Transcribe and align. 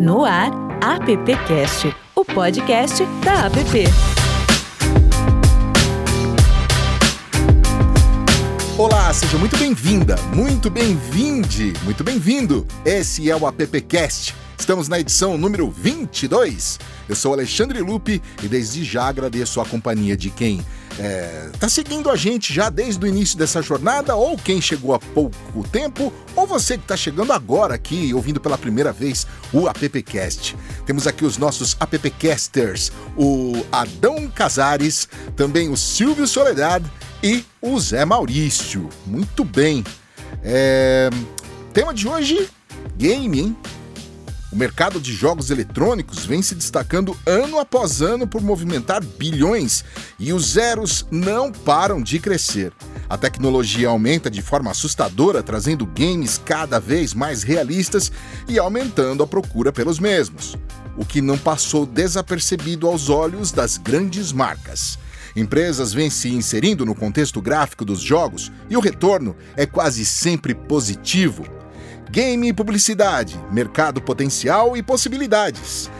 No 0.00 0.24
ar, 0.24 0.50
AppCast, 0.80 1.94
o 2.14 2.24
podcast 2.24 3.04
da 3.22 3.44
App. 3.44 4.19
Olá, 8.80 9.12
seja 9.12 9.36
muito 9.36 9.58
bem-vinda, 9.58 10.16
muito 10.34 10.70
bem-vinde, 10.70 11.74
muito 11.82 12.02
bem-vindo. 12.02 12.66
Esse 12.82 13.30
é 13.30 13.36
o 13.36 13.46
AppCast. 13.46 14.34
Estamos 14.58 14.88
na 14.88 14.98
edição 14.98 15.36
número 15.36 15.70
22. 15.70 16.80
Eu 17.06 17.14
sou 17.14 17.34
Alexandre 17.34 17.82
Lupe 17.82 18.22
e 18.42 18.48
desde 18.48 18.82
já 18.82 19.04
agradeço 19.04 19.60
a 19.60 19.66
companhia 19.66 20.16
de 20.16 20.30
quem 20.30 20.64
está 21.52 21.66
é, 21.66 21.68
seguindo 21.68 22.08
a 22.08 22.16
gente 22.16 22.54
já 22.54 22.70
desde 22.70 23.04
o 23.04 23.06
início 23.06 23.36
dessa 23.36 23.60
jornada, 23.60 24.16
ou 24.16 24.38
quem 24.38 24.62
chegou 24.62 24.94
há 24.94 24.98
pouco 24.98 25.68
tempo, 25.70 26.10
ou 26.34 26.46
você 26.46 26.78
que 26.78 26.84
está 26.84 26.96
chegando 26.96 27.34
agora 27.34 27.74
aqui, 27.74 28.14
ouvindo 28.14 28.40
pela 28.40 28.56
primeira 28.56 28.92
vez 28.94 29.26
o 29.52 29.68
AppCast. 29.68 30.56
Temos 30.86 31.06
aqui 31.06 31.26
os 31.26 31.36
nossos 31.36 31.76
AppCasters, 31.78 32.90
o 33.14 33.62
Adão 33.70 34.26
Casares, 34.28 35.06
também 35.36 35.68
o 35.68 35.76
Silvio 35.76 36.26
Soledad 36.26 36.82
e 37.22 37.44
o 37.60 37.78
Zé 37.78 38.04
Maurício. 38.04 38.88
Muito 39.06 39.44
bem. 39.44 39.84
É... 40.42 41.10
Tema 41.72 41.94
de 41.94 42.08
hoje: 42.08 42.48
game, 42.96 43.40
hein? 43.40 43.56
O 44.52 44.56
mercado 44.56 45.00
de 45.00 45.12
jogos 45.14 45.48
eletrônicos 45.50 46.26
vem 46.26 46.42
se 46.42 46.56
destacando 46.56 47.16
ano 47.24 47.60
após 47.60 48.02
ano 48.02 48.26
por 48.26 48.42
movimentar 48.42 49.00
bilhões 49.00 49.84
e 50.18 50.32
os 50.32 50.54
zeros 50.54 51.06
não 51.08 51.52
param 51.52 52.02
de 52.02 52.18
crescer. 52.18 52.72
A 53.08 53.16
tecnologia 53.16 53.88
aumenta 53.88 54.28
de 54.28 54.42
forma 54.42 54.72
assustadora, 54.72 55.40
trazendo 55.40 55.86
games 55.86 56.40
cada 56.44 56.80
vez 56.80 57.14
mais 57.14 57.44
realistas 57.44 58.10
e 58.48 58.58
aumentando 58.58 59.22
a 59.22 59.26
procura 59.26 59.72
pelos 59.72 60.00
mesmos, 60.00 60.56
o 60.96 61.04
que 61.04 61.20
não 61.20 61.38
passou 61.38 61.86
desapercebido 61.86 62.88
aos 62.88 63.08
olhos 63.08 63.52
das 63.52 63.76
grandes 63.76 64.32
marcas. 64.32 64.98
Empresas 65.34 65.92
vêm 65.92 66.10
se 66.10 66.28
inserindo 66.28 66.84
no 66.84 66.94
contexto 66.94 67.40
gráfico 67.40 67.84
dos 67.84 68.00
jogos 68.00 68.50
e 68.68 68.76
o 68.76 68.80
retorno 68.80 69.36
é 69.56 69.66
quase 69.66 70.04
sempre 70.04 70.54
positivo. 70.54 71.44
Game 72.10 72.48
e 72.48 72.52
publicidade, 72.52 73.38
mercado 73.52 74.00
potencial 74.00 74.76
e 74.76 74.82
possibilidades. 74.82 75.90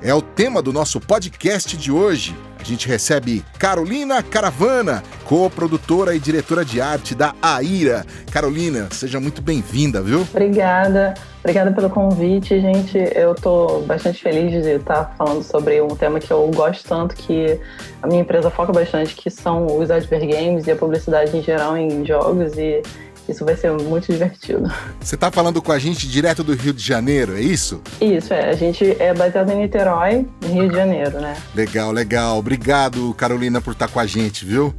É 0.00 0.14
o 0.14 0.22
tema 0.22 0.62
do 0.62 0.72
nosso 0.72 1.00
podcast 1.00 1.76
de 1.76 1.90
hoje. 1.90 2.34
A 2.58 2.64
gente 2.64 2.88
recebe 2.88 3.44
Carolina 3.58 4.22
Caravana, 4.22 5.02
co-produtora 5.24 6.14
e 6.14 6.20
diretora 6.20 6.64
de 6.64 6.80
arte 6.80 7.14
da 7.14 7.34
AIRA. 7.42 8.06
Carolina, 8.30 8.88
seja 8.92 9.20
muito 9.20 9.42
bem-vinda, 9.42 10.00
viu? 10.00 10.22
Obrigada. 10.22 11.14
Obrigada 11.48 11.72
pelo 11.72 11.88
convite, 11.88 12.60
gente. 12.60 12.98
Eu 13.14 13.32
estou 13.32 13.80
bastante 13.86 14.22
feliz 14.22 14.52
de 14.52 14.72
estar 14.72 15.14
falando 15.16 15.42
sobre 15.42 15.80
um 15.80 15.88
tema 15.88 16.20
que 16.20 16.30
eu 16.30 16.46
gosto 16.54 16.86
tanto, 16.86 17.16
que 17.16 17.58
a 18.02 18.06
minha 18.06 18.20
empresa 18.20 18.50
foca 18.50 18.70
bastante, 18.70 19.14
que 19.14 19.30
são 19.30 19.64
os 19.64 19.90
advergames 19.90 20.66
e 20.66 20.72
a 20.72 20.76
publicidade 20.76 21.34
em 21.34 21.42
geral 21.42 21.74
em 21.74 22.04
jogos. 22.04 22.52
E 22.58 22.82
isso 23.26 23.46
vai 23.46 23.56
ser 23.56 23.72
muito 23.72 24.12
divertido. 24.12 24.70
Você 25.00 25.14
está 25.14 25.30
falando 25.30 25.62
com 25.62 25.72
a 25.72 25.78
gente 25.78 26.06
direto 26.06 26.44
do 26.44 26.52
Rio 26.52 26.74
de 26.74 26.84
Janeiro, 26.84 27.34
é 27.34 27.40
isso? 27.40 27.80
Isso, 27.98 28.34
é. 28.34 28.50
A 28.50 28.54
gente 28.54 28.84
é 28.98 29.14
baseado 29.14 29.50
em 29.50 29.56
Niterói, 29.56 30.26
Rio 30.44 30.68
de 30.68 30.76
Janeiro, 30.76 31.18
né? 31.18 31.34
Legal, 31.54 31.90
legal. 31.92 32.36
Obrigado, 32.36 33.14
Carolina, 33.14 33.58
por 33.58 33.72
estar 33.72 33.88
com 33.88 33.98
a 33.98 34.04
gente, 34.06 34.44
viu? 34.44 34.74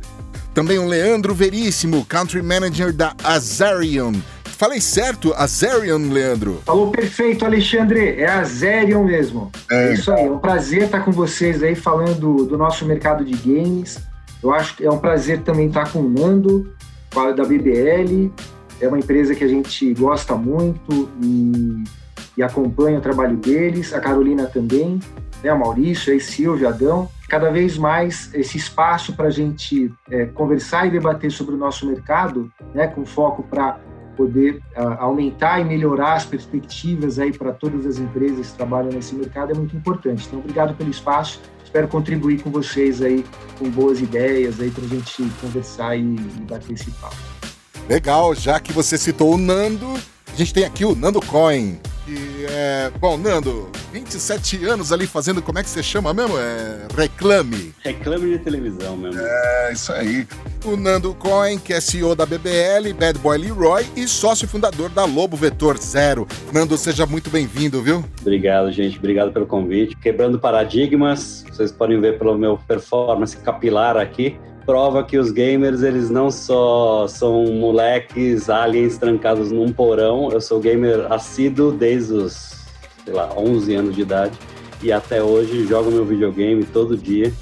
Também 0.54 0.78
o 0.78 0.86
Leandro 0.86 1.34
Veríssimo, 1.34 2.06
Country 2.06 2.44
Manager 2.44 2.94
da 2.94 3.16
Azarion. 3.24 4.14
Falei 4.60 4.82
certo, 4.82 5.34
Azarion, 5.38 6.12
Leandro? 6.12 6.62
Falou 6.66 6.92
perfeito, 6.92 7.46
Alexandre. 7.46 8.20
É 8.20 8.30
Azarion 8.30 9.06
mesmo. 9.06 9.50
É. 9.72 9.88
é 9.88 9.94
isso 9.94 10.12
aí. 10.12 10.26
É 10.26 10.30
um 10.30 10.38
prazer 10.38 10.84
estar 10.84 11.00
com 11.00 11.14
vocês 11.14 11.64
aí 11.64 11.76
falando 11.76 12.44
do 12.44 12.58
nosso 12.58 12.86
mercado 12.86 13.24
de 13.24 13.38
games. 13.38 13.98
Eu 14.44 14.54
acho 14.54 14.76
que 14.76 14.86
é 14.86 14.92
um 14.92 14.98
prazer 14.98 15.44
também 15.44 15.68
estar 15.68 15.90
com 15.90 16.00
o 16.00 16.10
Nando 16.10 16.74
da 17.38 17.46
BBL, 17.46 18.30
é 18.82 18.88
uma 18.90 19.00
empresa 19.00 19.34
que 19.34 19.46
a 19.46 19.48
gente 19.48 19.94
gosta 19.94 20.36
muito 20.36 21.10
e, 21.24 21.84
e 22.36 22.44
acompanha 22.44 23.00
o 23.00 23.02
trabalho 23.02 23.38
deles, 23.38 23.94
a 23.94 24.02
Carolina 24.02 24.46
também, 24.46 25.00
né, 25.42 25.54
o 25.54 25.60
Maurício, 25.60 26.14
a 26.14 26.20
Silvio, 26.20 26.68
Adão. 26.68 27.10
Cada 27.30 27.50
vez 27.50 27.78
mais 27.78 28.30
esse 28.34 28.58
espaço 28.58 29.14
para 29.14 29.28
a 29.28 29.32
gente 29.32 29.90
é, 30.12 30.26
conversar 30.26 30.86
e 30.86 30.92
debater 30.92 31.32
sobre 31.32 31.56
o 31.56 31.58
nosso 31.58 31.88
mercado, 31.88 32.52
né, 32.74 32.88
com 32.88 33.06
foco 33.06 33.42
para 33.44 33.80
poder 34.20 34.62
uh, 34.76 35.00
aumentar 35.00 35.62
e 35.62 35.64
melhorar 35.64 36.16
as 36.16 36.26
perspectivas 36.26 37.18
aí 37.18 37.32
para 37.32 37.54
todas 37.54 37.86
as 37.86 38.00
empresas 38.00 38.50
que 38.50 38.58
trabalham 38.58 38.92
nesse 38.92 39.16
mercado 39.16 39.54
é 39.54 39.56
muito 39.56 39.78
importante. 39.78 40.26
Então, 40.28 40.40
obrigado 40.40 40.76
pelo 40.76 40.90
espaço. 40.90 41.40
Espero 41.64 41.88
contribuir 41.88 42.42
com 42.42 42.50
vocês 42.52 43.02
aí 43.02 43.24
com 43.58 43.70
boas 43.70 44.02
ideias 44.02 44.60
aí 44.60 44.70
para 44.72 44.84
a 44.84 44.88
gente 44.88 45.24
conversar 45.40 45.96
e, 45.96 46.02
e 46.02 46.42
bater 46.42 46.74
esse 46.74 46.92
papo. 46.92 47.16
Legal, 47.88 48.36
já 48.36 48.60
que 48.60 48.74
você 48.74 48.98
citou 48.98 49.36
o 49.36 49.38
Nando, 49.38 49.88
a 50.28 50.36
gente 50.36 50.54
tem 50.54 50.66
aqui 50.66 50.84
o 50.84 50.94
Nando 50.94 51.22
Coin. 51.22 51.80
E 52.10 52.46
é. 52.50 52.92
Bom, 53.00 53.18
Nando, 53.18 53.70
27 53.94 54.66
anos 54.66 54.92
ali 54.92 55.06
fazendo, 55.06 55.44
como 55.44 55.60
é 55.60 55.64
que 55.64 55.70
você 55.70 55.84
chama 55.84 56.12
mesmo? 56.12 56.40
É. 56.40 56.88
Reclame. 56.98 57.72
Reclame 57.84 58.32
de 58.32 58.40
televisão 58.40 58.98
mesmo. 58.98 59.22
É, 59.22 59.72
isso 59.72 59.94
aí. 59.94 60.28
O 60.66 60.76
Nando 60.76 61.14
Coin, 61.14 61.60
que 61.60 61.72
é 61.72 61.80
CEO 61.80 62.16
da 62.16 62.26
BBL, 62.26 62.94
Bad 63.00 63.20
Boy 63.20 63.38
Leroy 63.38 63.86
e 63.96 64.08
sócio 64.08 64.48
fundador 64.48 64.90
da 64.90 65.06
Lobo 65.06 65.38
Vetor 65.38 65.78
Zero. 65.78 66.28
Nando, 66.52 66.76
seja 66.78 67.06
muito 67.06 67.30
bem-vindo, 67.30 67.80
viu? 67.82 68.04
Obrigado, 68.22 68.72
gente. 68.72 68.98
Obrigado 68.98 69.32
pelo 69.32 69.46
convite. 69.46 69.96
Quebrando 69.96 70.40
paradigmas, 70.40 71.46
vocês 71.48 71.72
podem 71.72 72.02
ver 72.02 72.18
pelo 72.18 72.36
meu 72.36 72.58
performance 72.58 73.38
capilar 73.38 73.98
aqui 73.98 74.36
prova 74.70 75.04
que 75.04 75.18
os 75.18 75.32
gamers, 75.32 75.82
eles 75.82 76.12
não 76.12 76.30
só 76.30 77.08
são 77.08 77.44
moleques, 77.54 78.52
aliens 78.52 79.00
trancados 79.00 79.52
num 79.52 79.74
porão. 79.74 80.30
Eu 80.32 80.40
sou 80.40 80.60
gamer 80.60 81.12
assíduo 81.12 81.72
desde 81.72 82.14
os, 82.14 82.56
sei 83.04 83.16
lá, 83.16 83.34
11 83.36 83.74
anos 83.74 83.96
de 83.96 84.04
idade. 84.04 84.38
E 84.84 84.92
até 84.92 85.24
hoje 85.24 85.66
jogo 85.66 85.90
meu 85.90 86.06
videogame 86.06 86.64
todo 86.66 86.96
dia. 86.96 87.34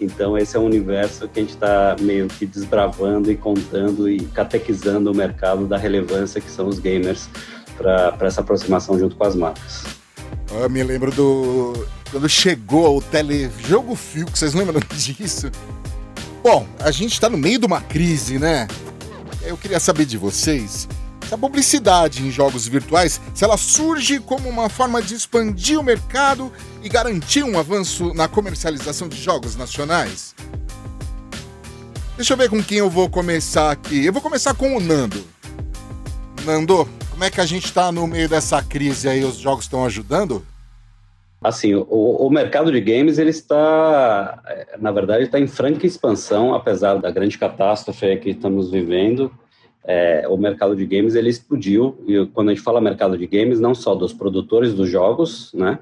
Então 0.00 0.36
esse 0.36 0.56
é 0.56 0.58
um 0.58 0.64
universo 0.64 1.28
que 1.28 1.38
a 1.38 1.42
gente 1.42 1.54
está 1.54 1.94
meio 2.00 2.26
que 2.26 2.44
desbravando 2.44 3.30
e 3.30 3.36
contando 3.36 4.10
e 4.10 4.18
catequizando 4.24 5.12
o 5.12 5.14
mercado 5.14 5.64
da 5.64 5.76
relevância 5.76 6.40
que 6.40 6.50
são 6.50 6.66
os 6.66 6.80
gamers 6.80 7.30
para 7.76 8.26
essa 8.26 8.40
aproximação 8.40 8.98
junto 8.98 9.14
com 9.14 9.22
as 9.22 9.36
marcas. 9.36 9.84
Eu 10.60 10.68
me 10.68 10.82
lembro 10.82 11.12
do 11.12 11.86
quando 12.10 12.28
chegou 12.28 12.98
o 12.98 13.00
telejogo 13.00 13.94
fio, 13.94 14.26
que 14.26 14.36
vocês 14.36 14.54
lembram 14.54 14.80
disso? 14.90 15.52
Bom, 16.50 16.66
a 16.80 16.90
gente 16.90 17.12
está 17.12 17.28
no 17.28 17.36
meio 17.36 17.58
de 17.58 17.66
uma 17.66 17.82
crise, 17.82 18.38
né? 18.38 18.66
Eu 19.42 19.54
queria 19.58 19.78
saber 19.78 20.06
de 20.06 20.16
vocês 20.16 20.88
se 21.28 21.34
a 21.34 21.36
publicidade 21.36 22.26
em 22.26 22.30
jogos 22.30 22.66
virtuais, 22.66 23.20
se 23.34 23.44
ela 23.44 23.58
surge 23.58 24.18
como 24.18 24.48
uma 24.48 24.70
forma 24.70 25.02
de 25.02 25.14
expandir 25.14 25.78
o 25.78 25.82
mercado 25.82 26.50
e 26.82 26.88
garantir 26.88 27.42
um 27.42 27.58
avanço 27.58 28.14
na 28.14 28.28
comercialização 28.28 29.10
de 29.10 29.22
jogos 29.22 29.56
nacionais. 29.56 30.34
Deixa 32.16 32.32
eu 32.32 32.36
ver 32.38 32.48
com 32.48 32.62
quem 32.62 32.78
eu 32.78 32.88
vou 32.88 33.10
começar 33.10 33.70
aqui. 33.70 34.06
Eu 34.06 34.12
vou 34.14 34.22
começar 34.22 34.54
com 34.54 34.74
o 34.74 34.80
Nando. 34.80 35.22
Nando, 36.46 36.88
como 37.10 37.24
é 37.24 37.30
que 37.30 37.42
a 37.42 37.46
gente 37.46 37.66
está 37.66 37.92
no 37.92 38.06
meio 38.06 38.26
dessa 38.26 38.62
crise 38.62 39.06
aí? 39.06 39.22
Os 39.22 39.36
jogos 39.36 39.66
estão 39.66 39.84
ajudando? 39.84 40.42
Assim, 41.40 41.74
o, 41.74 41.84
o, 41.86 42.30
mercado 42.30 42.72
de 42.72 42.80
games 42.80 43.16
ele 43.16 43.30
está, 43.30 44.42
é, 44.46 44.76
na 44.80 44.90
verdade, 44.90 45.24
está 45.24 45.38
em 45.38 45.46
franca 45.46 45.86
expansão, 45.86 46.52
apesar 46.52 46.96
da 46.96 47.10
grande 47.12 47.38
catástrofe 47.38 48.16
que 48.16 48.30
estamos 48.30 48.70
vivendo. 48.70 49.30
É, 49.84 50.26
o 50.28 50.36
mercado 50.36 50.74
de 50.74 50.84
games 50.84 51.14
ele 51.14 51.30
explodiu 51.30 51.96
e 52.06 52.26
quando 52.26 52.48
a 52.50 52.54
gente 52.54 52.62
fala 52.62 52.80
mercado 52.80 53.16
de 53.16 53.26
games, 53.26 53.60
não 53.60 53.74
só 53.74 53.94
dos 53.94 54.12
produtores 54.12 54.74
dos 54.74 54.90
jogos, 54.90 55.52
né, 55.54 55.78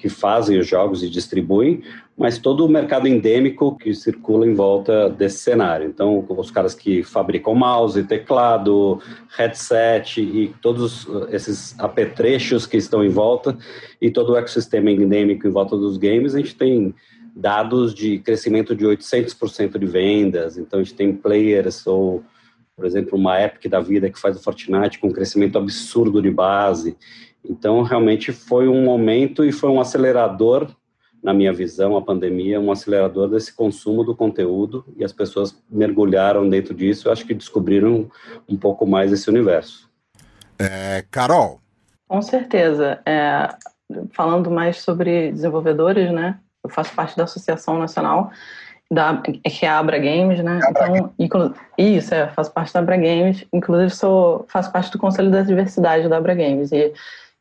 que 0.00 0.08
fazem 0.08 0.58
os 0.58 0.66
jogos 0.66 1.02
e 1.02 1.10
distribuem, 1.10 1.82
mas 2.16 2.38
todo 2.38 2.64
o 2.64 2.68
mercado 2.68 3.06
endêmico 3.06 3.76
que 3.76 3.94
circula 3.94 4.46
em 4.46 4.54
volta 4.54 5.10
desse 5.10 5.38
cenário. 5.38 5.86
Então, 5.86 6.24
os 6.26 6.50
caras 6.50 6.74
que 6.74 7.02
fabricam 7.02 7.54
mouse, 7.54 8.02
teclado, 8.04 8.98
headset 9.36 10.22
e 10.22 10.54
todos 10.62 11.06
esses 11.30 11.78
apetrechos 11.78 12.64
que 12.64 12.78
estão 12.78 13.04
em 13.04 13.10
volta 13.10 13.56
e 14.00 14.10
todo 14.10 14.32
o 14.32 14.36
ecossistema 14.36 14.90
endêmico 14.90 15.46
em 15.46 15.50
volta 15.50 15.76
dos 15.76 15.98
games, 15.98 16.34
a 16.34 16.38
gente 16.38 16.54
tem 16.54 16.94
dados 17.36 17.94
de 17.94 18.18
crescimento 18.20 18.74
de 18.74 18.86
800% 18.86 19.78
de 19.78 19.86
vendas. 19.86 20.56
Então, 20.56 20.80
a 20.80 20.82
gente 20.82 20.94
tem 20.94 21.12
players 21.12 21.86
ou 21.86 22.24
por 22.80 22.86
exemplo, 22.86 23.18
uma 23.18 23.38
Epic 23.38 23.70
da 23.70 23.78
vida 23.78 24.08
que 24.08 24.18
faz 24.18 24.38
o 24.38 24.42
Fortnite 24.42 24.98
com 24.98 25.08
um 25.08 25.12
crescimento 25.12 25.58
absurdo 25.58 26.22
de 26.22 26.30
base. 26.30 26.96
Então, 27.44 27.82
realmente 27.82 28.32
foi 28.32 28.68
um 28.68 28.84
momento 28.84 29.44
e 29.44 29.52
foi 29.52 29.70
um 29.70 29.80
acelerador, 29.80 30.68
na 31.22 31.34
minha 31.34 31.52
visão, 31.52 31.96
a 31.96 32.02
pandemia, 32.02 32.60
um 32.60 32.72
acelerador 32.72 33.28
desse 33.28 33.54
consumo 33.54 34.04
do 34.04 34.16
conteúdo 34.16 34.84
e 34.96 35.04
as 35.04 35.12
pessoas 35.12 35.56
mergulharam 35.70 36.48
dentro 36.48 36.74
disso. 36.74 37.08
Eu 37.08 37.12
acho 37.12 37.26
que 37.26 37.34
descobriram 37.34 38.10
um 38.48 38.56
pouco 38.56 38.86
mais 38.86 39.12
esse 39.12 39.28
universo. 39.28 39.90
É, 40.58 41.04
Carol. 41.10 41.60
Com 42.08 42.22
certeza. 42.22 43.00
É, 43.06 43.48
falando 44.12 44.50
mais 44.50 44.80
sobre 44.80 45.30
desenvolvedores, 45.32 46.10
né? 46.10 46.38
Eu 46.62 46.70
faço 46.70 46.94
parte 46.94 47.16
da 47.16 47.24
Associação 47.24 47.78
Nacional 47.78 48.30
da 48.92 49.16
que 49.18 49.64
é 49.64 49.68
a 49.68 49.78
Abra 49.78 49.98
Games, 49.98 50.42
né? 50.42 50.58
Então, 50.68 51.12
inclu, 51.18 51.54
isso, 51.78 52.12
é, 52.12 52.26
faço 52.28 52.52
parte 52.52 52.72
da 52.72 52.80
Abra 52.80 52.96
Games, 52.96 53.46
inclusive 53.52 53.90
sou 53.90 54.44
faço 54.48 54.72
parte 54.72 54.90
do 54.90 54.98
Conselho 54.98 55.30
da 55.30 55.42
Diversidade 55.42 56.08
da 56.08 56.16
Abra 56.16 56.34
Games 56.34 56.72
e, 56.72 56.92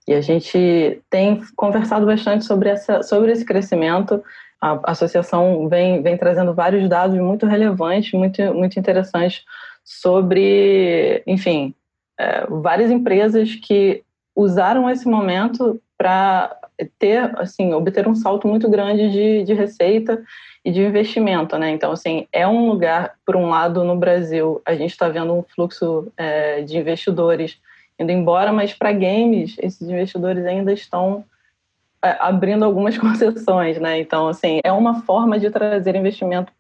e 0.10 0.14
a 0.16 0.22
gente 0.22 1.00
tem 1.08 1.40
conversado 1.56 2.04
bastante 2.04 2.44
sobre 2.44 2.70
essa 2.70 3.04
sobre 3.04 3.32
esse 3.32 3.46
crescimento. 3.46 4.24
A 4.60 4.92
associação 4.92 5.70
vem 5.70 6.02
vem 6.02 6.18
trazendo 6.18 6.52
vários 6.52 6.90
dados 6.90 7.16
muito 7.20 7.46
relevantes, 7.46 8.12
muito 8.14 8.42
muito 8.56 8.80
interessantes 8.80 9.44
sobre, 9.84 11.22
enfim, 11.28 11.76
é, 12.20 12.44
várias 12.48 12.90
empresas 12.90 13.54
que 13.54 14.04
usaram 14.36 14.90
esse 14.90 15.08
momento 15.08 15.80
para 15.96 16.58
ter, 16.98 17.32
assim, 17.38 17.72
obter 17.74 18.08
um 18.08 18.16
salto 18.16 18.48
muito 18.48 18.68
grande 18.68 19.12
de, 19.12 19.44
de 19.44 19.54
receita 19.54 20.24
e 20.66 20.72
de 20.72 20.82
investimento, 20.82 21.56
né? 21.58 21.70
Então, 21.70 21.92
assim, 21.92 22.26
é 22.32 22.48
um 22.48 22.68
lugar, 22.68 23.14
por 23.24 23.36
um 23.36 23.50
lado, 23.50 23.84
no 23.84 23.96
Brasil, 23.96 24.60
a 24.66 24.74
gente 24.74 24.92
está 24.92 25.08
vendo 25.08 25.34
um 25.34 25.44
fluxo 25.44 26.12
é, 26.18 26.62
de 26.62 26.78
investidores 26.78 27.60
indo 28.00 28.12
embora, 28.12 28.52
mas 28.52 28.74
para 28.74 28.92
games, 28.92 29.56
esses 29.60 29.88
investidores 29.90 30.46
ainda 30.46 30.72
estão 30.72 31.26
é, 32.04 32.16
abrindo 32.20 32.64
algumas 32.64 32.98
concessões, 33.00 33.80
né? 33.80 34.00
Então, 34.00 34.28
assim, 34.28 34.60
é 34.64 34.72
uma 34.72 35.02
forma 35.02 35.38
de 35.38 35.50
trazer 35.50 35.96
investimento 35.96 36.52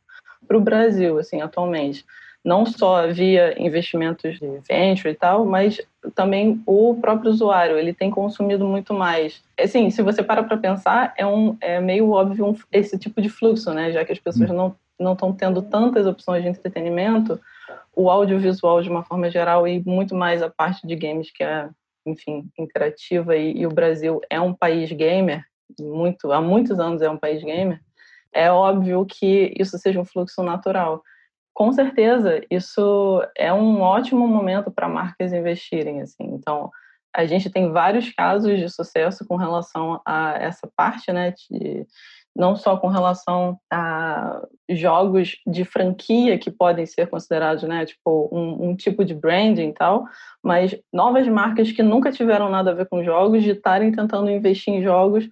para 0.47 0.57
o 0.57 0.61
Brasil, 0.61 1.17
assim, 1.17 1.41
atualmente 1.41 2.05
não 2.43 2.65
só 2.65 3.07
via 3.07 3.61
investimentos 3.61 4.39
de 4.39 4.47
venture 4.67 5.09
e 5.09 5.15
tal, 5.15 5.45
mas 5.45 5.81
também 6.15 6.61
o 6.65 6.95
próprio 6.95 7.31
usuário, 7.31 7.77
ele 7.77 7.93
tem 7.93 8.09
consumido 8.09 8.65
muito 8.65 8.93
mais. 8.93 9.43
Assim, 9.59 9.89
se 9.89 10.01
você 10.01 10.23
para 10.23 10.43
para 10.43 10.57
pensar, 10.57 11.13
é, 11.17 11.25
um, 11.25 11.57
é 11.59 11.81
meio 11.81 12.09
óbvio 12.11 12.47
um, 12.47 12.55
esse 12.71 12.97
tipo 12.97 13.21
de 13.21 13.29
fluxo, 13.29 13.73
né? 13.73 13.91
Já 13.91 14.05
que 14.05 14.13
as 14.13 14.19
pessoas 14.19 14.49
não 14.49 14.75
não 14.99 15.13
estão 15.13 15.31
tendo 15.31 15.61
tantas 15.61 16.05
opções 16.05 16.43
de 16.43 16.49
entretenimento, 16.49 17.39
o 17.99 18.09
audiovisual 18.09 18.81
de 18.81 18.89
uma 18.89 19.03
forma 19.03 19.29
geral 19.29 19.67
e 19.67 19.83
muito 19.85 20.15
mais 20.15 20.41
a 20.41 20.49
parte 20.49 20.85
de 20.85 20.95
games 20.95 21.31
que 21.31 21.43
é, 21.43 21.69
enfim, 22.05 22.49
interativa 22.57 23.35
e, 23.35 23.57
e 23.57 23.67
o 23.67 23.71
Brasil 23.71 24.21
é 24.29 24.39
um 24.39 24.53
país 24.53 24.91
gamer, 24.91 25.43
muito 25.79 26.31
há 26.31 26.41
muitos 26.41 26.79
anos 26.79 27.01
é 27.01 27.09
um 27.09 27.17
país 27.17 27.43
gamer, 27.43 27.79
é 28.33 28.51
óbvio 28.51 29.05
que 29.05 29.53
isso 29.59 29.77
seja 29.77 29.99
um 29.99 30.05
fluxo 30.05 30.43
natural 30.43 31.03
com 31.59 31.73
certeza, 31.73 32.41
isso 32.49 33.21
é 33.35 33.51
um 33.51 33.81
ótimo 33.81 34.25
momento 34.25 34.71
para 34.71 34.87
marcas 34.87 35.33
investirem. 35.33 35.99
Assim. 35.99 36.23
Então, 36.23 36.71
a 37.13 37.25
gente 37.25 37.49
tem 37.49 37.69
vários 37.69 38.09
casos 38.13 38.57
de 38.57 38.69
sucesso 38.69 39.25
com 39.27 39.35
relação 39.35 39.99
a 40.05 40.35
essa 40.39 40.71
parte, 40.73 41.11
né? 41.11 41.31
De, 41.31 41.85
não 42.35 42.55
só 42.55 42.77
com 42.77 42.87
relação 42.87 43.59
a 43.71 44.41
jogos 44.69 45.37
de 45.45 45.65
franquia 45.65 46.37
que 46.37 46.51
podem 46.51 46.85
ser 46.85 47.07
considerados, 47.07 47.63
né, 47.63 47.85
tipo 47.85 48.29
um, 48.31 48.69
um, 48.69 48.75
tipo 48.75 49.03
de 49.03 49.13
branding 49.13 49.69
e 49.69 49.73
tal, 49.73 50.05
mas 50.43 50.75
novas 50.93 51.27
marcas 51.27 51.71
que 51.71 51.83
nunca 51.83 52.11
tiveram 52.11 52.49
nada 52.49 52.71
a 52.71 52.73
ver 52.73 52.87
com 52.87 53.03
jogos 53.03 53.43
de 53.43 53.51
estarem 53.51 53.91
tentando 53.91 54.29
investir 54.29 54.73
em 54.73 54.83
jogos 54.83 55.27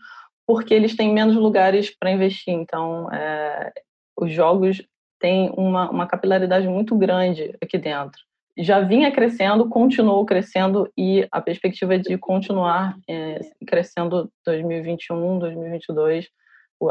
porque 0.48 0.74
eles 0.74 0.96
têm 0.96 1.14
menos 1.14 1.36
lugares 1.36 1.94
para 1.94 2.10
investir. 2.10 2.54
Então, 2.54 3.12
é, 3.12 3.74
os 4.18 4.32
jogos 4.32 4.82
tem 5.20 5.52
uma, 5.58 5.90
uma 5.90 6.08
capilaridade 6.08 6.68
muito 6.68 6.96
grande 6.96 7.54
aqui 7.62 7.78
dentro. 7.78 8.22
Já 8.58 8.80
vinha 8.80 9.12
crescendo, 9.12 9.70
continuou 9.70 10.26
crescendo 10.26 10.92
e 10.98 11.28
a 11.32 11.42
perspectiva 11.42 12.00
de 12.00 12.18
continuar 12.18 12.98
é, 13.08 13.40
crescendo 13.68 14.32
2021, 14.46 15.38
2022. 15.38 16.28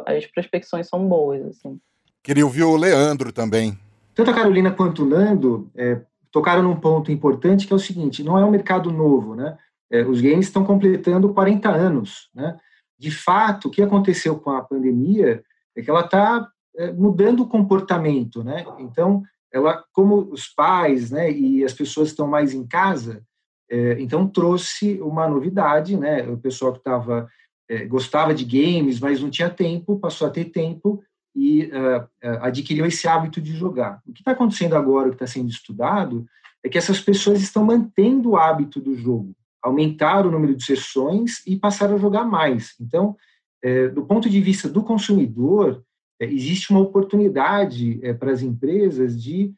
As 0.06 0.26
prospecções 0.26 0.88
são 0.88 1.06
boas. 1.06 1.46
Assim. 1.46 1.78
Queria 2.22 2.44
ouvir 2.44 2.64
o 2.64 2.76
Leandro 2.76 3.32
também. 3.32 3.78
Tanto 4.14 4.30
a 4.30 4.34
Carolina 4.34 4.70
quanto 4.70 5.02
o 5.02 5.06
Nando 5.06 5.70
é, 5.76 6.00
tocaram 6.32 6.62
num 6.62 6.76
ponto 6.76 7.12
importante 7.12 7.66
que 7.66 7.72
é 7.72 7.76
o 7.76 7.80
seguinte: 7.80 8.22
não 8.22 8.38
é 8.38 8.44
um 8.44 8.50
mercado 8.50 8.90
novo, 8.90 9.34
né? 9.34 9.56
É, 9.90 10.02
os 10.02 10.20
games 10.20 10.46
estão 10.46 10.64
completando 10.64 11.32
40 11.32 11.70
anos, 11.70 12.28
né? 12.34 12.58
De 12.98 13.10
fato, 13.10 13.68
o 13.68 13.70
que 13.70 13.82
aconteceu 13.82 14.36
com 14.38 14.50
a 14.50 14.62
pandemia 14.62 15.42
é 15.76 15.82
que 15.82 15.90
ela 15.90 16.00
está 16.00 16.48
é, 16.76 16.92
mudando 16.92 17.40
o 17.40 17.48
comportamento, 17.48 18.42
né? 18.42 18.64
Então, 18.78 19.22
ela, 19.52 19.84
como 19.92 20.28
os 20.32 20.48
pais, 20.48 21.10
né, 21.10 21.30
e 21.30 21.64
as 21.64 21.72
pessoas 21.72 22.08
estão 22.08 22.26
mais 22.26 22.52
em 22.52 22.66
casa, 22.66 23.22
é, 23.70 23.96
então 24.00 24.26
trouxe 24.26 25.00
uma 25.00 25.28
novidade, 25.28 25.96
né? 25.96 26.22
O 26.28 26.36
pessoal 26.36 26.72
que 26.72 26.78
estava 26.78 27.28
é, 27.68 27.84
gostava 27.84 28.34
de 28.34 28.44
games, 28.44 29.00
mas 29.00 29.20
não 29.20 29.30
tinha 29.30 29.50
tempo, 29.50 29.98
passou 29.98 30.26
a 30.26 30.30
ter 30.30 30.46
tempo 30.46 31.02
e 31.34 31.64
uh, 31.66 32.08
adquiriu 32.40 32.86
esse 32.86 33.06
hábito 33.06 33.42
de 33.42 33.52
jogar. 33.52 34.00
O 34.06 34.12
que 34.12 34.22
está 34.22 34.30
acontecendo 34.30 34.74
agora, 34.74 35.08
o 35.08 35.10
que 35.10 35.16
está 35.16 35.26
sendo 35.26 35.50
estudado, 35.50 36.26
é 36.64 36.68
que 36.68 36.78
essas 36.78 36.98
pessoas 36.98 37.42
estão 37.42 37.62
mantendo 37.64 38.30
o 38.30 38.36
hábito 38.36 38.80
do 38.80 38.96
jogo, 38.96 39.36
aumentaram 39.62 40.30
o 40.30 40.32
número 40.32 40.56
de 40.56 40.64
sessões 40.64 41.46
e 41.46 41.56
passaram 41.56 41.96
a 41.96 41.98
jogar 41.98 42.24
mais. 42.24 42.74
Então, 42.80 43.14
é, 43.62 43.88
do 43.88 44.04
ponto 44.06 44.30
de 44.30 44.40
vista 44.40 44.68
do 44.68 44.82
consumidor, 44.82 45.82
é, 46.20 46.24
existe 46.24 46.70
uma 46.70 46.80
oportunidade 46.80 48.00
é, 48.02 48.14
para 48.14 48.32
as 48.32 48.42
empresas 48.42 49.20
de 49.22 49.52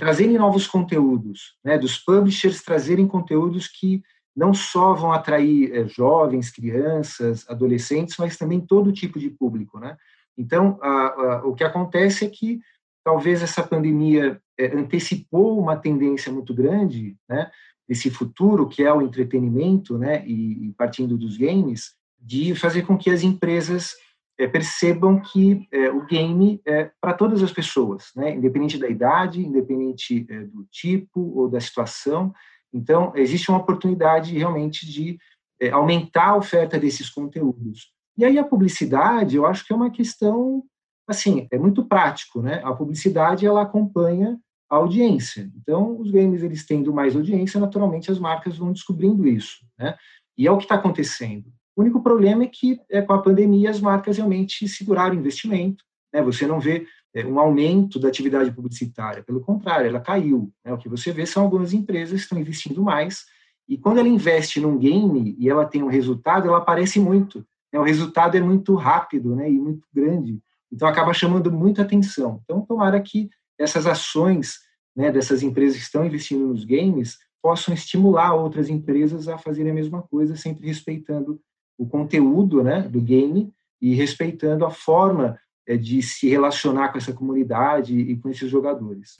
trazerem 0.00 0.36
novos 0.36 0.66
conteúdos, 0.66 1.56
né, 1.64 1.78
dos 1.78 1.96
publishers 1.96 2.60
trazerem 2.60 3.06
conteúdos 3.06 3.68
que 3.68 4.02
não 4.36 4.52
só 4.52 4.94
vão 4.94 5.12
atrair 5.12 5.72
é, 5.72 5.86
jovens, 5.86 6.50
crianças, 6.50 7.48
adolescentes, 7.48 8.16
mas 8.18 8.36
também 8.36 8.60
todo 8.60 8.92
tipo 8.92 9.18
de 9.18 9.30
público. 9.30 9.78
Né? 9.78 9.96
Então, 10.36 10.78
a, 10.82 10.88
a, 10.88 11.46
o 11.46 11.54
que 11.54 11.62
acontece 11.62 12.24
é 12.24 12.28
que 12.28 12.60
talvez 13.04 13.42
essa 13.42 13.62
pandemia 13.62 14.40
é, 14.58 14.76
antecipou 14.76 15.58
uma 15.58 15.76
tendência 15.76 16.32
muito 16.32 16.54
grande, 16.54 17.16
né, 17.28 17.50
desse 17.86 18.10
futuro 18.10 18.66
que 18.66 18.82
é 18.82 18.92
o 18.92 19.02
entretenimento, 19.02 19.98
né, 19.98 20.26
e, 20.26 20.68
e 20.68 20.72
partindo 20.72 21.18
dos 21.18 21.36
games, 21.36 21.92
de 22.18 22.54
fazer 22.54 22.82
com 22.82 22.96
que 22.96 23.10
as 23.10 23.22
empresas 23.22 23.92
é, 24.38 24.48
percebam 24.48 25.20
que 25.20 25.68
o 25.94 26.06
game 26.06 26.60
é 26.66 26.90
para 27.00 27.12
todas 27.12 27.40
as 27.42 27.52
pessoas, 27.52 28.10
né? 28.16 28.34
independente 28.34 28.78
da 28.78 28.88
idade, 28.88 29.40
independente 29.40 30.20
do 30.52 30.64
tipo 30.72 31.20
ou 31.38 31.48
da 31.48 31.60
situação. 31.60 32.34
Então, 32.74 33.12
existe 33.14 33.48
uma 33.50 33.58
oportunidade 33.58 34.36
realmente 34.36 34.84
de 34.84 35.16
é, 35.60 35.70
aumentar 35.70 36.30
a 36.30 36.36
oferta 36.36 36.78
desses 36.78 37.08
conteúdos. 37.08 37.92
E 38.18 38.24
aí 38.24 38.38
a 38.38 38.44
publicidade, 38.44 39.36
eu 39.36 39.46
acho 39.46 39.64
que 39.64 39.72
é 39.72 39.76
uma 39.76 39.90
questão, 39.90 40.64
assim, 41.06 41.46
é 41.52 41.58
muito 41.58 41.84
prático, 41.84 42.42
né? 42.42 42.60
A 42.64 42.72
publicidade, 42.72 43.46
ela 43.46 43.62
acompanha 43.62 44.38
a 44.68 44.76
audiência. 44.76 45.48
Então, 45.56 46.00
os 46.00 46.10
games, 46.10 46.42
eles 46.42 46.66
tendo 46.66 46.92
mais 46.92 47.14
audiência, 47.14 47.60
naturalmente 47.60 48.10
as 48.10 48.18
marcas 48.18 48.56
vão 48.56 48.72
descobrindo 48.72 49.26
isso, 49.26 49.64
né? 49.78 49.96
E 50.36 50.46
é 50.46 50.50
o 50.50 50.56
que 50.58 50.64
está 50.64 50.74
acontecendo. 50.74 51.46
O 51.76 51.82
único 51.82 52.02
problema 52.02 52.42
é 52.42 52.48
que, 52.48 52.80
é, 52.90 53.00
com 53.02 53.12
a 53.12 53.22
pandemia, 53.22 53.70
as 53.70 53.80
marcas 53.80 54.16
realmente 54.16 54.66
seguraram 54.68 55.14
o 55.14 55.18
investimento. 55.18 55.84
Né? 56.12 56.22
Você 56.22 56.46
não 56.46 56.60
vê 56.60 56.86
um 57.22 57.38
aumento 57.38 57.98
da 57.98 58.08
atividade 58.08 58.50
publicitária, 58.50 59.22
pelo 59.22 59.40
contrário, 59.40 59.86
ela 59.86 60.00
caiu. 60.00 60.52
Né? 60.64 60.72
O 60.72 60.78
que 60.78 60.88
você 60.88 61.12
vê 61.12 61.24
são 61.24 61.44
algumas 61.44 61.72
empresas 61.72 62.20
que 62.20 62.24
estão 62.24 62.38
investindo 62.38 62.82
mais, 62.82 63.24
e 63.68 63.78
quando 63.78 63.98
ela 63.98 64.08
investe 64.08 64.60
num 64.60 64.76
game 64.76 65.36
e 65.38 65.48
ela 65.48 65.64
tem 65.64 65.82
um 65.82 65.88
resultado, 65.88 66.48
ela 66.48 66.58
aparece 66.58 66.98
muito. 66.98 67.46
Né? 67.72 67.78
O 67.78 67.84
resultado 67.84 68.36
é 68.36 68.40
muito 68.40 68.74
rápido 68.74 69.36
né? 69.36 69.48
e 69.48 69.58
muito 69.58 69.86
grande, 69.94 70.40
então 70.72 70.88
acaba 70.88 71.14
chamando 71.14 71.52
muita 71.52 71.82
atenção. 71.82 72.40
Então, 72.42 72.62
tomara 72.62 73.00
que 73.00 73.30
essas 73.56 73.86
ações 73.86 74.58
né, 74.96 75.12
dessas 75.12 75.42
empresas 75.42 75.76
que 75.76 75.84
estão 75.84 76.04
investindo 76.04 76.48
nos 76.48 76.64
games 76.64 77.18
possam 77.40 77.74
estimular 77.74 78.34
outras 78.34 78.68
empresas 78.68 79.28
a 79.28 79.38
fazerem 79.38 79.70
a 79.70 79.74
mesma 79.74 80.02
coisa, 80.02 80.34
sempre 80.34 80.66
respeitando 80.66 81.40
o 81.78 81.86
conteúdo 81.86 82.62
né, 82.62 82.82
do 82.82 83.00
game 83.00 83.52
e 83.80 83.94
respeitando 83.94 84.64
a 84.64 84.70
forma 84.70 85.32
é, 85.32 85.38
de 85.78 86.02
se 86.02 86.28
relacionar 86.28 86.88
com 86.88 86.98
essa 86.98 87.12
comunidade 87.12 87.98
e 87.98 88.16
com 88.16 88.28
esses 88.28 88.50
jogadores. 88.50 89.18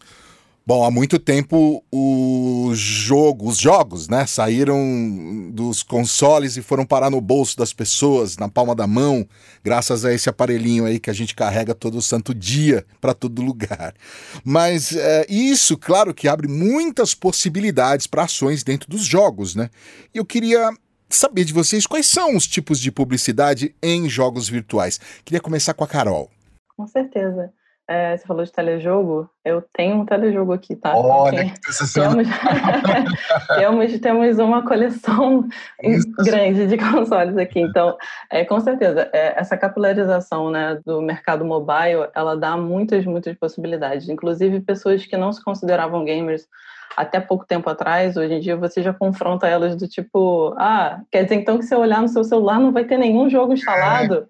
Bom, 0.66 0.82
há 0.82 0.90
muito 0.90 1.18
tempo 1.18 1.84
os 1.92 2.78
jogos, 2.78 3.52
os 3.52 3.58
jogos, 3.58 4.08
né, 4.08 4.24
saíram 4.24 5.50
dos 5.52 5.82
consoles 5.82 6.56
e 6.56 6.62
foram 6.62 6.86
parar 6.86 7.10
no 7.10 7.20
bolso 7.20 7.54
das 7.54 7.74
pessoas, 7.74 8.38
na 8.38 8.48
palma 8.48 8.74
da 8.74 8.86
mão, 8.86 9.28
graças 9.62 10.06
a 10.06 10.14
esse 10.14 10.26
aparelhinho 10.26 10.86
aí 10.86 10.98
que 10.98 11.10
a 11.10 11.12
gente 11.12 11.34
carrega 11.34 11.74
todo 11.74 12.00
santo 12.00 12.34
dia 12.34 12.86
para 12.98 13.12
todo 13.12 13.42
lugar. 13.42 13.94
Mas 14.42 14.96
é, 14.96 15.26
isso, 15.28 15.76
claro, 15.76 16.14
que 16.14 16.28
abre 16.28 16.48
muitas 16.48 17.14
possibilidades 17.14 18.06
para 18.06 18.22
ações 18.22 18.64
dentro 18.64 18.88
dos 18.88 19.04
jogos, 19.04 19.54
né? 19.54 19.68
Eu 20.14 20.24
queria 20.24 20.70
saber 21.10 21.44
de 21.44 21.52
vocês 21.52 21.86
quais 21.86 22.06
são 22.06 22.34
os 22.34 22.46
tipos 22.46 22.80
de 22.80 22.90
publicidade 22.90 23.74
em 23.82 24.08
jogos 24.08 24.48
virtuais. 24.48 24.98
Queria 25.26 25.42
começar 25.42 25.74
com 25.74 25.84
a 25.84 25.88
Carol. 25.88 26.30
Com 26.76 26.86
certeza. 26.86 27.52
É, 27.86 28.16
você 28.16 28.26
falou 28.26 28.42
de 28.42 28.50
telejogo, 28.50 29.28
eu 29.44 29.62
tenho 29.74 29.96
um 29.96 30.06
telejogo 30.06 30.54
aqui, 30.54 30.74
tá? 30.74 30.96
Olha, 30.96 31.42
Enfim, 31.44 31.54
que 31.54 31.92
temos, 31.92 32.26
temos, 33.58 34.00
temos 34.00 34.38
uma 34.38 34.66
coleção 34.66 35.46
Isso. 35.82 36.10
grande 36.24 36.66
de 36.66 36.78
consoles 36.78 37.36
aqui, 37.36 37.60
então, 37.60 37.94
é, 38.30 38.42
com 38.42 38.58
certeza, 38.58 39.10
é, 39.12 39.38
essa 39.38 39.54
capilarização 39.58 40.50
né, 40.50 40.80
do 40.82 41.02
mercado 41.02 41.44
mobile, 41.44 42.08
ela 42.14 42.34
dá 42.34 42.56
muitas, 42.56 43.04
muitas 43.04 43.36
possibilidades, 43.36 44.08
inclusive 44.08 44.62
pessoas 44.62 45.04
que 45.04 45.18
não 45.18 45.30
se 45.30 45.44
consideravam 45.44 46.06
gamers 46.06 46.48
até 46.96 47.20
pouco 47.20 47.46
tempo 47.46 47.68
atrás, 47.68 48.16
hoje 48.16 48.34
em 48.34 48.40
dia 48.40 48.56
você 48.56 48.82
já 48.82 48.92
confronta 48.92 49.46
elas 49.46 49.76
do 49.76 49.88
tipo, 49.88 50.54
ah, 50.58 51.00
quer 51.10 51.24
dizer 51.24 51.36
então 51.36 51.58
que 51.58 51.64
se 51.64 51.74
eu 51.74 51.80
olhar 51.80 52.00
no 52.00 52.08
seu 52.08 52.24
celular 52.24 52.60
não 52.60 52.72
vai 52.72 52.84
ter 52.84 52.98
nenhum 52.98 53.28
jogo 53.28 53.52
instalado? 53.52 54.14
É. 54.14 54.24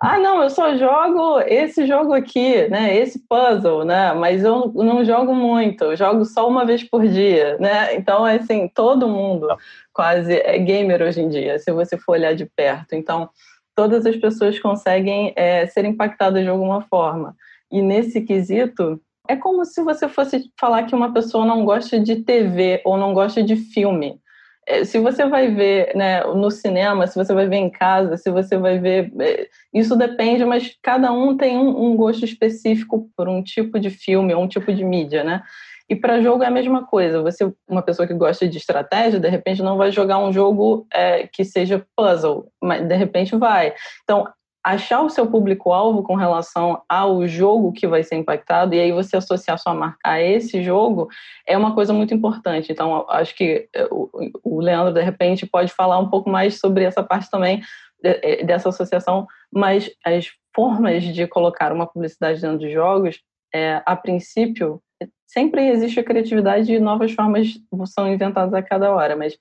Ah, 0.00 0.18
não, 0.18 0.42
eu 0.42 0.50
só 0.50 0.76
jogo 0.76 1.40
esse 1.40 1.86
jogo 1.86 2.12
aqui, 2.12 2.68
né, 2.68 2.96
esse 2.96 3.18
puzzle, 3.28 3.84
né, 3.84 4.12
mas 4.12 4.44
eu 4.44 4.72
não 4.74 5.04
jogo 5.04 5.34
muito, 5.34 5.84
eu 5.84 5.96
jogo 5.96 6.24
só 6.24 6.48
uma 6.48 6.64
vez 6.64 6.82
por 6.84 7.06
dia, 7.06 7.56
né, 7.58 7.94
então, 7.94 8.24
assim, 8.24 8.68
todo 8.68 9.08
mundo 9.08 9.48
quase 9.92 10.34
é 10.34 10.58
gamer 10.58 11.02
hoje 11.02 11.20
em 11.20 11.28
dia, 11.28 11.58
se 11.58 11.72
você 11.72 11.96
for 11.96 12.12
olhar 12.12 12.34
de 12.34 12.46
perto, 12.46 12.94
então 12.94 13.28
todas 13.74 14.04
as 14.04 14.16
pessoas 14.16 14.58
conseguem 14.58 15.32
é, 15.36 15.66
ser 15.66 15.84
impactadas 15.84 16.42
de 16.42 16.48
alguma 16.48 16.82
forma, 16.82 17.34
e 17.70 17.80
nesse 17.80 18.20
quesito, 18.20 19.00
é 19.30 19.36
como 19.36 19.64
se 19.64 19.80
você 19.82 20.08
fosse 20.08 20.50
falar 20.58 20.84
que 20.86 20.94
uma 20.94 21.12
pessoa 21.12 21.46
não 21.46 21.64
gosta 21.64 22.00
de 22.00 22.16
TV 22.16 22.82
ou 22.84 22.96
não 22.96 23.14
gosta 23.14 23.40
de 23.40 23.54
filme. 23.54 24.20
É, 24.66 24.84
se 24.84 24.98
você 24.98 25.24
vai 25.24 25.54
ver 25.54 25.94
né, 25.94 26.24
no 26.24 26.50
cinema, 26.50 27.06
se 27.06 27.14
você 27.14 27.32
vai 27.32 27.46
ver 27.46 27.56
em 27.56 27.70
casa, 27.70 28.16
se 28.16 28.28
você 28.28 28.58
vai 28.58 28.80
ver. 28.80 29.12
É, 29.20 29.46
isso 29.72 29.94
depende, 29.94 30.44
mas 30.44 30.76
cada 30.82 31.12
um 31.12 31.36
tem 31.36 31.56
um, 31.56 31.96
gosto 31.96 32.24
específico 32.24 33.08
por 33.16 33.28
um 33.28 33.40
tipo 33.40 33.78
de 33.78 33.88
filme 33.88 34.34
ou 34.34 34.42
um 34.42 34.48
tipo 34.48 34.72
de 34.72 34.84
mídia, 34.84 35.22
né? 35.22 35.42
E 35.88 35.94
para 35.94 36.20
jogo 36.20 36.42
é 36.42 36.46
a 36.46 36.52
mesma 36.52 36.84
coisa. 36.84 37.22
Você, 37.22 37.52
uma 37.68 37.82
pessoa 37.82 38.08
que 38.08 38.14
gosta 38.14 38.48
de 38.48 38.58
estratégia, 38.58 39.20
de 39.20 39.28
repente 39.28 39.62
não 39.62 39.76
vai 39.76 39.92
jogar 39.92 40.18
um 40.18 40.32
jogo 40.32 40.88
é, 40.92 41.28
que 41.32 41.44
seja 41.44 41.86
puzzle, 41.96 42.48
mas 42.60 42.84
de 42.84 42.96
repente 42.96 43.36
vai. 43.36 43.74
Então, 44.02 44.26
achar 44.62 45.00
o 45.00 45.08
seu 45.08 45.26
público-alvo 45.26 46.02
com 46.02 46.14
relação 46.14 46.82
ao 46.88 47.26
jogo 47.26 47.72
que 47.72 47.86
vai 47.86 48.02
ser 48.02 48.16
impactado 48.16 48.74
e 48.74 48.80
aí 48.80 48.92
você 48.92 49.16
associar 49.16 49.58
sua 49.58 49.74
marca 49.74 49.98
a 50.04 50.20
esse 50.20 50.62
jogo 50.62 51.08
é 51.46 51.56
uma 51.56 51.74
coisa 51.74 51.92
muito 51.92 52.12
importante. 52.12 52.70
Então, 52.70 53.06
acho 53.08 53.34
que 53.34 53.68
eh, 53.74 53.88
o 53.90 54.60
Leandro, 54.60 54.92
de 54.92 55.02
repente, 55.02 55.46
pode 55.46 55.72
falar 55.72 55.98
um 55.98 56.10
pouco 56.10 56.28
mais 56.28 56.58
sobre 56.58 56.84
essa 56.84 57.02
parte 57.02 57.30
também 57.30 57.62
eh, 58.04 58.44
dessa 58.44 58.68
associação, 58.68 59.26
mas 59.52 59.90
as 60.04 60.30
formas 60.54 61.04
de 61.04 61.26
colocar 61.26 61.72
uma 61.72 61.86
publicidade 61.86 62.40
dentro 62.40 62.58
de 62.58 62.70
jogos, 62.70 63.20
é, 63.54 63.82
a 63.86 63.96
princípio, 63.96 64.82
sempre 65.26 65.68
existe 65.68 66.00
a 66.00 66.04
criatividade 66.04 66.72
e 66.72 66.78
novas 66.78 67.12
formas 67.12 67.58
são 67.86 68.12
inventadas 68.12 68.52
a 68.52 68.62
cada 68.62 68.90
hora, 68.92 69.16
mas 69.16 69.36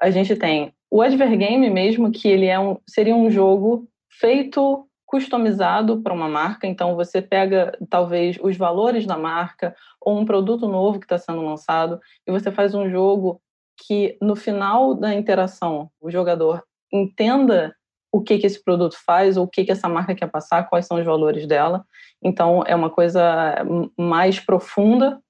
a 0.00 0.10
gente 0.10 0.36
tem 0.36 0.72
o 0.90 1.00
Advergame 1.00 1.70
mesmo, 1.70 2.10
que 2.10 2.28
ele 2.28 2.46
é 2.46 2.58
um, 2.58 2.76
seria 2.86 3.16
um 3.16 3.30
jogo 3.30 3.88
feito 4.18 4.86
customizado 5.06 6.00
para 6.00 6.14
uma 6.14 6.28
marca. 6.28 6.66
Então, 6.66 6.96
você 6.96 7.20
pega 7.20 7.76
talvez 7.90 8.38
os 8.40 8.56
valores 8.56 9.06
da 9.06 9.18
marca 9.18 9.76
ou 10.00 10.18
um 10.18 10.24
produto 10.24 10.66
novo 10.66 10.98
que 10.98 11.04
está 11.04 11.18
sendo 11.18 11.42
lançado 11.42 12.00
e 12.26 12.32
você 12.32 12.50
faz 12.50 12.74
um 12.74 12.88
jogo 12.88 13.40
que 13.86 14.16
no 14.22 14.34
final 14.34 14.94
da 14.94 15.12
interação 15.12 15.90
o 16.00 16.10
jogador 16.10 16.62
entenda 16.90 17.74
o 18.10 18.22
que, 18.22 18.38
que 18.38 18.46
esse 18.46 18.62
produto 18.62 18.96
faz 19.04 19.36
ou 19.36 19.44
o 19.44 19.48
que, 19.48 19.64
que 19.64 19.72
essa 19.72 19.88
marca 19.88 20.14
quer 20.14 20.30
passar, 20.30 20.68
quais 20.68 20.86
são 20.86 20.98
os 20.98 21.04
valores 21.04 21.46
dela. 21.46 21.84
Então, 22.22 22.62
é 22.66 22.74
uma 22.74 22.90
coisa 22.90 23.56
mais 23.98 24.38
profunda. 24.38 25.20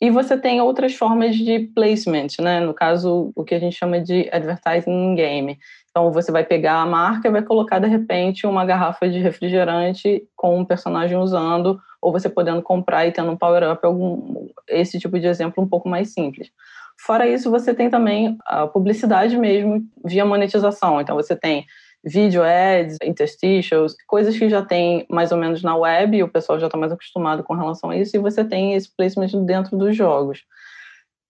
E 0.00 0.10
você 0.10 0.36
tem 0.36 0.60
outras 0.60 0.94
formas 0.94 1.36
de 1.36 1.70
placement, 1.74 2.28
né? 2.40 2.58
No 2.60 2.72
caso, 2.72 3.32
o 3.36 3.44
que 3.44 3.54
a 3.54 3.58
gente 3.58 3.76
chama 3.76 4.00
de 4.00 4.28
advertising 4.32 4.90
in 4.90 5.14
game, 5.14 5.58
então 5.90 6.10
você 6.10 6.32
vai 6.32 6.42
pegar 6.42 6.80
a 6.80 6.86
marca 6.86 7.28
e 7.28 7.30
vai 7.30 7.42
colocar 7.42 7.78
de 7.78 7.86
repente 7.86 8.46
uma 8.46 8.64
garrafa 8.64 9.08
de 9.08 9.18
refrigerante 9.18 10.22
com 10.34 10.58
um 10.58 10.64
personagem 10.64 11.18
usando, 11.18 11.78
ou 12.00 12.12
você 12.12 12.30
podendo 12.30 12.62
comprar 12.62 13.06
e 13.06 13.12
tendo 13.12 13.30
um 13.30 13.36
power-up, 13.36 13.84
algum 13.84 14.48
esse 14.68 14.98
tipo 14.98 15.18
de 15.18 15.26
exemplo 15.26 15.62
um 15.62 15.68
pouco 15.68 15.88
mais 15.88 16.14
simples. 16.14 16.50
Fora 16.96 17.26
isso, 17.26 17.50
você 17.50 17.74
tem 17.74 17.90
também 17.90 18.38
a 18.46 18.66
publicidade 18.66 19.36
mesmo 19.36 19.82
via 20.04 20.24
monetização. 20.24 21.00
Então 21.00 21.16
você 21.16 21.36
tem 21.36 21.66
vídeo 22.04 22.42
ads, 22.42 22.96
interstitials, 23.02 23.94
coisas 24.06 24.38
que 24.38 24.48
já 24.48 24.62
tem 24.62 25.06
mais 25.10 25.32
ou 25.32 25.38
menos 25.38 25.62
na 25.62 25.76
web, 25.76 26.16
e 26.16 26.22
o 26.22 26.28
pessoal 26.28 26.58
já 26.58 26.66
está 26.66 26.78
mais 26.78 26.92
acostumado 26.92 27.42
com 27.42 27.54
relação 27.54 27.90
a 27.90 27.96
isso, 27.96 28.16
e 28.16 28.20
você 28.20 28.44
tem 28.44 28.74
esse 28.74 28.94
placement 28.96 29.44
dentro 29.44 29.76
dos 29.76 29.96
jogos. 29.96 30.42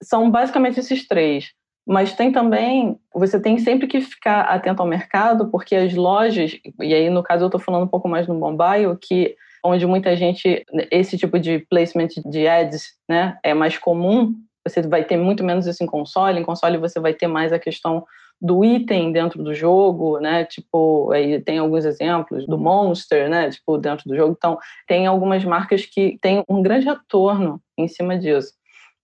São 0.02 0.30
basicamente 0.30 0.80
esses 0.80 1.06
três. 1.06 1.52
Mas 1.86 2.12
tem 2.12 2.30
também, 2.30 2.98
você 3.12 3.40
tem 3.40 3.58
sempre 3.58 3.86
que 3.86 4.00
ficar 4.00 4.42
atento 4.42 4.80
ao 4.80 4.88
mercado, 4.88 5.50
porque 5.50 5.74
as 5.74 5.92
lojas, 5.94 6.56
e 6.80 6.94
aí 6.94 7.10
no 7.10 7.22
caso 7.22 7.44
eu 7.44 7.48
estou 7.48 7.60
falando 7.60 7.84
um 7.84 7.88
pouco 7.88 8.08
mais 8.08 8.28
no 8.28 8.34
mobile, 8.34 8.96
que 9.00 9.34
onde 9.64 9.86
muita 9.86 10.14
gente, 10.16 10.64
esse 10.90 11.18
tipo 11.18 11.38
de 11.38 11.58
placement 11.70 12.08
de 12.26 12.46
ads, 12.46 12.92
né, 13.08 13.38
é 13.42 13.52
mais 13.52 13.76
comum, 13.76 14.34
você 14.66 14.82
vai 14.82 15.04
ter 15.04 15.16
muito 15.16 15.44
menos 15.44 15.66
isso 15.66 15.82
em 15.82 15.86
console, 15.86 16.38
em 16.38 16.44
console 16.44 16.78
você 16.78 17.00
vai 17.00 17.14
ter 17.14 17.26
mais 17.26 17.52
a 17.52 17.58
questão 17.58 18.04
do 18.40 18.64
item 18.64 19.12
dentro 19.12 19.42
do 19.42 19.52
jogo, 19.52 20.18
né? 20.18 20.44
Tipo, 20.44 21.11
aí 21.12 21.40
tem 21.40 21.59
alguns 21.59 21.85
exemplos 21.85 22.47
do 22.47 22.56
Monster, 22.56 23.28
né? 23.28 23.50
Tipo, 23.50 23.76
dentro 23.76 24.09
do 24.09 24.16
jogo. 24.16 24.35
Então, 24.37 24.59
tem 24.87 25.06
algumas 25.06 25.44
marcas 25.44 25.85
que 25.85 26.18
têm 26.23 26.42
um 26.49 26.62
grande 26.62 26.87
retorno 26.87 27.61
em 27.76 27.87
cima 27.87 28.18
disso. 28.18 28.52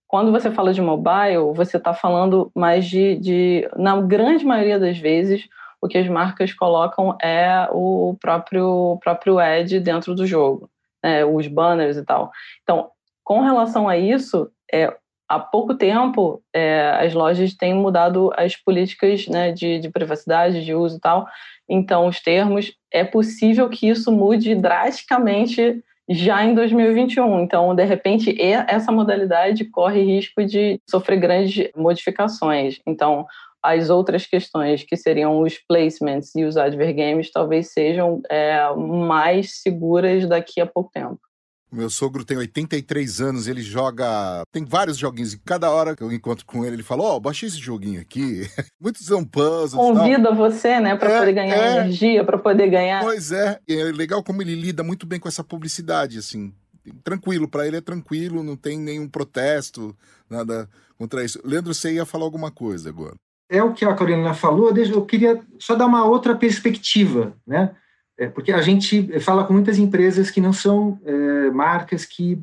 Quando 0.07 0.31
você 0.31 0.49
fala 0.49 0.73
de 0.73 0.81
mobile, 0.81 1.53
você 1.53 1.77
está 1.77 1.93
falando 1.93 2.49
mais 2.55 2.85
de, 2.85 3.15
de, 3.17 3.69
na 3.75 4.01
grande 4.01 4.45
maioria 4.45 4.79
das 4.79 4.97
vezes, 4.97 5.47
o 5.81 5.87
que 5.87 5.97
as 5.97 6.07
marcas 6.07 6.53
colocam 6.53 7.15
é 7.21 7.67
o 7.71 8.15
próprio, 8.19 8.97
próprio 9.03 9.37
ad 9.37 9.79
dentro 9.81 10.15
do 10.15 10.25
jogo, 10.25 10.69
né, 11.03 11.25
os 11.25 11.47
banners 11.47 11.97
e 11.97 12.05
tal. 12.05 12.31
Então, 12.63 12.89
com 13.23 13.41
relação 13.41 13.87
a 13.87 13.97
isso, 13.97 14.49
é, 14.71 14.95
há 15.27 15.39
pouco 15.39 15.75
tempo 15.75 16.41
é, 16.53 16.91
as 16.99 17.13
lojas 17.13 17.53
têm 17.53 17.73
mudado 17.73 18.31
as 18.35 18.55
políticas 18.55 19.27
né, 19.27 19.51
de, 19.51 19.79
de 19.79 19.89
privacidade, 19.89 20.63
de 20.63 20.73
uso 20.73 20.97
e 20.97 20.99
tal. 20.99 21.27
Então, 21.69 22.07
os 22.07 22.21
termos, 22.21 22.73
é 22.91 23.03
possível 23.03 23.69
que 23.69 23.87
isso 23.89 24.11
mude 24.11 24.55
drasticamente 24.55 25.83
já 26.09 26.43
em 26.43 26.55
2021. 26.55 27.41
Então, 27.41 27.75
de 27.75 27.83
repente, 27.83 28.35
essa 28.41 28.91
modalidade 28.91 29.65
corre 29.65 30.01
risco 30.01 30.45
de 30.45 30.79
sofrer 30.89 31.19
grandes 31.19 31.69
modificações. 31.75 32.79
Então, 32.87 33.25
as 33.61 33.89
outras 33.89 34.25
questões, 34.25 34.83
que 34.83 34.95
seriam 34.95 35.41
os 35.41 35.57
placements 35.67 36.33
e 36.35 36.45
os 36.45 36.55
advergames, 36.55 37.31
talvez 37.31 37.73
sejam 37.73 38.21
é, 38.29 38.73
mais 38.73 39.61
seguras 39.61 40.25
daqui 40.25 40.61
a 40.61 40.65
pouco 40.65 40.89
tempo. 40.93 41.19
Meu 41.71 41.89
sogro 41.89 42.23
tem 42.23 42.37
83 42.37 43.19
anos, 43.19 43.47
ele 43.47 43.61
joga. 43.61 44.41
Tem 44.53 44.63
vários 44.63 44.97
joguinhos, 44.97 45.33
e 45.33 45.39
cada 45.39 45.69
hora 45.69 45.95
que 45.95 46.01
eu 46.01 46.11
encontro 46.11 46.45
com 46.45 46.63
ele, 46.63 46.77
ele 46.77 46.83
fala: 46.83 47.03
Ó, 47.03 47.17
oh, 47.17 47.19
baixei 47.19 47.49
esse 47.49 47.57
joguinho 47.57 47.99
aqui. 47.99 48.49
Muitos 48.79 49.05
são 49.05 49.23
puzzles. 49.25 49.73
Convida 49.73 50.33
você, 50.33 50.79
né, 50.79 50.95
para 50.95 51.11
é, 51.11 51.19
poder 51.19 51.33
ganhar 51.33 51.57
é... 51.57 51.77
energia, 51.79 52.23
para 52.23 52.37
poder 52.37 52.69
ganhar. 52.69 53.03
Pois 53.03 53.33
é, 53.33 53.59
e 53.67 53.75
é 53.75 53.83
legal 53.85 54.23
como 54.23 54.41
ele 54.41 54.55
lida 54.55 54.81
muito 54.81 55.05
bem 55.05 55.19
com 55.19 55.27
essa 55.27 55.43
publicidade, 55.43 56.17
assim. 56.17 56.53
Tranquilo, 57.03 57.49
para 57.49 57.67
ele 57.67 57.75
é 57.75 57.81
tranquilo, 57.81 58.43
não 58.43 58.55
tem 58.55 58.79
nenhum 58.79 59.09
protesto, 59.09 59.93
nada 60.29 60.69
contra 60.97 61.25
isso. 61.25 61.37
Leandro, 61.43 61.73
você 61.73 61.93
ia 61.93 62.05
falar 62.05 62.23
alguma 62.23 62.49
coisa 62.49 62.87
agora. 62.87 63.15
É 63.49 63.61
o 63.61 63.73
que 63.73 63.83
a 63.83 63.93
Carolina 63.93 64.33
falou, 64.33 64.75
eu 64.75 65.05
queria 65.05 65.41
só 65.59 65.75
dar 65.75 65.85
uma 65.85 66.05
outra 66.05 66.35
perspectiva, 66.35 67.33
né? 67.45 67.75
É, 68.17 68.27
porque 68.27 68.51
a 68.51 68.61
gente 68.61 69.19
fala 69.19 69.43
com 69.43 69.53
muitas 69.53 69.77
empresas 69.77 70.31
que 70.31 70.41
não 70.41 70.51
são 70.51 70.99
é, 71.05 71.51
marcas 71.51 72.03
que 72.03 72.41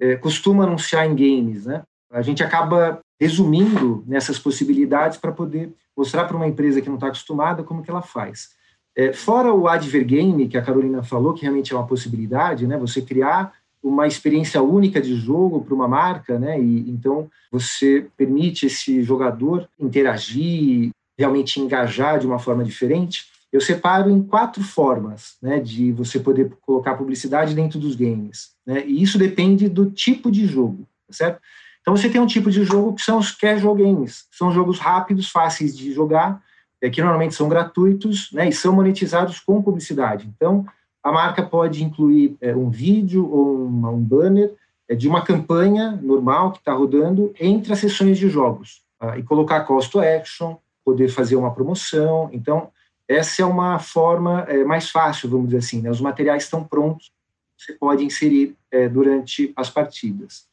é, 0.00 0.16
costumam 0.16 0.66
anunciar 0.66 1.06
em 1.06 1.14
games, 1.14 1.66
né? 1.66 1.82
A 2.10 2.22
gente 2.22 2.42
acaba 2.42 3.00
resumindo 3.20 4.02
nessas 4.06 4.38
possibilidades 4.38 5.18
para 5.18 5.30
poder 5.30 5.72
mostrar 5.96 6.24
para 6.24 6.36
uma 6.36 6.48
empresa 6.48 6.80
que 6.80 6.88
não 6.88 6.96
está 6.96 7.08
acostumada 7.08 7.62
como 7.62 7.82
que 7.82 7.90
ela 7.90 8.00
faz. 8.00 8.48
É, 8.96 9.12
fora 9.12 9.52
o 9.52 9.68
advergame 9.68 10.48
que 10.48 10.56
a 10.56 10.62
Carolina 10.62 11.02
falou, 11.02 11.34
que 11.34 11.42
realmente 11.42 11.72
é 11.72 11.76
uma 11.76 11.86
possibilidade, 11.86 12.66
né? 12.66 12.78
Você 12.78 13.02
criar 13.02 13.52
uma 13.82 14.06
experiência 14.06 14.62
única 14.62 15.00
de 15.00 15.14
jogo 15.14 15.62
para 15.62 15.74
uma 15.74 15.86
marca, 15.86 16.38
né? 16.38 16.58
E 16.58 16.90
então 16.90 17.30
você 17.52 18.06
permite 18.16 18.66
esse 18.66 19.02
jogador 19.02 19.68
interagir, 19.78 20.90
realmente 21.18 21.60
engajar 21.60 22.18
de 22.18 22.26
uma 22.26 22.38
forma 22.38 22.64
diferente 22.64 23.29
eu 23.52 23.60
separo 23.60 24.10
em 24.10 24.22
quatro 24.22 24.62
formas 24.62 25.36
né, 25.42 25.58
de 25.58 25.90
você 25.92 26.20
poder 26.20 26.52
colocar 26.60 26.94
publicidade 26.94 27.54
dentro 27.54 27.78
dos 27.78 27.96
games. 27.96 28.52
Né, 28.64 28.84
e 28.86 29.02
isso 29.02 29.18
depende 29.18 29.68
do 29.68 29.90
tipo 29.90 30.30
de 30.30 30.46
jogo, 30.46 30.86
tá 31.06 31.12
certo? 31.12 31.40
Então 31.80 31.96
você 31.96 32.08
tem 32.08 32.20
um 32.20 32.26
tipo 32.26 32.50
de 32.50 32.62
jogo 32.62 32.94
que 32.94 33.02
são 33.02 33.18
os 33.18 33.32
casual 33.32 33.74
games, 33.74 34.26
são 34.30 34.52
jogos 34.52 34.78
rápidos, 34.78 35.30
fáceis 35.30 35.76
de 35.76 35.92
jogar, 35.92 36.42
é, 36.80 36.88
que 36.88 37.00
normalmente 37.00 37.34
são 37.34 37.48
gratuitos 37.48 38.30
né, 38.32 38.48
e 38.48 38.52
são 38.52 38.74
monetizados 38.74 39.40
com 39.40 39.62
publicidade. 39.62 40.30
Então 40.34 40.66
a 41.02 41.10
marca 41.10 41.42
pode 41.42 41.82
incluir 41.82 42.36
é, 42.40 42.54
um 42.54 42.70
vídeo 42.70 43.28
ou 43.30 43.66
um 43.66 44.00
banner 44.00 44.54
é, 44.88 44.94
de 44.94 45.08
uma 45.08 45.22
campanha 45.22 45.98
normal 46.02 46.52
que 46.52 46.58
está 46.58 46.72
rodando 46.72 47.32
entre 47.40 47.72
as 47.72 47.78
sessões 47.78 48.18
de 48.18 48.28
jogos 48.28 48.82
tá? 48.98 49.18
e 49.18 49.22
colocar 49.22 49.64
call 49.64 49.80
to 49.80 50.00
action, 50.00 50.56
poder 50.84 51.08
fazer 51.08 51.36
uma 51.36 51.52
promoção. 51.52 52.28
Então, 52.32 52.70
essa 53.10 53.42
é 53.42 53.44
uma 53.44 53.80
forma 53.80 54.44
é, 54.48 54.62
mais 54.62 54.88
fácil, 54.88 55.28
vamos 55.28 55.46
dizer 55.46 55.58
assim. 55.58 55.82
Né? 55.82 55.90
Os 55.90 56.00
materiais 56.00 56.44
estão 56.44 56.62
prontos, 56.62 57.10
você 57.58 57.72
pode 57.72 58.04
inserir 58.04 58.56
é, 58.70 58.88
durante 58.88 59.52
as 59.56 59.68
partidas. 59.68 60.44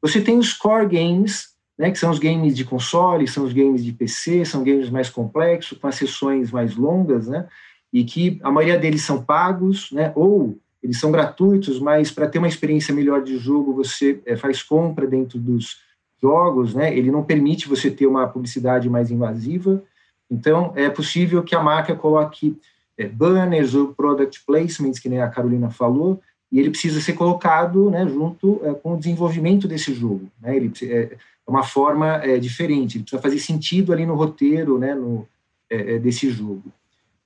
Você 0.00 0.20
tem 0.20 0.38
os 0.38 0.52
core 0.52 0.86
games, 0.86 1.48
né, 1.76 1.90
que 1.90 1.98
são 1.98 2.10
os 2.10 2.20
games 2.20 2.56
de 2.56 2.64
console, 2.64 3.26
são 3.26 3.44
os 3.44 3.52
games 3.52 3.84
de 3.84 3.92
PC, 3.92 4.44
são 4.44 4.62
games 4.62 4.88
mais 4.88 5.10
complexos, 5.10 5.78
com 5.78 5.88
as 5.88 5.96
sessões 5.96 6.52
mais 6.52 6.76
longas, 6.76 7.26
né, 7.26 7.48
e 7.92 8.04
que 8.04 8.38
a 8.44 8.52
maioria 8.52 8.78
deles 8.78 9.02
são 9.02 9.20
pagos, 9.22 9.90
né, 9.90 10.12
ou 10.14 10.56
eles 10.80 11.00
são 11.00 11.10
gratuitos, 11.10 11.80
mas 11.80 12.12
para 12.12 12.28
ter 12.28 12.38
uma 12.38 12.46
experiência 12.46 12.94
melhor 12.94 13.22
de 13.22 13.36
jogo, 13.36 13.74
você 13.74 14.22
é, 14.24 14.36
faz 14.36 14.62
compra 14.62 15.08
dentro 15.08 15.40
dos 15.40 15.78
jogos, 16.22 16.72
né, 16.72 16.96
ele 16.96 17.10
não 17.10 17.24
permite 17.24 17.68
você 17.68 17.90
ter 17.90 18.06
uma 18.06 18.28
publicidade 18.28 18.88
mais 18.88 19.10
invasiva, 19.10 19.82
então 20.30 20.72
é 20.74 20.88
possível 20.90 21.42
que 21.42 21.54
a 21.54 21.62
marca 21.62 21.94
coloque 21.94 22.58
é, 22.98 23.06
banners 23.06 23.74
ou 23.74 23.94
product 23.94 24.42
placements, 24.46 24.98
que 24.98 25.08
nem 25.08 25.20
a 25.20 25.28
Carolina 25.28 25.70
falou, 25.70 26.20
e 26.50 26.58
ele 26.58 26.70
precisa 26.70 27.00
ser 27.00 27.12
colocado 27.12 27.90
né, 27.90 28.06
junto 28.06 28.60
é, 28.64 28.72
com 28.74 28.94
o 28.94 28.98
desenvolvimento 28.98 29.68
desse 29.68 29.92
jogo. 29.92 30.30
Né? 30.40 30.56
Ele 30.56 30.72
é, 30.82 30.96
é 30.96 31.18
uma 31.46 31.62
forma 31.62 32.16
é, 32.24 32.38
diferente, 32.38 32.96
ele 32.96 33.04
precisa 33.04 33.22
fazer 33.22 33.38
sentido 33.38 33.92
ali 33.92 34.06
no 34.06 34.14
roteiro 34.14 34.78
né, 34.78 34.94
no, 34.94 35.26
é, 35.70 35.94
é 35.94 35.98
desse 35.98 36.30
jogo. 36.30 36.72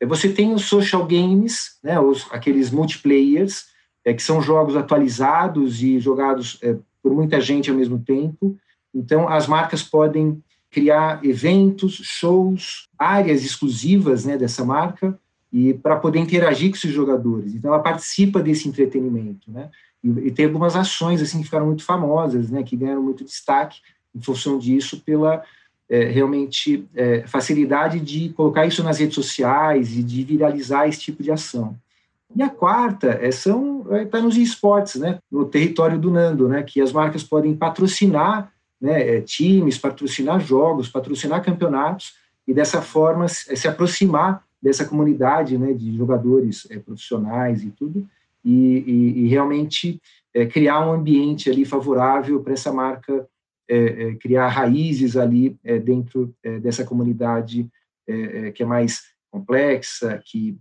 Você 0.06 0.30
tem 0.30 0.54
os 0.54 0.64
social 0.64 1.06
games, 1.06 1.78
né, 1.82 2.00
os, 2.00 2.26
aqueles 2.32 2.70
multiplayers, 2.70 3.68
que 4.02 4.22
são 4.22 4.40
jogos 4.40 4.74
atualizados 4.74 5.82
e 5.82 6.00
jogados 6.00 6.58
por 7.02 7.12
muita 7.12 7.38
gente 7.38 7.70
ao 7.70 7.76
mesmo 7.76 7.98
tempo. 7.98 8.56
Então, 8.94 9.28
as 9.28 9.46
marcas 9.46 9.82
podem 9.82 10.42
criar 10.70 11.24
eventos, 11.24 11.94
shows, 11.94 12.88
áreas 12.98 13.44
exclusivas 13.44 14.24
né, 14.24 14.38
dessa 14.38 14.64
marca, 14.64 15.18
e 15.52 15.74
para 15.74 15.96
poder 15.96 16.20
interagir 16.20 16.70
com 16.70 16.76
esses 16.76 16.92
jogadores. 16.92 17.54
Então 17.54 17.72
ela 17.72 17.82
participa 17.82 18.40
desse 18.40 18.68
entretenimento, 18.68 19.50
né? 19.50 19.68
E, 20.02 20.08
e, 20.08 20.30
tem 20.30 20.46
algumas 20.46 20.76
ações 20.76 21.20
assim 21.20 21.38
que 21.38 21.44
ficaram 21.44 21.66
muito 21.66 21.82
famosas, 21.82 22.50
né? 22.50 22.62
Que 22.62 22.76
ganharam 22.76 23.02
muito 23.02 23.24
destaque 23.24 23.80
em 24.14 24.20
função 24.22 24.58
disso 24.58 25.00
pela 25.00 25.42
é, 25.88 26.04
realmente 26.04 26.86
é, 26.94 27.26
facilidade 27.26 27.98
de 27.98 28.28
colocar 28.30 28.64
isso 28.64 28.82
nas 28.82 28.98
redes 28.98 29.16
sociais 29.16 29.96
e 29.96 30.02
de 30.02 30.22
viralizar 30.22 30.86
esse 30.86 31.00
tipo 31.00 31.22
de 31.22 31.32
ação. 31.32 31.76
E 32.34 32.42
a 32.42 32.48
quarta 32.48 33.18
é, 33.20 33.32
são 33.32 33.84
é, 33.90 34.20
nos 34.20 34.36
esportes, 34.36 35.00
né? 35.00 35.18
No 35.30 35.46
território 35.46 35.98
do 35.98 36.12
Nando, 36.12 36.48
né? 36.48 36.62
Que 36.62 36.80
as 36.80 36.92
marcas 36.92 37.24
podem 37.24 37.56
patrocinar 37.56 38.52
né, 38.80 39.16
é, 39.16 39.20
times, 39.20 39.76
patrocinar 39.76 40.40
jogos, 40.40 40.88
patrocinar 40.88 41.44
campeonatos 41.44 42.14
e 42.46 42.54
dessa 42.54 42.80
forma 42.80 43.28
se 43.28 43.68
aproximar 43.68 44.42
dessa 44.62 44.84
comunidade 44.84 45.58
né, 45.58 45.72
de 45.72 45.96
jogadores 45.96 46.66
é, 46.70 46.78
profissionais 46.78 47.62
e 47.62 47.70
tudo, 47.70 48.08
e, 48.44 48.84
e, 48.86 49.24
e 49.24 49.28
realmente 49.28 50.00
é, 50.34 50.46
criar 50.46 50.86
um 50.86 50.92
ambiente 50.92 51.50
ali 51.50 51.64
favorável 51.64 52.42
para 52.42 52.54
essa 52.54 52.72
marca 52.72 53.28
é, 53.68 54.16
criar 54.16 54.48
raízes 54.48 55.16
ali 55.16 55.56
dentro 55.84 56.34
dessa 56.60 56.84
comunidade 56.84 57.70
que 58.56 58.64
é 58.64 58.66
mais 58.66 59.02
complexa, 59.30 60.20
que 60.24 60.58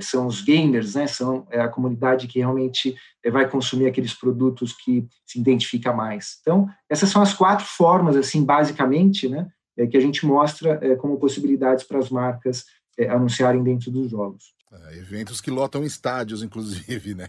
são 0.00 0.26
os 0.26 0.40
gamers, 0.40 0.94
né? 0.94 1.06
São 1.06 1.46
a 1.50 1.68
comunidade 1.68 2.28
que 2.28 2.38
realmente 2.38 2.94
vai 3.32 3.48
consumir 3.48 3.86
aqueles 3.86 4.14
produtos 4.14 4.72
que 4.72 5.06
se 5.26 5.40
identifica 5.40 5.92
mais. 5.92 6.38
Então, 6.40 6.68
essas 6.88 7.10
são 7.10 7.20
as 7.20 7.34
quatro 7.34 7.66
formas, 7.66 8.16
assim, 8.16 8.44
basicamente, 8.44 9.28
né? 9.28 9.48
que 9.90 9.96
a 9.96 10.00
gente 10.00 10.26
mostra 10.26 10.96
como 10.96 11.18
possibilidades 11.18 11.84
para 11.84 11.98
as 11.98 12.10
marcas 12.10 12.64
é, 12.98 13.08
anunciarem 13.08 13.62
dentro 13.62 13.92
dos 13.92 14.10
jogos. 14.10 14.52
É, 14.72 14.98
eventos 14.98 15.40
que 15.40 15.50
lotam 15.50 15.84
estádios, 15.84 16.42
inclusive, 16.42 17.14
né? 17.14 17.28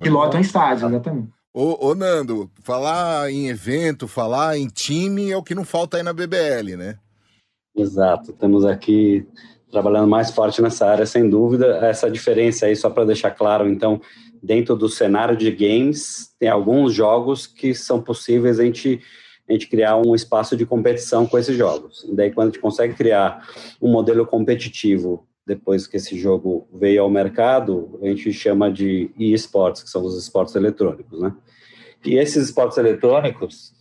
Que 0.00 0.08
lotam 0.08 0.40
estádios, 0.40 0.88
exatamente. 0.88 1.32
Ô, 1.52 1.88
ô, 1.88 1.94
Nando, 1.96 2.48
falar 2.62 3.28
em 3.30 3.48
evento, 3.48 4.06
falar 4.06 4.56
em 4.56 4.68
time 4.68 5.32
é 5.32 5.36
o 5.36 5.42
que 5.42 5.54
não 5.54 5.64
falta 5.64 5.96
aí 5.96 6.02
na 6.02 6.12
BBL, 6.12 6.76
né? 6.78 6.96
Exato, 7.76 8.30
estamos 8.30 8.64
aqui 8.64 9.26
trabalhando 9.70 10.08
mais 10.08 10.30
forte 10.30 10.60
nessa 10.60 10.86
área, 10.86 11.06
sem 11.06 11.28
dúvida. 11.28 11.78
Essa 11.86 12.10
diferença 12.10 12.66
aí, 12.66 12.76
só 12.76 12.90
para 12.90 13.04
deixar 13.04 13.30
claro, 13.30 13.68
então, 13.68 14.00
dentro 14.42 14.76
do 14.76 14.88
cenário 14.88 15.36
de 15.36 15.50
games, 15.50 16.34
tem 16.38 16.48
alguns 16.48 16.92
jogos 16.92 17.46
que 17.46 17.74
são 17.74 18.02
possíveis 18.02 18.58
a 18.58 18.64
gente 18.64 19.00
a 19.48 19.52
gente 19.52 19.66
criar 19.66 19.96
um 19.96 20.14
espaço 20.14 20.56
de 20.56 20.64
competição 20.64 21.26
com 21.26 21.36
esses 21.36 21.56
jogos. 21.56 22.06
E 22.08 22.14
daí, 22.14 22.30
quando 22.30 22.48
a 22.48 22.50
gente 22.52 22.60
consegue 22.60 22.94
criar 22.94 23.44
um 23.82 23.90
modelo 23.90 24.24
competitivo 24.24 25.26
depois 25.44 25.88
que 25.88 25.96
esse 25.96 26.16
jogo 26.16 26.68
veio 26.72 27.02
ao 27.02 27.10
mercado, 27.10 27.98
a 28.00 28.06
gente 28.06 28.32
chama 28.32 28.70
de 28.70 29.10
e-sports, 29.18 29.82
que 29.82 29.90
são 29.90 30.04
os 30.04 30.16
esportes 30.16 30.54
eletrônicos, 30.54 31.20
né? 31.20 31.34
E 32.04 32.14
esses 32.14 32.44
esportes 32.44 32.78
eletrônicos, 32.78 33.72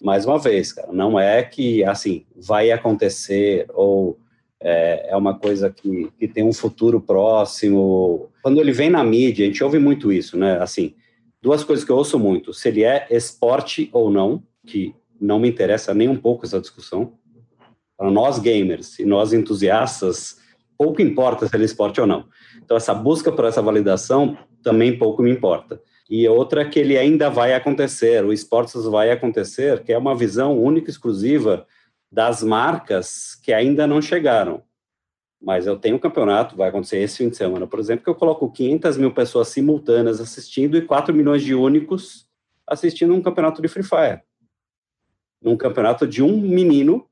mais 0.00 0.26
uma 0.26 0.40
vez, 0.40 0.72
cara, 0.72 0.92
não 0.92 1.18
é 1.18 1.44
que, 1.44 1.84
assim, 1.84 2.26
vai 2.34 2.72
acontecer 2.72 3.66
ou 3.72 4.18
é, 4.62 5.10
é 5.10 5.16
uma 5.16 5.38
coisa 5.38 5.70
que, 5.70 6.10
que 6.18 6.28
tem 6.28 6.44
um 6.44 6.52
futuro 6.52 7.00
próximo. 7.00 8.30
Quando 8.42 8.60
ele 8.60 8.72
vem 8.72 8.90
na 8.90 9.02
mídia, 9.02 9.44
a 9.44 9.48
gente 9.48 9.62
ouve 9.62 9.78
muito 9.78 10.12
isso, 10.12 10.36
né? 10.36 10.58
Assim, 10.60 10.94
duas 11.42 11.64
coisas 11.64 11.84
que 11.84 11.90
eu 11.90 11.96
ouço 11.96 12.18
muito, 12.18 12.54
se 12.54 12.68
ele 12.68 12.84
é 12.84 13.06
esporte 13.10 13.90
ou 13.92 14.10
não, 14.10 14.42
que 14.66 14.94
não 15.20 15.38
me 15.38 15.48
interessa 15.48 15.92
nem 15.92 16.08
um 16.08 16.16
pouco 16.16 16.46
essa 16.46 16.60
discussão. 16.60 17.14
Para 17.96 18.10
nós 18.10 18.38
gamers 18.38 18.98
e 18.98 19.04
nós 19.04 19.32
entusiastas, 19.32 20.38
pouco 20.78 21.02
importa 21.02 21.46
se 21.46 21.54
ele 21.54 21.64
é 21.64 21.66
esporte 21.66 22.00
ou 22.00 22.06
não. 22.06 22.24
Então, 22.64 22.76
essa 22.76 22.94
busca 22.94 23.30
por 23.30 23.44
essa 23.44 23.60
validação 23.60 24.36
também 24.62 24.96
pouco 24.96 25.22
me 25.22 25.30
importa. 25.30 25.80
E 26.08 26.28
outra 26.28 26.62
é 26.62 26.64
que 26.64 26.78
ele 26.78 26.98
ainda 26.98 27.30
vai 27.30 27.54
acontecer, 27.54 28.24
o 28.24 28.32
esportes 28.32 28.84
vai 28.84 29.10
acontecer, 29.10 29.82
que 29.82 29.92
é 29.92 29.98
uma 29.98 30.14
visão 30.14 30.58
única 30.58 30.88
e 30.88 30.90
exclusiva 30.90 31.66
das 32.12 32.42
marcas 32.42 33.34
que 33.42 33.52
ainda 33.52 33.86
não 33.86 34.02
chegaram. 34.02 34.62
Mas 35.40 35.66
eu 35.66 35.76
tenho 35.76 35.96
um 35.96 35.98
campeonato, 35.98 36.54
vai 36.54 36.68
acontecer 36.68 36.98
esse 36.98 37.18
fim 37.18 37.30
de 37.30 37.36
semana, 37.36 37.66
por 37.66 37.80
exemplo, 37.80 38.04
que 38.04 38.10
eu 38.10 38.14
coloco 38.14 38.52
500 38.52 38.96
mil 38.98 39.12
pessoas 39.12 39.48
simultâneas 39.48 40.20
assistindo 40.20 40.76
e 40.76 40.82
4 40.82 41.12
milhões 41.12 41.42
de 41.42 41.54
únicos 41.54 42.28
assistindo 42.66 43.12
um 43.14 43.22
campeonato 43.22 43.60
de 43.60 43.66
Free 43.66 43.82
Fire 43.82 44.22
num 45.42 45.56
campeonato 45.56 46.06
de 46.06 46.22
um 46.22 46.40
menino, 46.40 47.06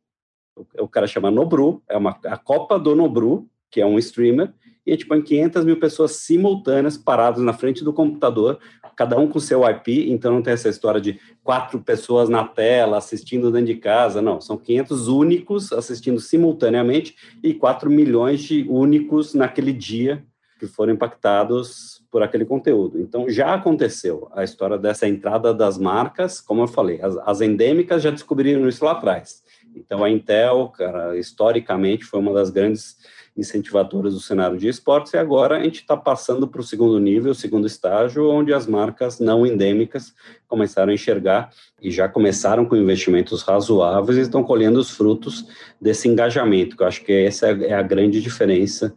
o, 0.78 0.88
cara 0.88 1.06
chama 1.06 1.30
Nobru, 1.30 1.82
é 1.88 1.96
uma, 1.96 2.18
a 2.24 2.36
Copa 2.36 2.78
do 2.78 2.94
Nobru, 2.94 3.48
que 3.70 3.80
é 3.80 3.86
um 3.86 3.98
streamer, 3.98 4.52
e 4.86 4.92
a 4.92 4.94
gente 4.94 5.06
põe 5.06 5.20
500 5.20 5.64
mil 5.64 5.78
pessoas 5.78 6.12
simultâneas 6.12 6.96
paradas 6.96 7.42
na 7.42 7.52
frente 7.52 7.84
do 7.84 7.92
computador, 7.92 8.58
cada 9.00 9.18
um 9.18 9.26
com 9.26 9.40
seu 9.40 9.66
IP, 9.66 10.12
então 10.12 10.30
não 10.30 10.42
tem 10.42 10.52
essa 10.52 10.68
história 10.68 11.00
de 11.00 11.18
quatro 11.42 11.80
pessoas 11.80 12.28
na 12.28 12.44
tela 12.44 12.98
assistindo 12.98 13.50
dentro 13.50 13.68
de 13.68 13.76
casa, 13.76 14.20
não, 14.20 14.42
são 14.42 14.58
500 14.58 15.08
únicos 15.08 15.72
assistindo 15.72 16.20
simultaneamente 16.20 17.16
e 17.42 17.54
4 17.54 17.88
milhões 17.88 18.42
de 18.42 18.66
únicos 18.68 19.32
naquele 19.32 19.72
dia 19.72 20.22
que 20.58 20.66
foram 20.66 20.92
impactados 20.92 22.04
por 22.10 22.22
aquele 22.22 22.44
conteúdo. 22.44 23.00
Então, 23.00 23.26
já 23.26 23.54
aconteceu 23.54 24.28
a 24.34 24.44
história 24.44 24.76
dessa 24.76 25.08
entrada 25.08 25.54
das 25.54 25.78
marcas, 25.78 26.38
como 26.38 26.60
eu 26.60 26.68
falei, 26.68 27.00
as, 27.00 27.16
as 27.24 27.40
endêmicas 27.40 28.02
já 28.02 28.10
descobriram 28.10 28.68
isso 28.68 28.84
lá 28.84 28.92
atrás. 28.92 29.42
Então, 29.74 30.04
a 30.04 30.10
Intel, 30.10 30.70
cara, 30.76 31.16
historicamente, 31.16 32.04
foi 32.04 32.20
uma 32.20 32.34
das 32.34 32.50
grandes 32.50 32.98
incentivadoras 33.36 34.14
do 34.14 34.20
cenário 34.20 34.58
de 34.58 34.68
esportes, 34.68 35.12
e 35.12 35.16
agora 35.16 35.56
a 35.56 35.62
gente 35.62 35.80
está 35.80 35.96
passando 35.96 36.46
para 36.46 36.60
o 36.60 36.64
segundo 36.64 36.98
nível, 36.98 37.34
segundo 37.34 37.66
estágio, 37.66 38.28
onde 38.28 38.52
as 38.52 38.66
marcas 38.66 39.20
não 39.20 39.46
endêmicas 39.46 40.14
começaram 40.48 40.90
a 40.90 40.94
enxergar 40.94 41.50
e 41.80 41.90
já 41.90 42.08
começaram 42.08 42.66
com 42.66 42.76
investimentos 42.76 43.42
razoáveis 43.42 44.18
e 44.18 44.22
estão 44.22 44.42
colhendo 44.42 44.78
os 44.78 44.90
frutos 44.90 45.46
desse 45.80 46.08
engajamento, 46.08 46.76
que 46.76 46.82
eu 46.82 46.86
acho 46.86 47.04
que 47.04 47.12
essa 47.12 47.48
é 47.48 47.72
a 47.72 47.82
grande 47.82 48.20
diferença 48.20 48.94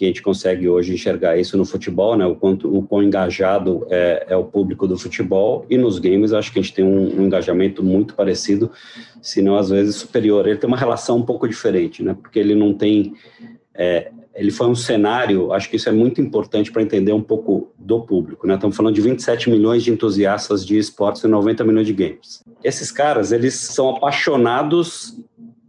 que 0.00 0.06
a 0.06 0.08
gente 0.08 0.22
consegue 0.22 0.66
hoje 0.66 0.94
enxergar 0.94 1.36
isso 1.36 1.58
no 1.58 1.64
futebol, 1.66 2.16
né? 2.16 2.24
O 2.24 2.34
quanto 2.34 2.74
o 2.74 2.82
quão 2.82 3.02
engajado 3.02 3.86
é, 3.90 4.28
é 4.30 4.34
o 4.34 4.44
público 4.44 4.88
do 4.88 4.96
futebol 4.96 5.66
e 5.68 5.76
nos 5.76 5.98
games 5.98 6.32
acho 6.32 6.50
que 6.50 6.58
a 6.58 6.62
gente 6.62 6.72
tem 6.72 6.82
um, 6.82 7.20
um, 7.20 7.26
engajamento 7.26 7.82
muito 7.82 8.14
parecido, 8.14 8.70
se 9.20 9.42
não 9.42 9.56
às 9.56 9.68
vezes 9.68 9.96
superior. 9.96 10.48
Ele 10.48 10.56
tem 10.56 10.66
uma 10.66 10.76
relação 10.78 11.18
um 11.18 11.22
pouco 11.22 11.46
diferente, 11.46 12.02
né? 12.02 12.16
Porque 12.18 12.38
ele 12.38 12.54
não 12.54 12.72
tem 12.72 13.12
é, 13.74 14.10
ele 14.34 14.50
foi 14.50 14.68
um 14.68 14.74
cenário, 14.74 15.52
acho 15.52 15.68
que 15.68 15.76
isso 15.76 15.90
é 15.90 15.92
muito 15.92 16.18
importante 16.18 16.72
para 16.72 16.80
entender 16.80 17.12
um 17.12 17.20
pouco 17.20 17.70
do 17.78 18.00
público, 18.00 18.46
né? 18.46 18.54
Estamos 18.54 18.74
falando 18.74 18.94
de 18.94 19.02
27 19.02 19.50
milhões 19.50 19.82
de 19.82 19.90
entusiastas 19.90 20.64
de 20.64 20.78
esportes 20.78 21.24
e 21.24 21.28
90 21.28 21.62
milhões 21.62 21.86
de 21.86 21.92
games. 21.92 22.42
Esses 22.64 22.90
caras, 22.90 23.32
eles 23.32 23.52
são 23.52 23.90
apaixonados 23.90 25.14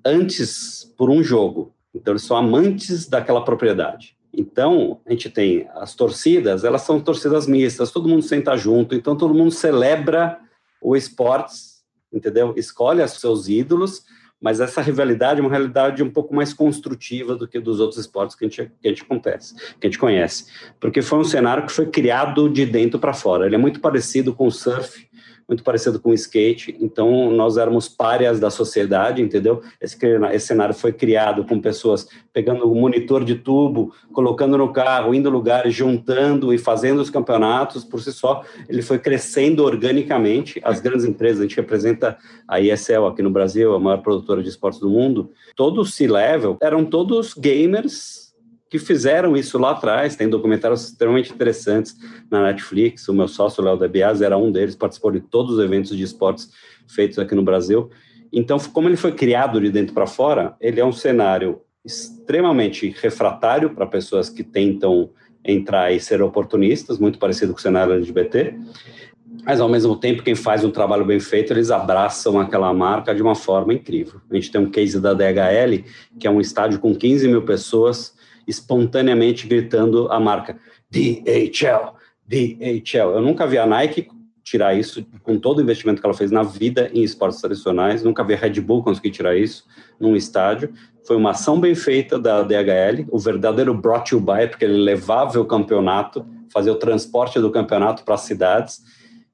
antes 0.06 0.90
por 0.98 1.10
um 1.10 1.22
jogo. 1.22 1.74
Então, 1.94 2.14
eles 2.14 2.24
são 2.24 2.38
amantes 2.38 3.10
daquela 3.10 3.44
propriedade. 3.44 4.16
Então, 4.34 5.02
a 5.06 5.12
gente 5.12 5.30
tem 5.30 5.68
as 5.76 5.94
torcidas, 5.94 6.64
elas 6.64 6.84
são 6.84 7.00
torcidas 7.00 7.48
mistas, 7.48 7.92
todo 7.92 8.08
mundo 8.08 8.22
senta 8.22 8.56
junto, 8.56 8.96
então 8.96 9.16
todo 9.16 9.34
mundo 9.34 9.52
celebra 9.52 10.40
o 10.82 10.96
esportes, 10.96 11.84
entendeu? 12.12 12.54
Escolhe 12.56 13.04
os 13.04 13.12
seus 13.12 13.50
ídolos, 13.50 14.04
mas 14.42 14.60
essa 14.60 14.82
rivalidade 14.82 15.40
é 15.40 15.44
uma 15.44 15.52
realidade 15.52 16.02
um 16.02 16.10
pouco 16.10 16.34
mais 16.34 16.54
construtiva 16.54 17.36
do 17.36 17.48
que 17.48 17.60
dos 17.60 17.80
outros 17.80 18.00
esportes 18.00 18.36
que 18.36 18.46
a 18.46 18.50
gente, 18.50 18.72
que 18.82 18.88
a 18.88 18.90
gente 18.90 19.04
acontece, 19.04 19.54
que 19.80 19.86
a 19.86 19.90
gente 19.90 20.00
conhece, 20.00 20.46
porque 20.80 21.02
foi 21.02 21.20
um 21.20 21.24
cenário 21.24 21.66
que 21.66 21.72
foi 21.72 21.86
criado 21.86 22.50
de 22.50 22.66
dentro 22.66 22.98
para 23.00 23.14
fora. 23.14 23.46
Ele 23.46 23.56
é 23.56 23.60
muito 23.60 23.80
parecido 23.80 24.34
com 24.34 24.48
o 24.48 24.52
surf, 24.52 25.08
muito 25.52 25.64
parecido 25.66 26.00
com 26.00 26.12
o 26.12 26.14
skate, 26.14 26.78
então 26.80 27.30
nós 27.30 27.58
éramos 27.58 27.90
páreas 27.90 28.40
da 28.40 28.50
sociedade, 28.50 29.22
entendeu? 29.22 29.62
Esse, 29.82 29.98
esse 30.32 30.48
cenário 30.48 30.74
foi 30.74 30.94
criado 30.94 31.44
com 31.44 31.60
pessoas 31.60 32.08
pegando 32.32 32.72
o 32.72 32.74
monitor 32.74 33.26
de 33.26 33.36
tubo, 33.36 33.94
colocando 34.14 34.58
no 34.58 34.72
carro, 34.72 35.14
indo 35.14 35.30
lugares, 35.30 35.76
juntando 35.76 36.54
e 36.54 36.58
fazendo 36.58 37.02
os 37.02 37.10
campeonatos 37.10 37.84
por 37.84 38.02
si 38.02 38.14
só. 38.14 38.46
Ele 38.70 38.82
foi 38.82 38.98
crescendo 38.98 39.66
organicamente. 39.66 40.62
As 40.64 40.80
grandes 40.80 41.04
empresas, 41.04 41.40
a 41.40 41.44
gente 41.44 41.58
representa 41.58 42.18
a 42.48 42.62
ESL 42.62 43.08
aqui 43.08 43.22
no 43.22 43.30
Brasil, 43.30 43.76
a 43.76 43.80
maior 43.80 43.98
produtora 43.98 44.42
de 44.42 44.48
esportes 44.48 44.80
do 44.80 44.90
mundo, 44.90 45.32
todos 45.54 45.96
C-level 45.96 46.58
eram 46.62 46.86
todos 46.86 47.34
gamers 47.34 48.21
que 48.72 48.80
fizeram 48.80 49.36
isso 49.36 49.60
lá 49.60 49.72
atrás. 49.72 50.16
Tem 50.16 50.30
documentários 50.30 50.86
extremamente 50.86 51.32
interessantes 51.34 51.94
na 52.32 52.42
Netflix. 52.44 53.06
O 53.10 53.14
meu 53.14 53.28
sócio, 53.28 53.62
Léo 53.62 53.76
Debias, 53.76 54.22
era 54.22 54.38
um 54.38 54.50
deles, 54.50 54.76
participou 54.76 55.12
de 55.12 55.20
todos 55.20 55.58
os 55.58 55.64
eventos 55.64 55.96
de 55.96 56.02
esportes 56.02 56.50
feitos 56.88 57.20
aqui 57.20 57.36
no 57.36 57.44
Brasil. 57.44 57.90
Então, 58.32 58.58
como 58.58 58.88
ele 58.88 58.96
foi 58.96 59.12
criado 59.12 59.60
de 59.60 59.70
dentro 59.70 59.94
para 59.94 60.08
fora, 60.08 60.56
ele 60.62 60.80
é 60.80 60.86
um 60.86 60.94
cenário 60.94 61.60
extremamente 61.84 62.96
refratário 63.02 63.72
para 63.72 63.86
pessoas 63.86 64.30
que 64.30 64.42
tentam 64.42 65.10
entrar 65.44 65.92
e 65.92 66.00
ser 66.00 66.22
oportunistas, 66.22 66.98
muito 66.98 67.20
parecido 67.20 67.52
com 67.52 67.60
o 67.60 67.62
cenário 67.62 67.94
LGBT. 67.94 68.56
Mas, 69.46 69.60
ao 69.60 69.68
mesmo 69.68 69.98
tempo, 69.98 70.24
quem 70.24 70.36
faz 70.36 70.64
um 70.64 70.72
trabalho 70.72 71.04
bem 71.04 71.20
feito, 71.20 71.52
eles 71.52 71.72
abraçam 71.72 72.40
aquela 72.40 72.74
marca 72.74 73.14
de 73.14 73.22
uma 73.22 73.36
forma 73.36 73.74
incrível. 73.74 74.22
A 74.30 74.36
gente 74.36 74.50
tem 74.50 74.62
um 74.62 74.70
case 74.70 74.98
da 75.02 75.14
DHL, 75.14 75.84
que 76.18 76.26
é 76.26 76.32
um 76.32 76.40
estádio 76.40 76.80
com 76.80 76.96
15 76.96 77.28
mil 77.28 77.42
pessoas, 77.42 78.14
espontaneamente 78.52 79.48
gritando 79.48 80.12
a 80.12 80.20
marca 80.20 80.58
DHL, 80.90 81.96
DHL. 82.28 83.16
Eu 83.16 83.22
nunca 83.22 83.48
vi 83.48 83.58
a 83.58 83.66
Nike 83.66 84.08
tirar 84.44 84.74
isso 84.74 85.06
com 85.24 85.38
todo 85.40 85.60
o 85.60 85.62
investimento 85.62 86.02
que 86.02 86.06
ela 86.06 86.16
fez 86.16 86.32
na 86.32 86.44
vida 86.44 86.90
em 86.94 87.04
esportes 87.04 87.40
tradicionais, 87.40 88.04
nunca 88.04 88.24
vi 88.24 88.34
a 88.34 88.38
Red 88.38 88.60
Bull 88.60 88.84
conseguir 88.84 89.12
tirar 89.12 89.38
isso 89.38 89.66
num 90.00 90.16
estádio. 90.16 90.74
Foi 91.06 91.16
uma 91.16 91.32
ação 91.32 91.60
bem 91.60 91.74
feita 91.74 92.20
da 92.20 92.42
DHL, 92.42 93.06
o 93.10 93.18
verdadeiro 93.18 93.74
brought 93.74 94.14
you 94.14 94.20
by, 94.20 94.48
porque 94.50 94.66
ele 94.66 94.78
levava 94.78 95.40
o 95.40 95.46
campeonato, 95.46 96.26
fazia 96.52 96.72
o 96.72 96.76
transporte 96.76 97.40
do 97.40 97.50
campeonato 97.50 98.04
para 98.04 98.16
as 98.16 98.22
cidades, 98.22 98.82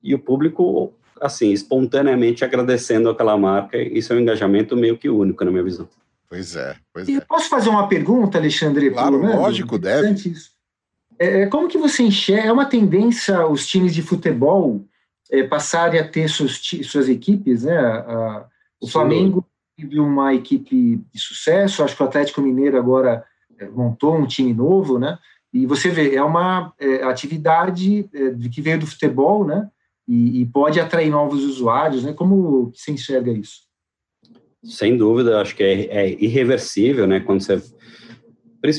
e 0.03 0.13
o 0.13 0.19
público, 0.19 0.93
assim, 1.19 1.51
espontaneamente 1.51 2.45
agradecendo 2.45 3.09
aquela 3.09 3.37
marca. 3.37 3.77
Isso 3.77 4.13
é 4.13 4.15
um 4.15 4.19
engajamento 4.19 4.75
meio 4.77 4.97
que 4.97 5.09
único, 5.09 5.43
na 5.43 5.51
minha 5.51 5.63
visão. 5.63 5.87
Pois 6.29 6.55
é, 6.55 6.75
pois 6.93 7.07
é. 7.07 7.21
Posso 7.21 7.49
fazer 7.49 7.69
uma 7.69 7.87
pergunta, 7.87 8.37
Alexandre? 8.37 8.91
Claro, 8.91 9.17
lógico, 9.21 9.77
deve. 9.77 10.33
É, 11.17 11.41
é, 11.41 11.47
como 11.47 11.67
que 11.67 11.77
você 11.77 12.03
enxerga? 12.03 12.49
É 12.49 12.51
uma 12.51 12.65
tendência 12.65 13.47
os 13.47 13.65
times 13.65 13.93
de 13.93 14.01
futebol 14.01 14.85
é, 15.31 15.43
passarem 15.43 15.99
a 15.99 16.07
ter 16.07 16.27
suas, 16.27 16.59
suas 16.83 17.09
equipes, 17.09 17.63
né? 17.63 17.77
A, 17.77 18.45
o 18.81 18.87
Flamengo 18.87 19.45
teve 19.75 19.99
uma 19.99 20.33
equipe 20.33 21.01
de 21.13 21.19
sucesso, 21.19 21.83
acho 21.83 21.95
que 21.95 22.03
o 22.03 22.05
Atlético 22.05 22.41
Mineiro 22.41 22.77
agora 22.77 23.23
é, 23.57 23.67
montou 23.67 24.15
um 24.15 24.25
time 24.25 24.53
novo, 24.53 24.99
né? 24.99 25.17
E 25.53 25.65
você 25.65 25.89
vê, 25.89 26.15
é 26.15 26.23
uma 26.23 26.73
é, 26.79 27.03
atividade 27.03 28.09
é, 28.13 28.49
que 28.49 28.61
veio 28.61 28.79
do 28.79 28.87
futebol, 28.87 29.45
né? 29.45 29.69
E, 30.07 30.41
e, 30.41 30.45
pode 30.45 30.79
atrair 30.79 31.09
novos 31.09 31.43
usuários, 31.43 32.03
né? 32.03 32.13
Como 32.13 32.71
você 32.73 32.91
enxerga 32.91 33.31
isso? 33.31 33.66
Sem 34.63 34.97
dúvida, 34.97 35.39
acho 35.39 35.55
que 35.55 35.63
é, 35.63 35.85
é 35.85 36.09
irreversível, 36.23 37.07
né? 37.07 37.19
Quando 37.19 37.41
você 37.41 37.61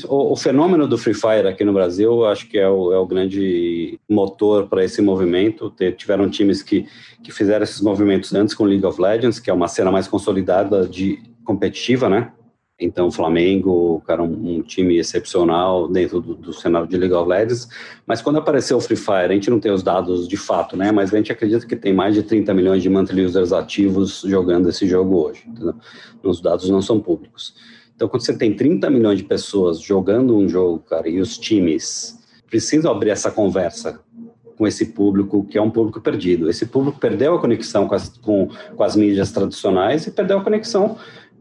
o, 0.07 0.33
o, 0.33 0.35
fenômeno 0.35 0.87
do 0.87 0.97
Free 0.97 1.13
Fire 1.13 1.47
aqui 1.47 1.63
no 1.63 1.73
Brasil, 1.73 2.25
acho 2.25 2.47
que 2.47 2.57
é 2.59 2.67
o, 2.67 2.93
é 2.93 2.97
o 2.97 3.07
grande 3.07 3.99
motor 4.09 4.67
para 4.67 4.83
esse 4.83 5.01
movimento. 5.01 5.73
tiveram 5.95 6.29
times 6.29 6.61
que, 6.61 6.85
que 7.23 7.31
fizeram 7.31 7.63
esses 7.63 7.81
movimentos 7.81 8.33
antes 8.33 8.53
com 8.53 8.65
League 8.65 8.85
of 8.85 9.01
Legends, 9.01 9.39
que 9.39 9.49
é 9.49 9.53
uma 9.53 9.67
cena 9.67 9.91
mais 9.91 10.07
consolidada 10.07 10.85
de 10.87 11.19
competitiva, 11.43 12.09
né? 12.09 12.31
Então, 12.79 13.07
o 13.07 13.11
Flamengo, 13.11 14.01
cara, 14.07 14.23
um, 14.23 14.57
um 14.57 14.61
time 14.61 14.97
excepcional 14.97 15.87
dentro 15.87 16.21
do, 16.21 16.33
do, 16.33 16.53
cenário 16.53 16.87
de 16.87 16.95
League 16.95 17.13
of 17.13 17.27
Legends. 17.27 17.67
Mas 18.07 18.21
quando 18.21 18.37
apareceu 18.37 18.77
o 18.77 18.81
Free 18.81 18.95
Fire, 18.95 19.25
a 19.25 19.33
gente 19.33 19.49
não 19.49 19.59
tem 19.59 19.71
os 19.71 19.83
dados 19.83 20.27
de 20.27 20.37
fato, 20.37 20.77
né? 20.77 20.89
Mas 20.89 21.13
a 21.13 21.17
gente 21.17 21.31
acredita 21.31 21.67
que 21.67 21.75
tem 21.75 21.93
mais 21.93 22.15
de 22.15 22.23
30 22.23 22.53
milhões 22.53 22.81
de 22.81 22.89
monthly 22.89 23.25
users 23.25 23.51
ativos 23.51 24.21
jogando 24.25 24.69
esse 24.69 24.87
jogo 24.87 25.17
hoje. 25.17 25.43
Entendeu? 25.45 25.75
Os 26.23 26.39
dados 26.39 26.69
não 26.69 26.81
são 26.81 27.01
públicos. 27.01 27.53
Então, 27.93 28.07
quando 28.07 28.23
você 28.23 28.37
tem 28.37 28.55
30 28.55 28.89
milhões 28.89 29.17
de 29.17 29.25
pessoas 29.25 29.81
jogando 29.81 30.37
um 30.37 30.47
jogo, 30.47 30.79
cara, 30.79 31.09
e 31.09 31.19
os 31.19 31.37
times 31.37 32.17
precisam 32.49 32.89
abrir 32.89 33.09
essa 33.09 33.29
conversa 33.29 33.99
com 34.59 34.67
esse 34.67 34.87
público 34.87 35.45
que 35.45 35.57
é 35.57 35.61
um 35.61 35.69
público 35.69 36.01
perdido. 36.01 36.49
Esse 36.49 36.65
público 36.65 36.99
perdeu 36.99 37.33
a 37.33 37.39
conexão 37.39 37.87
com 37.87 37.95
as, 37.95 38.09
com, 38.09 38.49
com 38.75 38.83
as 38.83 38.93
mídias 38.93 39.31
tradicionais 39.31 40.05
e 40.05 40.11
perdeu 40.11 40.37
a 40.37 40.43
conexão 40.43 40.97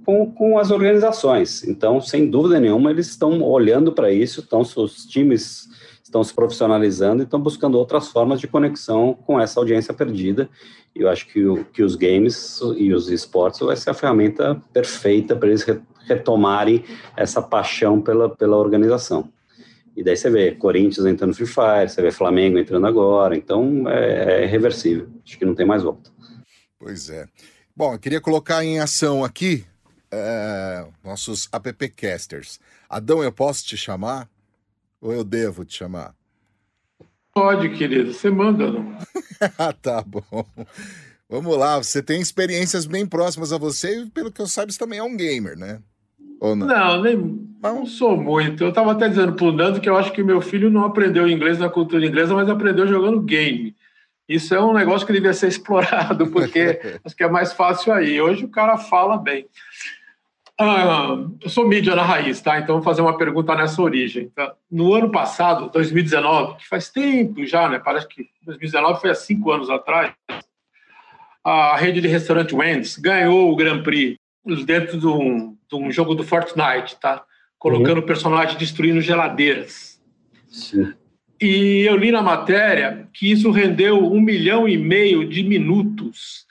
com, 0.09 0.25
com 0.33 0.59
as 0.59 0.71
organizações. 0.71 1.63
Então, 1.65 2.01
sem 2.01 2.31
dúvida 2.31 2.59
nenhuma, 2.59 2.91
eles 2.91 3.09
estão 3.09 3.43
olhando 3.43 3.93
para 3.93 4.11
isso, 4.11 4.41
estão, 4.41 4.63
os 4.63 5.05
times 5.05 5.69
estão 6.03 6.25
se 6.25 6.33
profissionalizando 6.33 7.23
e 7.23 7.25
estão 7.25 7.39
buscando 7.39 7.77
outras 7.77 8.09
formas 8.09 8.41
de 8.41 8.49
conexão 8.49 9.13
com 9.13 9.39
essa 9.39 9.61
audiência 9.61 9.93
perdida. 9.93 10.49
E 10.97 11.03
eu 11.03 11.11
acho 11.11 11.27
que, 11.27 11.45
o, 11.45 11.63
que 11.63 11.83
os 11.83 11.95
games 11.95 12.59
e 12.79 12.91
os 12.95 13.11
esportes 13.11 13.61
vai 13.61 13.77
ser 13.77 13.91
a 13.91 13.95
ferramenta 13.95 14.59
perfeita 14.73 15.37
para 15.37 15.51
eles 15.51 15.67
retomarem 16.07 16.83
essa 17.15 17.43
paixão 17.43 18.01
pela, 18.01 18.35
pela 18.35 18.57
organização. 18.57 19.31
E 19.95 20.03
daí 20.03 20.17
você 20.17 20.31
vê 20.31 20.53
Corinthians 20.53 21.05
entrando 21.05 21.33
no 21.33 21.37
Free 21.37 21.47
Fire, 21.47 21.87
você 21.87 22.01
vê 22.01 22.11
Flamengo 22.11 22.59
entrando 22.59 22.87
agora, 22.87 23.37
então 23.37 23.87
é, 23.87 24.45
é 24.45 24.47
reversível. 24.47 25.07
Acho 25.23 25.39
que 25.39 25.45
não 25.45 25.55
tem 25.55 25.67
mais 25.67 25.83
volta. 25.83 26.11
Pois 26.79 27.11
é. 27.11 27.27
Bom, 27.77 27.93
eu 27.93 27.99
queria 27.99 28.23
colocar 28.23 28.65
em 28.65 28.81
ação 28.81 29.23
aqui 29.23 29.67
é, 30.11 30.87
nossos 31.05 31.49
appcasters. 31.53 32.61
Adão, 32.89 33.23
eu 33.23 33.33
posso 33.33 33.65
te 33.65 33.77
chamar? 33.77 34.29
Ou 35.01 35.13
eu 35.13 35.25
devo 35.25 35.65
te 35.65 35.77
chamar? 35.77 36.15
Pode, 37.33 37.69
querido. 37.71 38.13
Você 38.13 38.31
manda, 38.31 38.71
não? 38.71 38.99
Ah, 39.57 39.73
tá 39.73 40.03
bom. 40.03 40.45
Vamos 41.29 41.57
lá. 41.57 41.77
Você 41.77 42.03
tem 42.03 42.21
experiências 42.21 42.87
bem 42.87 43.07
próximas 43.07 43.53
a 43.53 43.59
você 43.59 44.01
e, 44.01 44.07
pelo 44.07 44.33
que 44.33 44.41
eu 44.41 44.49
saiba, 44.49 44.73
você 44.73 44.79
também 44.79 44.99
é 44.99 45.03
um 45.03 45.17
gamer, 45.17 45.57
né? 45.57 45.81
Ou 46.41 46.57
não? 46.57 46.67
Não, 46.67 47.03
nem, 47.03 47.49
não 47.63 47.87
sou 47.87 48.17
muito. 48.17 48.65
Eu 48.65 48.71
estava 48.71 48.93
até 48.93 49.09
dizendo 49.09 49.35
para 49.35 49.47
o 49.47 49.53
Nando 49.53 49.81
que 49.81 49.89
eu 49.89 49.97
acho 49.97 50.13
que 50.13 50.23
meu 50.23 50.41
filho 50.41 50.71
não 50.71 50.85
aprendeu 50.85 51.29
inglês 51.29 51.59
na 51.59 51.69
cultura 51.69 52.05
inglesa, 52.05 52.35
mas 52.35 52.49
aprendeu 52.49 52.87
jogando 52.87 53.21
game. 53.21 53.77
Isso 54.29 54.55
é 54.55 54.61
um 54.61 54.73
negócio 54.73 55.07
que 55.07 55.13
devia 55.13 55.33
ser 55.33 55.49
explorado, 55.49 56.31
porque 56.31 56.81
acho 57.05 57.17
que 57.17 57.25
é 57.25 57.29
mais 57.29 57.53
fácil 57.53 57.93
aí. 57.93 58.21
Hoje 58.21 58.45
o 58.45 58.51
cara 58.51 58.77
fala 58.77 59.17
bem. 59.17 59.47
Ah, 60.61 61.25
eu 61.41 61.49
sou 61.49 61.69
mídia 61.69 61.95
na 61.95 62.03
raiz, 62.03 62.41
tá? 62.41 62.59
Então 62.59 62.77
vou 62.77 62.85
fazer 62.85 63.01
uma 63.01 63.17
pergunta 63.17 63.55
nessa 63.55 63.81
origem. 63.81 64.29
Tá? 64.31 64.55
No 64.69 64.93
ano 64.93 65.09
passado, 65.09 65.71
2019, 65.71 66.57
que 66.59 66.69
faz 66.69 66.91
tempo 66.91 67.47
já, 67.47 67.69
né? 67.69 67.79
Parece 67.79 68.09
que 68.09 68.29
2019 68.43 69.01
foi 69.01 69.11
há 69.11 69.15
cinco 69.15 69.53
anos 69.53 69.71
atrás. 69.71 70.13
A 71.45 71.77
rede 71.77 72.01
de 72.01 72.09
restaurante 72.09 72.55
Wendy's 72.55 72.99
ganhou 72.99 73.53
o 73.53 73.57
Grand 73.57 73.85
Prix 73.85 74.19
dentro 74.67 74.99
de 74.99 75.07
um, 75.07 75.57
de 75.71 75.77
um 75.77 75.93
jogo 75.93 76.15
do 76.17 76.25
Fortnite, 76.25 76.97
tá? 77.01 77.23
Colocando 77.57 78.01
uhum. 78.01 78.07
personagens 78.07 78.59
destruindo 78.59 79.01
geladeiras. 79.01 80.03
Sim. 80.49 80.93
E 81.41 81.87
eu 81.89 81.97
li 81.97 82.11
na 82.11 82.21
matéria 82.21 83.09
que 83.13 83.31
isso 83.31 83.53
rendeu 83.53 84.05
um 84.13 84.21
milhão 84.21 84.69
e 84.69 84.77
meio 84.77 85.29
de 85.29 85.45
minutos. 85.45 86.47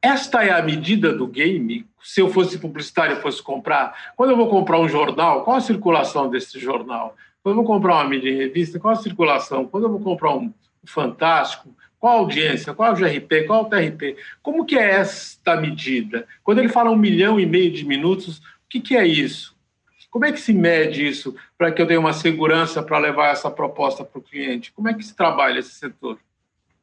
Esta 0.00 0.42
é 0.42 0.50
a 0.50 0.62
medida 0.62 1.12
do 1.12 1.26
game 1.26 1.86
se 2.02 2.20
eu 2.20 2.28
fosse 2.28 2.58
publicitário 2.58 3.18
e 3.18 3.22
fosse 3.22 3.42
comprar, 3.42 4.12
quando 4.16 4.30
eu 4.30 4.36
vou 4.36 4.48
comprar 4.48 4.78
um 4.78 4.88
jornal, 4.88 5.44
qual 5.44 5.56
a 5.56 5.60
circulação 5.60 6.28
desse 6.28 6.58
jornal? 6.58 7.16
Quando 7.42 7.58
eu 7.58 7.62
vou 7.62 7.64
comprar 7.64 7.94
uma 7.94 8.08
mídia 8.08 8.30
em 8.30 8.36
revista, 8.36 8.78
qual 8.78 8.92
a 8.92 8.96
circulação? 8.96 9.66
Quando 9.66 9.84
eu 9.84 9.90
vou 9.90 10.00
comprar 10.00 10.34
um 10.34 10.52
Fantástico, 10.84 11.74
qual 11.98 12.16
a 12.16 12.18
audiência? 12.18 12.74
Qual 12.74 12.92
o 12.92 12.96
GRP? 12.96 13.44
Qual 13.44 13.62
o 13.62 13.68
TRP? 13.68 14.16
Como 14.42 14.64
que 14.64 14.76
é 14.76 14.96
esta 14.96 15.56
medida? 15.56 16.26
Quando 16.42 16.58
ele 16.58 16.68
fala 16.68 16.90
um 16.90 16.96
milhão 16.96 17.38
e 17.38 17.46
meio 17.46 17.70
de 17.70 17.86
minutos, 17.86 18.38
o 18.38 18.42
que, 18.68 18.80
que 18.80 18.96
é 18.96 19.06
isso? 19.06 19.56
Como 20.10 20.24
é 20.24 20.32
que 20.32 20.40
se 20.40 20.52
mede 20.52 21.06
isso 21.06 21.34
para 21.56 21.70
que 21.70 21.80
eu 21.80 21.86
tenha 21.86 22.00
uma 22.00 22.12
segurança 22.12 22.82
para 22.82 22.98
levar 22.98 23.28
essa 23.28 23.50
proposta 23.50 24.04
para 24.04 24.18
o 24.18 24.22
cliente? 24.22 24.72
Como 24.72 24.88
é 24.88 24.94
que 24.94 25.04
se 25.04 25.14
trabalha 25.14 25.60
esse 25.60 25.70
setor? 25.70 26.18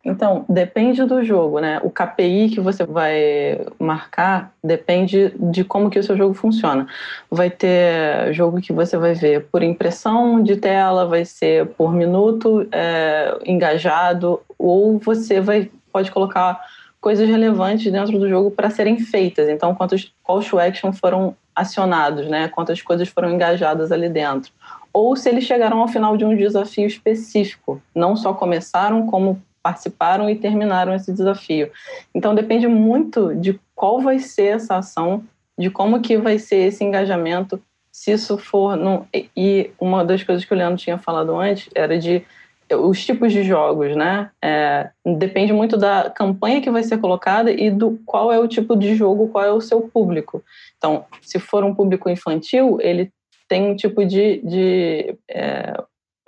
Então, 0.04 0.46
depende 0.48 1.04
do 1.04 1.24
jogo, 1.24 1.60
né? 1.60 1.80
O 1.84 1.90
KPI 1.90 2.50
que 2.50 2.62
você 2.62 2.86
vai 2.86 3.60
marcar 3.78 4.54
depende 4.64 5.34
de 5.38 5.64
como 5.64 5.90
que 5.90 6.00
o 6.00 6.04
seu 6.04 6.16
jogo 6.16 6.34
funciona. 6.34 6.88
Vai 7.30 7.50
ter 7.50 8.34
jogo 8.34 8.62
que 8.62 8.72
você 8.72 8.98
vai 8.98 9.14
ver 9.14 9.48
por 9.52 9.62
impressão 9.62 10.42
de 10.42 10.56
tela, 10.56 11.06
vai 11.06 11.26
ser 11.26 11.68
por 11.70 11.94
minuto 11.94 12.66
é, 12.72 13.38
engajado, 13.46 14.40
ou 14.58 14.98
você 15.00 15.42
vai 15.42 15.70
pode 15.92 16.12
colocar 16.12 16.62
coisas 17.02 17.28
relevantes 17.28 17.92
dentro 17.92 18.18
do 18.18 18.30
jogo 18.30 18.52
para 18.52 18.70
serem 18.70 19.00
feitas. 19.00 19.50
Então, 19.50 19.76
quantos 19.76 20.14
call 20.24 20.42
to 20.42 20.60
action 20.60 20.94
foram 20.94 21.36
acionados, 21.56 22.28
né? 22.28 22.48
Quantas 22.48 22.82
coisas 22.82 23.10
foram 23.10 23.32
engajadas 23.32 23.92
ali 23.92 24.08
dentro. 24.08 24.52
Ou 24.94 25.16
se 25.16 25.30
eles 25.30 25.44
chegaram 25.44 25.82
ao 25.82 25.88
final 25.88 26.16
de 26.16 26.26
um 26.26 26.36
desafio 26.36 26.88
específico, 26.88 27.82
não 27.94 28.16
só 28.16 28.34
começaram, 28.34 29.06
como 29.08 29.42
participaram 29.62 30.30
e 30.30 30.36
terminaram 30.36 30.94
esse 30.94 31.12
desafio. 31.12 31.72
Então 32.14 32.34
depende 32.36 32.68
muito 32.68 33.36
de 33.36 33.60
qual 33.76 34.02
vai 34.02 34.20
ser 34.20 34.56
essa 34.56 34.78
ação, 34.78 35.24
de 35.58 35.70
como 35.70 36.02
que 36.02 36.18
vai 36.18 36.40
ser 36.40 36.68
esse 36.68 36.84
engajamento, 36.84 37.62
se 37.92 38.12
isso 38.12 38.38
for 38.38 38.78
no, 38.78 39.06
e 39.36 39.72
uma 39.80 40.06
das 40.06 40.24
coisas 40.24 40.46
que 40.46 40.54
o 40.54 40.58
Leandro 40.58 40.78
tinha 40.78 40.98
falado 40.98 41.36
antes 41.38 41.70
era 41.76 41.98
de 41.98 42.24
os 42.72 43.04
tipos 43.04 43.34
de 43.34 43.44
jogos, 43.44 43.96
né? 43.96 44.30
É, 44.44 44.90
depende 45.04 45.52
muito 45.52 45.76
da 45.76 46.10
campanha 46.10 46.62
que 46.62 46.70
vai 46.70 46.84
ser 46.84 47.00
colocada 47.00 47.52
e 47.52 47.72
do 47.72 48.00
qual 48.06 48.32
é 48.32 48.40
o 48.40 48.48
tipo 48.48 48.76
de 48.76 48.96
jogo, 48.96 49.30
qual 49.30 49.44
é 49.44 49.52
o 49.52 49.62
seu 49.62 49.82
público. 49.82 50.44
Então, 50.78 51.06
se 51.22 51.40
for 51.40 51.64
um 51.64 51.74
público 51.74 52.10
infantil, 52.10 52.78
ele 52.80 53.12
tem 53.48 53.72
um 53.72 53.76
tipo 53.76 54.06
de, 54.06 54.40
de 54.44 55.16
é, 55.28 55.74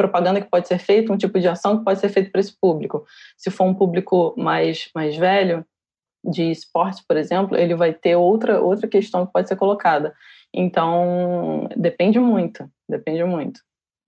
propaganda 0.02 0.42
que 0.42 0.50
pode 0.50 0.68
ser 0.68 0.80
feita, 0.80 1.14
um 1.14 1.18
tipo 1.18 1.40
de 1.40 1.48
ação 1.48 1.78
que 1.78 1.86
pode 1.86 2.00
ser 2.00 2.10
feito 2.10 2.32
para 2.32 2.42
esse 2.42 2.54
público. 2.60 3.06
Se 3.38 3.52
for 3.52 3.66
um 3.66 3.74
público 3.74 4.34
mais, 4.38 4.90
mais 4.96 5.16
velho, 5.16 5.66
de 6.24 6.52
esporte, 6.52 7.04
por 7.08 7.18
exemplo, 7.18 7.58
ele 7.58 7.76
vai 7.76 7.94
ter 7.94 8.16
outra, 8.16 8.62
outra 8.62 8.88
questão 8.88 9.26
que 9.26 9.34
pode 9.34 9.48
ser 9.48 9.56
colocada. 9.56 10.14
Então, 10.54 11.68
depende 11.76 12.20
muito, 12.20 12.70
depende 12.88 13.24
muito. 13.24 13.60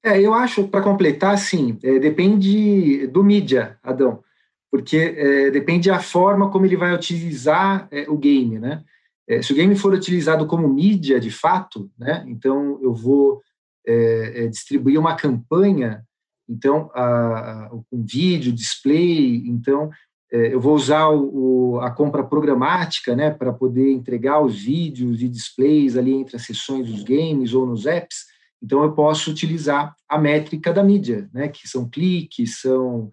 É, 0.04 0.20
eu 0.20 0.34
acho, 0.34 0.68
para 0.68 0.84
completar, 0.84 1.38
sim, 1.38 1.80
é, 1.84 1.98
depende 1.98 3.08
do 3.08 3.24
mídia, 3.24 3.78
Adão, 3.82 4.22
porque 4.70 4.98
é, 4.98 5.52
depende 5.52 5.90
da 5.90 6.00
forma 6.00 6.52
como 6.52 6.66
ele 6.66 6.76
vai 6.76 6.94
utilizar 6.94 7.88
é, 7.90 8.06
o 8.10 8.18
game, 8.18 8.60
né? 8.60 8.84
É, 9.28 9.42
se 9.42 9.54
o 9.54 9.56
game 9.56 9.74
for 9.76 9.94
utilizado 9.94 10.46
como 10.46 10.68
mídia, 10.68 11.20
de 11.20 11.32
fato, 11.32 11.90
né? 11.98 12.26
Então, 12.28 12.78
eu 12.82 12.94
vou 12.94 13.42
é, 13.86 14.44
é, 14.44 14.48
distribuir 14.48 15.00
uma 15.00 15.16
campanha, 15.16 16.04
então, 16.48 16.90
a, 16.94 17.04
a, 17.04 17.70
com 17.70 18.04
vídeo, 18.04 18.52
display, 18.52 19.44
então, 19.48 19.90
é, 20.32 20.54
eu 20.54 20.60
vou 20.60 20.76
usar 20.76 21.10
o, 21.10 21.80
a 21.82 21.92
compra 21.92 22.24
programática, 22.24 23.16
né, 23.16 23.30
para 23.30 23.54
poder 23.54 23.92
entregar 23.92 24.42
os 24.42 24.64
vídeos 24.64 25.22
e 25.22 25.28
displays 25.28 25.96
ali 25.96 26.14
entre 26.14 26.36
as 26.36 26.44
sessões 26.44 26.88
dos 26.88 27.04
games 27.04 27.54
ou 27.54 27.66
nos 27.66 27.86
apps, 27.86 28.26
então 28.62 28.82
eu 28.84 28.94
posso 28.94 29.30
utilizar 29.30 29.94
a 30.08 30.18
métrica 30.18 30.74
da 30.74 30.84
mídia, 30.84 31.30
né, 31.34 31.48
que 31.50 31.68
são 31.68 31.90
cliques, 31.90 32.62
são 32.62 33.12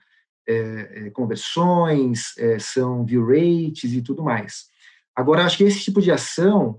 é, 0.49 1.07
é, 1.07 1.11
conversões, 1.11 2.37
é, 2.39 2.59
são 2.59 3.05
view 3.05 3.27
rates 3.27 3.93
e 3.93 4.03
tudo 4.03 4.23
mais. 4.23 4.65
Agora, 5.15 5.45
acho 5.45 5.59
que 5.59 5.65
esse 5.65 5.81
tipo 5.81 6.01
de 6.01 6.11
ação 6.11 6.79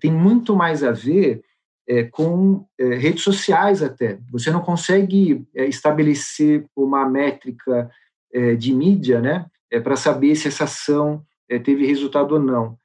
tem 0.00 0.12
muito 0.12 0.54
mais 0.54 0.84
a 0.84 0.92
ver 0.92 1.42
é, 1.88 2.04
com 2.04 2.64
é, 2.78 2.94
redes 2.94 3.22
sociais 3.22 3.82
até. 3.82 4.18
Você 4.30 4.50
não 4.50 4.60
consegue 4.60 5.44
é, 5.54 5.66
estabelecer 5.66 6.64
uma 6.76 7.08
métrica 7.08 7.90
é, 8.32 8.54
de 8.54 8.72
mídia, 8.72 9.20
né, 9.20 9.46
é, 9.70 9.80
para 9.80 9.96
saber 9.96 10.34
se 10.36 10.48
essa 10.48 10.64
ação 10.64 11.22
é, 11.48 11.58
teve 11.58 11.86
resultado 11.86 12.32
ou 12.32 12.40
não. 12.40 12.78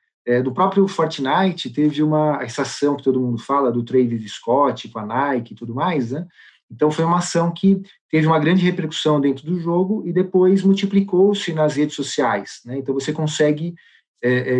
do 0.43 0.51
próprio 0.51 0.87
Fortnite 0.89 1.69
teve 1.69 2.03
uma 2.03 2.39
essa 2.41 2.63
ação 2.63 2.97
que 2.97 3.03
todo 3.03 3.19
mundo 3.19 3.37
fala 3.37 3.71
do 3.71 3.83
Travis 3.83 4.29
Scott 4.33 4.89
com 4.89 4.99
a 4.99 5.05
Nike 5.05 5.53
e 5.53 5.55
tudo 5.55 5.73
mais, 5.73 6.11
né? 6.11 6.27
Então 6.69 6.91
foi 6.91 7.05
uma 7.05 7.19
ação 7.19 7.49
que 7.53 7.81
teve 8.11 8.27
uma 8.27 8.37
grande 8.37 8.61
repercussão 8.61 9.21
dentro 9.21 9.45
do 9.45 9.57
jogo 9.57 10.03
e 10.05 10.11
depois 10.11 10.63
multiplicou-se 10.63 11.53
nas 11.53 11.77
redes 11.77 11.95
sociais, 11.95 12.59
né? 12.65 12.77
Então 12.77 12.93
você 12.93 13.13
consegue 13.13 13.73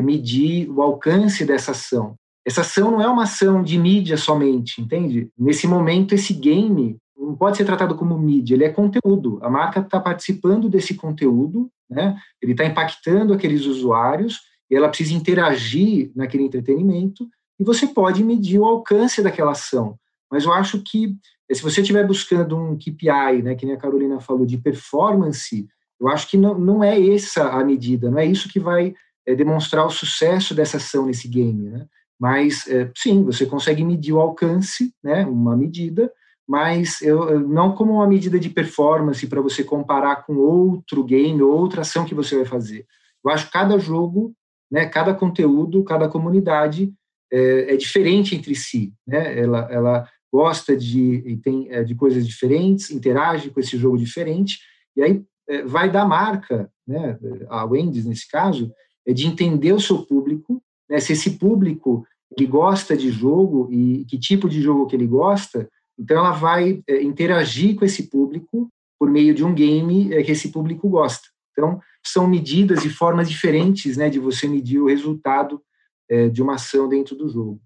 medir 0.04 0.70
o 0.70 0.82
alcance 0.82 1.44
dessa 1.44 1.72
ação. 1.72 2.16
Essa 2.48 2.62
ação 2.62 2.92
não 2.92 3.02
é 3.02 3.08
uma 3.10 3.24
ação 3.24 3.62
de 3.62 3.78
mídia 3.78 4.16
somente, 4.16 4.82
entende? 4.82 5.30
Nesse 5.38 5.68
momento, 5.68 6.16
esse 6.16 6.34
game 6.34 6.96
não 7.18 7.36
pode 7.36 7.58
ser 7.58 7.66
tratado 7.66 7.94
como 7.94 8.18
mídia, 8.18 8.56
ele 8.56 8.64
é 8.64 8.70
conteúdo. 8.70 9.38
A 9.42 9.50
marca 9.50 9.82
está 9.82 10.00
participando 10.00 10.70
desse 10.70 10.94
conteúdo, 10.94 11.70
né? 11.90 12.18
ele 12.42 12.54
está 12.54 12.64
impactando 12.64 13.34
aqueles 13.34 13.66
usuários, 13.66 14.40
e 14.72 14.76
ela 14.78 14.88
precisa 14.88 15.14
interagir 15.14 16.10
naquele 16.16 16.44
entretenimento, 16.44 17.28
e 17.60 17.66
você 17.66 17.86
pode 17.86 18.24
medir 18.24 18.60
o 18.60 18.66
alcance 18.66 19.22
daquela 19.22 19.52
ação. 19.52 20.00
Mas 20.32 20.46
eu 20.46 20.54
acho 20.54 20.82
que, 20.82 21.18
se 21.52 21.62
você 21.62 21.82
estiver 21.82 22.08
buscando 22.08 22.56
um 22.56 22.78
KPI, 22.78 23.42
né, 23.44 23.56
que 23.56 23.66
nem 23.66 23.76
a 23.76 23.80
Carolina 23.80 24.22
falou, 24.22 24.46
de 24.46 24.58
performance, 24.58 25.68
eu 26.00 26.08
acho 26.08 26.30
que 26.30 26.38
não, 26.38 26.58
não 26.58 26.82
é 26.82 26.98
essa 27.14 27.50
a 27.50 27.62
medida, 27.66 28.10
não 28.10 28.20
é 28.20 28.26
isso 28.26 28.48
que 28.48 28.60
vai 28.60 28.94
é, 29.26 29.36
demonstrar 29.36 29.86
o 29.86 29.90
sucesso 29.90 30.56
dessa 30.56 30.78
ação 30.78 31.06
nesse 31.08 31.28
game. 31.28 31.70
Né? 31.70 31.86
Mas, 32.20 32.68
é, 32.68 32.92
sim, 32.96 33.24
você 33.24 33.46
consegue 33.46 33.84
medir 33.84 34.14
o 34.14 34.20
alcance, 34.20 34.94
né, 35.04 35.26
uma 35.26 35.56
medida, 35.56 36.12
mas 36.48 37.02
eu, 37.02 37.40
não 37.42 37.76
como 37.76 37.94
uma 37.94 38.08
medida 38.08 38.40
de 38.40 38.50
performance 38.50 39.28
para 39.28 39.42
você 39.42 39.64
comparar 39.64 40.26
com 40.26 40.36
outro 40.38 41.04
game, 41.04 41.42
outra 41.42 41.82
ação 41.82 42.06
que 42.06 42.16
você 42.16 42.38
vai 42.38 42.46
fazer. 42.46 42.86
Eu 43.24 43.32
acho 43.32 43.46
que 43.48 43.52
cada 43.52 43.78
jogo, 43.78 44.34
né, 44.72 44.86
cada 44.86 45.14
conteúdo, 45.14 45.84
cada 45.84 46.08
comunidade 46.08 46.94
é, 47.32 47.74
é 47.74 47.78
diferente 47.78 48.36
entre 48.36 48.56
si. 48.56 48.94
Né? 49.06 49.38
Ela, 49.38 49.68
ela 49.70 50.10
gosta 50.32 50.76
de, 50.76 51.40
tem, 51.44 51.68
é, 51.70 51.84
de 51.84 51.94
coisas 51.96 52.26
diferentes, 52.26 52.92
interage 52.92 53.50
com 53.50 53.60
esse 53.60 53.78
jogo 53.78 53.98
diferente, 53.98 54.60
e 54.96 55.02
aí 55.02 55.24
é, 55.50 55.64
vai 55.64 55.90
da 55.92 56.06
marca, 56.06 56.72
né, 56.88 57.18
a 57.50 57.66
Wendy's 57.66 58.06
nesse 58.06 58.28
caso, 58.28 58.72
é 59.06 59.14
de 59.14 59.28
entender 59.28 59.74
o 59.74 59.80
seu 59.80 60.06
público, 60.06 60.62
né, 60.90 61.00
se 61.00 61.14
esse 61.14 61.32
público 61.32 62.06
ele 62.36 62.48
gosta 62.48 62.96
de 62.96 63.10
jogo 63.10 63.70
e 63.72 64.06
que 64.06 64.20
tipo 64.20 64.50
de 64.50 64.62
jogo 64.62 64.86
que 64.88 64.96
ele 64.96 65.08
gosta, 65.08 65.70
então 65.98 66.18
ela 66.18 66.32
vai 66.32 66.82
é, 66.88 67.02
interagir 67.02 67.76
com 67.76 67.86
esse 67.86 68.10
público 68.10 68.70
por 69.00 69.10
meio 69.10 69.34
de 69.34 69.44
um 69.44 69.54
game 69.54 70.14
é, 70.14 70.24
que 70.24 70.32
esse 70.32 70.52
público 70.52 70.90
gosta. 70.90 71.28
Então 71.52 71.80
são 72.06 72.28
medidas 72.28 72.86
e 72.86 72.90
formas 72.90 73.30
diferentes, 73.30 73.98
né, 73.98 74.10
de 74.10 74.20
você 74.20 74.48
medir 74.48 74.80
o 74.80 74.88
resultado 74.88 75.62
é, 76.10 76.30
de 76.30 76.42
uma 76.42 76.56
ação 76.56 76.88
dentro 76.88 77.16
do 77.16 77.28
jogo. 77.28 77.62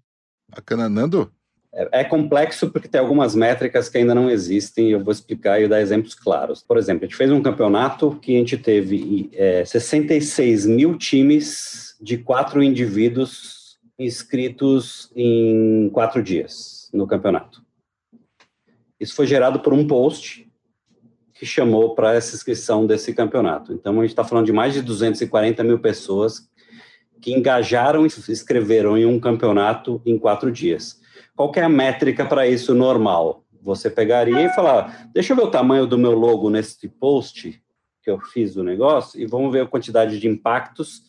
Bacana, 0.48 0.88
Nando. 0.88 1.30
É, 1.74 2.00
é 2.00 2.04
complexo 2.04 2.70
porque 2.70 2.88
tem 2.88 3.00
algumas 3.00 3.34
métricas 3.34 3.88
que 3.88 3.98
ainda 3.98 4.14
não 4.14 4.30
existem 4.30 4.88
e 4.88 4.92
eu 4.92 5.02
vou 5.02 5.12
explicar 5.12 5.60
e 5.60 5.68
dar 5.68 5.80
exemplos 5.80 6.14
claros. 6.14 6.62
Por 6.62 6.76
exemplo, 6.76 7.04
a 7.04 7.06
gente 7.06 7.16
fez 7.16 7.30
um 7.30 7.42
campeonato 7.42 8.18
que 8.20 8.34
a 8.34 8.38
gente 8.38 8.58
teve 8.58 9.30
é, 9.32 9.64
66 9.64 10.66
mil 10.66 10.98
times 10.98 11.96
de 12.00 12.18
quatro 12.18 12.62
indivíduos 12.62 13.78
inscritos 13.98 15.10
em 15.14 15.88
quatro 15.92 16.22
dias 16.22 16.90
no 16.92 17.06
campeonato. 17.06 17.62
Isso 18.98 19.14
foi 19.14 19.26
gerado 19.26 19.60
por 19.60 19.72
um 19.72 19.86
post 19.86 20.48
que 21.34 21.46
chamou 21.46 21.94
para 21.94 22.14
essa 22.14 22.36
inscrição 22.36 22.86
desse 22.86 23.12
campeonato. 23.12 23.72
Então, 23.72 23.98
a 23.98 24.02
gente 24.02 24.10
está 24.10 24.22
falando 24.22 24.46
de 24.46 24.52
mais 24.52 24.74
de 24.74 24.82
240 24.82 25.64
mil 25.64 25.78
pessoas 25.80 26.48
que 27.20 27.32
engajaram 27.32 28.06
e 28.06 28.10
se 28.10 28.30
inscreveram 28.30 28.96
em 28.96 29.04
um 29.04 29.18
campeonato 29.18 30.00
em 30.06 30.16
quatro 30.16 30.52
dias. 30.52 31.01
Qual 31.36 31.52
é 31.56 31.62
a 31.62 31.68
métrica 31.68 32.24
para 32.24 32.46
isso 32.46 32.74
normal? 32.74 33.44
Você 33.62 33.88
pegaria 33.88 34.42
e 34.42 34.52
falar, 34.54 35.08
deixa 35.12 35.32
eu 35.32 35.36
ver 35.36 35.44
o 35.44 35.50
tamanho 35.50 35.86
do 35.86 35.96
meu 35.96 36.12
logo 36.12 36.50
nesse 36.50 36.88
post 36.88 37.62
que 38.02 38.10
eu 38.10 38.18
fiz 38.20 38.54
do 38.54 38.64
negócio 38.64 39.20
e 39.20 39.26
vamos 39.26 39.52
ver 39.52 39.60
a 39.60 39.66
quantidade 39.66 40.18
de 40.18 40.28
impactos 40.28 41.02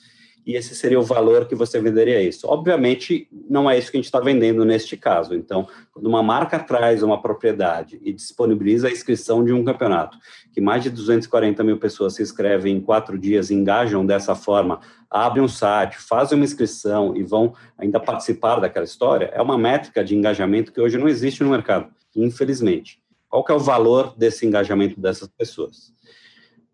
e 0.46 0.56
esse 0.56 0.76
seria 0.76 1.00
o 1.00 1.04
valor 1.04 1.48
que 1.48 1.56
você 1.56 1.80
venderia 1.80 2.22
isso. 2.22 2.48
Obviamente, 2.48 3.28
não 3.50 3.70
é 3.70 3.78
isso 3.78 3.90
que 3.90 3.98
a 3.98 4.00
gente 4.00 4.06
está 4.06 4.20
vendendo 4.20 4.66
neste 4.66 4.98
caso. 4.98 5.34
Então, 5.34 5.68
quando 5.92 6.08
uma 6.08 6.22
marca 6.22 6.60
traz 6.60 7.02
uma 7.02 7.22
propriedade 7.22 8.00
e 8.04 8.12
disponibiliza 8.12 8.88
a 8.88 8.92
inscrição 8.92 9.44
de 9.44 9.54
um 9.54 9.64
campeonato, 9.64 10.18
que 10.52 10.60
mais 10.60 10.84
de 10.84 10.90
240 10.90 11.64
mil 11.64 11.78
pessoas 11.78 12.16
se 12.16 12.22
inscrevem 12.22 12.76
em 12.76 12.82
quatro 12.82 13.18
dias, 13.18 13.52
engajam 13.52 14.06
dessa 14.06 14.36
forma, 14.36 14.82
abrem 15.10 15.44
um 15.44 15.48
site, 15.48 15.98
fazem 15.98 16.38
uma 16.38 16.46
inscrição 16.46 17.16
e 17.16 17.24
vão 17.24 17.54
ainda 17.78 18.00
participar 18.00 18.60
daquela 18.60 18.86
história, 18.86 19.32
é 19.34 19.42
uma 19.42 19.58
métrica 19.58 20.04
de 20.04 20.16
engajamento 20.16 20.74
que 20.74 20.82
hoje 20.82 20.98
não 20.98 21.08
existe 21.08 21.44
no 21.44 21.52
mercado, 21.52 21.88
infelizmente. 22.16 23.02
Qual 23.30 23.44
que 23.44 23.52
é 23.52 23.56
o 23.56 23.60
valor 23.60 24.14
desse 24.18 24.46
engajamento 24.46 25.00
dessas 25.00 25.28
pessoas? 25.28 25.93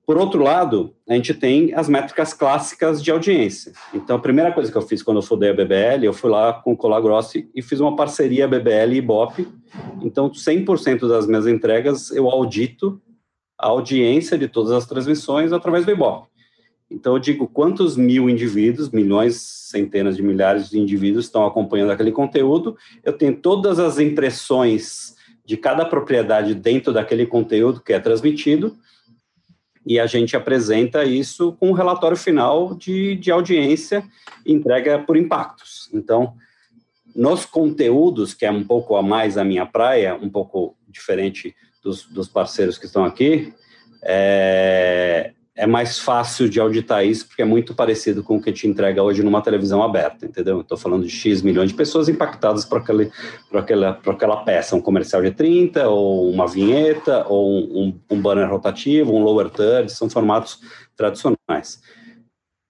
Por 0.09 0.17
outro 0.17 0.41
lado, 0.41 0.95
a 1.07 1.13
gente 1.13 1.35
tem 1.35 1.71
as 1.75 1.87
métricas 1.87 2.33
clássicas 2.33 2.99
de 2.99 3.11
audiência. 3.11 3.73
Então, 3.93 4.15
a 4.15 4.19
primeira 4.19 4.51
coisa 4.51 4.71
que 4.71 4.75
eu 4.75 4.81
fiz 4.81 5.03
quando 5.03 5.17
eu 5.17 5.21
fundei 5.21 5.51
a 5.51 5.53
BBL, 5.53 6.03
eu 6.03 6.13
fui 6.13 6.31
lá 6.31 6.51
com 6.51 6.71
o 6.71 6.75
Colagrossi 6.75 7.47
e 7.53 7.61
fiz 7.61 7.79
uma 7.79 7.95
parceria 7.95 8.47
BBL 8.47 8.95
e 8.95 8.97
Ibope. 8.97 9.47
Então, 10.01 10.31
100% 10.31 11.07
das 11.07 11.27
minhas 11.27 11.45
entregas 11.45 12.09
eu 12.09 12.27
audito 12.27 12.99
a 13.55 13.67
audiência 13.67 14.35
de 14.35 14.47
todas 14.47 14.71
as 14.71 14.87
transmissões 14.87 15.53
através 15.53 15.85
do 15.85 15.91
Ibope. 15.91 16.27
Então, 16.89 17.13
eu 17.13 17.19
digo 17.19 17.47
quantos 17.47 17.95
mil 17.95 18.27
indivíduos, 18.27 18.89
milhões, 18.89 19.35
centenas 19.39 20.17
de 20.17 20.23
milhares 20.23 20.71
de 20.71 20.79
indivíduos 20.79 21.25
estão 21.25 21.45
acompanhando 21.45 21.91
aquele 21.91 22.11
conteúdo. 22.11 22.75
Eu 23.03 23.13
tenho 23.13 23.35
todas 23.35 23.77
as 23.77 23.99
impressões 23.99 25.13
de 25.45 25.55
cada 25.55 25.85
propriedade 25.85 26.55
dentro 26.55 26.91
daquele 26.91 27.27
conteúdo 27.27 27.79
que 27.79 27.93
é 27.93 27.99
transmitido, 27.99 28.75
e 29.85 29.99
a 29.99 30.05
gente 30.05 30.35
apresenta 30.35 31.03
isso 31.03 31.53
com 31.53 31.69
um 31.69 31.73
relatório 31.73 32.17
final 32.17 32.75
de, 32.75 33.15
de 33.15 33.31
audiência 33.31 34.03
entrega 34.45 34.99
por 34.99 35.17
impactos. 35.17 35.89
Então, 35.93 36.33
nos 37.15 37.45
conteúdos, 37.45 38.33
que 38.33 38.45
é 38.45 38.51
um 38.51 38.63
pouco 38.63 38.95
a 38.95 39.01
mais 39.01 39.37
a 39.37 39.43
minha 39.43 39.65
praia, 39.65 40.15
um 40.15 40.29
pouco 40.29 40.75
diferente 40.87 41.55
dos, 41.83 42.05
dos 42.05 42.27
parceiros 42.27 42.77
que 42.77 42.85
estão 42.85 43.03
aqui, 43.03 43.53
é, 44.03 45.33
é 45.59 45.67
mais 45.67 45.99
fácil 45.99 46.47
de 46.47 46.57
auditar 46.57 47.05
isso, 47.05 47.27
porque 47.27 47.41
é 47.41 47.45
muito 47.45 47.75
parecido 47.75 48.23
com 48.23 48.37
o 48.37 48.41
que 48.41 48.49
te 48.49 48.65
entrega 48.65 49.03
hoje 49.03 49.21
numa 49.21 49.41
televisão 49.41 49.83
aberta, 49.83 50.25
entendeu? 50.25 50.61
Estou 50.61 50.77
falando 50.77 51.03
de 51.03 51.09
X 51.09 51.41
milhões 51.41 51.69
de 51.69 51.75
pessoas 51.75 52.07
impactadas 52.07 52.63
por, 52.63 52.77
aquele, 52.77 53.11
por, 53.49 53.59
aquela, 53.59 53.93
por 53.93 54.13
aquela 54.13 54.37
peça, 54.37 54.77
um 54.77 54.81
comercial 54.81 55.21
de 55.21 55.31
30, 55.31 55.89
ou 55.89 56.31
uma 56.31 56.47
vinheta, 56.47 57.25
ou 57.27 57.59
um, 57.77 57.99
um 58.09 58.21
banner 58.21 58.49
rotativo, 58.49 59.13
um 59.13 59.21
lower 59.21 59.49
third, 59.49 59.91
são 59.91 60.09
formatos 60.09 60.61
tradicionais. 60.95 61.81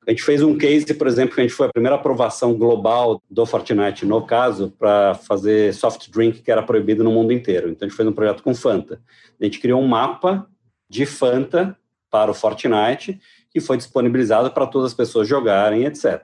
A 0.07 0.09
gente 0.09 0.23
fez 0.23 0.41
um 0.41 0.57
case, 0.57 0.91
por 0.95 1.05
exemplo, 1.05 1.35
que 1.35 1.41
a 1.41 1.43
gente 1.43 1.53
foi 1.53 1.67
a 1.67 1.71
primeira 1.71 1.95
aprovação 1.95 2.55
global 2.55 3.21
do 3.29 3.45
Fortnite, 3.45 4.03
no 4.03 4.25
caso, 4.25 4.73
para 4.79 5.13
fazer 5.13 5.75
soft 5.75 6.09
drink 6.09 6.41
que 6.41 6.49
era 6.49 6.63
proibido 6.63 7.03
no 7.03 7.11
mundo 7.11 7.31
inteiro. 7.31 7.69
Então 7.69 7.85
a 7.85 7.89
gente 7.89 7.95
fez 7.95 8.09
um 8.09 8.13
projeto 8.13 8.41
com 8.41 8.55
Fanta. 8.55 8.99
A 9.39 9.43
gente 9.43 9.59
criou 9.59 9.79
um 9.79 9.87
mapa 9.87 10.47
de 10.89 11.05
Fanta 11.05 11.77
para 12.09 12.31
o 12.31 12.33
Fortnite, 12.33 13.19
que 13.51 13.59
foi 13.59 13.77
disponibilizado 13.77 14.51
para 14.51 14.67
todas 14.67 14.91
as 14.91 14.93
pessoas 14.93 15.27
jogarem, 15.27 15.85
etc. 15.85 16.23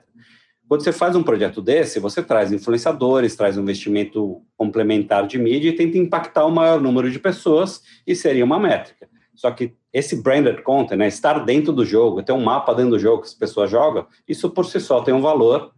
Quando 0.68 0.82
você 0.82 0.92
faz 0.92 1.14
um 1.14 1.22
projeto 1.22 1.62
desse, 1.62 2.00
você 2.00 2.22
traz 2.22 2.52
influenciadores, 2.52 3.36
traz 3.36 3.56
um 3.56 3.62
investimento 3.62 4.42
complementar 4.56 5.26
de 5.26 5.38
mídia 5.38 5.70
e 5.70 5.76
tenta 5.76 5.96
impactar 5.96 6.44
o 6.44 6.50
maior 6.50 6.80
número 6.80 7.10
de 7.10 7.20
pessoas, 7.20 7.82
e 8.06 8.16
seria 8.16 8.44
uma 8.44 8.58
métrica. 8.58 9.08
Só 9.34 9.50
que 9.50 9.74
esse 9.92 10.22
branded 10.22 10.62
content, 10.62 10.98
né, 10.98 11.06
estar 11.06 11.44
dentro 11.44 11.72
do 11.72 11.84
jogo, 11.84 12.22
ter 12.22 12.32
um 12.32 12.42
mapa 12.42 12.74
dentro 12.74 12.92
do 12.92 12.98
jogo 12.98 13.22
que 13.22 13.28
as 13.28 13.34
pessoas 13.34 13.70
jogam, 13.70 14.06
isso 14.26 14.50
por 14.50 14.64
si 14.64 14.80
só 14.80 15.02
tem 15.02 15.14
um 15.14 15.20
valor 15.20 15.72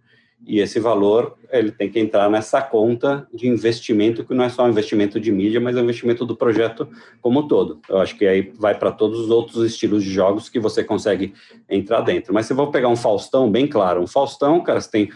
e 0.47 0.61
esse 0.61 0.79
valor 0.79 1.37
ele 1.51 1.71
tem 1.71 1.91
que 1.91 1.99
entrar 1.99 2.31
nessa 2.31 2.61
conta 2.63 3.27
de 3.33 3.49
investimento 3.49 4.25
que 4.25 4.35
não 4.35 4.45
é 4.45 4.49
só 4.49 4.65
um 4.65 4.69
investimento 4.69 5.19
de 5.19 5.33
mídia, 5.33 5.61
mas 5.61 5.77
é 5.77 5.81
um 5.81 5.85
investimento 5.85 6.25
do 6.25 6.37
projeto 6.37 6.89
como 7.21 7.49
todo. 7.49 7.81
Eu 7.89 7.99
acho 7.99 8.17
que 8.17 8.27
aí 8.27 8.53
vai 8.59 8.79
para 8.79 8.93
todos 8.93 9.19
os 9.19 9.31
outros 9.31 9.65
estilos 9.65 10.05
de 10.05 10.11
jogos 10.11 10.49
que 10.49 10.61
você 10.61 10.85
consegue 10.85 11.35
entrar 11.69 12.03
dentro. 12.03 12.33
Mas 12.33 12.47
se 12.47 12.53
eu 12.53 12.57
vou 12.57 12.71
pegar 12.71 12.89
um 12.89 12.97
Faustão, 12.97 13.51
bem 13.51 13.67
claro, 13.67 14.03
um 14.03 14.07
Faustão, 14.07 14.63
cara, 14.63 14.81
você 14.81 14.91
tem 14.91 15.11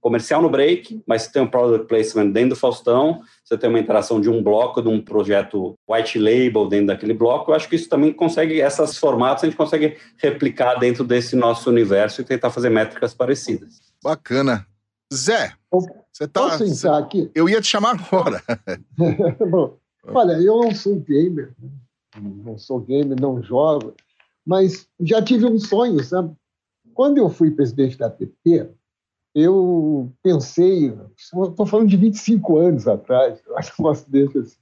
comercial 0.00 0.40
no 0.40 0.48
break, 0.48 1.02
mas 1.06 1.22
você 1.22 1.32
tem 1.32 1.42
um 1.42 1.46
product 1.46 1.88
placement 1.88 2.30
dentro 2.30 2.50
do 2.50 2.56
Faustão, 2.56 3.20
você 3.42 3.58
tem 3.58 3.68
uma 3.68 3.80
interação 3.80 4.20
de 4.20 4.30
um 4.30 4.42
bloco, 4.42 4.80
de 4.80 4.88
um 4.88 5.00
projeto 5.00 5.74
white 5.88 6.18
label 6.18 6.68
dentro 6.68 6.86
daquele 6.86 7.14
bloco. 7.14 7.50
Eu 7.50 7.56
acho 7.56 7.68
que 7.68 7.76
isso 7.76 7.88
também 7.88 8.12
consegue, 8.12 8.60
esses 8.60 8.96
formatos 8.96 9.42
a 9.42 9.46
gente 9.46 9.56
consegue 9.56 9.96
replicar 10.16 10.76
dentro 10.78 11.02
desse 11.02 11.34
nosso 11.34 11.68
universo 11.68 12.20
e 12.20 12.24
tentar 12.24 12.50
fazer 12.50 12.70
métricas 12.70 13.12
parecidas. 13.12 13.87
Bacana. 14.02 14.66
Zé, 15.12 15.54
você 16.12 16.28
tá. 16.28 16.42
Posso 16.42 16.64
entrar 16.64 16.98
aqui? 16.98 17.30
Eu 17.34 17.48
ia 17.48 17.60
te 17.60 17.66
chamar 17.66 17.98
agora. 17.98 18.42
Bom, 19.50 19.76
olha, 20.04 20.32
eu 20.34 20.60
não 20.60 20.74
sou 20.74 20.96
gamer, 21.00 21.54
né? 21.58 21.70
não 22.20 22.58
sou 22.58 22.80
gamer, 22.80 23.18
não 23.20 23.42
jogo, 23.42 23.94
mas 24.46 24.88
já 25.00 25.22
tive 25.22 25.46
um 25.46 25.58
sonho, 25.58 26.02
sabe? 26.04 26.34
Quando 26.92 27.18
eu 27.18 27.30
fui 27.30 27.50
presidente 27.50 27.96
da 27.96 28.06
APP, 28.06 28.68
eu 29.34 30.12
pensei, 30.22 30.92
estou 31.16 31.66
falando 31.66 31.88
de 31.88 31.96
25 31.96 32.58
anos 32.58 32.88
atrás, 32.88 33.40
acho 33.56 33.76
que 33.76 33.82
posso 33.82 34.10
dizer 34.10 34.38
assim, 34.38 34.58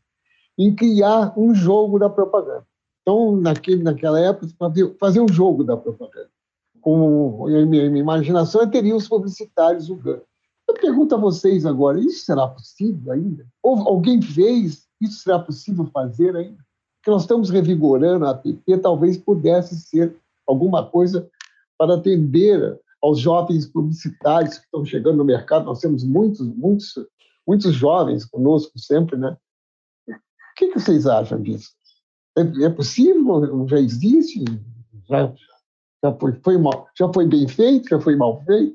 em 0.59 0.75
criar 0.75 1.33
um 1.38 1.55
jogo 1.55 1.99
da 1.99 2.11
propaganda. 2.11 2.66
Então, 3.03 3.37
naquele, 3.37 3.83
naquela 3.83 4.20
época, 4.20 4.49
fazer 4.99 5.20
um 5.20 5.29
jogo 5.29 5.64
da 5.64 5.77
propaganda 5.77 6.31
com 6.87 7.49
a 7.49 7.66
minha, 7.66 7.87
imaginação, 7.87 8.61
eu 8.61 8.70
teria 8.70 8.94
os 8.94 9.09
publicitários 9.09 9.87
julgando. 9.87 10.22
Eu 10.68 10.75
pergunto 10.75 11.16
a 11.16 11.18
vocês 11.18 11.66
agora, 11.66 11.99
isso 11.99 12.25
será 12.25 12.46
possível 12.46 13.12
ainda? 13.12 13.44
Ou 13.61 13.88
alguém 13.88 14.22
fez? 14.22 14.87
Isso 15.01 15.25
será 15.25 15.40
possível 15.40 15.90
fazer 15.92 16.37
ainda? 16.37 16.64
Que 17.03 17.11
nós 17.11 17.22
estamos 17.22 17.51
revigorando 17.51 18.25
a 18.25 18.31
APP, 18.31 18.79
talvez 18.81 19.18
pudesse 19.18 19.81
ser 19.81 20.16
alguma 20.46 20.88
coisa 20.88 21.29
para 21.77 21.94
atender 21.94 22.81
aos 23.03 23.18
jovens 23.18 23.66
publicitários 23.66 24.59
que 24.59 24.64
estão 24.66 24.85
chegando 24.85 25.16
no 25.16 25.25
mercado. 25.25 25.64
Nós 25.64 25.81
temos 25.81 26.05
muitos, 26.05 26.46
muitos, 26.55 26.94
muitos 27.44 27.75
jovens 27.75 28.25
conosco 28.25 28.79
sempre, 28.79 29.16
né? 29.16 29.37
O 30.09 30.14
que, 30.57 30.68
que 30.68 30.79
vocês 30.79 31.05
acham 31.05 31.42
disso? 31.42 31.70
É, 32.38 32.66
é 32.66 32.70
possível? 32.70 33.66
Já 33.66 33.81
existe? 33.81 34.44
Já, 35.09 35.35
já 36.04 36.12
foi, 36.12 36.32
foi 36.44 36.59
mal, 36.59 36.87
já 36.98 37.11
foi 37.12 37.26
bem 37.26 37.46
feito, 37.48 37.88
já 37.88 38.00
foi 38.00 38.16
mal 38.16 38.42
feito. 38.44 38.74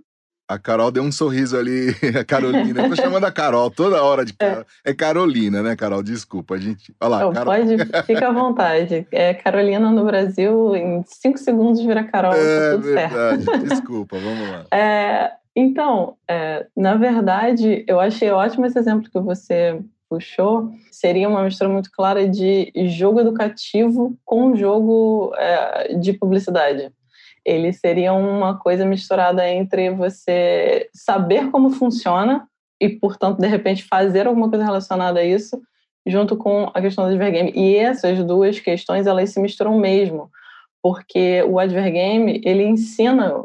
A 0.49 0.59
Carol 0.59 0.91
deu 0.91 1.01
um 1.01 1.11
sorriso 1.13 1.57
ali, 1.57 1.95
a 2.19 2.25
Carolina. 2.25 2.81
Eu 2.83 2.89
tô 2.89 2.95
chamando 2.97 3.23
a 3.23 3.31
Carol 3.31 3.71
toda 3.71 4.03
hora 4.03 4.25
de 4.25 4.33
Carol. 4.33 4.65
É, 4.83 4.91
é 4.91 4.93
Carolina, 4.93 5.63
né, 5.63 5.77
Carol? 5.77 6.03
Desculpa, 6.03 6.55
a 6.55 6.57
gente. 6.57 6.93
Olha 6.99 7.09
lá, 7.09 7.19
Não, 7.21 7.31
Carol. 7.31 7.53
Pode, 7.53 7.77
fica 8.05 8.27
à 8.27 8.31
vontade. 8.33 9.07
É 9.13 9.33
Carolina 9.33 9.89
no 9.89 10.03
Brasil, 10.03 10.75
em 10.75 11.01
cinco 11.05 11.37
segundos 11.37 11.81
vira 11.81 12.03
Carol, 12.03 12.31
tá 12.33 12.37
É 12.37 12.71
tudo 12.71 12.83
verdade. 12.83 13.43
certo. 13.45 13.63
Desculpa, 13.65 14.17
vamos 14.19 14.49
lá. 14.49 14.65
É, 14.77 15.31
então, 15.55 16.15
é, 16.29 16.67
na 16.75 16.95
verdade, 16.95 17.85
eu 17.87 18.01
achei 18.01 18.29
ótimo 18.29 18.65
esse 18.65 18.77
exemplo 18.77 19.09
que 19.09 19.19
você 19.21 19.79
puxou. 20.09 20.69
Seria 20.91 21.29
uma 21.29 21.43
mistura 21.43 21.69
muito 21.69 21.89
clara 21.89 22.27
de 22.27 22.73
jogo 22.89 23.21
educativo 23.21 24.17
com 24.25 24.53
jogo 24.53 25.31
é, 25.37 25.95
de 25.95 26.11
publicidade. 26.11 26.91
Ele 27.45 27.73
seria 27.73 28.13
uma 28.13 28.57
coisa 28.57 28.85
misturada 28.85 29.47
entre 29.49 29.89
você 29.91 30.89
saber 30.93 31.49
como 31.49 31.71
funciona 31.71 32.47
e, 32.79 32.89
portanto, 32.89 33.39
de 33.39 33.47
repente, 33.47 33.83
fazer 33.83 34.27
alguma 34.27 34.49
coisa 34.49 34.65
relacionada 34.65 35.19
a 35.19 35.23
isso, 35.23 35.61
junto 36.05 36.35
com 36.35 36.69
a 36.73 36.81
questão 36.81 37.03
do 37.05 37.09
advergame. 37.09 37.51
E 37.55 37.75
essas 37.75 38.23
duas 38.23 38.59
questões, 38.59 39.07
elas 39.07 39.29
se 39.29 39.39
misturam 39.39 39.77
mesmo, 39.77 40.29
porque 40.81 41.43
o 41.43 41.59
advergame, 41.59 42.41
ele 42.43 42.63
ensina 42.63 43.43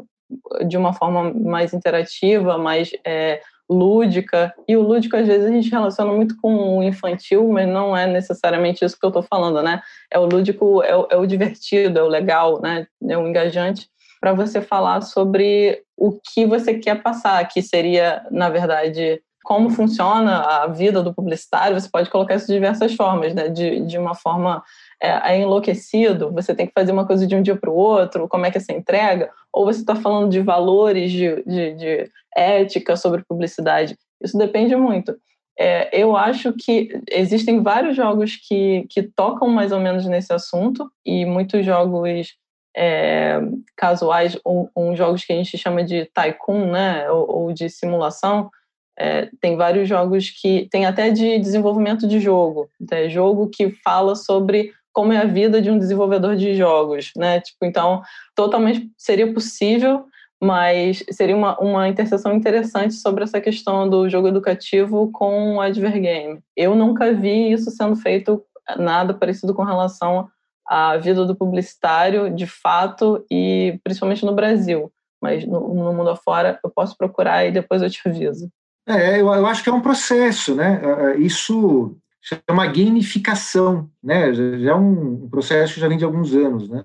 de 0.67 0.77
uma 0.77 0.93
forma 0.93 1.33
mais 1.33 1.73
interativa, 1.73 2.57
mais 2.57 2.91
é, 3.05 3.41
lúdica, 3.69 4.53
e 4.67 4.77
o 4.77 4.81
lúdico 4.81 5.15
às 5.15 5.27
vezes 5.27 5.45
a 5.45 5.51
gente 5.51 5.69
relaciona 5.69 6.13
muito 6.13 6.37
com 6.41 6.77
o 6.77 6.83
infantil, 6.83 7.47
mas 7.49 7.67
não 7.67 7.95
é 7.95 8.07
necessariamente 8.07 8.83
isso 8.83 8.97
que 8.97 9.05
eu 9.05 9.09
estou 9.09 9.23
falando, 9.23 9.61
né? 9.61 9.81
É 10.11 10.17
o 10.17 10.25
lúdico, 10.25 10.81
é 10.83 10.95
o, 10.95 11.07
é 11.11 11.17
o 11.17 11.25
divertido, 11.25 11.99
é 11.99 12.03
o 12.03 12.07
legal, 12.07 12.61
né? 12.61 12.87
É 13.07 13.17
o 13.17 13.27
engajante 13.27 13.89
para 14.19 14.33
você 14.33 14.61
falar 14.61 15.01
sobre 15.01 15.83
o 15.95 16.19
que 16.33 16.45
você 16.45 16.73
quer 16.73 17.01
passar, 17.01 17.45
que 17.47 17.61
seria, 17.61 18.25
na 18.31 18.49
verdade, 18.49 19.21
como 19.43 19.69
funciona 19.69 20.41
a 20.41 20.67
vida 20.67 21.01
do 21.01 21.13
publicitário, 21.13 21.79
você 21.79 21.89
pode 21.89 22.09
colocar 22.09 22.35
isso 22.35 22.47
de 22.47 22.53
diversas 22.53 22.93
formas, 22.95 23.33
né? 23.33 23.47
De, 23.47 23.81
de 23.81 23.97
uma 23.97 24.15
forma 24.15 24.63
é, 25.01 25.33
é 25.33 25.41
enlouquecido, 25.41 26.31
você 26.31 26.55
tem 26.55 26.65
que 26.65 26.73
fazer 26.73 26.91
uma 26.91 27.05
coisa 27.05 27.27
de 27.27 27.35
um 27.35 27.41
dia 27.41 27.55
para 27.55 27.69
o 27.69 27.75
outro, 27.75 28.27
como 28.27 28.45
é 28.45 28.51
que 28.51 28.57
é 28.57 28.61
essa 28.61 28.73
entrega, 28.73 29.31
ou 29.53 29.65
você 29.65 29.79
está 29.79 29.95
falando 29.95 30.29
de 30.29 30.41
valores, 30.41 31.11
de, 31.11 31.43
de, 31.43 31.73
de, 31.75 32.11
ética 32.35 32.95
sobre 32.95 33.23
publicidade. 33.27 33.97
Isso 34.21 34.37
depende 34.37 34.75
muito. 34.75 35.15
É, 35.59 35.89
eu 35.91 36.15
acho 36.15 36.53
que 36.53 36.89
existem 37.09 37.63
vários 37.63 37.95
jogos 37.95 38.35
que, 38.35 38.85
que 38.89 39.03
tocam 39.03 39.47
mais 39.49 39.71
ou 39.71 39.79
menos 39.79 40.05
nesse 40.05 40.31
assunto, 40.33 40.89
e 41.05 41.25
muitos 41.25 41.65
jogos 41.65 42.35
é, 42.75 43.39
casuais, 43.75 44.37
ou, 44.43 44.69
ou, 44.75 44.95
jogos 44.95 45.23
que 45.23 45.33
a 45.33 45.35
gente 45.35 45.57
chama 45.57 45.83
de 45.83 46.05
tycoon, 46.13 46.71
né, 46.71 47.09
ou, 47.09 47.43
ou 47.43 47.53
de 47.53 47.69
simulação, 47.69 48.51
é, 48.99 49.29
tem 49.39 49.55
vários 49.55 49.87
jogos 49.87 50.29
que 50.29 50.67
tem 50.71 50.85
até 50.85 51.11
de 51.11 51.37
desenvolvimento 51.37 52.07
de 52.07 52.19
jogo, 52.19 52.67
é 52.91 53.07
jogo 53.07 53.47
que 53.47 53.69
fala 53.83 54.15
sobre 54.15 54.73
como 54.97 55.13
é 55.13 55.17
a 55.19 55.25
vida 55.25 55.61
de 55.61 55.69
um 55.69 55.77
desenvolvedor 55.77 56.35
de 56.35 56.55
jogos, 56.55 57.11
né? 57.15 57.39
Tipo, 57.39 57.65
então 57.65 58.01
totalmente 58.33 58.91
seria 58.97 59.31
possível, 59.31 60.05
mas 60.41 61.03
seria 61.11 61.37
uma, 61.37 61.55
uma 61.59 61.87
interseção 61.87 62.33
interessante 62.33 62.95
sobre 62.95 63.23
essa 63.23 63.39
questão 63.39 63.87
do 63.87 64.09
jogo 64.09 64.27
educativo 64.27 65.11
com 65.11 65.57
o 65.57 65.61
advergame. 65.61 66.39
Eu 66.55 66.73
nunca 66.73 67.13
vi 67.13 67.51
isso 67.51 67.69
sendo 67.69 67.95
feito 67.95 68.43
nada 68.75 69.13
parecido 69.13 69.53
com 69.53 69.61
relação 69.63 70.27
à 70.67 70.97
vida 70.97 71.25
do 71.25 71.35
publicitário, 71.35 72.33
de 72.33 72.47
fato, 72.47 73.23
e 73.29 73.79
principalmente 73.83 74.25
no 74.25 74.33
Brasil. 74.33 74.91
Mas 75.21 75.45
no, 75.45 75.75
no 75.75 75.93
mundo 75.93 76.09
afora 76.09 76.59
eu 76.63 76.71
posso 76.71 76.97
procurar 76.97 77.45
e 77.45 77.51
depois 77.51 77.83
eu 77.83 77.89
te 77.91 78.01
aviso. 78.03 78.49
É, 78.87 79.21
eu, 79.21 79.31
eu 79.31 79.45
acho 79.45 79.63
que 79.63 79.69
é 79.69 79.73
um 79.73 79.79
processo, 79.79 80.55
né? 80.55 80.81
Isso 81.19 81.95
chama 82.27 82.67
gamificação, 82.67 83.89
né? 84.03 84.33
Já 84.33 84.71
é 84.71 84.75
um 84.75 85.29
processo 85.29 85.73
que 85.73 85.79
já 85.79 85.87
vem 85.87 85.97
de 85.97 86.03
alguns 86.03 86.33
anos, 86.33 86.69
né? 86.69 86.83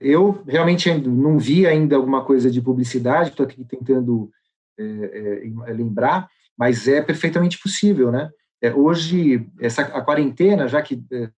Eu 0.00 0.42
realmente 0.46 0.92
não 0.92 1.38
vi 1.38 1.66
ainda 1.66 1.96
alguma 1.96 2.24
coisa 2.24 2.50
de 2.50 2.60
publicidade, 2.60 3.30
estou 3.30 3.46
aqui 3.46 3.64
tentando 3.64 4.30
é, 4.78 5.46
é, 5.66 5.72
lembrar, 5.72 6.28
mas 6.58 6.88
é 6.88 7.00
perfeitamente 7.00 7.58
possível, 7.58 8.10
né? 8.10 8.30
É, 8.60 8.74
hoje, 8.74 9.46
essa, 9.60 9.82
a 9.82 10.02
quarentena, 10.02 10.66
já 10.66 10.82
que 10.82 11.02
é, 11.12 11.30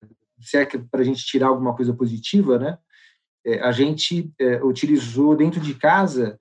se 0.41 0.57
é 0.57 0.67
para 0.67 1.01
a 1.01 1.05
gente 1.05 1.25
tirar 1.25 1.49
alguma 1.49 1.75
coisa 1.75 1.93
positiva, 1.93 2.59
né? 2.59 2.79
É, 3.45 3.61
a 3.61 3.73
gente 3.73 4.33
é, 4.39 4.63
utilizou 4.63 5.37
dentro 5.37 5.61
de 5.61 5.75
casa 5.75 6.39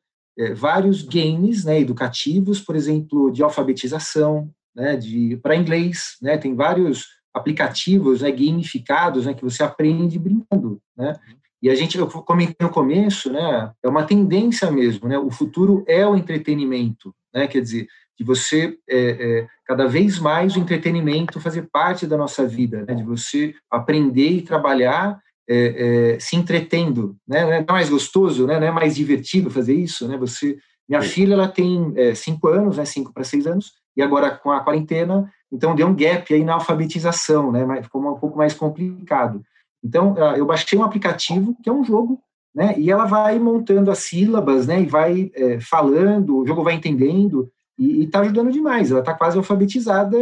vários 0.55 1.03
games 1.03 1.63
né, 1.63 1.79
educativos, 1.79 2.59
por 2.59 2.75
exemplo, 2.75 3.29
de 3.29 3.43
alfabetização, 3.43 4.51
né, 4.75 4.99
para 5.41 5.55
inglês, 5.55 6.17
né? 6.21 6.37
Tem 6.37 6.55
vários 6.55 7.07
aplicativos 7.33 8.21
né, 8.21 8.31
gamificados 8.31 9.25
né, 9.25 9.33
que 9.33 9.43
você 9.43 9.63
aprende 9.63 10.19
brincando, 10.19 10.79
né? 10.95 11.15
E 11.61 11.69
a 11.69 11.75
gente, 11.75 11.97
eu 11.97 12.07
comentei 12.07 12.57
no 12.59 12.69
começo, 12.69 13.31
né, 13.31 13.71
é 13.81 13.87
uma 13.87 14.03
tendência 14.03 14.69
mesmo, 14.69 15.07
né? 15.07 15.17
O 15.17 15.31
futuro 15.31 15.83
é 15.87 16.05
o 16.05 16.15
entretenimento, 16.15 17.15
né? 17.33 17.47
Quer 17.47 17.61
dizer, 17.61 17.87
de 18.19 18.25
você 18.25 18.77
é, 18.87 18.99
é, 18.99 19.47
cada 19.65 19.87
vez 19.87 20.19
mais 20.19 20.55
o 20.55 20.59
entretenimento 20.59 21.39
fazer 21.39 21.67
parte 21.71 22.05
da 22.05 22.17
nossa 22.17 22.45
vida, 22.45 22.85
né? 22.85 22.95
De 22.95 23.03
você 23.03 23.55
aprender 23.71 24.29
e 24.29 24.41
trabalhar 24.41 25.19
é, 25.49 26.15
é 26.15 26.19
se 26.19 26.35
entretendo, 26.35 27.15
né? 27.27 27.43
Não 27.43 27.53
é 27.53 27.65
mais 27.67 27.89
gostoso, 27.89 28.45
né? 28.45 28.59
Não 28.59 28.67
é 28.67 28.71
mais 28.71 28.95
divertido 28.95 29.49
fazer 29.49 29.73
isso, 29.73 30.07
né? 30.07 30.17
Você, 30.17 30.57
minha 30.87 31.01
filha, 31.01 31.33
ela 31.33 31.47
tem 31.47 31.93
é, 31.95 32.13
cinco 32.13 32.47
anos, 32.47 32.77
né? 32.77 32.85
Cinco 32.85 33.13
para 33.13 33.23
seis 33.23 33.47
anos 33.47 33.73
e 33.95 34.01
agora 34.01 34.31
com 34.31 34.51
a 34.51 34.59
quarentena, 34.61 35.31
então 35.51 35.75
deu 35.75 35.87
um 35.87 35.95
gap 35.95 36.33
aí 36.33 36.43
na 36.43 36.55
alfabetização, 36.55 37.51
né? 37.51 37.65
Mas 37.65 37.85
ficou 37.85 38.01
um 38.01 38.19
pouco 38.19 38.37
mais 38.37 38.53
complicado. 38.53 39.43
Então, 39.83 40.15
ah, 40.17 40.37
eu 40.37 40.45
baixei 40.45 40.77
um 40.77 40.83
aplicativo 40.83 41.55
que 41.61 41.69
é 41.69 41.73
um 41.73 41.83
jogo, 41.83 42.19
né? 42.53 42.73
E 42.77 42.89
ela 42.89 43.05
vai 43.05 43.37
montando 43.37 43.91
as 43.91 43.99
sílabas, 43.99 44.67
né? 44.67 44.81
E 44.81 44.85
vai 44.85 45.31
é, 45.35 45.59
falando, 45.59 46.37
o 46.37 46.47
jogo 46.47 46.63
vai 46.63 46.73
entendendo 46.73 47.51
e 47.77 48.03
está 48.03 48.21
ajudando 48.21 48.51
demais. 48.51 48.89
Ela 48.89 49.01
está 49.01 49.13
quase 49.13 49.37
alfabetizada 49.37 50.17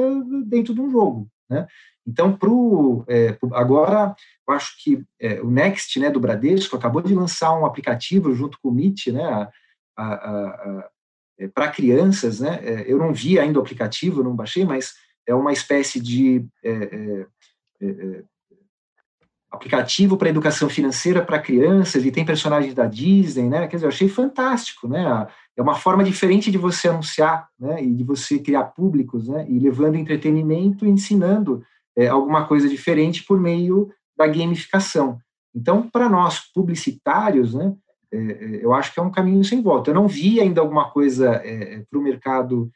dentro 0.46 0.74
de 0.74 0.82
um 0.82 0.90
jogo, 0.90 1.28
né? 1.50 1.66
Então, 2.06 2.36
pro, 2.36 3.06
é, 3.08 3.38
agora, 3.54 4.16
eu 4.48 4.54
acho 4.56 4.74
que 4.84 5.04
é, 5.20 5.40
o 5.40 5.52
Next, 5.52 6.00
né, 6.00 6.10
do 6.10 6.20
Bradesco, 6.20 6.76
acabou 6.76 7.00
de 7.00 7.14
lançar 7.14 7.54
um 7.54 7.64
aplicativo 7.64 8.34
junto 8.34 8.58
com 8.60 8.70
o 8.70 8.72
Meet, 8.74 9.08
né, 9.08 9.48
é, 11.40 11.48
para 11.48 11.70
crianças, 11.70 12.40
né? 12.40 12.60
É, 12.64 12.92
eu 12.92 12.98
não 12.98 13.14
vi 13.14 13.40
ainda 13.40 13.60
o 13.60 13.62
aplicativo, 13.62 14.24
não 14.24 14.36
baixei, 14.36 14.64
mas 14.64 14.94
é 15.28 15.34
uma 15.34 15.52
espécie 15.52 16.00
de 16.00 16.46
é, 16.64 17.26
é, 17.82 18.24
aplicativo 19.52 20.16
para 20.16 20.30
educação 20.30 20.70
financeira 20.70 21.24
para 21.24 21.40
crianças 21.40 22.06
e 22.06 22.12
tem 22.12 22.24
personagens 22.24 22.74
da 22.74 22.86
Disney, 22.86 23.50
né? 23.50 23.68
Quer 23.68 23.78
dizer, 23.78 23.86
eu 23.86 23.90
achei 23.90 24.08
fantástico, 24.08 24.88
né? 24.88 25.28
É 25.58 25.62
uma 25.62 25.76
forma 25.76 26.04
diferente 26.04 26.50
de 26.50 26.58
você 26.58 26.88
anunciar, 26.88 27.50
né? 27.60 27.84
E 27.84 27.94
de 27.94 28.04
você 28.04 28.40
criar 28.40 28.66
públicos, 28.66 29.28
né? 29.28 29.46
E 29.50 29.60
levando 29.60 29.96
entretenimento 29.96 30.86
e 30.86 30.90
ensinando 30.90 31.64
é, 31.98 32.08
alguma 32.08 32.48
coisa 32.48 32.70
diferente 32.70 33.24
por 33.24 33.40
meio 33.40 33.92
da 34.18 34.26
gamificação. 34.26 35.20
Então, 35.54 35.90
para 35.90 36.08
nós 36.08 36.40
publicitários, 36.54 37.54
né? 37.54 37.76
É, 38.12 38.18
é, 38.18 38.66
eu 38.66 38.74
acho 38.74 38.94
que 38.94 39.00
é 39.00 39.04
um 39.04 39.12
caminho 39.12 39.44
sem 39.44 39.62
volta. 39.62 39.90
Eu 39.90 39.96
não 39.96 40.08
vi 40.08 40.40
ainda 40.40 40.62
alguma 40.62 40.90
coisa 40.90 41.36
é, 41.44 41.84
para 41.90 42.00
o 42.00 42.04
mercado 42.04 42.72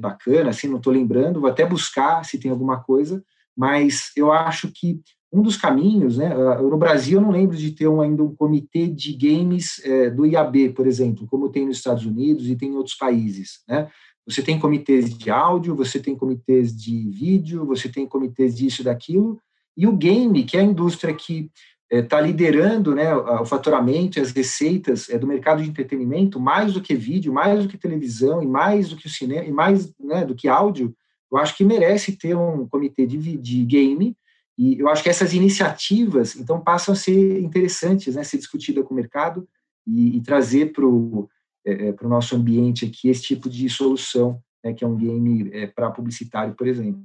bacana, 0.00 0.50
assim, 0.50 0.66
não 0.66 0.78
estou 0.78 0.92
lembrando. 0.92 1.40
Vou 1.40 1.48
até 1.48 1.64
buscar 1.64 2.24
se 2.24 2.36
tem 2.36 2.50
alguma 2.50 2.82
coisa, 2.82 3.22
mas 3.56 4.10
eu 4.16 4.32
acho 4.32 4.72
que 4.74 5.00
um 5.32 5.40
dos 5.40 5.56
caminhos, 5.56 6.18
né, 6.18 6.26
ah, 6.26 6.60
no 6.60 6.76
Brasil 6.76 7.18
eu 7.18 7.22
não 7.22 7.30
lembro 7.30 7.56
de 7.56 7.70
ter 7.70 7.88
um, 7.88 8.02
ainda 8.02 8.22
um 8.22 8.34
comitê 8.34 8.86
de 8.86 9.14
games 9.14 9.80
é, 9.84 10.10
do 10.10 10.26
IAB, 10.26 10.74
por 10.74 10.86
exemplo, 10.86 11.26
como 11.26 11.48
tem 11.48 11.64
nos 11.64 11.78
Estados 11.78 12.04
Unidos 12.04 12.48
e 12.48 12.54
tem 12.54 12.70
em 12.70 12.76
outros 12.76 12.96
países, 12.96 13.62
né? 13.66 13.88
Você 14.26 14.40
tem 14.40 14.58
comitês 14.58 15.16
de 15.16 15.30
áudio, 15.30 15.74
você 15.74 15.98
tem 15.98 16.14
comitês 16.14 16.76
de 16.76 17.10
vídeo, 17.10 17.66
você 17.66 17.88
tem 17.88 18.06
comitês 18.06 18.54
disso 18.54 18.82
e 18.82 18.84
daquilo, 18.84 19.40
e 19.76 19.86
o 19.86 19.96
game, 19.96 20.44
que 20.44 20.56
é 20.56 20.60
a 20.60 20.64
indústria 20.64 21.12
que 21.12 21.50
está 21.92 22.18
é, 22.18 22.22
liderando 22.22 22.94
né, 22.94 23.14
o 23.14 23.44
faturamento 23.44 24.18
e 24.18 24.22
as 24.22 24.30
receitas 24.30 25.10
é, 25.10 25.18
do 25.18 25.26
mercado 25.26 25.62
de 25.62 25.68
entretenimento, 25.68 26.40
mais 26.40 26.72
do 26.72 26.80
que 26.80 26.94
vídeo, 26.94 27.32
mais 27.32 27.62
do 27.62 27.68
que 27.68 27.76
televisão, 27.76 28.42
e 28.42 28.46
mais 28.46 28.88
do 28.88 28.96
que 28.96 29.06
o 29.06 29.10
cinema, 29.10 29.44
e 29.44 29.52
mais 29.52 29.92
né, 30.00 30.24
do 30.24 30.34
que 30.34 30.48
áudio, 30.48 30.94
eu 31.30 31.38
acho 31.38 31.56
que 31.56 31.64
merece 31.64 32.16
ter 32.16 32.36
um 32.36 32.66
comitê 32.66 33.06
de, 33.06 33.36
de 33.36 33.64
game 33.64 34.16
e 34.58 34.78
eu 34.78 34.88
acho 34.88 35.02
que 35.02 35.08
essas 35.08 35.32
iniciativas, 35.32 36.36
então, 36.36 36.60
passam 36.60 36.92
a 36.92 36.96
ser 36.96 37.40
interessantes, 37.40 38.14
né, 38.14 38.22
ser 38.22 38.36
discutida 38.38 38.82
com 38.82 38.92
o 38.92 38.96
mercado 38.96 39.48
e, 39.86 40.16
e 40.16 40.20
trazer 40.20 40.72
para 40.72 40.86
o 40.86 41.28
é, 41.64 41.88
é 41.88 41.96
nosso 42.02 42.36
ambiente 42.36 42.84
aqui 42.84 43.08
esse 43.08 43.22
tipo 43.22 43.48
de 43.48 43.68
solução, 43.68 44.40
né, 44.62 44.72
que 44.72 44.84
é 44.84 44.86
um 44.86 44.96
game 44.96 45.50
é, 45.52 45.66
para 45.66 45.90
publicitário, 45.90 46.54
por 46.54 46.66
exemplo. 46.66 47.02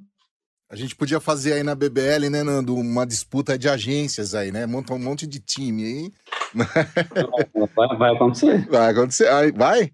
A 0.70 0.76
gente 0.76 0.96
podia 0.96 1.20
fazer 1.20 1.54
aí 1.54 1.64
na 1.64 1.74
BBL, 1.74 2.30
né, 2.30 2.44
Nando, 2.44 2.76
uma 2.76 3.06
disputa 3.06 3.58
de 3.58 3.70
agências 3.70 4.36
aí, 4.36 4.52
né? 4.52 4.66
Montar 4.66 4.96
um 4.96 5.00
monte 5.00 5.26
de 5.26 5.40
time 5.40 5.84
aí. 5.84 6.12
Vai, 7.76 7.98
vai 7.98 8.16
acontecer. 8.16 8.68
Vai 8.70 8.92
acontecer. 8.92 9.52
Vai? 9.54 9.92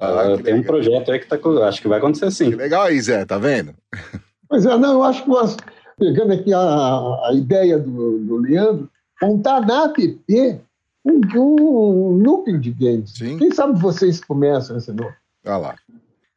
Ah, 0.00 0.36
tem 0.42 0.54
um 0.54 0.62
projeto 0.62 1.10
aí 1.10 1.18
que 1.18 1.26
tá. 1.26 1.38
Acho 1.66 1.82
que 1.82 1.88
vai 1.88 1.98
acontecer 1.98 2.30
sim. 2.30 2.50
Que 2.50 2.56
legal 2.56 2.84
aí, 2.84 3.00
Zé, 3.00 3.24
tá 3.24 3.36
vendo? 3.38 3.74
Pois 4.48 4.64
é, 4.64 4.76
não, 4.78 4.92
eu 4.92 5.02
acho 5.02 5.24
que 5.24 5.28
nós 5.28 5.56
pegando 5.98 6.32
aqui 6.32 6.52
a, 6.54 6.60
a 6.60 7.32
ideia 7.34 7.78
do, 7.78 8.18
do 8.20 8.36
Leandro, 8.36 8.88
montar 9.20 9.60
na 9.60 9.86
app 9.86 10.20
um, 11.04 11.20
um 11.36 12.16
núcleo 12.16 12.58
de 12.58 12.70
games. 12.70 13.14
Sim. 13.14 13.36
Quem 13.38 13.50
sabe 13.50 13.78
vocês 13.78 14.20
começam 14.22 14.76
esse 14.78 14.90
núcleo? 14.92 15.16
Olha 15.44 15.56
lá. 15.56 15.76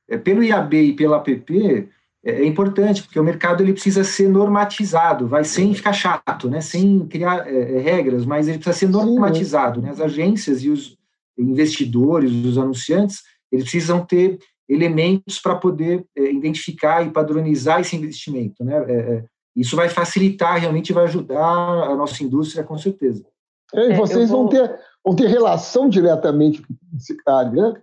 É, 0.10 0.18
pelo 0.18 0.44
IAB 0.44 0.74
e 0.74 0.94
pela 0.94 1.18
app, 1.18 1.90
é, 2.24 2.32
é 2.32 2.46
importante, 2.46 3.04
porque 3.04 3.20
o 3.20 3.24
mercado 3.24 3.62
ele 3.62 3.74
precisa 3.74 4.04
ser 4.04 4.30
normatizado, 4.30 5.28
vai 5.28 5.44
sem 5.44 5.74
ficar 5.74 5.94
chato, 5.94 6.50
né? 6.50 6.62
sem 6.62 7.06
criar 7.08 7.48
é, 7.48 7.78
é 7.78 7.80
regras, 7.80 8.26
mas 8.26 8.48
ele 8.48 8.58
precisa 8.58 8.78
ser 8.78 8.90
normatizado. 8.90 9.80
Sim, 9.80 9.86
né? 9.86 9.92
As 9.92 10.02
agências 10.02 10.64
e 10.64 10.70
os 10.70 10.98
investidores, 11.38 12.32
os 12.32 12.58
anunciantes, 12.58 13.22
eles 13.52 13.66
precisam 13.66 14.06
ter 14.06 14.40
elementos 14.70 15.40
para 15.40 15.56
poder 15.56 16.06
é, 16.16 16.32
identificar 16.32 17.06
e 17.06 17.12
padronizar 17.12 17.82
esse 17.82 17.96
investimento. 17.96 18.64
Né? 18.64 18.76
É, 18.88 18.94
é 18.94 19.26
isso 19.56 19.76
vai 19.76 19.90
facilitar, 19.90 20.60
realmente 20.60 20.94
vai 20.94 21.04
ajudar 21.04 21.44
a 21.44 21.96
nossa 21.96 22.24
indústria, 22.24 22.64
com 22.64 22.78
certeza. 22.78 23.26
É, 23.74 23.92
e 23.92 23.96
vocês 23.96 24.30
vou... 24.30 24.44
vão, 24.44 24.50
ter, 24.50 24.80
vão 25.04 25.16
ter 25.16 25.28
relação 25.28 25.90
diretamente 25.90 26.62
com 26.62 26.74
o 26.74 26.78
publicitário, 26.78 27.52
né? 27.52 27.82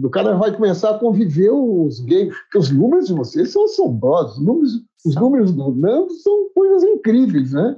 O 0.00 0.08
cara 0.08 0.34
vai 0.34 0.54
começar 0.54 0.90
a 0.90 0.98
conviver 0.98 1.50
os 1.50 2.00
games, 2.00 2.34
porque 2.44 2.58
os 2.58 2.70
números 2.70 3.08
de 3.08 3.12
vocês 3.12 3.50
são 3.50 3.64
assombrosos. 3.64 4.38
Os 4.38 4.44
números, 4.44 4.84
os 5.04 5.14
números 5.14 5.52
do 5.52 5.74
Nando 5.74 6.10
são 6.14 6.48
coisas 6.54 6.82
incríveis, 6.82 7.52
né? 7.52 7.76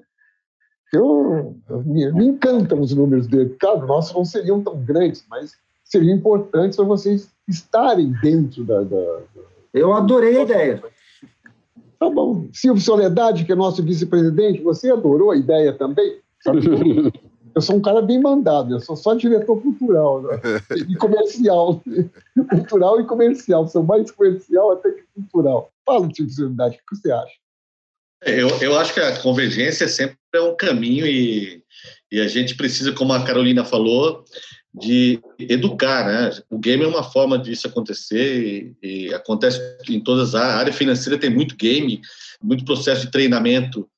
Eu, 0.92 1.56
me, 1.84 2.12
me 2.12 2.26
encantam 2.26 2.80
os 2.80 2.94
números 2.94 3.26
dele. 3.26 3.56
Claro, 3.58 3.86
nossos 3.86 4.14
não 4.14 4.24
seriam 4.24 4.62
tão 4.62 4.80
grandes, 4.84 5.24
mas 5.28 5.54
seriam 5.84 6.16
importantes 6.16 6.76
para 6.76 6.84
vocês 6.84 7.28
estarem 7.48 8.12
dentro 8.22 8.62
da, 8.64 8.82
da, 8.82 8.96
da... 8.96 9.42
Eu 9.72 9.92
adorei 9.92 10.36
a 10.36 10.42
ideia. 10.42 10.82
Tá 11.98 12.08
bom. 12.08 12.46
Silvio 12.52 12.82
Soledade, 12.82 13.44
que 13.44 13.52
é 13.52 13.56
nosso 13.56 13.82
vice-presidente, 13.82 14.62
você 14.62 14.90
adorou 14.90 15.32
a 15.32 15.36
ideia 15.36 15.72
também? 15.72 16.18
Eu 17.54 17.62
sou 17.62 17.76
um 17.76 17.82
cara 17.82 18.02
bem 18.02 18.20
mandado, 18.20 18.74
eu 18.74 18.80
sou 18.80 18.96
só 18.96 19.14
diretor 19.14 19.60
cultural 19.60 20.22
né? 20.22 20.40
e 20.88 20.96
comercial. 20.96 21.82
cultural 22.50 23.00
e 23.00 23.06
comercial, 23.06 23.68
sou 23.68 23.82
mais 23.82 24.10
comercial 24.10 24.72
até 24.72 24.90
que 24.90 25.02
cultural. 25.14 25.70
Fala, 25.86 26.08
Silvio 26.12 26.34
Soledade, 26.34 26.76
o 26.76 26.78
que 26.78 27.00
você 27.00 27.12
acha? 27.12 27.34
É, 28.24 28.42
eu, 28.42 28.48
eu 28.60 28.78
acho 28.78 28.92
que 28.92 29.00
a 29.00 29.20
convergência 29.20 29.86
sempre 29.86 30.16
é 30.34 30.40
um 30.40 30.56
caminho 30.56 31.06
e, 31.06 31.62
e 32.10 32.20
a 32.20 32.26
gente 32.26 32.56
precisa, 32.56 32.92
como 32.92 33.12
a 33.12 33.24
Carolina 33.24 33.64
falou, 33.64 34.24
de 34.74 35.20
educar, 35.38 36.06
né? 36.06 36.42
O 36.50 36.58
game 36.58 36.82
é 36.82 36.88
uma 36.88 37.04
forma 37.04 37.38
disso 37.38 37.68
acontecer 37.68 38.74
e, 38.82 39.06
e 39.06 39.14
acontece 39.14 39.60
em 39.88 40.00
todas 40.00 40.30
as 40.30 40.34
áreas. 40.34 40.54
A 40.54 40.58
área 40.58 40.72
financeira 40.72 41.18
tem 41.18 41.30
muito 41.30 41.54
game, 41.54 42.00
muito 42.42 42.64
processo 42.64 43.02
de 43.02 43.12
treinamento 43.12 43.88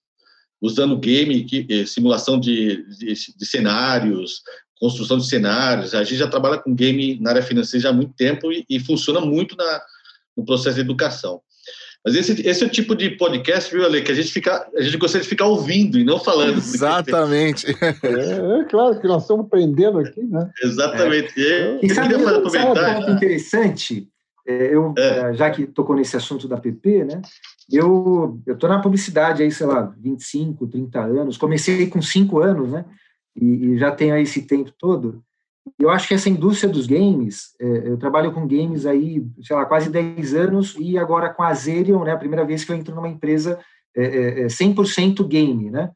usando 0.60 0.98
game, 0.98 1.44
que, 1.44 1.66
eh, 1.68 1.86
simulação 1.86 2.38
de, 2.40 2.84
de, 2.98 3.14
de, 3.36 3.46
cenários, 3.46 4.42
construção 4.80 5.18
de 5.18 5.28
cenários. 5.28 5.94
A 5.94 6.02
gente 6.02 6.18
já 6.18 6.28
trabalha 6.28 6.58
com 6.58 6.74
game 6.74 7.18
na 7.20 7.30
área 7.30 7.42
financeira 7.42 7.82
já 7.84 7.90
há 7.90 7.92
muito 7.92 8.14
tempo 8.14 8.52
e, 8.52 8.64
e 8.68 8.80
funciona 8.80 9.20
muito 9.20 9.56
na, 9.56 9.82
no 10.36 10.44
processo 10.44 10.76
de 10.76 10.82
educação. 10.82 11.40
Mas 12.04 12.14
esse, 12.14 12.46
esse 12.46 12.62
é 12.62 12.66
o 12.66 12.70
tipo 12.70 12.94
de 12.94 13.10
podcast, 13.10 13.68
viu, 13.74 13.84
Ale, 13.84 14.00
que 14.00 14.12
a 14.12 14.14
gente, 14.14 14.30
fica, 14.30 14.64
a 14.76 14.80
gente 14.80 14.96
gostaria 14.96 15.24
de 15.24 15.28
ficar 15.28 15.46
ouvindo 15.46 15.98
e 15.98 16.04
não 16.04 16.20
falando. 16.20 16.58
Exatamente. 16.58 17.66
É, 18.02 18.60
é, 18.60 18.64
claro 18.64 19.00
que 19.00 19.08
nós 19.08 19.22
estamos 19.22 19.46
aprendendo 19.46 19.98
aqui, 19.98 20.22
né? 20.22 20.48
Exatamente. 20.62 21.34
É. 21.36 21.80
E, 21.82 21.86
e 21.86 21.94
sabe, 21.94 22.14
sabe 22.14 22.68
um 22.68 22.74
ponto 22.74 23.10
interessante? 23.10 24.08
É, 24.46 24.74
eu, 24.74 24.94
é. 24.96 25.34
já 25.34 25.50
que 25.50 25.66
tocou 25.66 25.96
nesse 25.96 26.16
assunto 26.16 26.46
da 26.46 26.56
PP, 26.56 27.04
né, 27.04 27.20
eu 27.70 28.40
estou 28.46 28.68
na 28.68 28.80
publicidade 28.80 29.42
aí, 29.42 29.50
sei 29.50 29.66
lá, 29.66 29.94
25, 29.98 30.66
30 30.66 31.00
anos, 31.00 31.36
comecei 31.36 31.86
com 31.88 32.00
5 32.00 32.38
anos, 32.38 32.70
né, 32.70 32.84
e, 33.34 33.66
e 33.66 33.78
já 33.78 33.90
tenho 33.90 34.16
esse 34.16 34.42
tempo 34.42 34.72
todo, 34.78 35.22
eu 35.78 35.90
acho 35.90 36.06
que 36.06 36.14
essa 36.14 36.30
indústria 36.30 36.72
dos 36.72 36.86
games, 36.86 37.54
é, 37.60 37.88
eu 37.88 37.98
trabalho 37.98 38.32
com 38.32 38.46
games 38.46 38.86
aí, 38.86 39.26
sei 39.42 39.56
lá, 39.56 39.66
quase 39.66 39.90
10 39.90 40.34
anos, 40.34 40.76
e 40.78 40.96
agora 40.96 41.28
com 41.28 41.42
a 41.42 41.52
Zerion, 41.52 42.04
né, 42.04 42.12
a 42.12 42.18
primeira 42.18 42.44
vez 42.44 42.64
que 42.64 42.70
eu 42.70 42.76
entro 42.76 42.94
numa 42.94 43.08
empresa 43.08 43.58
é, 43.96 44.42
é, 44.42 44.46
100% 44.46 45.24
é 45.24 45.28
game, 45.28 45.70
né, 45.70 45.90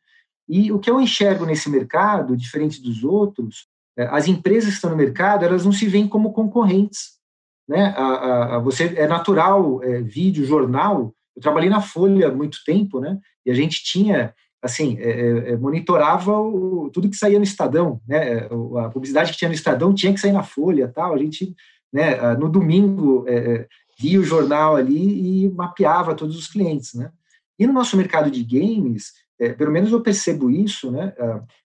e 0.48 0.72
o 0.72 0.80
que 0.80 0.90
eu 0.90 1.00
enxergo 1.00 1.46
nesse 1.46 1.70
mercado, 1.70 2.36
diferente 2.36 2.82
dos 2.82 3.04
outros, 3.04 3.68
é, 3.96 4.08
as 4.10 4.26
empresas 4.26 4.70
que 4.70 4.74
estão 4.74 4.90
no 4.90 4.96
mercado, 4.96 5.44
elas 5.44 5.64
não 5.64 5.70
se 5.70 5.86
veem 5.86 6.08
como 6.08 6.32
concorrentes, 6.32 7.19
né, 7.68 7.94
a, 7.96 8.04
a, 8.04 8.56
a 8.56 8.58
você, 8.58 8.94
é 8.96 9.06
natural, 9.06 9.82
é, 9.82 10.00
vídeo, 10.00 10.44
jornal, 10.44 11.14
eu 11.36 11.42
trabalhei 11.42 11.70
na 11.70 11.80
Folha 11.80 12.28
há 12.28 12.32
muito 12.32 12.58
tempo, 12.64 13.00
né, 13.00 13.18
e 13.44 13.50
a 13.50 13.54
gente 13.54 13.82
tinha 13.82 14.34
assim, 14.62 14.98
é, 14.98 15.10
é, 15.10 15.52
é, 15.52 15.56
monitorava 15.56 16.38
o, 16.38 16.90
tudo 16.92 17.08
que 17.08 17.16
saía 17.16 17.38
no 17.38 17.44
Estadão, 17.44 18.00
né? 18.06 18.48
A 18.84 18.90
publicidade 18.90 19.32
que 19.32 19.38
tinha 19.38 19.48
no 19.48 19.54
Estadão 19.54 19.94
tinha 19.94 20.12
que 20.12 20.20
sair 20.20 20.32
na 20.32 20.42
Folha, 20.42 20.88
tal. 20.88 21.14
A 21.14 21.18
gente, 21.18 21.54
né? 21.92 22.34
No 22.36 22.48
domingo 22.48 23.24
é, 23.26 23.36
é, 23.36 23.68
via 23.98 24.20
o 24.20 24.24
jornal 24.24 24.76
ali 24.76 25.44
e 25.44 25.50
mapeava 25.50 26.14
todos 26.14 26.36
os 26.36 26.46
clientes, 26.46 26.94
né? 26.94 27.10
E 27.58 27.66
no 27.66 27.72
nosso 27.72 27.96
mercado 27.96 28.30
de 28.30 28.42
games, 28.44 29.12
é, 29.38 29.52
pelo 29.52 29.72
menos 29.72 29.92
eu 29.92 30.02
percebo 30.02 30.50
isso, 30.50 30.90
né? 30.90 31.14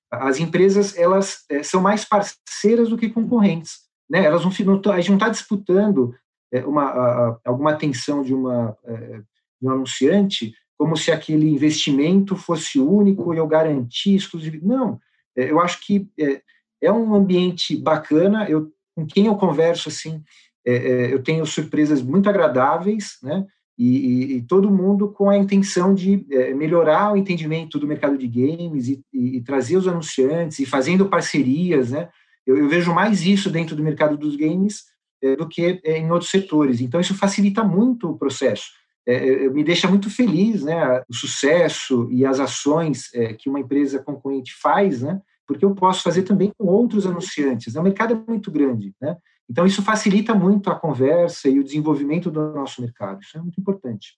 As 0.09 0.39
empresas 0.39 0.97
elas 0.97 1.45
são 1.63 1.81
mais 1.81 2.05
parceiras 2.05 2.89
do 2.89 2.97
que 2.97 3.09
concorrentes, 3.09 3.79
né? 4.09 4.23
Elas 4.23 4.43
não, 4.43 4.51
não 4.65 4.91
a 4.91 4.97
gente 4.97 5.09
não 5.09 5.17
está 5.17 5.29
disputando 5.29 6.13
uma 6.65 7.39
alguma 7.43 7.71
atenção 7.71 8.23
de 8.23 8.33
uma 8.33 8.77
de 9.61 9.67
um 9.67 9.71
anunciante 9.71 10.53
como 10.77 10.95
se 10.97 11.11
aquele 11.11 11.49
investimento 11.49 12.35
fosse 12.35 12.79
único 12.79 13.33
e 13.33 13.37
eu 13.37 13.47
garantia 13.47 14.15
exclusividade. 14.15 14.67
Não, 14.67 14.99
é, 15.35 15.49
eu 15.51 15.59
acho 15.59 15.85
que 15.85 16.07
é, 16.19 16.41
é, 16.81 16.91
um 16.91 17.13
ambiente 17.13 17.75
bacana. 17.75 18.49
Eu, 18.49 18.71
com 18.95 19.05
quem 19.05 19.25
eu 19.25 19.35
converso 19.35 19.89
assim, 19.89 20.21
é, 20.65 20.75
é, 20.75 21.13
eu 21.13 21.21
tenho 21.21 21.45
surpresas 21.45 22.01
muito 22.01 22.29
agradáveis, 22.29 23.17
né? 23.21 23.45
E, 23.77 23.97
e, 23.97 24.37
e, 24.37 24.41
todo 24.41 24.71
mundo 24.71 25.09
com 25.09 25.29
a 25.29 25.37
intenção 25.37 25.93
de 25.93 26.25
é, 26.31 26.53
melhorar 26.53 27.11
o 27.11 27.17
entendimento 27.17 27.77
do 27.77 27.85
mercado 27.85 28.17
de 28.17 28.25
games 28.25 28.87
e, 28.87 29.03
e, 29.13 29.41
trazer 29.41 29.75
os 29.75 29.85
anunciantes 29.85 30.59
e 30.59 30.65
fazendo 30.65 31.09
parcerias, 31.09 31.91
né? 31.91 32.07
Eu, 32.45 32.57
eu 32.57 32.69
vejo 32.69 32.93
mais 32.93 33.21
isso 33.25 33.49
dentro 33.49 33.75
do 33.75 33.83
mercado 33.83 34.17
dos 34.17 34.35
games 34.35 34.85
é, 35.21 35.35
do 35.35 35.47
que 35.47 35.81
em 35.83 36.11
outros 36.11 36.29
setores. 36.29 36.81
Então 36.81 36.99
isso 36.99 37.15
facilita 37.15 37.63
muito 37.63 38.09
o 38.09 38.17
processo 38.17 38.65
é, 39.07 39.45
é, 39.45 39.49
me 39.49 39.63
deixa 39.63 39.87
muito 39.87 40.09
feliz, 40.09 40.63
né, 40.63 41.03
o 41.07 41.13
sucesso 41.13 42.07
e 42.11 42.25
as 42.25 42.39
ações 42.39 43.13
é, 43.13 43.33
que 43.33 43.47
uma 43.47 43.59
empresa 43.59 44.01
concorrente 44.01 44.53
faz, 44.59 45.03
né, 45.03 45.21
porque 45.47 45.63
eu 45.63 45.75
posso 45.75 46.01
fazer 46.01 46.23
também 46.23 46.51
com 46.57 46.65
outros 46.65 47.05
anunciantes. 47.05 47.75
O 47.75 47.83
mercado 47.83 48.15
é 48.15 48.31
muito 48.31 48.49
grande, 48.49 48.95
né? 48.99 49.15
Então 49.47 49.63
isso 49.63 49.83
facilita 49.83 50.33
muito 50.33 50.71
a 50.71 50.75
conversa 50.75 51.47
e 51.47 51.59
o 51.59 51.63
desenvolvimento 51.63 52.31
do 52.31 52.51
nosso 52.51 52.81
mercado. 52.81 53.21
Isso 53.21 53.37
é 53.37 53.41
muito 53.41 53.61
importante. 53.61 54.17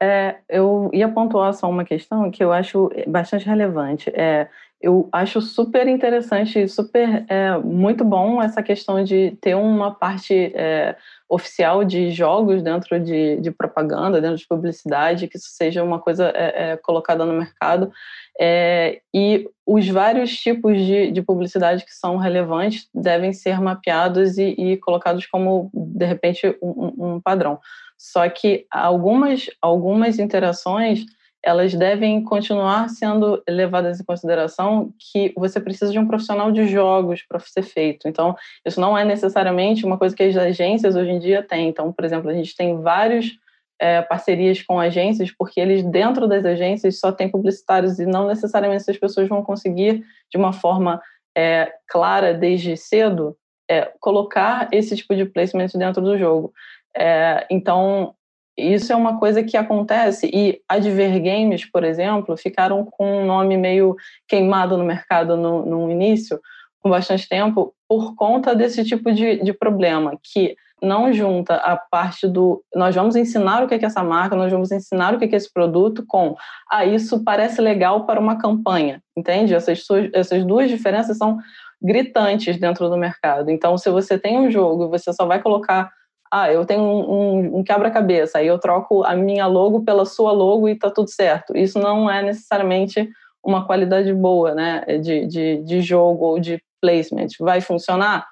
É, 0.00 0.38
eu 0.48 0.88
ia 0.94 1.10
pontuar 1.10 1.52
só 1.52 1.68
uma 1.68 1.84
questão 1.84 2.30
que 2.30 2.42
eu 2.42 2.50
acho 2.50 2.90
bastante 3.06 3.44
relevante. 3.44 4.08
É, 4.14 4.48
eu 4.82 5.08
acho 5.12 5.40
super 5.40 5.86
interessante, 5.86 6.66
super 6.66 7.24
é, 7.28 7.56
muito 7.58 8.04
bom 8.04 8.42
essa 8.42 8.62
questão 8.62 9.04
de 9.04 9.38
ter 9.40 9.54
uma 9.54 9.94
parte 9.94 10.52
é, 10.56 10.96
oficial 11.28 11.84
de 11.84 12.10
jogos 12.10 12.62
dentro 12.62 12.98
de, 12.98 13.36
de, 13.36 13.50
propaganda, 13.52 14.20
dentro 14.20 14.36
de 14.36 14.46
publicidade, 14.46 15.28
que 15.28 15.36
isso 15.36 15.50
seja 15.50 15.84
uma 15.84 16.00
coisa 16.00 16.32
é, 16.34 16.72
é 16.72 16.76
colocada 16.76 17.24
no 17.24 17.32
mercado. 17.32 17.92
É, 18.40 19.00
e 19.14 19.48
os 19.64 19.88
vários 19.88 20.36
tipos 20.36 20.76
de, 20.78 21.12
de, 21.12 21.22
publicidade 21.22 21.84
que 21.84 21.94
são 21.94 22.16
relevantes 22.16 22.88
devem 22.92 23.32
ser 23.32 23.60
mapeados 23.60 24.36
e, 24.36 24.48
e 24.58 24.76
colocados 24.78 25.26
como, 25.26 25.70
de 25.72 26.04
repente, 26.04 26.56
um, 26.60 27.14
um 27.14 27.20
padrão. 27.20 27.60
Só 27.96 28.28
que 28.28 28.66
algumas, 28.68 29.48
algumas 29.60 30.18
interações 30.18 31.06
elas 31.44 31.74
devem 31.74 32.22
continuar 32.22 32.88
sendo 32.88 33.42
levadas 33.48 34.00
em 34.00 34.04
consideração 34.04 34.92
que 34.98 35.32
você 35.36 35.60
precisa 35.60 35.90
de 35.90 35.98
um 35.98 36.06
profissional 36.06 36.52
de 36.52 36.68
jogos 36.68 37.22
para 37.22 37.40
ser 37.40 37.62
feito. 37.62 38.06
Então, 38.06 38.36
isso 38.64 38.80
não 38.80 38.96
é 38.96 39.04
necessariamente 39.04 39.84
uma 39.84 39.98
coisa 39.98 40.14
que 40.14 40.22
as 40.22 40.36
agências 40.36 40.94
hoje 40.94 41.10
em 41.10 41.18
dia 41.18 41.42
têm. 41.42 41.68
Então, 41.68 41.92
por 41.92 42.04
exemplo, 42.04 42.30
a 42.30 42.34
gente 42.34 42.56
tem 42.56 42.80
vários 42.80 43.32
é, 43.80 44.00
parcerias 44.00 44.62
com 44.62 44.78
agências, 44.78 45.32
porque 45.32 45.60
eles, 45.60 45.82
dentro 45.82 46.28
das 46.28 46.44
agências, 46.44 47.00
só 47.00 47.10
tem 47.10 47.28
publicitários 47.28 47.98
e 47.98 48.06
não 48.06 48.28
necessariamente 48.28 48.82
essas 48.82 48.98
pessoas 48.98 49.28
vão 49.28 49.42
conseguir, 49.42 50.04
de 50.30 50.38
uma 50.38 50.52
forma 50.52 51.02
é, 51.36 51.72
clara, 51.88 52.32
desde 52.32 52.76
cedo, 52.76 53.36
é, 53.68 53.92
colocar 53.98 54.68
esse 54.70 54.96
tipo 54.96 55.16
de 55.16 55.24
placement 55.24 55.70
dentro 55.74 56.00
do 56.00 56.16
jogo. 56.16 56.52
É, 56.96 57.44
então, 57.50 58.14
isso 58.56 58.92
é 58.92 58.96
uma 58.96 59.18
coisa 59.18 59.42
que 59.42 59.56
acontece 59.56 60.30
e 60.32 60.60
Adver 60.68 61.22
Games, 61.22 61.64
por 61.64 61.84
exemplo, 61.84 62.36
ficaram 62.36 62.84
com 62.84 63.22
um 63.22 63.26
nome 63.26 63.56
meio 63.56 63.96
queimado 64.28 64.76
no 64.76 64.84
mercado 64.84 65.36
no, 65.36 65.64
no 65.64 65.90
início, 65.90 66.40
com 66.80 66.90
bastante 66.90 67.28
tempo, 67.28 67.74
por 67.88 68.14
conta 68.14 68.54
desse 68.54 68.84
tipo 68.84 69.12
de, 69.12 69.42
de 69.42 69.52
problema, 69.52 70.18
que 70.22 70.56
não 70.82 71.12
junta 71.12 71.54
a 71.54 71.76
parte 71.76 72.26
do 72.26 72.62
nós 72.74 72.92
vamos 72.92 73.14
ensinar 73.14 73.62
o 73.62 73.68
que 73.68 73.74
é 73.74 73.84
essa 73.84 74.02
marca, 74.02 74.34
nós 74.34 74.50
vamos 74.50 74.72
ensinar 74.72 75.14
o 75.14 75.18
que 75.18 75.24
é 75.24 75.36
esse 75.36 75.50
produto 75.50 76.04
com 76.06 76.34
ah, 76.68 76.84
isso 76.84 77.22
parece 77.22 77.60
legal 77.60 78.04
para 78.04 78.18
uma 78.18 78.36
campanha, 78.36 79.00
entende? 79.16 79.54
Essas, 79.54 79.86
essas 80.12 80.44
duas 80.44 80.68
diferenças 80.68 81.16
são 81.16 81.38
gritantes 81.80 82.58
dentro 82.58 82.88
do 82.88 82.96
mercado. 82.96 83.50
Então, 83.50 83.78
se 83.78 83.88
você 83.90 84.18
tem 84.18 84.38
um 84.38 84.50
jogo 84.50 84.84
e 84.84 84.88
você 84.88 85.12
só 85.12 85.24
vai 85.24 85.40
colocar 85.40 85.90
ah, 86.34 86.50
eu 86.50 86.64
tenho 86.64 86.82
um, 86.82 87.58
um, 87.58 87.62
quebra-cabeça, 87.62 88.38
aí 88.38 88.46
eu 88.46 88.58
troco 88.58 89.04
a 89.04 89.14
minha 89.14 89.46
logo 89.46 89.84
pela 89.84 90.06
sua 90.06 90.32
logo 90.32 90.66
e 90.66 90.74
tá 90.74 90.90
tudo 90.90 91.10
certo. 91.10 91.54
Isso 91.54 91.78
não 91.78 92.10
é 92.10 92.22
necessariamente 92.22 93.06
uma 93.44 93.66
qualidade 93.66 94.14
boa, 94.14 94.54
né, 94.54 94.82
de, 94.98 95.26
de, 95.26 95.58
de 95.58 95.82
jogo 95.82 96.24
ou 96.24 96.40
de 96.40 96.58
placement. 96.80 97.28
Vai 97.38 97.60
funcionar? 97.60 98.26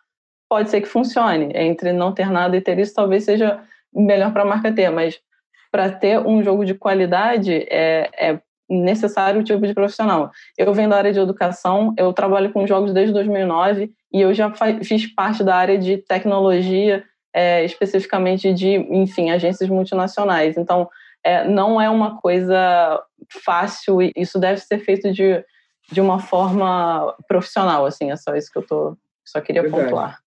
Pode 0.48 0.70
ser 0.70 0.80
que 0.80 0.88
funcione. 0.88 1.52
Entre 1.54 1.92
não 1.92 2.14
ter 2.14 2.30
nada 2.30 2.56
e 2.56 2.62
ter 2.62 2.78
isso, 2.78 2.94
talvez 2.94 3.24
seja 3.24 3.62
melhor 3.94 4.32
para 4.32 4.44
a 4.44 4.46
marca 4.46 4.72
ter, 4.72 4.88
mas 4.88 5.20
para 5.70 5.90
ter 5.90 6.18
um 6.20 6.42
jogo 6.42 6.64
de 6.64 6.72
qualidade 6.72 7.66
é, 7.70 8.08
é 8.18 8.40
necessário 8.66 9.42
o 9.42 9.44
tipo 9.44 9.66
de 9.66 9.74
profissional. 9.74 10.30
Eu 10.56 10.72
venho 10.72 10.88
da 10.88 10.96
área 10.96 11.12
de 11.12 11.20
educação, 11.20 11.92
eu 11.98 12.14
trabalho 12.14 12.50
com 12.50 12.66
jogos 12.66 12.94
desde 12.94 13.12
2009 13.12 13.92
e 14.10 14.22
eu 14.22 14.32
já 14.32 14.50
fiz 14.82 15.06
parte 15.14 15.44
da 15.44 15.54
área 15.54 15.76
de 15.76 15.98
tecnologia 15.98 17.04
é, 17.34 17.64
especificamente 17.64 18.52
de, 18.52 18.76
enfim, 18.76 19.30
agências 19.30 19.68
multinacionais. 19.68 20.56
Então, 20.56 20.88
é, 21.24 21.46
não 21.46 21.80
é 21.80 21.88
uma 21.88 22.20
coisa 22.20 23.02
fácil, 23.44 23.98
isso 24.16 24.38
deve 24.38 24.60
ser 24.60 24.78
feito 24.78 25.12
de, 25.12 25.44
de 25.92 26.00
uma 26.00 26.18
forma 26.18 27.14
profissional, 27.28 27.84
assim, 27.86 28.10
é 28.10 28.16
só 28.16 28.34
isso 28.34 28.50
que 28.50 28.58
eu 28.58 28.66
tô, 28.66 28.96
só 29.24 29.40
queria 29.40 29.62
Verdade. 29.62 29.84
pontuar. 29.84 30.18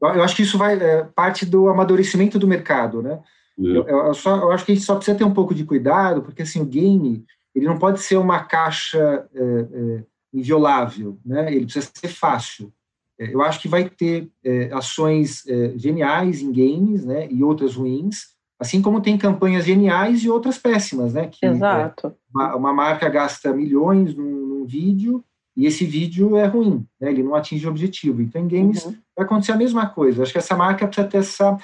Eu 0.00 0.22
acho 0.22 0.34
que 0.34 0.42
isso 0.42 0.58
vai 0.58 0.76
é, 0.76 1.04
parte 1.14 1.46
do 1.46 1.68
amadurecimento 1.68 2.38
do 2.38 2.48
mercado, 2.48 3.00
né? 3.00 3.20
Uhum. 3.56 3.76
Eu, 3.76 3.86
eu, 3.86 4.14
só, 4.14 4.36
eu 4.36 4.50
acho 4.50 4.64
que 4.64 4.72
a 4.72 4.74
gente 4.74 4.84
só 4.84 4.96
precisa 4.96 5.16
ter 5.16 5.24
um 5.24 5.32
pouco 5.32 5.54
de 5.54 5.64
cuidado, 5.64 6.22
porque 6.22 6.42
assim 6.42 6.60
o 6.60 6.66
game 6.66 7.24
ele 7.54 7.66
não 7.66 7.78
pode 7.78 8.00
ser 8.00 8.16
uma 8.16 8.42
caixa 8.44 9.28
é, 9.32 9.40
é, 9.40 10.02
inviolável, 10.32 11.18
né? 11.24 11.54
Ele 11.54 11.64
precisa 11.64 11.88
ser 11.94 12.08
fácil. 12.08 12.72
É, 13.18 13.34
eu 13.34 13.42
acho 13.42 13.60
que 13.60 13.68
vai 13.68 13.88
ter 13.88 14.28
é, 14.44 14.70
ações 14.72 15.46
é, 15.46 15.72
geniais 15.76 16.40
em 16.40 16.52
games, 16.52 17.04
né, 17.04 17.28
e 17.30 17.42
outras 17.42 17.74
ruins, 17.74 18.32
assim 18.58 18.80
como 18.80 19.00
tem 19.00 19.18
campanhas 19.18 19.64
geniais 19.64 20.22
e 20.22 20.30
outras 20.30 20.56
péssimas, 20.56 21.14
né? 21.14 21.28
Que, 21.28 21.44
é, 21.44 21.50
Exato. 21.50 22.14
Uma, 22.32 22.56
uma, 22.56 22.72
marca 22.72 23.08
gasta 23.08 23.52
milhões 23.52 24.14
num, 24.14 24.46
num, 24.46 24.64
vídeo 24.64 25.24
e 25.56 25.66
esse 25.66 25.84
vídeo 25.84 26.36
é 26.36 26.46
ruim, 26.46 26.86
né? 27.00 27.10
Ele 27.10 27.24
não 27.24 27.34
atinge 27.34 27.66
o 27.66 27.70
objetivo. 27.70 28.22
Então, 28.22 28.40
em 28.40 28.48
games 28.48 28.86
uhum. 28.86 28.94
vai 29.16 29.26
acontecer 29.26 29.52
a 29.52 29.56
mesma 29.56 29.86
coisa. 29.88 30.22
Acho 30.22 30.32
que 30.32 30.38
essa 30.38 30.56
marca 30.56 30.86
precisa 30.86 31.08
ter 31.08 31.18
essa 31.18 31.58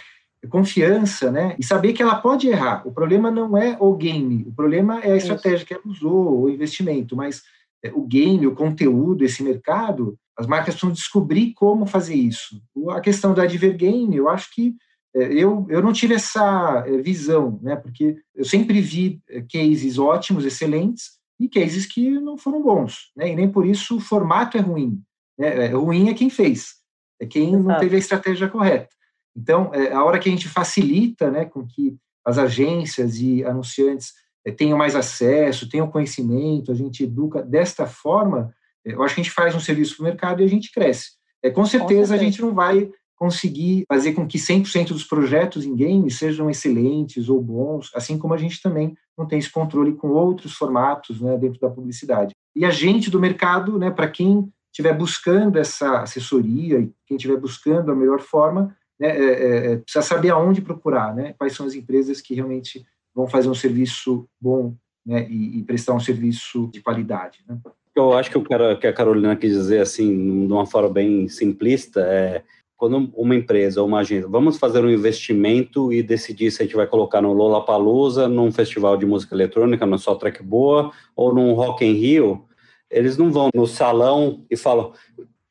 confiança, 0.49 1.31
né? 1.31 1.55
E 1.59 1.65
saber 1.65 1.93
que 1.93 2.03
ela 2.03 2.17
pode 2.17 2.49
errar. 2.49 2.83
O 2.87 2.93
problema 2.93 3.31
não 3.31 3.57
é 3.57 3.77
o 3.79 3.95
game, 3.95 4.45
o 4.49 4.53
problema 4.53 5.01
é 5.01 5.13
a 5.13 5.17
estratégia 5.17 5.59
Isso. 5.59 5.67
que 5.67 5.75
ela 5.75 5.83
usou, 5.87 6.43
o 6.43 6.51
investimento, 6.51 7.17
mas 7.17 7.43
o 7.95 8.03
game, 8.03 8.47
o 8.47 8.55
conteúdo, 8.55 9.25
esse 9.25 9.43
mercado, 9.43 10.19
as 10.39 10.47
marcas 10.47 10.75
precisam 10.75 10.93
descobrir 10.93 11.53
como 11.55 11.85
fazer 11.85 12.15
isso. 12.15 12.63
A 12.91 13.01
questão 13.01 13.35
da 13.35 13.43
Advergame, 13.43 14.17
eu 14.17 14.29
acho 14.29 14.55
que 14.55 14.77
é, 15.15 15.33
eu, 15.33 15.67
eu 15.69 15.83
não 15.83 15.93
tive 15.93 16.15
essa 16.15 16.85
é, 16.87 16.99
visão, 16.99 17.59
né? 17.63 17.75
Porque 17.75 18.17
eu 18.35 18.45
sempre 18.45 18.81
vi 18.81 19.21
é, 19.29 19.43
cases 19.43 19.99
ótimos, 19.99 20.45
excelentes, 20.45 21.19
e 21.41 21.49
cases 21.49 21.87
que 21.87 22.11
não 22.11 22.37
foram 22.37 22.63
bons, 22.63 23.11
né? 23.17 23.31
E 23.31 23.37
nem 23.37 23.51
por 23.51 23.67
isso 23.67 23.97
o 23.97 24.01
formato 24.01 24.57
é 24.57 24.61
ruim. 24.61 25.01
Né? 25.39 25.67
É 25.67 25.69
ruim 25.69 26.09
é 26.09 26.15
quem 26.15 26.31
fez, 26.31 26.75
é 27.21 27.27
quem 27.27 27.55
Exato. 27.55 27.63
não 27.63 27.79
teve 27.79 27.97
a 27.97 27.99
estratégia 27.99 28.49
correta. 28.49 28.89
Então, 29.37 29.73
é, 29.73 29.93
a 29.93 30.05
hora 30.05 30.19
que 30.19 30.29
a 30.29 30.33
gente 30.33 30.49
facilita 30.49 31.31
né, 31.31 31.45
com 31.45 31.67
que 31.67 31.97
as 32.25 32.39
agências 32.39 33.21
e 33.21 33.45
anunciantes 33.45 34.13
é, 34.45 34.51
tenham 34.51 34.77
mais 34.77 34.97
acesso, 34.97 35.69
tenham 35.69 35.91
conhecimento, 35.91 36.73
a 36.73 36.75
gente 36.75 37.05
educa 37.05 37.43
desta 37.43 37.87
forma, 37.87 38.53
eu 38.93 39.03
acho 39.03 39.15
que 39.15 39.21
a 39.21 39.25
gente 39.25 39.35
faz 39.35 39.55
um 39.55 39.61
serviço 39.61 39.97
para 39.97 40.03
o 40.03 40.07
mercado 40.07 40.43
e 40.43 40.45
a 40.45 40.49
gente 40.49 40.73
cresce. 40.73 41.13
É, 41.43 41.51
com, 41.51 41.65
certeza, 41.65 41.85
com 41.85 41.89
certeza 41.89 42.15
a 42.15 42.19
gente 42.19 42.41
não 42.41 42.55
vai 42.55 42.91
conseguir 43.19 43.85
fazer 43.89 44.13
com 44.13 44.27
que 44.27 44.39
100% 44.39 44.89
dos 44.89 45.05
projetos 45.05 45.65
em 45.65 45.75
games 45.75 46.17
sejam 46.17 46.49
excelentes 46.49 47.29
ou 47.29 47.43
bons, 47.43 47.91
assim 47.95 48.17
como 48.17 48.33
a 48.33 48.37
gente 48.37 48.63
também 48.63 48.97
não 49.17 49.27
tem 49.27 49.41
esse 49.41 49.51
controle 49.51 49.93
com 49.95 50.09
outros 50.11 50.53
formatos 50.55 51.21
né, 51.21 51.37
dentro 51.37 51.59
da 51.59 51.69
publicidade. 51.69 52.33
E 52.55 52.65
a 52.65 52.71
gente 52.71 53.11
do 53.11 53.21
mercado, 53.21 53.77
né, 53.79 53.91
para 53.91 54.09
quem 54.09 54.49
estiver 54.71 54.97
buscando 54.97 55.59
essa 55.59 56.03
assessoria 56.03 56.79
e 56.79 56.93
quem 57.07 57.17
estiver 57.17 57.37
buscando 57.37 57.91
a 57.91 57.97
melhor 57.97 58.21
forma, 58.21 58.77
né, 58.99 59.09
é, 59.09 59.25
é, 59.25 59.73
é, 59.73 59.77
precisa 59.79 60.03
saber 60.03 60.31
aonde 60.31 60.61
procurar, 60.61 61.15
né, 61.15 61.35
quais 61.37 61.55
são 61.55 61.67
as 61.67 61.75
empresas 61.75 62.21
que 62.21 62.35
realmente 62.35 62.87
vão 63.13 63.27
fazer 63.27 63.49
um 63.49 63.55
serviço 63.55 64.29
bom 64.41 64.77
né, 65.05 65.27
e, 65.29 65.59
e 65.59 65.65
prestar 65.65 65.95
um 65.95 66.01
serviço 66.01 66.69
de 66.73 66.81
qualidade. 66.81 67.41
Né. 67.49 67.59
Eu 67.99 68.13
acho 68.13 68.31
que 68.31 68.39
o 68.39 68.43
cara, 68.43 68.77
que 68.77 68.87
a 68.87 68.93
Carolina 68.93 69.35
quis 69.35 69.53
dizer 69.53 69.81
assim, 69.81 70.47
de 70.47 70.53
uma 70.53 70.67
forma 70.67 70.89
bem 70.89 71.29
simplista, 71.29 72.01
é 72.01 72.43
quando 72.77 73.11
uma 73.15 73.35
empresa 73.35 73.81
ou 73.81 73.89
uma 73.89 73.99
agência, 73.99 74.29
vamos 74.29 74.57
fazer 74.57 74.85
um 74.85 74.91
investimento 74.91 75.93
e 75.93 76.01
decidir 76.01 76.53
se 76.53 76.63
a 76.63 76.65
gente 76.65 76.77
vai 76.77 76.87
colocar 76.87 77.21
no 77.21 77.33
Lollapalooza, 77.33 78.29
num 78.29 78.53
festival 78.53 78.97
de 78.97 79.05
música 79.05 79.35
eletrônica, 79.35 79.85
no 79.85 79.99
Só 79.99 80.15
Track 80.15 80.45
Boa, 80.45 80.93
ou 81.17 81.35
num 81.35 81.55
Rock 81.55 81.85
in 81.85 81.95
Rio, 81.95 82.45
eles 82.89 83.19
não 83.19 83.33
vão 83.33 83.49
no 83.53 83.67
salão 83.67 84.45
e 84.49 84.57
falam, 84.57 84.93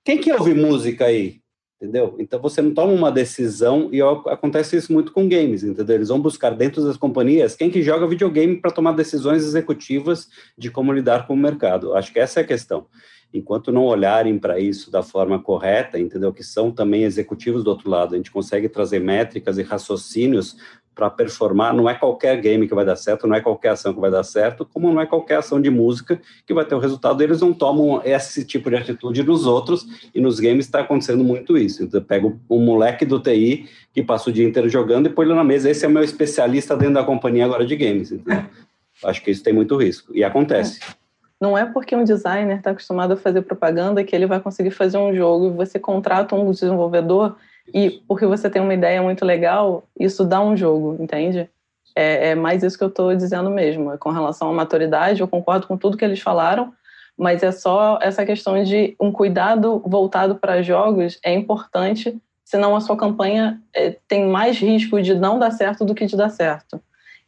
quem 0.06 0.18
que 0.18 0.32
ouve 0.32 0.54
música 0.54 1.06
aí? 1.06 1.42
Entendeu? 1.80 2.16
Então 2.18 2.42
você 2.42 2.60
não 2.60 2.74
toma 2.74 2.92
uma 2.92 3.12
decisão 3.12 3.90
e 3.92 4.02
acontece 4.02 4.76
isso 4.76 4.92
muito 4.92 5.12
com 5.12 5.30
games, 5.30 5.64
entendeu? 5.64 5.96
Eles 5.96 6.08
vão 6.08 6.20
buscar 6.20 6.50
dentro 6.50 6.84
das 6.84 6.98
companhias 6.98 7.56
quem 7.56 7.70
que 7.70 7.84
joga 7.84 8.08
videogame 8.08 8.60
para 8.60 8.72
tomar 8.72 8.94
decisões 8.94 9.44
executivas 9.44 10.28
de 10.58 10.72
como 10.72 10.92
lidar 10.92 11.28
com 11.28 11.36
o 11.36 11.38
mercado. 11.38 11.94
Acho 11.94 12.12
que 12.12 12.20
essa 12.20 12.40
é 12.40 12.44
a 12.44 12.48
questão 12.48 12.88
enquanto 13.34 13.72
não 13.72 13.84
olharem 13.84 14.40
para 14.40 14.60
isso 14.60 14.90
da 14.90 15.04
forma 15.04 15.40
correta, 15.42 16.00
entendeu? 16.00 16.34
Que 16.34 16.44
são 16.44 16.72
também 16.72 17.04
executivos 17.04 17.64
do 17.64 17.70
outro 17.70 17.90
lado, 17.90 18.14
a 18.14 18.18
gente 18.18 18.32
consegue 18.32 18.70
trazer 18.70 19.00
métricas 19.00 19.58
e 19.58 19.64
raciocínios 19.64 20.56
para 20.98 21.12
performar. 21.12 21.76
Não 21.76 21.88
é 21.88 21.94
qualquer 21.94 22.42
game 22.42 22.68
que 22.68 22.74
vai 22.74 22.84
dar 22.84 22.96
certo, 22.96 23.28
não 23.28 23.36
é 23.36 23.40
qualquer 23.40 23.70
ação 23.70 23.94
que 23.94 24.00
vai 24.00 24.10
dar 24.10 24.24
certo, 24.24 24.66
como 24.66 24.92
não 24.92 25.00
é 25.00 25.06
qualquer 25.06 25.38
ação 25.38 25.62
de 25.62 25.70
música 25.70 26.20
que 26.46 26.54
vai 26.56 26.66
ter 26.66 26.74
o 26.74 26.80
resultado. 26.80 27.22
Eles 27.22 27.40
não 27.40 27.54
tomam 27.54 28.02
esse 28.04 28.44
tipo 28.44 28.72
de 28.72 28.78
atitude 28.78 29.22
nos 29.22 29.46
outros, 29.46 29.86
e 30.14 30.20
nos 30.20 30.40
games 30.40 30.66
está 30.66 30.80
acontecendo 30.80 31.24
muito 31.24 31.56
isso. 31.56 31.84
Então, 31.84 32.00
eu 32.00 32.04
pego 32.04 32.40
um 32.50 32.60
moleque 32.60 33.06
do 33.06 33.20
TI 33.20 33.70
que 33.94 34.02
passa 34.02 34.32
o 34.32 34.34
dia 34.34 34.46
inteiro 34.46 34.68
jogando 34.68 35.06
e 35.06 35.10
põe 35.10 35.28
ele 35.28 35.36
na 35.36 35.44
mesa. 35.44 35.70
Esse 35.70 35.86
é 35.86 35.88
o 35.88 35.92
meu 35.92 36.04
especialista 36.04 36.76
dentro 36.76 36.96
da 36.96 37.04
companhia 37.04 37.46
agora 37.46 37.66
de 37.66 37.76
games. 37.76 38.12
Entendeu? 38.12 38.44
Acho 39.06 39.24
que 39.24 39.30
isso 39.30 39.44
tem 39.44 39.54
muito 39.54 39.78
risco. 39.78 40.12
E 40.16 40.24
acontece. 40.24 40.80
É. 40.82 41.08
Não 41.40 41.56
é 41.56 41.66
porque 41.66 41.96
um 41.96 42.04
designer 42.04 42.58
está 42.58 42.72
acostumado 42.72 43.14
a 43.14 43.18
fazer 43.18 43.44
propaganda 43.44 44.04
que 44.04 44.16
ele 44.16 44.26
vai 44.26 44.40
conseguir 44.40 44.72
fazer 44.72 44.98
um 44.98 45.14
jogo 45.14 45.48
e 45.48 45.50
você 45.52 45.78
contrata 45.78 46.36
um 46.36 46.50
desenvolvedor 46.50 47.36
e 47.74 48.02
porque 48.08 48.26
você 48.26 48.50
tem 48.50 48.62
uma 48.62 48.74
ideia 48.74 49.02
muito 49.02 49.26
legal, 49.26 49.84
isso 50.00 50.24
dá 50.24 50.42
um 50.42 50.56
jogo, 50.56 50.98
entende? 51.00 51.50
É, 51.96 52.30
é 52.30 52.36
mais 52.36 52.64
isso 52.64 52.78
que 52.78 52.84
eu 52.84 52.90
estou 52.90 53.16
dizendo 53.16 53.50
mesmo. 53.50 53.92
É 53.92 53.98
com 53.98 54.10
relação 54.10 54.50
à 54.50 54.54
maturidade, 54.54 55.22
eu 55.22 55.28
concordo 55.28 55.68
com 55.68 55.78
tudo 55.78 55.98
que 55.98 56.06
eles 56.06 56.20
falaram, 56.20 56.74
mas 57.18 57.44
é 57.44 57.52
só 57.52 58.00
essa 58.02 58.26
questão 58.26 58.64
de 58.64 58.96
um 59.00 59.12
cuidado 59.12 59.82
voltado 59.86 60.36
para 60.36 60.62
jogos 60.62 61.20
é 61.24 61.34
importante, 61.34 62.16
senão 62.46 62.76
a 62.76 62.82
sua 62.82 62.96
campanha 62.96 63.62
é, 63.74 63.98
tem 64.08 64.28
mais 64.28 64.58
risco 64.60 65.02
de 65.02 65.14
não 65.14 65.40
dar 65.40 65.52
certo 65.52 65.84
do 65.84 65.96
que 65.96 66.06
de 66.06 66.16
dar 66.16 66.30
certo. 66.30 66.80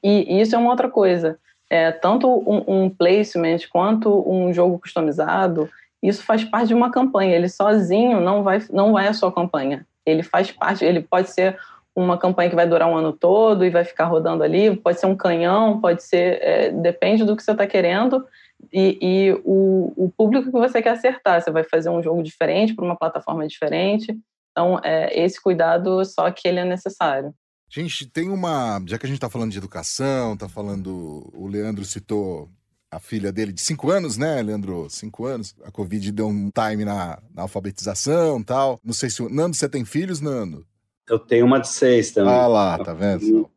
E, 0.01 0.37
e 0.37 0.41
isso 0.41 0.55
é 0.55 0.57
uma 0.57 0.69
outra 0.69 0.89
coisa 0.89 1.37
é, 1.69 1.91
tanto 1.91 2.27
um, 2.27 2.85
um, 2.85 2.89
placement 2.89 3.59
quanto 3.71 4.27
um 4.29 4.51
jogo 4.51 4.79
customizado, 4.79 5.69
isso 6.01 6.23
faz 6.23 6.43
parte 6.43 6.69
de 6.69 6.73
uma 6.73 6.89
campanha. 6.89 7.35
Ele 7.35 7.47
sozinho 7.47 8.19
não 8.19 8.41
vai, 8.41 8.59
não 8.71 8.93
vai 8.93 9.07
a 9.07 9.13
sua 9.13 9.31
campanha. 9.31 9.85
Ele 10.09 10.23
faz 10.23 10.51
parte, 10.51 10.83
ele 10.83 11.01
pode 11.01 11.29
ser 11.29 11.57
uma 11.95 12.17
campanha 12.17 12.49
que 12.49 12.55
vai 12.55 12.67
durar 12.67 12.87
um 12.87 12.95
ano 12.95 13.11
todo 13.11 13.65
e 13.65 13.69
vai 13.69 13.83
ficar 13.83 14.05
rodando 14.05 14.43
ali, 14.43 14.75
pode 14.75 14.99
ser 14.99 15.05
um 15.05 15.15
canhão, 15.15 15.81
pode 15.81 16.03
ser, 16.03 16.39
é, 16.41 16.71
depende 16.71 17.25
do 17.25 17.35
que 17.35 17.43
você 17.43 17.51
está 17.51 17.67
querendo 17.67 18.25
e, 18.71 18.97
e 19.01 19.41
o, 19.43 19.93
o, 19.95 20.13
público 20.15 20.45
que 20.45 20.57
você 20.57 20.81
quer 20.81 20.91
acertar. 20.91 21.41
Você 21.41 21.51
vai 21.51 21.63
fazer 21.63 21.89
um 21.89 22.03
jogo 22.03 22.21
diferente 22.21 22.73
para 22.73 22.85
uma 22.85 22.95
plataforma 22.95 23.47
diferente. 23.47 24.17
Então, 24.51 24.79
é, 24.83 25.17
esse 25.19 25.41
cuidado 25.41 26.03
só 26.05 26.29
que 26.31 26.47
ele 26.47 26.59
é 26.59 26.65
necessário. 26.65 27.33
Gente, 27.69 28.09
tem 28.09 28.29
uma. 28.29 28.81
Já 28.87 28.97
que 28.97 29.05
a 29.05 29.09
gente 29.09 29.17
está 29.17 29.29
falando 29.29 29.51
de 29.51 29.57
educação, 29.57 30.33
está 30.33 30.49
falando. 30.49 31.29
O 31.33 31.47
Leandro 31.47 31.85
citou 31.85 32.49
a 32.91 32.99
filha 32.99 33.31
dele 33.31 33.51
de 33.51 33.61
cinco 33.61 33.91
anos, 33.91 34.17
né, 34.17 34.41
Leandro? 34.41 34.89
Cinco 34.89 35.25
anos. 35.25 35.55
A 35.63 35.71
Covid 35.71 36.11
deu 36.11 36.27
um 36.27 36.49
time 36.49 36.83
na, 36.83 37.19
na 37.33 37.43
alfabetização 37.43 38.41
tal. 38.41 38.79
Não 38.83 38.93
sei 38.93 39.09
se. 39.09 39.21
Nando, 39.29 39.55
você 39.55 39.69
tem 39.69 39.85
filhos, 39.85 40.19
Nando? 40.21 40.65
Eu 41.07 41.19
tenho 41.19 41.45
uma 41.45 41.59
de 41.59 41.67
seis 41.67 42.11
também. 42.11 42.33
Ah 42.33 42.47
lá, 42.47 42.77
tá 42.77 42.93
vendo? 42.93 43.49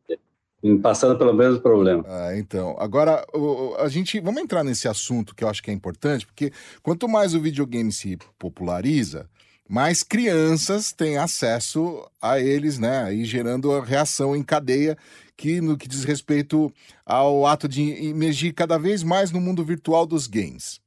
Passando 0.81 1.17
pelo 1.17 1.33
mesmo 1.33 1.59
problema. 1.59 2.05
Ah, 2.07 2.37
então. 2.37 2.75
Agora, 2.79 3.25
a 3.79 3.89
gente. 3.89 4.19
Vamos 4.19 4.41
entrar 4.41 4.63
nesse 4.63 4.87
assunto 4.87 5.35
que 5.35 5.43
eu 5.43 5.49
acho 5.49 5.61
que 5.61 5.69
é 5.69 5.73
importante, 5.73 6.25
porque 6.25 6.51
quanto 6.81 7.07
mais 7.07 7.33
o 7.33 7.41
videogame 7.41 7.91
se 7.91 8.17
populariza, 8.39 9.29
mais 9.73 10.03
crianças 10.03 10.93
têm 10.93 11.17
acesso 11.17 12.07
a 12.21 12.39
eles, 12.39 12.77
né? 12.77 13.05
Aí 13.05 13.25
gerando 13.25 13.71
a 13.71 13.83
reação 13.83 14.35
em 14.35 14.43
cadeia 14.43 14.95
que 15.35 15.59
no 15.61 15.75
que 15.75 15.87
diz 15.87 16.03
respeito 16.03 16.71
ao 17.03 17.43
ato 17.47 17.67
de 17.67 18.07
emergir 18.07 18.53
cada 18.53 18.77
vez 18.77 19.01
mais 19.01 19.31
no 19.31 19.41
mundo 19.41 19.63
virtual 19.63 20.05
dos 20.05 20.27
games. 20.27 20.79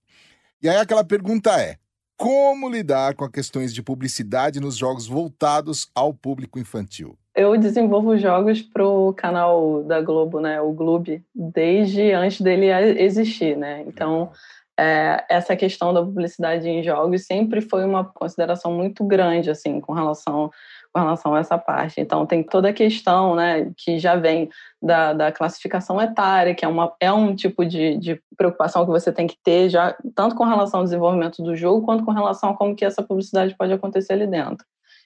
E 0.62 0.68
aí 0.68 0.76
aquela 0.76 1.03
pergunta 1.03 1.61
é: 1.61 1.78
como 2.16 2.68
lidar 2.68 3.16
com 3.16 3.24
as 3.24 3.30
questões 3.32 3.74
de 3.74 3.82
publicidade 3.82 4.61
nos 4.61 4.76
jogos 4.76 5.09
voltados 5.09 5.91
ao 5.93 6.14
público 6.14 6.57
infantil? 6.57 7.18
Eu 7.34 7.59
desenvolvo 7.59 8.16
jogos 8.16 8.62
para 8.62 8.87
o 8.87 9.12
canal 9.12 9.82
da 9.82 10.01
Globo, 10.01 10.41
né, 10.41 10.61
o 10.61 10.72
Globo, 10.72 11.20
desde 11.34 12.12
antes 12.12 12.41
dele 12.41 12.68
existir, 13.03 13.57
né? 13.57 13.82
Então, 13.84 14.30
é, 14.79 15.24
essa 15.29 15.57
questão 15.57 15.93
da 15.93 16.03
publicidade 16.03 16.68
em 16.68 16.83
jogos 16.83 17.24
sempre 17.24 17.61
foi 17.61 17.85
uma 17.85 18.05
consideração 18.05 18.72
muito 18.72 19.05
grande, 19.05 19.51
assim, 19.51 19.81
com 19.81 19.93
relação, 19.93 20.51
com 20.93 21.01
relação 21.01 21.35
a 21.35 21.39
essa 21.39 21.57
parte. 21.57 22.01
Então, 22.01 22.27
tem 22.27 22.43
toda 22.43 22.68
a 22.68 22.72
questão, 22.72 23.35
né, 23.35 23.72
que 23.77 23.99
já 23.99 24.16
vem 24.16 24.51
da, 24.81 25.14
da 25.14 25.33
classificação 25.33 26.01
etária, 26.01 26.55
que 26.55 26.64
é, 26.64 26.68
uma, 26.68 26.95
é 27.01 27.11
um 27.11 27.35
tipo 27.35 27.64
de, 27.64 27.97
de 27.97 28.20
preocupação 28.37 28.85
que 28.85 28.91
você 28.91 29.11
tem 29.11 29.27
que 29.27 29.39
ter, 29.43 29.70
já, 29.70 29.97
tanto 30.14 30.37
com 30.37 30.45
relação 30.45 30.81
ao 30.81 30.85
desenvolvimento 30.85 31.43
do 31.43 31.57
jogo, 31.57 31.85
quanto 31.85 32.05
com 32.05 32.12
relação 32.12 32.51
a 32.51 32.57
como 32.57 32.77
que 32.77 32.85
essa 32.85 33.03
publicidade 33.03 33.57
pode 33.57 33.72
acontecer 33.72 34.12
ali 34.12 34.27
dentro. 34.27 34.64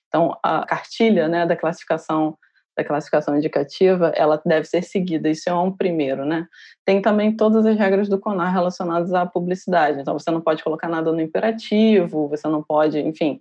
Então, 0.08 0.36
a 0.42 0.66
cartilha, 0.66 1.28
né, 1.28 1.46
da 1.46 1.56
classificação 1.56 2.36
da 2.76 2.84
classificação 2.84 3.36
indicativa, 3.36 4.12
ela 4.14 4.40
deve 4.44 4.66
ser 4.66 4.82
seguida. 4.82 5.28
Isso 5.28 5.48
é 5.48 5.54
um 5.54 5.72
primeiro, 5.72 6.24
né? 6.24 6.46
Tem 6.84 7.02
também 7.02 7.36
todas 7.36 7.66
as 7.66 7.76
regras 7.76 8.08
do 8.08 8.18
CONAR 8.18 8.52
relacionadas 8.52 9.12
à 9.12 9.26
publicidade. 9.26 10.00
Então, 10.00 10.18
você 10.18 10.30
não 10.30 10.40
pode 10.40 10.62
colocar 10.62 10.88
nada 10.88 11.12
no 11.12 11.20
imperativo, 11.20 12.28
você 12.28 12.48
não 12.48 12.62
pode, 12.62 12.98
enfim, 12.98 13.40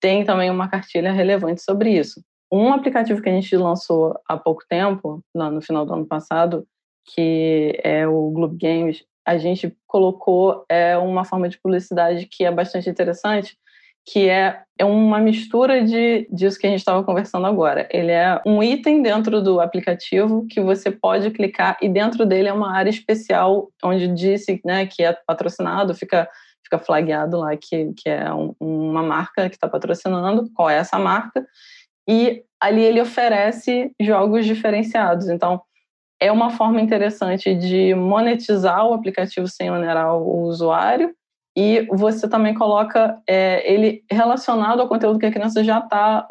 tem 0.00 0.24
também 0.24 0.50
uma 0.50 0.68
cartilha 0.68 1.12
relevante 1.12 1.62
sobre 1.62 1.90
isso. 1.90 2.22
Um 2.52 2.72
aplicativo 2.72 3.22
que 3.22 3.28
a 3.28 3.32
gente 3.32 3.56
lançou 3.56 4.18
há 4.28 4.36
pouco 4.36 4.64
tempo, 4.68 5.22
no 5.34 5.62
final 5.62 5.86
do 5.86 5.94
ano 5.94 6.06
passado, 6.06 6.66
que 7.14 7.78
é 7.82 8.06
o 8.06 8.30
Globe 8.30 8.56
Games, 8.56 9.04
a 9.24 9.38
gente 9.38 9.76
colocou 9.86 10.64
é, 10.68 10.96
uma 10.98 11.24
forma 11.24 11.48
de 11.48 11.58
publicidade 11.58 12.26
que 12.26 12.44
é 12.44 12.50
bastante 12.50 12.90
interessante, 12.90 13.56
que 14.10 14.28
é, 14.28 14.62
é 14.76 14.84
uma 14.84 15.20
mistura 15.20 15.84
de, 15.84 16.26
disso 16.32 16.58
que 16.58 16.66
a 16.66 16.70
gente 16.70 16.80
estava 16.80 17.04
conversando 17.04 17.46
agora. 17.46 17.88
Ele 17.92 18.10
é 18.10 18.40
um 18.44 18.60
item 18.60 19.02
dentro 19.02 19.40
do 19.40 19.60
aplicativo 19.60 20.46
que 20.50 20.60
você 20.60 20.90
pode 20.90 21.30
clicar 21.30 21.78
e 21.80 21.88
dentro 21.88 22.26
dele 22.26 22.48
é 22.48 22.52
uma 22.52 22.74
área 22.74 22.90
especial 22.90 23.68
onde 23.84 24.08
disse 24.08 24.60
né, 24.64 24.84
que 24.86 25.04
é 25.04 25.16
patrocinado, 25.26 25.94
fica, 25.94 26.28
fica 26.64 26.78
flagueado 26.78 27.38
lá 27.38 27.56
que, 27.56 27.92
que 27.96 28.08
é 28.08 28.34
um, 28.34 28.52
uma 28.58 29.02
marca 29.02 29.48
que 29.48 29.54
está 29.54 29.68
patrocinando, 29.68 30.50
qual 30.56 30.68
é 30.68 30.78
essa 30.78 30.98
marca, 30.98 31.46
e 32.08 32.42
ali 32.60 32.82
ele 32.82 33.00
oferece 33.00 33.92
jogos 34.00 34.44
diferenciados. 34.44 35.28
Então, 35.28 35.62
é 36.18 36.32
uma 36.32 36.50
forma 36.50 36.80
interessante 36.80 37.54
de 37.54 37.94
monetizar 37.94 38.84
o 38.84 38.92
aplicativo 38.92 39.46
sem 39.46 39.70
onerar 39.70 40.16
o 40.16 40.42
usuário 40.42 41.14
e 41.56 41.86
você 41.90 42.28
também 42.28 42.54
coloca 42.54 43.18
é, 43.28 43.70
ele 43.70 44.04
relacionado 44.10 44.80
ao 44.80 44.88
conteúdo 44.88 45.18
que 45.18 45.26
a 45.26 45.32
criança 45.32 45.64
já 45.64 45.78
está 45.78 46.26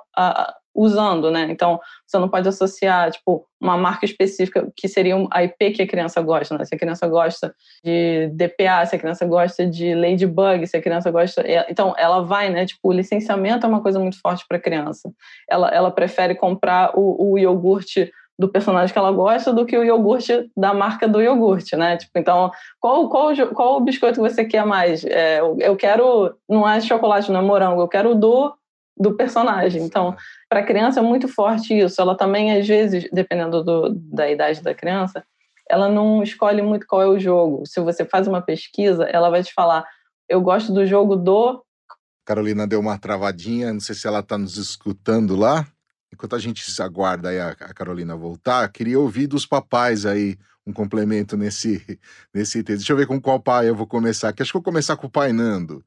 usando, 0.74 1.30
né? 1.30 1.48
Então, 1.50 1.80
você 2.08 2.18
não 2.18 2.30
pode 2.30 2.48
associar, 2.48 3.12
tipo, 3.12 3.46
uma 3.60 3.76
marca 3.76 4.06
específica 4.06 4.72
que 4.76 4.88
seria 4.88 5.16
a 5.30 5.44
IP 5.44 5.72
que 5.72 5.82
a 5.82 5.88
criança 5.88 6.22
gosta, 6.22 6.58
né? 6.58 6.64
Se 6.64 6.74
a 6.74 6.78
criança 6.78 7.08
gosta 7.08 7.54
de 7.84 8.30
DPA, 8.30 8.86
se 8.86 8.96
a 8.96 9.00
criança 9.00 9.26
gosta 9.26 9.66
de 9.66 9.94
Ladybug, 9.94 10.66
se 10.66 10.78
a 10.78 10.82
criança 10.82 11.12
gosta... 11.12 11.42
É, 11.42 11.66
então, 11.70 11.94
ela 11.98 12.22
vai, 12.22 12.50
né? 12.50 12.66
Tipo, 12.66 12.90
o 12.90 12.94
licenciamento 12.94 13.66
é 13.66 13.70
uma 13.70 13.82
coisa 13.82 14.00
muito 14.00 14.20
forte 14.22 14.46
para 14.48 14.58
a 14.58 14.62
criança. 14.62 15.12
Ela, 15.50 15.70
ela 15.70 15.92
prefere 15.92 16.36
comprar 16.36 16.92
o, 16.98 17.34
o 17.34 17.38
iogurte 17.38 18.10
do 18.40 18.48
personagem 18.48 18.94
que 18.94 18.98
ela 18.98 19.12
gosta 19.12 19.52
do 19.52 19.66
que 19.66 19.78
o 19.78 19.84
iogurte 19.84 20.50
da 20.56 20.74
marca 20.74 21.10
do 21.10 21.22
iogurte, 21.22 21.76
né? 21.76 21.98
Tipo, 21.98 22.18
então, 22.18 22.50
qual, 22.80 23.10
qual, 23.10 23.34
qual 23.54 23.76
o 23.76 23.82
biscoito 23.82 24.22
que 24.22 24.30
você 24.30 24.46
quer 24.46 24.66
mais? 24.66 25.04
É, 25.04 25.42
eu 25.42 25.76
quero, 25.76 26.34
não 26.48 26.68
é 26.68 26.80
chocolate, 26.80 27.30
não 27.30 27.42
é 27.42 27.44
morango, 27.44 27.82
eu 27.82 27.88
quero 27.90 28.16
do 28.16 28.54
do 29.00 29.16
personagem. 29.16 29.82
Então, 29.82 30.16
para 30.50 30.60
a 30.60 30.66
criança 30.66 31.00
é 31.00 31.04
muito 31.04 31.30
forte 31.30 31.74
isso. 31.74 32.02
Ela 32.02 32.18
também, 32.18 32.52
às 32.52 32.68
vezes, 32.68 33.08
dependendo 33.14 33.64
do, 33.64 33.90
da 33.96 34.30
idade 34.30 34.62
da 34.62 34.76
criança, 34.76 35.24
ela 35.70 35.88
não 35.88 36.22
escolhe 36.22 36.62
muito 36.62 36.86
qual 36.86 37.02
é 37.02 37.08
o 37.08 37.18
jogo. 37.18 37.64
Se 37.66 37.80
você 37.80 38.04
faz 38.04 38.28
uma 38.28 38.42
pesquisa, 38.42 39.06
ela 39.06 39.30
vai 39.30 39.42
te 39.42 39.54
falar: 39.54 39.86
eu 40.28 40.42
gosto 40.42 40.74
do 40.74 40.86
jogo 40.86 41.16
do. 41.16 41.64
Carolina 42.26 42.68
deu 42.68 42.82
uma 42.82 43.00
travadinha, 43.00 43.72
não 43.72 43.80
sei 43.80 43.96
se 43.96 44.06
ela 44.06 44.20
está 44.20 44.38
nos 44.38 44.58
escutando 44.58 45.36
lá. 45.36 45.66
Enquanto 46.20 46.36
a 46.36 46.40
gente 46.40 46.62
aguarda 46.82 47.30
aí 47.30 47.40
a, 47.40 47.52
a 47.52 47.74
Carolina 47.74 48.14
voltar, 48.14 48.68
queria 48.74 49.00
ouvir 49.00 49.26
dos 49.26 49.46
papais 49.46 50.06
aí 50.06 50.36
um 50.68 50.74
complemento 50.74 51.38
nesse, 51.38 51.82
nesse 52.36 52.60
item. 52.60 52.76
Deixa 52.76 52.92
eu 52.92 52.98
ver 52.98 53.08
com 53.08 53.22
qual 53.22 53.40
pai 53.40 53.70
eu 53.70 53.76
vou 53.76 53.88
começar. 53.88 54.28
Acho 54.28 54.52
que 54.52 54.54
vou 54.54 54.62
começar 54.62 54.98
com 54.98 55.08
o 55.08 55.10
pai 55.10 55.32
Nando 55.32 55.82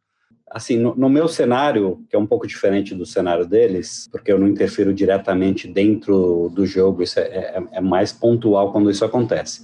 assim, 0.53 0.77
no, 0.77 0.95
no, 0.95 1.09
meu 1.09 1.27
cenário, 1.29 2.05
que 2.11 2.15
é 2.15 2.19
um 2.19 2.27
pouco 2.27 2.47
diferente 2.47 2.95
do 2.95 3.07
cenário 3.07 3.47
deles, 3.47 4.07
porque 4.13 4.31
eu 4.31 4.39
não 4.39 4.47
interfiro 4.47 4.93
diretamente 4.93 5.67
dentro 5.67 6.51
do 6.55 6.67
jogo, 6.67 7.03
isso 7.03 7.19
é, 7.19 7.23
é, 7.23 7.63
é, 7.73 7.81
mais 7.81 8.13
pontual 8.13 8.71
quando 8.71 8.91
isso 8.91 9.03
acontece. 9.03 9.63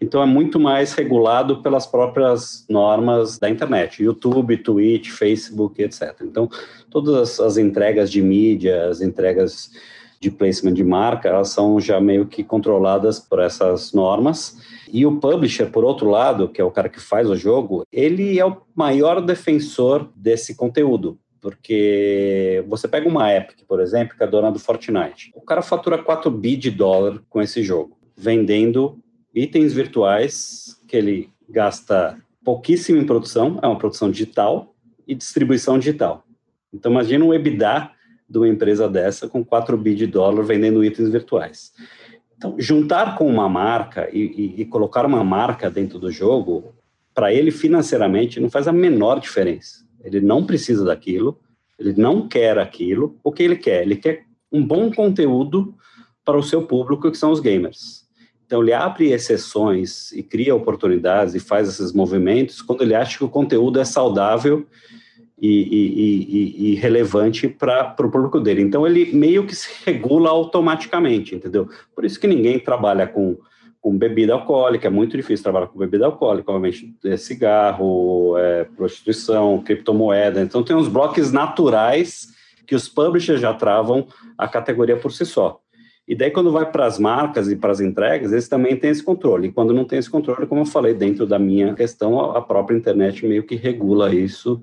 Então, 0.00 0.22
é 0.22 0.26
muito 0.26 0.58
mais 0.58 0.94
regulado 0.94 1.62
pelas 1.62 1.86
próprias 1.86 2.64
normas 2.70 3.38
da 3.38 3.50
internet, 3.50 4.02
YouTube, 4.02 4.56
Twitch, 4.56 5.10
Facebook, 5.10 5.82
etc. 5.82 6.16
Então, 6.22 6.48
todas 6.88 7.14
as, 7.14 7.40
as 7.40 7.56
entregas 7.58 8.10
de 8.10 8.22
mídia, 8.22 8.88
as 8.88 9.02
entregas 9.02 9.70
de 10.20 10.30
placement 10.30 10.74
de 10.74 10.84
marca, 10.84 11.28
elas 11.28 11.48
são 11.48 11.80
já 11.80 11.98
meio 11.98 12.26
que 12.26 12.44
controladas 12.44 13.18
por 13.18 13.40
essas 13.40 13.92
normas, 13.92 14.58
e 14.92 15.06
o 15.06 15.18
publisher, 15.18 15.70
por 15.70 15.82
outro 15.82 16.10
lado, 16.10 16.48
que 16.48 16.60
é 16.60 16.64
o 16.64 16.70
cara 16.70 16.90
que 16.90 17.00
faz 17.00 17.30
o 17.30 17.36
jogo, 17.36 17.84
ele 17.90 18.38
é 18.38 18.44
o 18.44 18.60
maior 18.74 19.20
defensor 19.22 20.10
desse 20.14 20.54
conteúdo. 20.54 21.18
Porque 21.40 22.62
você 22.68 22.86
pega 22.86 23.08
uma 23.08 23.34
Epic, 23.34 23.60
por 23.66 23.80
exemplo, 23.80 24.14
que 24.14 24.22
é 24.22 24.26
dona 24.26 24.52
do 24.52 24.58
Fortnite. 24.58 25.32
O 25.34 25.40
cara 25.40 25.62
fatura 25.62 25.96
4 25.96 26.30
bi 26.30 26.54
de 26.54 26.70
dólar 26.70 27.22
com 27.30 27.40
esse 27.40 27.62
jogo, 27.62 27.96
vendendo 28.14 28.98
itens 29.34 29.72
virtuais 29.72 30.78
que 30.86 30.96
ele 30.96 31.30
gasta 31.48 32.18
pouquíssimo 32.44 33.00
em 33.00 33.06
produção, 33.06 33.58
é 33.62 33.66
uma 33.66 33.78
produção 33.78 34.10
digital 34.10 34.74
e 35.08 35.14
distribuição 35.14 35.78
digital. 35.78 36.24
Então 36.74 36.92
imagina 36.92 37.24
um 37.24 37.32
EBITDA 37.32 37.90
de 38.30 38.38
uma 38.38 38.48
empresa 38.48 38.88
dessa 38.88 39.28
com 39.28 39.44
4 39.44 39.76
bi 39.76 39.92
de 39.96 40.06
dólar 40.06 40.44
vendendo 40.44 40.84
itens 40.84 41.08
virtuais. 41.08 41.72
Então, 42.36 42.54
juntar 42.56 43.18
com 43.18 43.26
uma 43.26 43.48
marca 43.48 44.08
e, 44.12 44.54
e, 44.56 44.62
e 44.62 44.64
colocar 44.64 45.04
uma 45.04 45.24
marca 45.24 45.68
dentro 45.68 45.98
do 45.98 46.12
jogo, 46.12 46.72
para 47.12 47.34
ele 47.34 47.50
financeiramente 47.50 48.38
não 48.38 48.48
faz 48.48 48.68
a 48.68 48.72
menor 48.72 49.18
diferença. 49.18 49.84
Ele 50.02 50.20
não 50.20 50.46
precisa 50.46 50.84
daquilo, 50.84 51.38
ele 51.78 51.92
não 51.94 52.28
quer 52.28 52.56
aquilo. 52.56 53.18
O 53.24 53.32
que 53.32 53.42
ele 53.42 53.56
quer? 53.56 53.82
Ele 53.82 53.96
quer 53.96 54.24
um 54.50 54.64
bom 54.64 54.92
conteúdo 54.92 55.74
para 56.24 56.38
o 56.38 56.42
seu 56.42 56.62
público, 56.62 57.10
que 57.10 57.18
são 57.18 57.32
os 57.32 57.40
gamers. 57.40 58.08
Então, 58.46 58.62
ele 58.62 58.72
abre 58.72 59.10
exceções 59.10 60.12
e 60.12 60.22
cria 60.22 60.54
oportunidades 60.54 61.34
e 61.34 61.40
faz 61.40 61.68
esses 61.68 61.92
movimentos 61.92 62.62
quando 62.62 62.82
ele 62.82 62.94
acha 62.94 63.18
que 63.18 63.24
o 63.24 63.28
conteúdo 63.28 63.80
é 63.80 63.84
saudável 63.84 64.66
e, 65.40 65.48
e, 65.48 66.68
e, 66.68 66.72
e 66.72 66.74
relevante 66.74 67.48
para 67.48 67.94
o 67.98 68.10
público 68.10 68.38
dele. 68.38 68.60
Então, 68.60 68.86
ele 68.86 69.10
meio 69.12 69.46
que 69.46 69.54
se 69.54 69.70
regula 69.86 70.28
automaticamente, 70.28 71.34
entendeu? 71.34 71.68
Por 71.94 72.04
isso 72.04 72.20
que 72.20 72.26
ninguém 72.26 72.58
trabalha 72.58 73.06
com, 73.06 73.38
com 73.80 73.96
bebida 73.96 74.34
alcoólica, 74.34 74.86
é 74.86 74.90
muito 74.90 75.16
difícil 75.16 75.42
trabalhar 75.42 75.68
com 75.68 75.78
bebida 75.78 76.04
alcoólica, 76.04 76.50
obviamente, 76.52 76.94
é 77.04 77.16
cigarro, 77.16 78.36
é, 78.36 78.64
prostituição, 78.64 79.62
criptomoeda. 79.62 80.42
Então, 80.42 80.62
tem 80.62 80.76
uns 80.76 80.88
blocos 80.88 81.32
naturais 81.32 82.28
que 82.66 82.74
os 82.74 82.88
publishers 82.88 83.40
já 83.40 83.54
travam 83.54 84.06
a 84.36 84.46
categoria 84.46 84.96
por 84.96 85.10
si 85.10 85.24
só. 85.24 85.58
E 86.06 86.14
daí, 86.14 86.30
quando 86.30 86.50
vai 86.52 86.70
para 86.70 86.86
as 86.86 86.98
marcas 86.98 87.50
e 87.50 87.56
para 87.56 87.70
as 87.70 87.80
entregas, 87.80 88.32
eles 88.32 88.48
também 88.48 88.76
têm 88.76 88.90
esse 88.90 89.02
controle. 89.02 89.48
E 89.48 89.52
quando 89.52 89.72
não 89.72 89.84
tem 89.84 89.98
esse 89.98 90.10
controle, 90.10 90.46
como 90.46 90.60
eu 90.62 90.66
falei, 90.66 90.92
dentro 90.92 91.24
da 91.24 91.38
minha 91.38 91.72
questão, 91.72 92.20
a 92.32 92.42
própria 92.42 92.76
internet 92.76 93.24
meio 93.26 93.44
que 93.44 93.54
regula 93.54 94.12
isso 94.12 94.60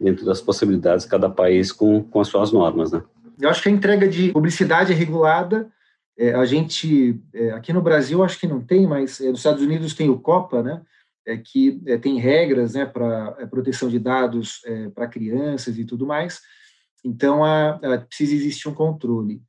dentro 0.00 0.24
das 0.24 0.40
possibilidades, 0.40 1.06
cada 1.06 1.28
país 1.28 1.72
com, 1.72 2.02
com 2.02 2.20
as 2.20 2.28
suas 2.28 2.52
normas, 2.52 2.92
né? 2.92 3.02
Eu 3.40 3.50
acho 3.50 3.62
que 3.62 3.68
a 3.68 3.72
entrega 3.72 4.08
de 4.08 4.32
publicidade 4.32 4.92
é 4.92 4.94
regulada. 4.94 5.70
É, 6.18 6.32
a 6.32 6.44
gente, 6.46 7.20
é, 7.34 7.50
aqui 7.50 7.72
no 7.72 7.82
Brasil, 7.82 8.24
acho 8.24 8.38
que 8.40 8.46
não 8.46 8.60
tem, 8.60 8.86
mas 8.86 9.20
é, 9.20 9.28
nos 9.28 9.40
Estados 9.40 9.62
Unidos 9.62 9.94
tem 9.94 10.08
o 10.08 10.18
COPA, 10.18 10.62
né? 10.62 10.82
É, 11.26 11.36
que 11.36 11.82
é, 11.86 11.98
tem 11.98 12.20
regras 12.20 12.74
né, 12.74 12.86
para 12.86 13.36
é, 13.40 13.46
proteção 13.46 13.88
de 13.88 13.98
dados 13.98 14.60
é, 14.64 14.88
para 14.90 15.08
crianças 15.08 15.76
e 15.76 15.84
tudo 15.84 16.06
mais. 16.06 16.40
Então, 17.04 17.44
a, 17.44 17.70
a, 17.70 17.98
precisa 17.98 18.32
existir 18.32 18.68
um 18.68 18.74
controle. 18.74 19.42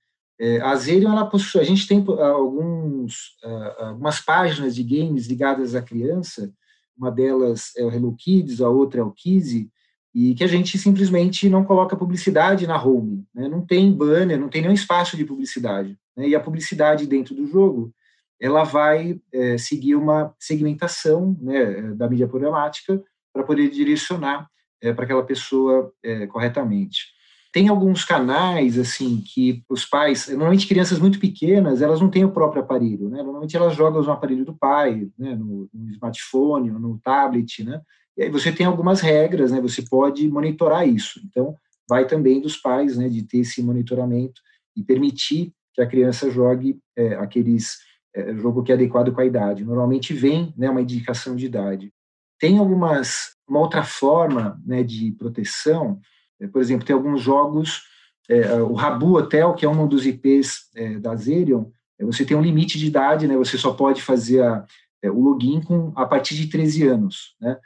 a 0.64 0.76
Zerion, 0.76 1.12
ela 1.12 1.26
possui, 1.26 1.62
a 1.62 1.64
gente 1.64 1.88
tem 1.88 2.04
alguns, 2.20 3.38
algumas 3.80 4.20
páginas 4.20 4.76
de 4.76 4.84
games 4.84 5.28
ligadas 5.28 5.74
à 5.76 5.82
criança, 5.82 6.52
uma 6.98 7.12
delas 7.12 7.72
é 7.76 7.84
o 7.84 7.92
Hello 7.92 8.16
Kids, 8.16 8.62
a 8.62 8.70
outra 8.70 9.02
é 9.02 9.04
o 9.04 9.12
Kizzy, 9.12 9.72
e 10.20 10.34
que 10.34 10.44
a 10.44 10.48
gente 10.48 10.80
simplesmente 10.80 11.48
não 11.48 11.64
coloca 11.64 11.96
publicidade 11.96 12.66
na 12.66 12.84
home, 12.84 13.24
né? 13.36 13.48
não 13.48 13.64
tem 13.64 13.92
banner, 13.92 14.40
não 14.40 14.50
tem 14.50 14.64
nenhum 14.64 14.74
espaço 14.74 15.16
de 15.16 15.24
publicidade. 15.24 15.96
Né? 16.16 16.30
E 16.30 16.36
a 16.36 16.40
publicidade 16.40 17.06
dentro 17.06 17.36
do 17.36 17.46
jogo, 17.46 17.94
ela 18.42 18.64
vai 18.64 19.22
é, 19.32 19.60
seguir 19.60 19.94
uma 19.94 20.34
segmentação 20.40 21.38
né, 21.40 21.94
da 21.94 22.10
mídia 22.10 22.28
programática 22.28 23.00
para 23.32 23.44
poder 23.44 23.70
direcionar 23.70 24.50
é, 24.82 24.92
para 24.92 25.04
aquela 25.04 25.24
pessoa 25.24 25.94
é, 26.02 26.26
corretamente. 26.26 27.16
Tem 27.54 27.68
alguns 27.68 28.04
canais 28.04 28.80
assim 28.80 29.22
que 29.22 29.64
os 29.70 29.86
pais, 29.86 30.30
normalmente 30.30 30.68
crianças 30.68 30.98
muito 30.98 31.20
pequenas, 31.20 31.80
elas 31.80 32.02
não 32.02 32.10
têm 32.10 32.26
o 32.26 32.32
próprio 32.32 32.64
aparelho, 32.64 33.08
né? 33.08 33.22
Normalmente 33.22 33.56
elas 33.56 33.76
jogam 33.76 34.02
no 34.02 34.12
aparelho 34.12 34.44
do 34.44 34.56
pai, 34.56 35.08
né? 35.18 35.36
no, 35.36 35.70
no 35.72 35.92
smartphone, 35.92 36.72
no 36.72 37.00
tablet, 37.04 37.64
né? 37.64 37.80
E 38.18 38.24
aí 38.24 38.30
você 38.30 38.52
tem 38.52 38.66
algumas 38.66 39.00
regras, 39.00 39.52
né? 39.52 39.62
Você 39.62 39.84
pode 39.84 40.28
monitorar 40.28 40.88
isso. 40.88 41.22
Então, 41.24 41.56
vai 41.88 42.08
também 42.08 42.42
dos 42.42 42.58
pais, 42.58 42.98
né? 42.98 43.08
De 43.08 43.22
ter 43.22 43.40
esse 43.40 43.62
monitoramento 43.62 44.42
e 44.76 44.84
permitir 44.84 45.54
que 45.74 45.82
a 45.82 45.88
criança 45.88 46.32
jogue 46.32 46.80
é, 46.96 47.14
aqueles 47.16 47.78
é, 48.16 48.34
jogo 48.36 48.64
que 48.64 48.72
é 48.72 48.76
adequado 48.76 49.12
com 49.12 49.22
a 49.22 49.26
idade. 49.26 49.64
Normalmente 49.64 50.14
vem, 50.14 50.52
né? 50.58 50.70
Uma 50.70 50.82
indicação 50.82 51.36
de 51.36 51.46
idade. 51.46 51.94
Tem 52.40 52.58
algumas 52.58 53.36
uma 53.48 53.60
outra 53.60 53.84
forma, 53.84 54.60
né? 54.66 54.84
De 54.84 55.12
proteção. 55.12 56.00
É, 56.40 56.48
por 56.48 56.60
exemplo, 56.60 56.86
tem 56.86 56.96
alguns 56.96 57.22
jogos. 57.22 57.84
É, 58.28 58.56
o 58.56 58.74
Rabu 58.74 59.16
Hotel, 59.16 59.54
que 59.54 59.66
é 59.66 59.70
um 59.70 59.88
dos 59.88 60.06
IPs 60.06 60.70
é, 60.76 61.00
da 61.00 61.16
Zerion, 61.16 61.66
é, 62.00 62.04
você 62.04 62.26
tem 62.26 62.36
um 62.36 62.42
limite 62.42 62.80
de 62.80 62.88
idade, 62.88 63.28
né? 63.28 63.38
Você 63.38 63.60
só 63.60 63.74
pode 63.74 64.02
fazer 64.02 64.42
a, 64.42 64.66
o 65.06 65.22
login 65.22 65.62
com 65.62 65.94
a 65.96 66.06
partir 66.06 66.36
de 66.36 66.48
13 66.48 66.88
anos, 66.88 67.36
né? 67.40 67.58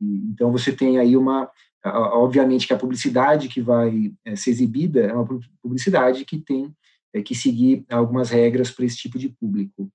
Então 0.00 0.52
você 0.52 0.72
tem 0.72 0.98
aí 0.98 1.16
uma, 1.16 1.50
obviamente 1.84 2.66
que 2.66 2.72
a 2.72 2.78
publicidade 2.78 3.48
que 3.48 3.60
vai 3.60 4.12
é, 4.24 4.36
ser 4.36 4.50
exibida 4.50 5.00
é 5.00 5.12
uma 5.12 5.26
publicidade 5.62 6.24
que 6.24 6.38
tem 6.38 6.74
é, 7.14 7.22
que 7.22 7.34
seguir 7.34 7.84
algumas 7.90 8.30
regras 8.30 8.70
para 8.70 8.84
esse 8.84 8.96
tipo 8.96 9.18
de 9.18 9.28
público. 9.28 9.90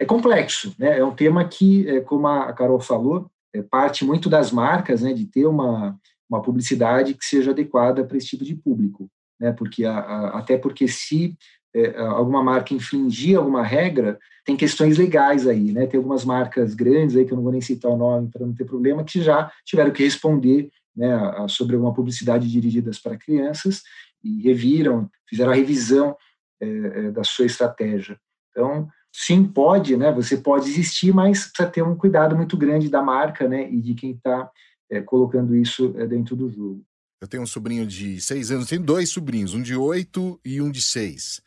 É 0.00 0.04
complexo, 0.04 0.74
né? 0.78 0.98
É 0.98 1.04
um 1.04 1.14
tema 1.14 1.44
que, 1.44 1.88
é, 1.88 2.00
como 2.00 2.28
a 2.28 2.52
Carol 2.52 2.80
falou, 2.80 3.30
parte 3.70 4.04
muito 4.04 4.28
das 4.28 4.52
marcas, 4.52 5.02
né, 5.02 5.12
de 5.12 5.26
ter 5.26 5.46
uma 5.46 5.98
uma 6.28 6.42
publicidade 6.42 7.14
que 7.14 7.24
seja 7.24 7.52
adequada 7.52 8.04
para 8.04 8.16
esse 8.16 8.26
tipo 8.26 8.44
de 8.44 8.54
público, 8.54 9.10
né? 9.40 9.52
Porque 9.52 9.84
a, 9.84 9.98
a, 9.98 10.38
até 10.38 10.58
porque 10.58 10.86
se 10.86 11.36
é, 11.78 11.98
alguma 11.98 12.42
marca 12.42 12.74
infringir 12.74 13.38
alguma 13.38 13.62
regra, 13.62 14.18
tem 14.44 14.56
questões 14.56 14.96
legais 14.96 15.46
aí, 15.46 15.72
né? 15.72 15.86
Tem 15.86 15.98
algumas 15.98 16.24
marcas 16.24 16.74
grandes 16.74 17.16
aí 17.16 17.24
que 17.24 17.32
eu 17.32 17.36
não 17.36 17.42
vou 17.42 17.52
nem 17.52 17.60
citar 17.60 17.90
o 17.90 17.96
nome 17.96 18.30
para 18.30 18.46
não 18.46 18.54
ter 18.54 18.64
problema, 18.64 19.04
que 19.04 19.20
já 19.20 19.52
tiveram 19.64 19.90
que 19.90 20.02
responder 20.02 20.70
né, 20.96 21.16
sobre 21.48 21.76
alguma 21.76 21.94
publicidade 21.94 22.50
dirigidas 22.50 22.98
para 22.98 23.16
crianças 23.16 23.82
e 24.24 24.42
reviram, 24.42 25.08
fizeram 25.28 25.52
a 25.52 25.54
revisão 25.54 26.16
é, 26.60 26.66
é, 26.66 27.10
da 27.10 27.22
sua 27.22 27.46
estratégia. 27.46 28.18
Então, 28.50 28.88
sim, 29.12 29.44
pode, 29.44 29.96
né? 29.96 30.10
Você 30.12 30.36
pode 30.36 30.68
existir, 30.68 31.14
mas 31.14 31.46
precisa 31.46 31.70
ter 31.70 31.82
um 31.82 31.94
cuidado 31.94 32.34
muito 32.34 32.56
grande 32.56 32.88
da 32.88 33.02
marca, 33.02 33.46
né? 33.46 33.70
E 33.70 33.80
de 33.80 33.94
quem 33.94 34.12
está 34.12 34.50
é, 34.90 35.00
colocando 35.00 35.54
isso 35.54 35.94
é, 35.96 36.06
dentro 36.06 36.34
do 36.34 36.50
jogo. 36.50 36.82
Eu 37.20 37.28
tenho 37.28 37.42
um 37.42 37.46
sobrinho 37.46 37.86
de 37.86 38.20
seis 38.20 38.50
anos, 38.50 38.68
tenho 38.68 38.82
dois 38.82 39.10
sobrinhos, 39.10 39.54
um 39.54 39.62
de 39.62 39.76
oito 39.76 40.40
e 40.44 40.60
um 40.60 40.70
de 40.70 40.80
seis. 40.80 41.42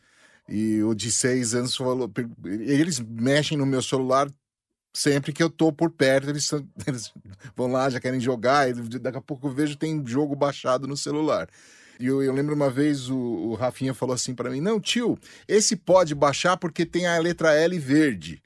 E 0.54 0.82
o 0.82 0.94
de 0.94 1.10
seis 1.10 1.54
anos 1.54 1.74
falou. 1.74 2.12
Eles 2.44 3.00
mexem 3.00 3.56
no 3.56 3.64
meu 3.64 3.80
celular 3.80 4.30
sempre 4.94 5.32
que 5.32 5.42
eu 5.42 5.48
tô 5.48 5.72
por 5.72 5.90
perto, 5.90 6.28
eles, 6.28 6.50
eles 6.86 7.10
vão 7.56 7.72
lá, 7.72 7.88
já 7.88 7.98
querem 7.98 8.20
jogar, 8.20 8.68
e 8.68 8.74
daqui 8.98 9.16
a 9.16 9.22
pouco 9.22 9.46
eu 9.46 9.50
vejo 9.50 9.76
tem 9.76 10.06
jogo 10.06 10.36
baixado 10.36 10.86
no 10.86 10.94
celular. 10.94 11.48
E 11.98 12.04
eu, 12.04 12.22
eu 12.22 12.34
lembro 12.34 12.54
uma 12.54 12.68
vez 12.68 13.08
o, 13.08 13.16
o 13.16 13.54
Rafinha 13.54 13.94
falou 13.94 14.14
assim 14.14 14.34
para 14.34 14.50
mim: 14.50 14.60
Não, 14.60 14.78
tio, 14.78 15.18
esse 15.48 15.74
pode 15.74 16.14
baixar 16.14 16.58
porque 16.58 16.84
tem 16.84 17.06
a 17.06 17.18
letra 17.18 17.54
L 17.54 17.78
verde. 17.78 18.42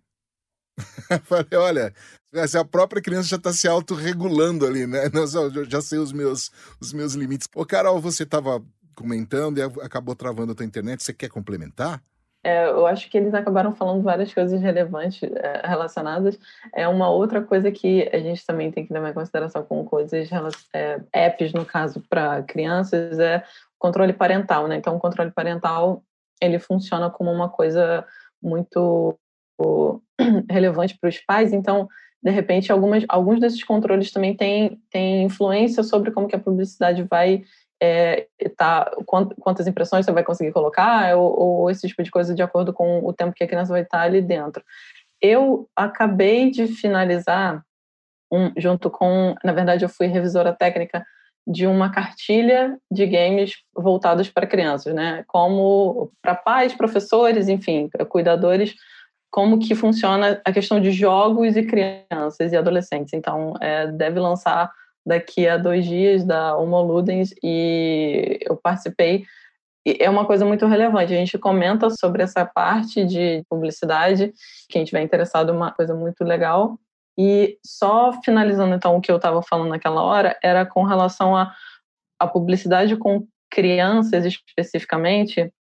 eu 1.11 1.21
falei: 1.25 1.55
Olha, 1.55 1.95
a 2.33 2.65
própria 2.65 3.03
criança 3.03 3.29
já 3.29 3.37
está 3.37 3.53
se 3.53 3.67
autorregulando 3.67 4.65
ali, 4.65 4.87
né? 4.87 5.11
Eu 5.55 5.65
já 5.65 5.81
sei 5.81 5.99
os 5.99 6.13
meus, 6.13 6.51
os 6.79 6.93
meus 6.93 7.15
limites. 7.15 7.49
Ô, 7.55 7.65
Carol, 7.65 8.01
você 8.01 8.25
estava 8.25 8.63
comentando 8.97 9.59
e 9.59 9.63
acabou 9.63 10.17
travando 10.17 10.53
a 10.53 10.55
tua 10.55 10.67
internet. 10.67 11.03
Você 11.03 11.13
quer 11.13 11.29
complementar? 11.29 12.03
É, 12.43 12.69
eu 12.69 12.87
acho 12.87 13.11
que 13.11 13.19
eles 13.19 13.35
acabaram 13.35 13.75
falando 13.75 14.05
várias 14.05 14.33
coisas 14.33 14.61
relevantes 14.61 15.21
é, 15.23 15.67
relacionadas. 15.67 16.39
É 16.73 16.87
uma 16.87 17.11
outra 17.11 17.43
coisa 17.43 17.73
que 17.73 18.09
a 18.13 18.21
gente 18.21 18.47
também 18.47 18.71
tem 18.71 18.87
que 18.87 18.93
levar 18.93 19.11
em 19.11 19.15
consideração 19.15 19.65
com 19.65 19.85
coisas, 19.85 20.29
é, 20.73 21.01
apps, 21.13 21.53
no 21.53 21.65
caso, 21.65 22.01
para 22.09 22.45
crianças, 22.45 23.19
é 23.19 23.43
controle 23.79 24.13
parental, 24.13 24.69
né? 24.69 24.77
Então, 24.77 24.95
o 24.95 25.01
controle 25.01 25.33
parental, 25.33 26.05
ele 26.41 26.61
funciona 26.61 27.11
como 27.11 27.33
uma 27.33 27.49
coisa 27.49 28.07
muito 28.41 29.19
relevante 30.49 30.97
para 30.99 31.09
os 31.09 31.19
pais. 31.19 31.53
Então, 31.53 31.89
de 32.23 32.31
repente, 32.31 32.71
algumas, 32.71 33.05
alguns 33.09 33.41
desses 33.41 33.63
controles 33.65 34.13
também 34.13 34.37
têm, 34.37 34.81
têm 34.91 35.25
influência 35.25 35.83
sobre 35.83 36.13
como 36.13 36.29
que 36.29 36.37
a 36.37 36.41
publicidade 36.41 37.03
vai 37.03 37.45
é, 37.81 38.27
tá, 38.57 38.91
quantas 39.05 39.67
impressões 39.67 40.05
você 40.05 40.13
vai 40.13 40.25
conseguir 40.25 40.53
colocar, 40.53 41.17
ou, 41.17 41.39
ou, 41.39 41.71
esse 41.71 41.87
tipo 41.87 42.03
de 42.03 42.11
coisa 42.11 42.35
de 42.35 42.43
acordo 42.43 42.73
com 42.73 43.05
o 43.05 43.13
tempo 43.13 43.35
que 43.35 43.45
a 43.45 43.47
criança 43.47 43.73
vai 43.73 43.83
estar 43.83 44.01
ali 44.01 44.23
dentro. 44.23 44.63
Eu 45.21 45.69
acabei 45.77 46.51
de 46.51 46.67
finalizar, 46.67 47.63
um, 48.33 48.51
junto 48.57 48.91
com, 48.91 49.35
na 49.45 49.53
verdade, 49.53 49.85
eu 49.85 49.89
fui 49.89 50.07
revisora 50.07 50.53
técnica 50.53 51.05
de 51.47 51.67
uma 51.67 51.91
cartilha 51.91 52.77
de 52.91 53.07
games 53.07 53.53
voltados 53.75 54.29
para 54.29 54.47
crianças, 54.47 54.93
né? 54.93 55.23
Como 55.29 56.11
para 56.21 56.35
pais, 56.35 56.75
professores, 56.75 57.49
enfim, 57.49 57.89
cuidadores, 58.09 58.75
como 59.31 59.59
que 59.59 59.75
funciona 59.75 60.41
a 60.45 60.53
questão 60.53 60.81
de 60.81 60.91
jogos 60.91 61.57
e 61.57 61.63
crianças 61.63 62.53
e 62.53 62.57
adolescentes. 62.57 63.13
Então, 63.13 63.55
é, 63.61 63.87
deve 63.87 64.19
lançar 64.19 64.73
daqui 65.07 65.47
a 65.47 65.57
dois 65.57 65.85
dias 65.85 66.25
da 66.25 66.57
Homo 66.57 66.83
Ludens 66.83 67.33
e 67.43 68.41
eu 68.43 68.57
participei. 68.57 69.25
E 69.87 69.99
é 70.01 70.11
uma 70.11 70.27
coisa 70.27 70.45
muito 70.45 70.67
relevante. 70.67 71.15
A 71.15 71.17
gente 71.17 71.39
comenta 71.39 71.89
sobre 71.91 72.25
essa 72.25 72.45
parte 72.45 73.05
de 73.05 73.45
publicidade. 73.49 74.35
Quem 74.69 74.85
tiver 74.85 75.01
interessado, 75.01 75.51
uma 75.51 75.71
coisa 75.71 75.95
muito 75.95 76.25
legal. 76.25 76.77
E 77.17 77.57
só 77.65 78.13
finalizando 78.25 78.75
então 78.75 78.97
o 78.97 79.01
que 79.01 79.11
eu 79.11 79.17
estava 79.17 79.41
falando 79.43 79.69
naquela 79.69 80.03
hora 80.03 80.37
era 80.43 80.67
com 80.67 80.83
relação 80.83 81.37
a, 81.37 81.55
a 82.19 82.27
publicidade 82.27 82.97
com 82.97 83.27
crianças 83.49 84.27
especificamente. 84.27 85.53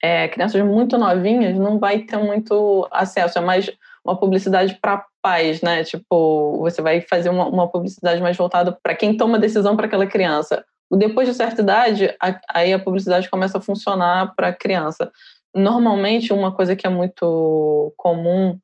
É, 0.00 0.28
crianças 0.28 0.62
muito 0.64 0.96
novinhas 0.96 1.58
não 1.58 1.78
vai 1.80 2.00
ter 2.00 2.18
muito 2.18 2.88
acesso. 2.92 3.36
É 3.36 3.40
mais 3.40 3.68
uma 4.04 4.18
publicidade 4.18 4.78
para 4.80 5.04
pais, 5.22 5.62
né? 5.62 5.84
Tipo, 5.84 6.58
você 6.58 6.82
vai 6.82 7.00
fazer 7.00 7.30
uma, 7.30 7.46
uma 7.46 7.68
publicidade 7.68 8.20
mais 8.20 8.36
voltada 8.36 8.76
para 8.82 8.94
quem 8.94 9.16
toma 9.16 9.38
decisão 9.38 9.76
para 9.76 9.86
aquela 9.86 10.06
criança. 10.06 10.64
Depois 10.90 11.28
de 11.28 11.34
certa 11.34 11.62
idade, 11.62 12.14
a, 12.20 12.40
aí 12.52 12.72
a 12.72 12.78
publicidade 12.78 13.30
começa 13.30 13.58
a 13.58 13.62
funcionar 13.62 14.34
para 14.34 14.48
a 14.48 14.52
criança. 14.52 15.10
Normalmente, 15.54 16.32
uma 16.32 16.52
coisa 16.52 16.74
que 16.74 16.86
é 16.86 16.90
muito 16.90 17.94
comum 17.96 18.58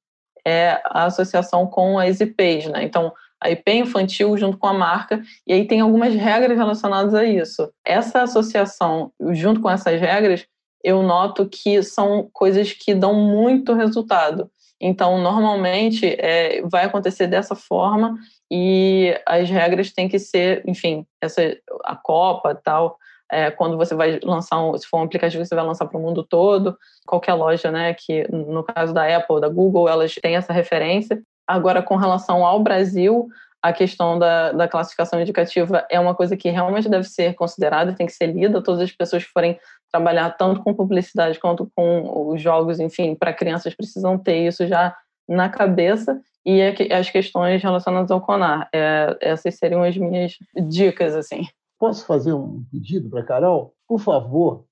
é 0.46 0.80
a 0.86 1.04
associação 1.04 1.66
com 1.66 1.98
as 1.98 2.20
IPs, 2.20 2.66
né? 2.66 2.82
Então, 2.82 3.12
a 3.40 3.50
IP 3.50 3.70
infantil 3.72 4.36
junto 4.36 4.58
com 4.58 4.66
a 4.66 4.74
marca, 4.74 5.22
e 5.46 5.52
aí 5.52 5.66
tem 5.66 5.80
algumas 5.80 6.14
regras 6.14 6.56
relacionadas 6.56 7.14
a 7.14 7.24
isso. 7.24 7.70
Essa 7.84 8.22
associação, 8.22 9.12
junto 9.30 9.60
com 9.60 9.70
essas 9.70 10.00
regras, 10.00 10.46
eu 10.82 11.02
noto 11.02 11.48
que 11.48 11.82
são 11.82 12.28
coisas 12.32 12.72
que 12.72 12.94
dão 12.94 13.14
muito 13.14 13.74
resultado. 13.74 14.50
Então, 14.80 15.18
normalmente, 15.18 16.06
é, 16.06 16.62
vai 16.62 16.84
acontecer 16.84 17.26
dessa 17.26 17.56
forma 17.56 18.16
e 18.50 19.18
as 19.26 19.50
regras 19.50 19.92
têm 19.92 20.08
que 20.08 20.18
ser, 20.18 20.62
enfim, 20.66 21.04
essa, 21.20 21.42
a 21.84 21.96
Copa 21.96 22.54
tal, 22.54 22.96
é, 23.30 23.50
quando 23.50 23.76
você 23.76 23.94
vai 23.94 24.18
lançar, 24.22 24.58
um, 24.62 24.76
se 24.76 24.86
for 24.86 24.98
um 24.98 25.02
aplicativo 25.02 25.42
que 25.42 25.48
você 25.48 25.54
vai 25.54 25.64
lançar 25.64 25.86
para 25.86 25.98
o 25.98 26.02
mundo 26.02 26.22
todo, 26.22 26.76
qualquer 27.06 27.34
loja, 27.34 27.70
né, 27.70 27.92
que 27.92 28.26
no 28.30 28.62
caso 28.62 28.94
da 28.94 29.16
Apple, 29.16 29.40
da 29.40 29.48
Google, 29.48 29.88
elas 29.88 30.14
têm 30.14 30.36
essa 30.36 30.52
referência. 30.52 31.20
Agora, 31.46 31.82
com 31.82 31.96
relação 31.96 32.44
ao 32.44 32.60
Brasil, 32.60 33.28
a 33.60 33.72
questão 33.72 34.18
da, 34.18 34.52
da 34.52 34.68
classificação 34.68 35.20
indicativa 35.20 35.84
é 35.90 35.98
uma 35.98 36.14
coisa 36.14 36.36
que 36.36 36.48
realmente 36.48 36.88
deve 36.88 37.04
ser 37.04 37.34
considerada, 37.34 37.92
tem 37.92 38.06
que 38.06 38.12
ser 38.12 38.28
lida. 38.28 38.62
Todas 38.62 38.80
as 38.80 38.92
pessoas 38.92 39.24
que 39.24 39.30
forem 39.30 39.58
trabalhar 39.90 40.30
tanto 40.30 40.62
com 40.62 40.74
publicidade 40.74 41.38
quanto 41.38 41.70
com 41.74 42.30
os 42.30 42.40
jogos, 42.40 42.80
enfim, 42.80 43.14
para 43.14 43.32
crianças 43.32 43.74
precisam 43.74 44.18
ter 44.18 44.46
isso 44.46 44.66
já 44.66 44.96
na 45.28 45.48
cabeça 45.48 46.20
e 46.44 46.60
as 46.92 47.10
questões 47.10 47.62
relacionadas 47.62 48.10
ao 48.10 48.20
CONAR. 48.20 48.68
É, 48.72 49.16
essas 49.20 49.54
seriam 49.56 49.82
as 49.82 49.96
minhas 49.96 50.36
dicas, 50.68 51.14
assim. 51.14 51.46
Posso 51.78 52.04
fazer 52.06 52.32
um 52.32 52.64
pedido 52.70 53.10
para 53.10 53.22
Carol? 53.22 53.74
Por 53.86 54.00
favor, 54.00 54.64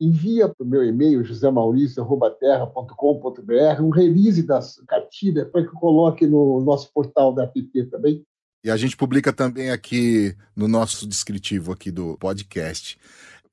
envia 0.00 0.48
para 0.48 0.64
o 0.64 0.66
meu 0.66 0.84
e-mail, 0.84 1.24
josemaurício.terra.com.br, 1.24 3.82
um 3.82 3.90
release 3.90 4.42
da 4.42 4.60
cartilha 4.86 5.44
para 5.46 5.62
que 5.62 5.68
eu 5.68 5.74
coloque 5.74 6.26
no 6.26 6.60
nosso 6.60 6.92
portal 6.92 7.32
da 7.32 7.44
app 7.44 7.84
também. 7.90 8.22
E 8.64 8.70
a 8.70 8.76
gente 8.76 8.96
publica 8.96 9.32
também 9.32 9.70
aqui 9.70 10.36
no 10.54 10.68
nosso 10.68 11.08
descritivo 11.08 11.72
aqui 11.72 11.90
do 11.90 12.16
podcast. 12.18 12.96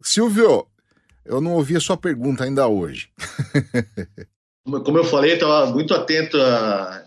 Silvio, 0.02 0.68
eu 1.30 1.40
não 1.40 1.54
ouvi 1.54 1.76
a 1.76 1.80
sua 1.80 1.96
pergunta 1.96 2.44
ainda 2.44 2.68
hoje. 2.68 3.10
Como 4.66 4.98
eu 4.98 5.04
falei, 5.04 5.34
estava 5.34 5.68
muito 5.68 5.94
atento 5.94 6.38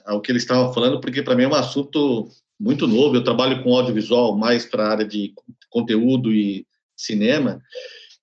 ao 0.06 0.20
que 0.20 0.32
eles 0.32 0.42
estavam 0.42 0.72
falando, 0.72 1.00
porque 1.00 1.22
para 1.22 1.34
mim 1.36 1.44
é 1.44 1.48
um 1.48 1.54
assunto 1.54 2.28
muito 2.58 2.86
novo. 2.86 3.16
Eu 3.16 3.24
trabalho 3.24 3.62
com 3.62 3.74
audiovisual 3.74 4.36
mais 4.36 4.64
para 4.64 4.84
a 4.84 4.90
área 4.90 5.04
de 5.04 5.32
conteúdo 5.68 6.32
e 6.32 6.66
cinema. 6.96 7.60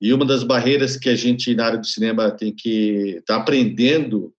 E 0.02 0.14
uma 0.14 0.26
das 0.26 0.43
barreiras 0.43 0.97
que 0.97 1.10
a 1.10 1.16
gente, 1.16 1.54
na 1.54 1.66
área 1.66 1.78
do 1.78 1.86
cinema, 1.86 2.32
tem 2.32 2.54
que 2.54 3.18
estar 3.20 3.36
tá 3.36 3.41
aprendendo 3.41 4.34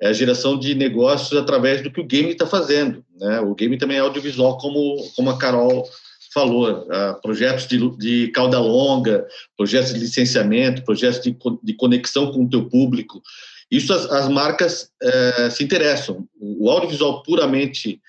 é 0.00 0.08
a 0.08 0.12
geração 0.12 0.58
de 0.58 0.74
negócios 0.74 1.38
através 1.38 1.82
do 1.82 1.90
que 1.90 2.00
o 2.00 2.06
game 2.06 2.30
está 2.30 2.46
fazendo. 2.46 3.02
Né? 3.18 3.40
O 3.40 3.54
game 3.54 3.78
também 3.78 3.96
é 3.96 4.00
audiovisual, 4.00 4.58
como, 4.58 4.96
como 5.14 5.30
a 5.30 5.38
Carol 5.38 5.88
falou, 6.36 6.82
uh, 6.82 7.18
projetos 7.22 7.66
de, 7.66 7.78
de 7.96 8.28
cauda 8.28 8.60
longa, 8.60 9.26
projetos 9.56 9.94
de 9.94 10.00
licenciamento, 10.00 10.84
projetos 10.84 11.22
de, 11.22 11.34
de 11.62 11.72
conexão 11.72 12.30
com 12.30 12.44
o 12.44 12.50
teu 12.50 12.68
público. 12.68 13.22
Isso 13.70 13.90
as, 13.90 14.04
as 14.12 14.28
marcas 14.28 14.90
uh, 15.02 15.50
se 15.50 15.64
interessam. 15.64 16.28
O 16.38 16.68
audiovisual 16.68 17.22
puramente, 17.22 18.02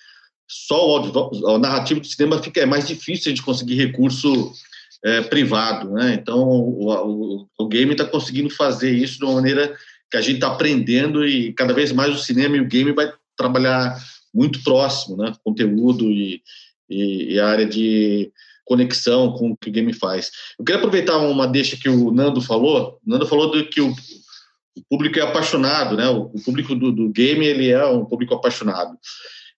só 0.46 0.86
o, 0.86 0.96
audiovisual, 0.96 1.54
o 1.54 1.58
narrativo 1.58 2.00
do 2.00 2.06
cinema 2.06 2.42
fica, 2.42 2.60
é 2.60 2.66
mais 2.66 2.86
difícil 2.86 3.32
de 3.32 3.40
conseguir 3.40 3.76
recurso 3.76 4.52
uh, 4.52 5.28
privado. 5.30 5.90
Né? 5.94 6.12
Então, 6.20 6.38
o, 6.38 6.92
o, 6.92 7.48
o 7.58 7.66
game 7.66 7.92
está 7.92 8.04
conseguindo 8.04 8.50
fazer 8.50 8.90
isso 8.90 9.18
de 9.18 9.24
uma 9.24 9.36
maneira 9.36 9.74
que 10.10 10.18
a 10.18 10.20
gente 10.20 10.34
está 10.34 10.48
aprendendo 10.48 11.26
e 11.26 11.54
cada 11.54 11.72
vez 11.72 11.92
mais 11.92 12.14
o 12.14 12.22
cinema 12.22 12.58
e 12.58 12.60
o 12.60 12.68
game 12.68 12.92
vai 12.92 13.10
trabalhar 13.38 13.96
muito 14.34 14.62
próximo, 14.62 15.16
né? 15.16 15.32
Conteúdo 15.42 16.04
e, 16.04 16.42
e, 16.88 17.34
e 17.34 17.40
a 17.40 17.46
área 17.46 17.66
de 17.66 18.32
conexão 18.64 19.32
com 19.32 19.50
o 19.50 19.56
que 19.56 19.70
o 19.70 19.72
game 19.72 19.92
faz. 19.94 20.30
Eu 20.58 20.64
queria 20.64 20.78
aproveitar 20.78 21.16
uma 21.18 21.46
deixa 21.46 21.76
que 21.76 21.88
o 21.88 22.12
Nando 22.12 22.40
falou. 22.42 23.00
O 23.04 23.10
Nando 23.10 23.26
falou 23.26 23.50
do 23.50 23.66
que 23.66 23.80
o, 23.80 23.88
o 23.90 24.82
público 24.90 25.18
é 25.18 25.22
apaixonado, 25.22 25.96
né? 25.96 26.08
O, 26.08 26.24
o 26.34 26.44
público 26.44 26.74
do, 26.74 26.92
do, 26.92 27.08
game 27.08 27.46
ele 27.46 27.70
é 27.70 27.84
um 27.86 28.04
público 28.04 28.34
apaixonado. 28.34 28.96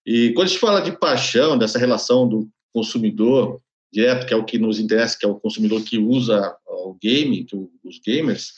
E 0.05 0.31
quando 0.33 0.47
a 0.47 0.49
gente 0.49 0.59
fala 0.59 0.81
de 0.81 0.97
paixão, 0.97 1.57
dessa 1.57 1.77
relação 1.77 2.27
do 2.27 2.47
consumidor 2.73 3.59
direto, 3.93 4.25
que 4.25 4.33
é 4.33 4.37
o 4.37 4.45
que 4.45 4.57
nos 4.57 4.79
interessa, 4.79 5.17
que 5.19 5.25
é 5.25 5.29
o 5.29 5.35
consumidor 5.35 5.83
que 5.83 5.97
usa 5.97 6.55
o 6.65 6.97
game, 7.01 7.45
os 7.83 7.99
gamers, 7.99 8.53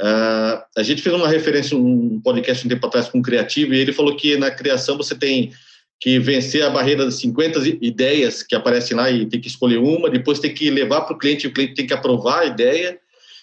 uh, 0.00 0.62
a 0.76 0.82
gente 0.82 1.02
fez 1.02 1.14
uma 1.14 1.28
referência, 1.28 1.76
um 1.76 2.20
podcast 2.20 2.64
um 2.64 2.70
tempo 2.70 2.86
atrás 2.86 3.08
com 3.08 3.18
um 3.18 3.22
criativo, 3.22 3.74
e 3.74 3.78
ele 3.78 3.92
falou 3.92 4.16
que 4.16 4.36
na 4.36 4.50
criação 4.52 4.96
você 4.96 5.16
tem 5.16 5.52
que 6.00 6.18
vencer 6.18 6.62
a 6.62 6.70
barreira 6.70 7.04
das 7.04 7.16
50 7.16 7.60
ideias 7.80 8.42
que 8.42 8.54
aparecem 8.54 8.96
lá 8.96 9.10
e 9.10 9.26
tem 9.26 9.40
que 9.40 9.48
escolher 9.48 9.78
uma, 9.78 10.08
depois 10.08 10.38
tem 10.38 10.54
que 10.54 10.70
levar 10.70 11.02
para 11.02 11.14
o 11.14 11.18
cliente, 11.18 11.46
o 11.46 11.52
cliente 11.52 11.74
tem 11.74 11.86
que 11.86 11.94
aprovar 11.94 12.40
a 12.40 12.46
ideia, 12.46 12.98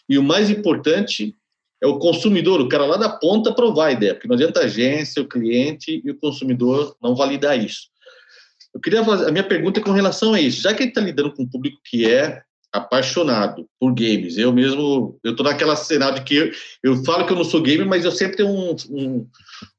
e 0.07 0.17
o 0.17 0.23
mais 0.23 0.49
importante 0.49 1.35
é 1.83 1.87
o 1.87 1.99
consumidor, 1.99 2.61
o 2.61 2.69
cara 2.69 2.85
lá 2.85 2.97
da 2.97 3.09
ponta 3.09 3.49
aprovar 3.49 3.87
a 3.87 3.91
ideia, 3.91 4.13
porque 4.13 4.27
não 4.27 4.35
adianta 4.35 4.61
a 4.61 4.63
agência, 4.63 5.21
o 5.21 5.27
cliente 5.27 6.01
e 6.03 6.11
o 6.11 6.15
consumidor 6.15 6.95
não 7.01 7.15
validar 7.15 7.59
isso. 7.59 7.89
Eu 8.73 8.79
queria 8.79 9.03
fazer, 9.03 9.27
a 9.27 9.31
minha 9.31 9.43
pergunta 9.43 9.79
é 9.79 9.83
com 9.83 9.91
relação 9.91 10.33
a 10.33 10.39
isso, 10.39 10.61
já 10.61 10.73
que 10.73 10.83
ele 10.83 10.89
está 10.89 11.01
lidando 11.01 11.33
com 11.33 11.43
um 11.43 11.49
público 11.49 11.79
que 11.83 12.09
é 12.09 12.41
apaixonado 12.71 13.67
por 13.79 13.93
games. 13.93 14.37
Eu 14.37 14.51
mesmo, 14.51 15.17
eu 15.23 15.35
tô 15.35 15.43
naquela 15.43 15.75
cenário 15.75 16.19
de 16.19 16.23
que 16.23 16.35
eu, 16.35 16.51
eu 16.83 17.03
falo 17.03 17.25
que 17.25 17.31
eu 17.31 17.37
não 17.37 17.43
sou 17.43 17.61
gamer, 17.61 17.87
mas 17.87 18.03
eu 18.03 18.11
sempre 18.11 18.37
tenho 18.37 18.49
um, 18.49 18.75
um, 18.89 19.27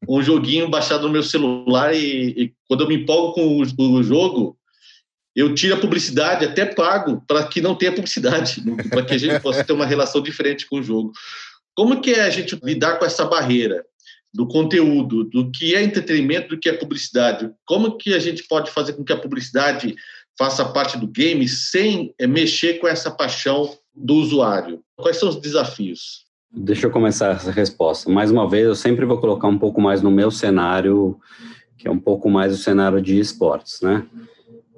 um 0.09 0.23
joguinho 0.23 0.69
baixado 0.69 1.07
no 1.07 1.13
meu 1.13 1.23
celular 1.23 1.95
e, 1.95 2.29
e 2.31 2.53
quando 2.69 2.83
eu 2.83 2.89
me 2.89 2.97
empolgo 2.97 3.35
com 3.35 3.59
o, 3.59 3.99
o, 3.99 4.03
jogo, 4.03 4.57
eu 5.35 5.55
tiro 5.55 5.75
a 5.75 5.81
publicidade, 5.81 6.45
até 6.45 6.65
pago 6.65 7.23
para 7.27 7.47
que 7.47 7.61
não 7.61 7.75
tenha 7.75 7.93
publicidade, 7.93 8.63
para 8.89 9.05
que 9.05 9.15
a 9.15 9.19
gente 9.19 9.41
possa 9.41 9.63
ter 9.63 9.73
uma 9.73 9.87
relação 9.87 10.23
diferente 10.23 10.67
com 10.67 10.79
o 10.79 10.83
jogo. 10.83 11.13
Como 11.75 12.01
que 12.01 12.13
é 12.13 12.23
a 12.23 12.31
gente 12.31 12.59
lidar 12.63 12.99
com 12.99 13.05
essa 13.05 13.25
barreira? 13.25 13.85
do 14.37 14.47
conteúdo, 14.47 15.25
do 15.25 15.51
que 15.51 15.75
é 15.75 15.83
entretenimento, 15.83 16.49
do 16.49 16.59
que 16.59 16.69
é 16.69 16.73
publicidade. 16.75 17.51
Como 17.65 17.97
que 17.97 18.13
a 18.13 18.19
gente 18.19 18.43
pode 18.47 18.71
fazer 18.71 18.93
com 18.93 19.03
que 19.03 19.13
a 19.13 19.17
publicidade 19.17 19.97
faça 20.39 20.65
parte 20.65 20.99
do 20.99 21.07
game 21.07 21.47
sem 21.49 22.15
eh, 22.19 22.27
mexer 22.27 22.75
com 22.75 22.87
essa 22.87 23.11
paixão 23.11 23.71
do 23.95 24.15
usuário? 24.15 24.81
Quais 24.97 25.17
são 25.17 25.29
os 25.29 25.37
desafios? 25.37 26.27
Deixa 26.53 26.87
eu 26.87 26.91
começar 26.91 27.33
essa 27.33 27.51
resposta. 27.51 28.11
Mais 28.11 28.31
uma 28.31 28.49
vez, 28.49 28.67
eu 28.67 28.75
sempre 28.75 29.05
vou 29.05 29.19
colocar 29.19 29.49
um 29.49 29.59
pouco 29.59 29.81
mais 29.81 30.01
no 30.01 30.11
meu 30.11 30.31
cenário, 30.31 31.19
que 31.77 31.89
é 31.89 31.91
um 31.91 31.99
pouco 31.99 32.31
mais 32.31 32.55
o 32.55 32.57
cenário 32.57 33.01
de 33.01 33.19
esportes, 33.19 33.81
né? 33.81 34.07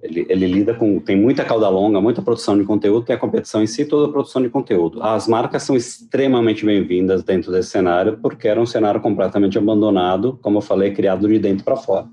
Ele, 0.00 0.24
ele, 0.28 0.46
lida 0.46 0.74
com, 0.74 1.00
tem 1.00 1.16
muita 1.16 1.44
cauda 1.44 1.68
longa, 1.68 2.00
muita 2.00 2.22
produção 2.22 2.56
de 2.56 2.64
conteúdo, 2.64 3.04
tem 3.04 3.16
a 3.16 3.18
competição 3.18 3.60
em 3.60 3.66
si, 3.66 3.84
toda 3.84 4.06
a 4.06 4.12
produção 4.12 4.40
de 4.40 4.48
conteúdo. 4.48 5.02
As 5.02 5.26
marcas 5.26 5.64
são 5.64 5.76
extremamente 5.76 6.64
bem-vindas 6.64 7.24
dentro 7.24 7.50
desse 7.50 7.70
cenário, 7.70 8.16
porque 8.22 8.46
era 8.46 8.60
um 8.60 8.66
cenário 8.66 9.00
completamente 9.00 9.58
abandonado, 9.58 10.38
como 10.40 10.58
eu 10.58 10.62
falei, 10.62 10.92
criado 10.92 11.26
de 11.26 11.38
dentro 11.40 11.64
para 11.64 11.74
fora. 11.74 12.06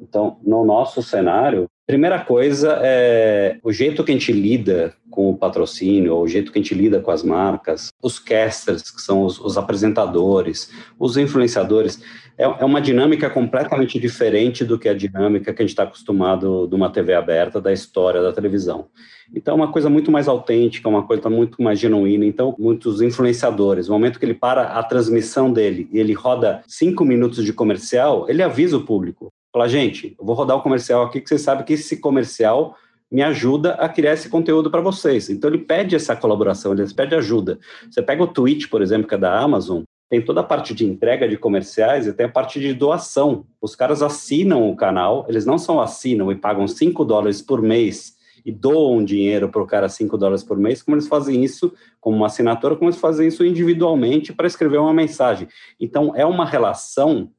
Então, 0.00 0.38
no 0.42 0.64
nosso 0.64 1.02
cenário, 1.02 1.68
primeira 1.86 2.18
coisa 2.18 2.80
é 2.82 3.58
o 3.62 3.72
jeito 3.72 4.02
que 4.02 4.10
a 4.10 4.14
gente 4.14 4.32
lida 4.32 4.94
com 5.10 5.30
o 5.30 5.36
patrocínio, 5.36 6.16
o 6.16 6.28
jeito 6.28 6.52
que 6.52 6.58
a 6.58 6.62
gente 6.62 6.74
lida 6.74 7.00
com 7.00 7.10
as 7.10 7.22
marcas, 7.22 7.90
os 8.02 8.18
casters, 8.18 8.90
que 8.90 9.00
são 9.00 9.22
os, 9.24 9.40
os 9.40 9.56
apresentadores, 9.56 10.70
os 10.98 11.16
influenciadores 11.16 12.02
é, 12.38 12.44
é 12.44 12.64
uma 12.64 12.80
dinâmica 12.80 13.30
completamente 13.30 13.98
diferente 13.98 14.64
do 14.64 14.78
que 14.78 14.88
a 14.88 14.94
dinâmica 14.94 15.54
que 15.54 15.62
a 15.62 15.64
gente 15.64 15.72
está 15.72 15.84
acostumado 15.84 16.66
de 16.66 16.74
uma 16.74 16.90
TV 16.90 17.14
aberta, 17.14 17.60
da 17.60 17.72
história 17.72 18.20
da 18.20 18.32
televisão. 18.32 18.88
Então, 19.34 19.54
é 19.54 19.56
uma 19.56 19.72
coisa 19.72 19.88
muito 19.88 20.10
mais 20.10 20.28
autêntica, 20.28 20.88
uma 20.88 21.06
coisa 21.06 21.30
muito 21.30 21.62
mais 21.62 21.78
genuína. 21.78 22.26
Então, 22.26 22.54
muitos 22.58 23.00
influenciadores, 23.00 23.88
no 23.88 23.94
momento 23.94 24.18
que 24.18 24.24
ele 24.24 24.34
para 24.34 24.78
a 24.78 24.82
transmissão 24.82 25.52
dele 25.52 25.88
e 25.90 25.98
ele 25.98 26.12
roda 26.12 26.62
cinco 26.66 27.04
minutos 27.04 27.44
de 27.44 27.52
comercial, 27.52 28.28
ele 28.28 28.42
avisa 28.42 28.76
o 28.76 28.84
público. 28.84 29.32
Fala, 29.56 29.70
gente, 29.70 30.14
eu 30.18 30.22
vou 30.22 30.34
rodar 30.34 30.54
o 30.58 30.60
comercial 30.60 31.02
aqui, 31.02 31.18
que 31.18 31.30
você 31.30 31.38
sabe 31.38 31.64
que 31.64 31.72
esse 31.72 31.98
comercial 31.98 32.76
me 33.10 33.22
ajuda 33.22 33.72
a 33.76 33.88
criar 33.88 34.12
esse 34.12 34.28
conteúdo 34.28 34.70
para 34.70 34.82
vocês. 34.82 35.30
Então 35.30 35.48
ele 35.48 35.56
pede 35.56 35.96
essa 35.96 36.14
colaboração, 36.14 36.74
ele 36.74 36.84
pede 36.92 37.14
ajuda. 37.14 37.58
Você 37.90 38.02
pega 38.02 38.22
o 38.22 38.26
Twitch, 38.26 38.68
por 38.68 38.82
exemplo, 38.82 39.08
que 39.08 39.14
é 39.14 39.18
da 39.18 39.34
Amazon, 39.40 39.80
tem 40.10 40.20
toda 40.20 40.42
a 40.42 40.44
parte 40.44 40.74
de 40.74 40.84
entrega 40.84 41.26
de 41.26 41.38
comerciais 41.38 42.06
e 42.06 42.12
tem 42.12 42.26
a 42.26 42.28
parte 42.28 42.60
de 42.60 42.74
doação. 42.74 43.46
Os 43.58 43.74
caras 43.74 44.02
assinam 44.02 44.68
o 44.68 44.76
canal, 44.76 45.24
eles 45.26 45.46
não 45.46 45.56
só 45.56 45.80
assinam 45.80 46.30
e 46.30 46.34
pagam 46.34 46.68
5 46.68 47.02
dólares 47.06 47.40
por 47.40 47.62
mês 47.62 48.14
e 48.44 48.52
doam 48.52 49.02
dinheiro 49.02 49.48
para 49.48 49.62
o 49.62 49.66
cara 49.66 49.88
5 49.88 50.18
dólares 50.18 50.44
por 50.44 50.58
mês, 50.58 50.82
como 50.82 50.98
eles 50.98 51.08
fazem 51.08 51.42
isso 51.42 51.72
como 51.98 52.18
uma 52.18 52.26
assinatura, 52.26 52.76
como 52.76 52.90
eles 52.90 53.00
fazem 53.00 53.28
isso 53.28 53.42
individualmente 53.42 54.34
para 54.34 54.46
escrever 54.46 54.76
uma 54.76 54.92
mensagem. 54.92 55.48
Então, 55.80 56.12
é 56.14 56.26
uma 56.26 56.44
relação 56.44 57.30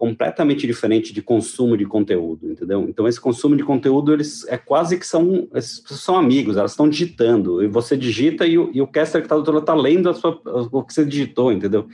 completamente 0.00 0.66
diferente 0.66 1.12
de 1.12 1.20
consumo 1.20 1.76
de 1.76 1.84
conteúdo, 1.84 2.50
entendeu? 2.50 2.86
Então 2.88 3.06
esse 3.06 3.20
consumo 3.20 3.54
de 3.54 3.62
conteúdo 3.62 4.14
eles 4.14 4.48
é 4.48 4.56
quase 4.56 4.98
que 4.98 5.06
são 5.06 5.46
são 5.60 6.16
amigos, 6.16 6.56
elas 6.56 6.70
estão 6.70 6.88
digitando 6.88 7.62
e 7.62 7.68
você 7.68 7.98
digita 7.98 8.46
e 8.46 8.56
o, 8.56 8.70
e 8.72 8.80
o 8.80 8.86
caster 8.86 9.20
que 9.20 9.26
está 9.26 9.34
do 9.34 9.40
outro 9.40 9.52
lado 9.52 9.62
está 9.62 9.74
lendo 9.74 10.14
sua, 10.14 10.40
o 10.72 10.82
que 10.82 10.94
você 10.94 11.04
digitou, 11.04 11.52
entendeu? 11.52 11.86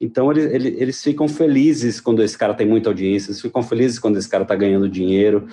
Então 0.00 0.32
eles, 0.32 0.52
eles, 0.52 0.80
eles 0.80 1.02
ficam 1.04 1.28
felizes 1.28 2.00
quando 2.00 2.20
esse 2.20 2.36
cara 2.36 2.52
tem 2.52 2.66
muita 2.66 2.90
audiência, 2.90 3.30
eles 3.30 3.40
ficam 3.40 3.62
felizes 3.62 4.00
quando 4.00 4.16
esse 4.16 4.28
cara 4.28 4.42
está 4.42 4.56
ganhando 4.56 4.88
dinheiro 4.88 5.46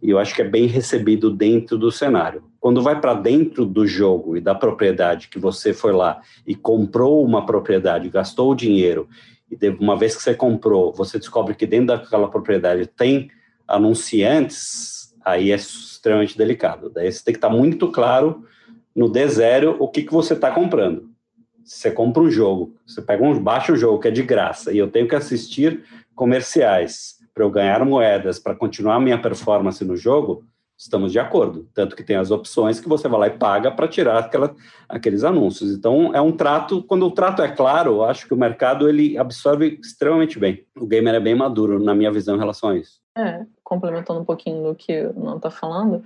e 0.00 0.10
eu 0.10 0.20
acho 0.20 0.36
que 0.36 0.42
é 0.42 0.48
bem 0.48 0.66
recebido 0.66 1.30
dentro 1.30 1.76
do 1.76 1.90
cenário. 1.90 2.44
Quando 2.60 2.80
vai 2.80 3.00
para 3.00 3.14
dentro 3.14 3.66
do 3.66 3.84
jogo 3.84 4.36
e 4.36 4.40
da 4.40 4.54
propriedade 4.54 5.26
que 5.26 5.38
você 5.40 5.72
foi 5.72 5.92
lá 5.92 6.20
e 6.46 6.54
comprou 6.54 7.24
uma 7.24 7.44
propriedade, 7.44 8.08
gastou 8.08 8.52
o 8.52 8.54
dinheiro 8.54 9.08
e 9.50 9.68
uma 9.80 9.96
vez 9.96 10.16
que 10.16 10.22
você 10.22 10.34
comprou, 10.34 10.92
você 10.92 11.18
descobre 11.18 11.54
que 11.54 11.66
dentro 11.66 11.88
daquela 11.88 12.28
propriedade 12.28 12.86
tem 12.86 13.30
anunciantes, 13.66 15.14
aí 15.24 15.52
é 15.52 15.56
extremamente 15.56 16.36
delicado. 16.36 16.90
Daí 16.90 17.10
você 17.10 17.24
tem 17.24 17.34
que 17.34 17.38
estar 17.38 17.50
muito 17.50 17.90
claro 17.90 18.44
no 18.94 19.10
D0 19.10 19.76
o 19.78 19.88
que, 19.88 20.02
que 20.02 20.12
você 20.12 20.34
está 20.34 20.50
comprando. 20.50 21.10
Se 21.64 21.80
você 21.80 21.90
compra 21.90 22.22
um 22.22 22.30
jogo, 22.30 22.76
você 22.86 23.02
pega 23.02 23.24
um, 23.24 23.38
baixa 23.38 23.72
um 23.72 23.76
jogo 23.76 24.00
que 24.00 24.08
é 24.08 24.10
de 24.10 24.22
graça 24.22 24.72
e 24.72 24.78
eu 24.78 24.88
tenho 24.88 25.08
que 25.08 25.16
assistir 25.16 25.84
comerciais 26.14 27.16
para 27.34 27.44
eu 27.44 27.50
ganhar 27.50 27.84
moedas, 27.84 28.38
para 28.38 28.54
continuar 28.54 29.00
minha 29.00 29.20
performance 29.20 29.84
no 29.84 29.96
jogo, 29.96 30.44
estamos 30.76 31.10
de 31.10 31.18
acordo. 31.18 31.68
Tanto 31.74 31.96
que 31.96 32.04
tem 32.04 32.16
as 32.16 32.30
opções 32.30 32.78
que 32.78 32.88
você 32.88 33.08
vai 33.08 33.20
lá 33.20 33.26
e 33.28 33.38
paga 33.38 33.70
para 33.70 33.88
tirar 33.88 34.18
aquela, 34.18 34.54
aqueles 34.88 35.24
anúncios. 35.24 35.72
Então, 35.72 36.14
é 36.14 36.20
um 36.20 36.32
trato, 36.32 36.82
quando 36.82 37.06
o 37.06 37.10
trato 37.10 37.42
é 37.42 37.48
claro, 37.48 37.92
eu 37.92 38.04
acho 38.04 38.26
que 38.26 38.34
o 38.34 38.38
mercado 38.38 38.88
ele 38.88 39.16
absorve 39.16 39.78
extremamente 39.82 40.38
bem. 40.38 40.64
O 40.76 40.86
gamer 40.86 41.14
é 41.14 41.20
bem 41.20 41.34
maduro, 41.34 41.82
na 41.82 41.94
minha 41.94 42.12
visão, 42.12 42.36
em 42.36 42.38
relação 42.40 42.70
a 42.70 42.76
isso. 42.76 43.00
É, 43.16 43.46
complementando 43.64 44.20
um 44.20 44.24
pouquinho 44.24 44.62
do 44.62 44.74
que 44.74 45.06
o 45.06 45.24
Não 45.24 45.36
está 45.36 45.50
falando, 45.50 46.04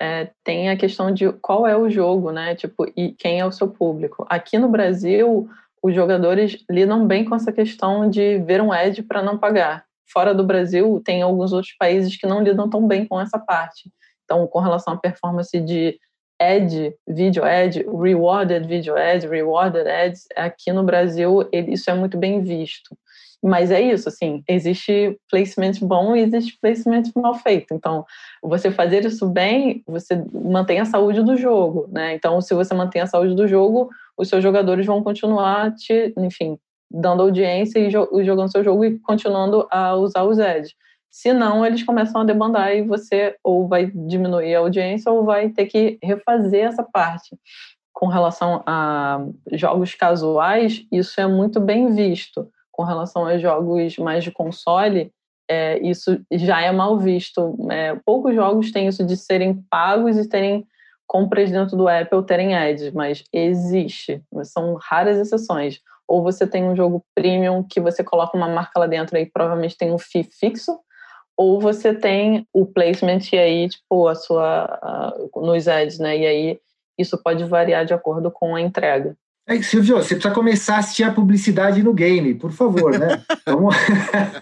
é, 0.00 0.30
tem 0.42 0.70
a 0.70 0.76
questão 0.76 1.12
de 1.12 1.30
qual 1.34 1.66
é 1.66 1.76
o 1.76 1.88
jogo, 1.88 2.32
né? 2.32 2.54
Tipo, 2.54 2.90
e 2.96 3.12
quem 3.12 3.40
é 3.40 3.46
o 3.46 3.52
seu 3.52 3.68
público. 3.68 4.26
Aqui 4.28 4.58
no 4.58 4.68
Brasil, 4.68 5.48
os 5.82 5.94
jogadores 5.94 6.64
lidam 6.70 7.06
bem 7.06 7.24
com 7.24 7.34
essa 7.34 7.52
questão 7.52 8.08
de 8.08 8.38
ver 8.38 8.60
um 8.60 8.72
ad 8.72 9.02
para 9.04 9.22
não 9.22 9.38
pagar. 9.38 9.84
Fora 10.10 10.34
do 10.34 10.44
Brasil, 10.44 11.02
tem 11.04 11.22
alguns 11.22 11.52
outros 11.52 11.74
países 11.78 12.16
que 12.16 12.26
não 12.26 12.42
lidam 12.42 12.68
tão 12.68 12.86
bem 12.86 13.06
com 13.06 13.20
essa 13.20 13.38
parte. 13.38 13.92
Então, 14.28 14.46
com 14.46 14.60
relação 14.60 14.92
à 14.92 14.96
performance 14.98 15.58
de 15.58 15.98
ad, 16.38 16.94
video 17.08 17.44
ad, 17.44 17.82
rewarded 17.82 18.66
video 18.68 18.94
ad, 18.94 19.26
rewarded 19.26 19.88
ads, 19.88 20.26
aqui 20.36 20.70
no 20.70 20.84
Brasil 20.84 21.48
isso 21.50 21.90
é 21.90 21.94
muito 21.94 22.18
bem 22.18 22.42
visto. 22.42 22.94
Mas 23.42 23.70
é 23.70 23.80
isso, 23.80 24.08
assim, 24.08 24.42
existe 24.48 25.16
placement 25.30 25.74
bom 25.80 26.14
e 26.14 26.20
existe 26.20 26.58
placement 26.60 27.04
mal 27.16 27.34
feito. 27.36 27.72
Então, 27.72 28.04
você 28.42 28.70
fazer 28.70 29.04
isso 29.04 29.28
bem, 29.28 29.82
você 29.86 30.22
mantém 30.32 30.80
a 30.80 30.84
saúde 30.84 31.22
do 31.22 31.36
jogo, 31.36 31.88
né? 31.90 32.14
Então, 32.14 32.40
se 32.40 32.52
você 32.52 32.74
mantém 32.74 33.00
a 33.00 33.06
saúde 33.06 33.34
do 33.34 33.46
jogo, 33.46 33.88
os 34.16 34.28
seus 34.28 34.42
jogadores 34.42 34.84
vão 34.84 35.02
continuar 35.04 35.72
te, 35.74 36.12
enfim, 36.18 36.58
dando 36.90 37.22
audiência 37.22 37.78
e 37.78 37.90
jogando 37.90 38.50
seu 38.50 38.64
jogo 38.64 38.84
e 38.84 38.98
continuando 38.98 39.68
a 39.70 39.94
usar 39.94 40.24
os 40.24 40.40
ads. 40.40 40.74
Se 41.10 41.32
não, 41.32 41.64
eles 41.64 41.82
começam 41.82 42.20
a 42.20 42.24
demandar 42.24 42.74
e 42.74 42.82
você 42.82 43.36
ou 43.42 43.66
vai 43.66 43.86
diminuir 43.86 44.54
a 44.54 44.60
audiência 44.60 45.10
ou 45.10 45.24
vai 45.24 45.48
ter 45.48 45.66
que 45.66 45.98
refazer 46.02 46.66
essa 46.66 46.82
parte. 46.82 47.36
Com 47.92 48.06
relação 48.06 48.62
a 48.66 49.26
jogos 49.52 49.94
casuais, 49.94 50.84
isso 50.92 51.20
é 51.20 51.26
muito 51.26 51.60
bem 51.60 51.94
visto. 51.94 52.48
Com 52.70 52.84
relação 52.84 53.26
a 53.26 53.38
jogos 53.38 53.96
mais 53.98 54.22
de 54.22 54.30
console, 54.30 55.10
é, 55.50 55.78
isso 55.80 56.20
já 56.30 56.60
é 56.60 56.70
mal 56.70 56.98
visto. 56.98 57.56
É, 57.70 57.96
poucos 58.04 58.34
jogos 58.34 58.70
têm 58.70 58.86
isso 58.86 59.04
de 59.04 59.16
serem 59.16 59.64
pagos 59.68 60.16
e 60.16 60.28
terem 60.28 60.64
compras 61.08 61.50
dentro 61.50 61.76
do 61.76 61.88
Apple 61.88 62.22
terem 62.24 62.54
ads, 62.54 62.92
mas 62.92 63.24
existe. 63.32 64.22
São 64.44 64.74
raras 64.74 65.16
exceções. 65.16 65.80
Ou 66.06 66.22
você 66.22 66.46
tem 66.46 66.64
um 66.64 66.76
jogo 66.76 67.02
premium 67.14 67.62
que 67.62 67.80
você 67.80 68.04
coloca 68.04 68.36
uma 68.36 68.48
marca 68.48 68.78
lá 68.78 68.86
dentro 68.86 69.16
e 69.16 69.26
provavelmente 69.26 69.76
tem 69.76 69.90
um 69.90 69.98
fee 69.98 70.22
fixo, 70.22 70.78
ou 71.38 71.60
você 71.60 71.94
tem 71.94 72.44
o 72.52 72.66
placement 72.66 73.20
e 73.32 73.38
aí, 73.38 73.68
tipo, 73.68 74.08
a 74.08 74.16
sua, 74.16 75.22
uh, 75.32 75.46
nos 75.46 75.68
ads, 75.68 76.00
né? 76.00 76.18
E 76.18 76.26
aí 76.26 76.60
isso 76.98 77.16
pode 77.16 77.44
variar 77.44 77.86
de 77.86 77.94
acordo 77.94 78.28
com 78.28 78.56
a 78.56 78.60
entrega. 78.60 79.16
É, 79.46 79.62
Silvio, 79.62 79.96
você 79.96 80.16
precisa 80.16 80.34
começar 80.34 80.74
a 80.74 80.78
assistir 80.80 81.04
a 81.04 81.12
publicidade 81.12 81.80
no 81.80 81.94
game, 81.94 82.34
por 82.34 82.50
favor, 82.50 82.98
né? 82.98 83.22
Vamos... 83.46 83.74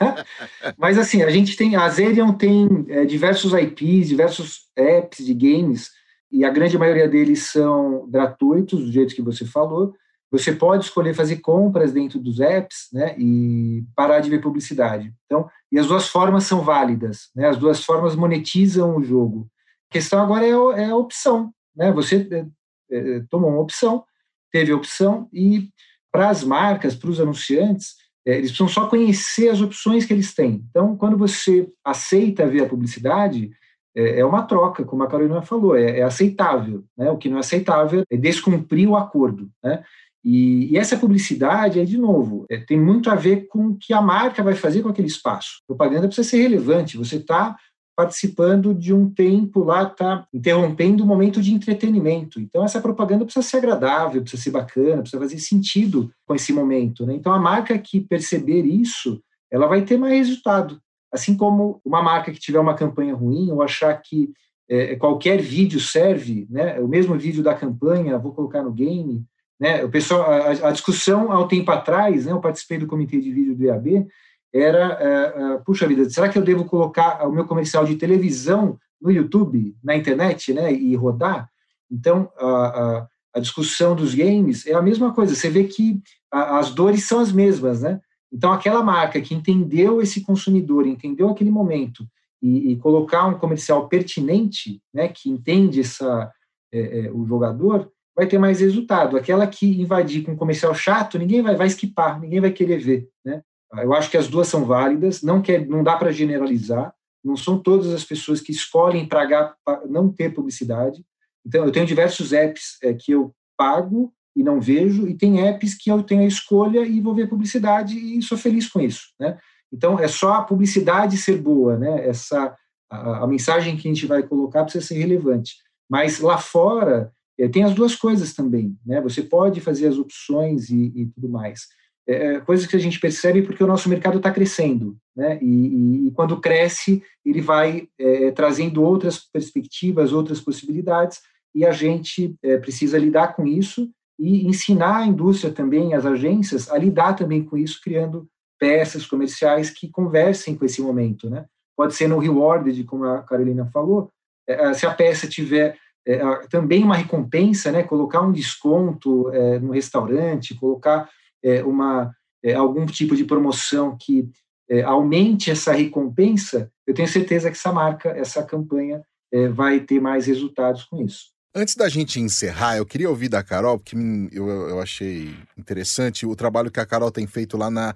Mas 0.78 0.96
assim, 0.98 1.22
a 1.22 1.30
gente 1.30 1.54
tem, 1.54 1.76
a 1.76 1.86
Zerion 1.90 2.32
tem 2.32 2.86
é, 2.88 3.04
diversos 3.04 3.52
IPs, 3.52 4.08
diversos 4.08 4.62
apps 4.74 5.24
de 5.24 5.34
games, 5.34 5.90
e 6.32 6.46
a 6.46 6.50
grande 6.50 6.78
maioria 6.78 7.06
deles 7.06 7.50
são 7.52 8.08
gratuitos, 8.08 8.84
do 8.84 8.90
jeito 8.90 9.14
que 9.14 9.22
você 9.22 9.44
falou, 9.44 9.94
você 10.30 10.52
pode 10.52 10.84
escolher 10.84 11.14
fazer 11.14 11.36
compras 11.36 11.92
dentro 11.92 12.18
dos 12.18 12.40
apps 12.40 12.88
né, 12.92 13.14
e 13.18 13.84
parar 13.94 14.20
de 14.20 14.28
ver 14.28 14.40
publicidade. 14.40 15.12
Então, 15.24 15.48
e 15.70 15.78
as 15.78 15.86
duas 15.86 16.08
formas 16.08 16.44
são 16.44 16.62
válidas, 16.62 17.30
né, 17.34 17.48
as 17.48 17.56
duas 17.56 17.84
formas 17.84 18.16
monetizam 18.16 18.96
o 18.96 19.02
jogo. 19.02 19.48
A 19.90 19.92
questão 19.92 20.20
agora 20.20 20.44
é, 20.44 20.82
é 20.82 20.90
a 20.90 20.96
opção. 20.96 21.52
Né, 21.74 21.92
você 21.92 22.28
é, 22.30 22.46
é, 22.90 23.22
tomou 23.30 23.50
uma 23.50 23.60
opção, 23.60 24.04
teve 24.52 24.72
a 24.72 24.76
opção, 24.76 25.28
e 25.32 25.68
para 26.10 26.30
as 26.30 26.42
marcas, 26.42 26.94
para 26.94 27.10
os 27.10 27.20
anunciantes, 27.20 27.94
é, 28.26 28.32
eles 28.32 28.50
precisam 28.50 28.68
só 28.68 28.88
conhecer 28.88 29.48
as 29.48 29.60
opções 29.60 30.04
que 30.04 30.12
eles 30.12 30.34
têm. 30.34 30.64
Então, 30.70 30.96
quando 30.96 31.16
você 31.16 31.68
aceita 31.84 32.46
ver 32.46 32.64
a 32.64 32.68
publicidade, 32.68 33.50
é, 33.96 34.20
é 34.20 34.24
uma 34.24 34.42
troca, 34.42 34.84
como 34.84 35.02
a 35.02 35.08
Carolina 35.08 35.40
falou, 35.40 35.76
é, 35.76 36.00
é 36.00 36.02
aceitável. 36.02 36.84
Né? 36.96 37.10
O 37.10 37.16
que 37.16 37.28
não 37.28 37.38
é 37.38 37.40
aceitável 37.40 38.02
é 38.10 38.16
descumprir 38.16 38.88
o 38.88 38.96
acordo. 38.96 39.48
Né? 39.62 39.82
E, 40.28 40.72
e, 40.72 40.76
essa 40.76 40.96
publicidade, 40.96 41.78
aí, 41.78 41.86
de 41.86 41.96
novo, 41.96 42.46
é, 42.50 42.56
tem 42.56 42.80
muito 42.80 43.08
a 43.08 43.14
ver 43.14 43.46
com 43.46 43.68
o 43.68 43.78
que 43.78 43.94
a 43.94 44.02
marca 44.02 44.42
vai 44.42 44.54
fazer 44.56 44.82
com 44.82 44.88
aquele 44.88 45.06
espaço. 45.06 45.62
Propaganda 45.68 46.08
precisa 46.08 46.28
ser 46.28 46.42
relevante. 46.42 46.96
Você 46.96 47.18
está 47.18 47.56
participando 47.94 48.74
de 48.74 48.92
um 48.92 49.08
tempo 49.08 49.62
lá, 49.62 49.84
está 49.84 50.26
interrompendo 50.34 51.04
um 51.04 51.06
momento 51.06 51.40
de 51.40 51.54
entretenimento. 51.54 52.40
Então, 52.40 52.64
essa 52.64 52.80
propaganda 52.80 53.24
precisa 53.24 53.46
ser 53.46 53.58
agradável, 53.58 54.20
precisa 54.20 54.42
ser 54.42 54.50
bacana, 54.50 55.02
precisa 55.02 55.22
fazer 55.22 55.38
sentido 55.38 56.10
com 56.26 56.34
esse 56.34 56.52
momento. 56.52 57.06
Né? 57.06 57.14
Então, 57.14 57.32
a 57.32 57.38
marca 57.38 57.78
que 57.78 58.00
perceber 58.00 58.62
isso, 58.62 59.22
ela 59.48 59.68
vai 59.68 59.82
ter 59.82 59.96
mais 59.96 60.12
resultado. 60.12 60.80
Assim 61.12 61.36
como 61.36 61.80
uma 61.84 62.02
marca 62.02 62.32
que 62.32 62.40
tiver 62.40 62.58
uma 62.58 62.74
campanha 62.74 63.14
ruim 63.14 63.52
ou 63.52 63.62
achar 63.62 63.94
que 64.02 64.32
é, 64.68 64.96
qualquer 64.96 65.40
vídeo 65.40 65.78
serve, 65.78 66.48
né? 66.50 66.80
o 66.80 66.88
mesmo 66.88 67.16
vídeo 67.16 67.44
da 67.44 67.54
campanha, 67.54 68.18
vou 68.18 68.32
colocar 68.32 68.64
no 68.64 68.72
game, 68.72 69.24
né? 69.58 69.84
O 69.84 69.88
pessoal, 69.88 70.30
a, 70.30 70.68
a, 70.68 70.70
discussão 70.70 71.32
há 71.32 71.40
um 71.40 71.48
tempo 71.48 71.70
atrás, 71.70 72.26
né, 72.26 72.32
eu 72.32 72.40
participei 72.40 72.78
do 72.78 72.86
comitê 72.86 73.20
de 73.20 73.30
vídeo 73.30 73.54
do 73.54 73.64
IAB, 73.64 74.06
era, 74.52 74.98
uh, 74.98 75.54
uh, 75.54 75.64
puxa 75.64 75.86
vida, 75.86 76.08
será 76.08 76.28
que 76.28 76.38
eu 76.38 76.42
devo 76.42 76.64
colocar 76.64 77.26
o 77.26 77.32
meu 77.32 77.46
comercial 77.46 77.84
de 77.84 77.96
televisão 77.96 78.78
no 79.00 79.10
YouTube, 79.10 79.76
na 79.82 79.96
internet, 79.96 80.52
né, 80.52 80.72
e 80.72 80.94
rodar? 80.94 81.48
Então, 81.90 82.30
a, 82.38 83.06
a 83.34 83.40
discussão 83.40 83.94
dos 83.94 84.14
games 84.14 84.66
é 84.66 84.74
a 84.74 84.82
mesma 84.82 85.12
coisa, 85.12 85.34
você 85.34 85.50
vê 85.50 85.64
que 85.64 86.00
as 86.30 86.70
dores 86.70 87.04
são 87.04 87.20
as 87.20 87.30
mesmas, 87.30 87.82
né? 87.82 88.00
Então, 88.32 88.52
aquela 88.52 88.82
marca 88.82 89.20
que 89.20 89.34
entendeu 89.34 90.02
esse 90.02 90.22
consumidor, 90.22 90.86
entendeu 90.86 91.28
aquele 91.28 91.50
momento, 91.50 92.06
e, 92.42 92.72
e 92.72 92.76
colocar 92.76 93.26
um 93.26 93.38
comercial 93.38 93.88
pertinente, 93.88 94.80
né, 94.92 95.08
que 95.08 95.30
entende 95.30 95.80
essa, 95.80 96.30
é, 96.72 97.06
é, 97.06 97.10
o 97.10 97.24
jogador, 97.26 97.90
vai 98.16 98.26
ter 98.26 98.38
mais 98.38 98.60
resultado. 98.60 99.16
Aquela 99.16 99.46
que 99.46 99.80
invadir 99.80 100.24
com 100.24 100.32
um 100.32 100.36
comercial 100.36 100.74
chato, 100.74 101.18
ninguém 101.18 101.42
vai, 101.42 101.54
vai 101.54 101.66
esquipar, 101.66 102.18
ninguém 102.18 102.40
vai 102.40 102.50
querer 102.50 102.78
ver. 102.78 103.08
Né? 103.24 103.42
Eu 103.74 103.92
acho 103.92 104.10
que 104.10 104.16
as 104.16 104.26
duas 104.26 104.48
são 104.48 104.64
válidas, 104.64 105.22
não, 105.22 105.42
quer, 105.42 105.66
não 105.66 105.84
dá 105.84 105.96
para 105.96 106.10
generalizar, 106.10 106.94
não 107.22 107.36
são 107.36 107.58
todas 107.58 107.92
as 107.92 108.04
pessoas 108.04 108.40
que 108.40 108.52
escolhem 108.52 109.06
pagar 109.06 109.54
não 109.88 110.08
ter 110.08 110.32
publicidade. 110.32 111.04
Então, 111.44 111.64
eu 111.64 111.72
tenho 111.72 111.86
diversos 111.86 112.32
apps 112.32 112.78
é, 112.82 112.94
que 112.94 113.12
eu 113.12 113.34
pago 113.56 114.12
e 114.34 114.42
não 114.42 114.60
vejo, 114.60 115.08
e 115.08 115.14
tem 115.14 115.46
apps 115.46 115.74
que 115.74 115.90
eu 115.90 116.02
tenho 116.02 116.22
a 116.22 116.26
escolha 116.26 116.80
e 116.80 117.00
vou 117.00 117.14
ver 117.14 117.28
publicidade 117.28 117.96
e 117.96 118.22
sou 118.22 118.38
feliz 118.38 118.68
com 118.68 118.80
isso. 118.80 119.08
Né? 119.18 119.38
Então, 119.72 119.98
é 119.98 120.08
só 120.08 120.34
a 120.34 120.42
publicidade 120.42 121.16
ser 121.16 121.38
boa, 121.38 121.76
né? 121.76 122.06
Essa, 122.06 122.54
a, 122.90 123.24
a 123.24 123.26
mensagem 123.26 123.76
que 123.76 123.88
a 123.88 123.92
gente 123.92 124.06
vai 124.06 124.22
colocar 124.22 124.62
precisa 124.62 124.86
ser 124.86 124.98
relevante. 124.98 125.56
Mas 125.88 126.20
lá 126.20 126.38
fora, 126.38 127.12
é, 127.38 127.48
tem 127.48 127.64
as 127.64 127.74
duas 127.74 127.94
coisas 127.94 128.34
também, 128.34 128.76
né? 128.84 129.00
Você 129.02 129.22
pode 129.22 129.60
fazer 129.60 129.86
as 129.86 129.98
opções 129.98 130.70
e, 130.70 130.92
e 130.94 131.06
tudo 131.06 131.28
mais. 131.28 131.66
É, 132.08 132.34
é 132.34 132.40
coisas 132.40 132.66
que 132.66 132.76
a 132.76 132.78
gente 132.78 132.98
percebe 132.98 133.42
porque 133.42 133.62
o 133.62 133.66
nosso 133.66 133.88
mercado 133.88 134.16
está 134.16 134.30
crescendo, 134.30 134.96
né? 135.14 135.38
E, 135.42 136.06
e, 136.06 136.10
quando 136.12 136.40
cresce, 136.40 137.02
ele 137.24 137.40
vai 137.40 137.88
é, 137.98 138.30
trazendo 138.30 138.82
outras 138.82 139.18
perspectivas, 139.18 140.12
outras 140.12 140.40
possibilidades, 140.40 141.20
e 141.54 141.64
a 141.64 141.72
gente 141.72 142.34
é, 142.42 142.56
precisa 142.58 142.98
lidar 142.98 143.34
com 143.34 143.46
isso 143.46 143.90
e 144.18 144.46
ensinar 144.46 144.98
a 144.98 145.06
indústria 145.06 145.52
também, 145.52 145.94
as 145.94 146.06
agências, 146.06 146.70
a 146.70 146.78
lidar 146.78 147.14
também 147.14 147.44
com 147.44 147.56
isso, 147.56 147.80
criando 147.82 148.26
peças 148.58 149.04
comerciais 149.04 149.68
que 149.68 149.90
conversem 149.90 150.56
com 150.56 150.64
esse 150.64 150.80
momento, 150.80 151.28
né? 151.28 151.44
Pode 151.76 151.94
ser 151.94 152.08
no 152.08 152.18
rewarded, 152.18 152.82
como 152.84 153.04
a 153.04 153.22
Carolina 153.22 153.66
falou, 153.66 154.10
é, 154.48 154.72
se 154.72 154.86
a 154.86 154.94
peça 154.94 155.28
tiver 155.28 155.76
é, 156.06 156.18
também 156.48 156.84
uma 156.84 156.96
recompensa, 156.96 157.72
né? 157.72 157.82
Colocar 157.82 158.20
um 158.20 158.32
desconto 158.32 159.28
é, 159.32 159.58
no 159.58 159.72
restaurante, 159.72 160.54
colocar 160.54 161.10
é, 161.42 161.64
uma 161.64 162.14
é, 162.44 162.54
algum 162.54 162.86
tipo 162.86 163.16
de 163.16 163.24
promoção 163.24 163.96
que 164.00 164.28
é, 164.70 164.82
aumente 164.82 165.50
essa 165.50 165.72
recompensa, 165.72 166.70
eu 166.86 166.94
tenho 166.94 167.08
certeza 167.08 167.50
que 167.50 167.56
essa 167.56 167.72
marca, 167.72 168.10
essa 168.10 168.42
campanha 168.42 169.02
é, 169.32 169.48
vai 169.48 169.80
ter 169.80 170.00
mais 170.00 170.26
resultados 170.26 170.84
com 170.84 171.02
isso. 171.02 171.34
Antes 171.54 171.74
da 171.74 171.88
gente 171.88 172.20
encerrar, 172.20 172.76
eu 172.76 172.86
queria 172.86 173.08
ouvir 173.08 173.28
da 173.28 173.42
Carol, 173.42 173.78
porque 173.78 173.96
eu, 174.30 174.48
eu 174.48 174.80
achei 174.80 175.34
interessante 175.56 176.26
o 176.26 176.36
trabalho 176.36 176.70
que 176.70 176.78
a 176.78 176.86
Carol 176.86 177.10
tem 177.10 177.26
feito 177.26 177.56
lá 177.56 177.70
na 177.70 177.94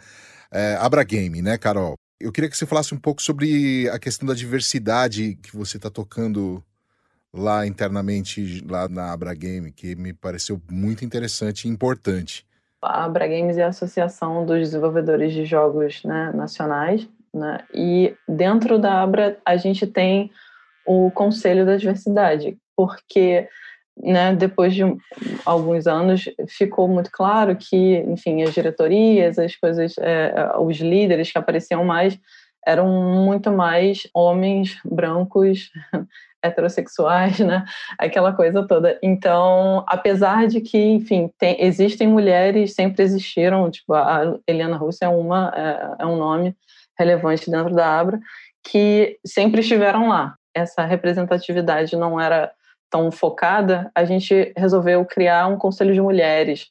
Abra 0.80 1.04
Game, 1.04 1.42
né, 1.42 1.58
Carol? 1.58 1.94
Eu 2.18 2.32
queria 2.32 2.48
que 2.48 2.56
você 2.56 2.64
falasse 2.64 2.94
um 2.94 2.98
pouco 2.98 3.20
sobre 3.20 3.86
a 3.90 3.98
questão 3.98 4.26
da 4.26 4.34
diversidade 4.34 5.38
que 5.42 5.54
você 5.54 5.76
está 5.76 5.90
tocando 5.90 6.64
lá 7.32 7.66
internamente, 7.66 8.64
lá 8.68 8.88
na 8.88 9.12
Abra 9.12 9.34
Game, 9.34 9.70
que 9.70 9.94
me 9.94 10.12
pareceu 10.12 10.60
muito 10.70 11.04
interessante 11.04 11.66
e 11.66 11.70
importante. 11.70 12.44
A 12.82 13.04
Abra 13.04 13.26
Games 13.26 13.58
é 13.58 13.64
a 13.64 13.68
Associação 13.68 14.44
dos 14.44 14.58
Desenvolvedores 14.58 15.32
de 15.32 15.44
Jogos 15.44 16.02
né, 16.02 16.32
Nacionais, 16.34 17.08
né, 17.32 17.64
e 17.72 18.14
dentro 18.28 18.78
da 18.78 19.02
Abra 19.02 19.38
a 19.44 19.56
gente 19.56 19.86
tem 19.86 20.30
o 20.86 21.10
Conselho 21.10 21.64
da 21.64 21.76
Diversidade, 21.76 22.56
porque 22.74 23.46
né, 24.02 24.34
depois 24.34 24.74
de 24.74 24.82
alguns 25.44 25.86
anos 25.86 26.24
ficou 26.48 26.88
muito 26.88 27.10
claro 27.12 27.54
que, 27.54 27.98
enfim, 28.08 28.42
as 28.42 28.54
diretorias, 28.54 29.38
as 29.38 29.54
coisas, 29.54 29.94
é, 29.98 30.52
os 30.58 30.78
líderes 30.78 31.30
que 31.30 31.38
apareciam 31.38 31.84
mais 31.84 32.18
eram 32.66 32.88
muito 32.88 33.50
mais 33.52 34.08
homens 34.14 34.78
brancos 34.84 35.70
heterossexuais, 36.42 37.38
né? 37.40 37.64
Aquela 37.98 38.32
coisa 38.32 38.66
toda. 38.66 38.98
Então, 39.02 39.84
apesar 39.86 40.46
de 40.46 40.60
que, 40.60 40.78
enfim, 40.78 41.30
tem, 41.38 41.56
existem 41.62 42.08
mulheres, 42.08 42.74
sempre 42.74 43.02
existiram, 43.02 43.70
tipo, 43.70 43.94
a 43.94 44.36
Eliana 44.46 44.76
Russo 44.76 45.04
é 45.04 45.08
uma, 45.08 45.52
é, 45.54 46.02
é 46.02 46.06
um 46.06 46.16
nome 46.16 46.56
relevante 46.98 47.50
dentro 47.50 47.74
da 47.74 47.98
Abra, 47.98 48.20
que 48.62 49.18
sempre 49.24 49.60
estiveram 49.60 50.08
lá. 50.08 50.34
Essa 50.54 50.84
representatividade 50.84 51.96
não 51.96 52.20
era 52.20 52.50
tão 52.90 53.10
focada, 53.10 53.90
a 53.94 54.04
gente 54.04 54.52
resolveu 54.56 55.04
criar 55.04 55.46
um 55.46 55.56
conselho 55.56 55.94
de 55.94 56.00
mulheres 56.00 56.66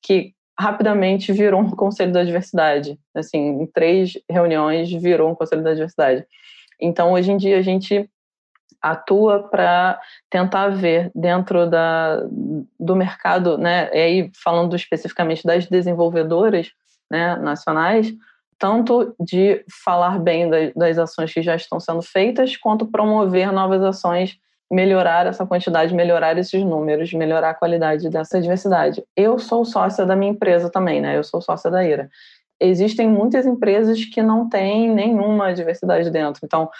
que 0.00 0.32
rapidamente 0.58 1.32
virou 1.32 1.60
um 1.60 1.70
conselho 1.70 2.12
da 2.12 2.22
diversidade. 2.22 2.96
Assim, 3.14 3.38
em 3.38 3.66
três 3.66 4.12
reuniões 4.30 4.90
virou 4.92 5.30
um 5.30 5.34
conselho 5.34 5.64
da 5.64 5.74
diversidade. 5.74 6.24
Então, 6.80 7.12
hoje 7.12 7.32
em 7.32 7.36
dia 7.36 7.58
a 7.58 7.62
gente 7.62 8.08
atua 8.90 9.48
para 9.48 9.98
tentar 10.30 10.68
ver 10.68 11.10
dentro 11.14 11.68
da, 11.68 12.22
do 12.78 12.94
mercado, 12.94 13.56
né, 13.56 13.88
e 13.92 13.98
aí 13.98 14.30
falando 14.42 14.76
especificamente 14.76 15.44
das 15.44 15.66
desenvolvedoras 15.66 16.70
né, 17.10 17.36
nacionais, 17.36 18.12
tanto 18.58 19.14
de 19.18 19.64
falar 19.84 20.18
bem 20.18 20.48
das, 20.48 20.72
das 20.74 20.98
ações 20.98 21.32
que 21.32 21.42
já 21.42 21.56
estão 21.56 21.80
sendo 21.80 22.02
feitas, 22.02 22.56
quanto 22.56 22.86
promover 22.86 23.52
novas 23.52 23.82
ações, 23.82 24.38
melhorar 24.70 25.26
essa 25.26 25.46
quantidade, 25.46 25.94
melhorar 25.94 26.36
esses 26.38 26.62
números, 26.62 27.12
melhorar 27.12 27.50
a 27.50 27.54
qualidade 27.54 28.08
dessa 28.08 28.40
diversidade. 28.40 29.04
Eu 29.16 29.38
sou 29.38 29.64
sócia 29.64 30.04
da 30.06 30.16
minha 30.16 30.32
empresa 30.32 30.70
também, 30.70 31.00
né? 31.00 31.16
Eu 31.16 31.24
sou 31.24 31.40
sócia 31.40 31.70
da 31.70 31.84
IRA. 31.84 32.08
Existem 32.60 33.08
muitas 33.08 33.46
empresas 33.46 34.04
que 34.04 34.22
não 34.22 34.48
têm 34.48 34.90
nenhuma 34.90 35.52
diversidade 35.52 36.10
dentro. 36.10 36.40
Então, 36.44 36.70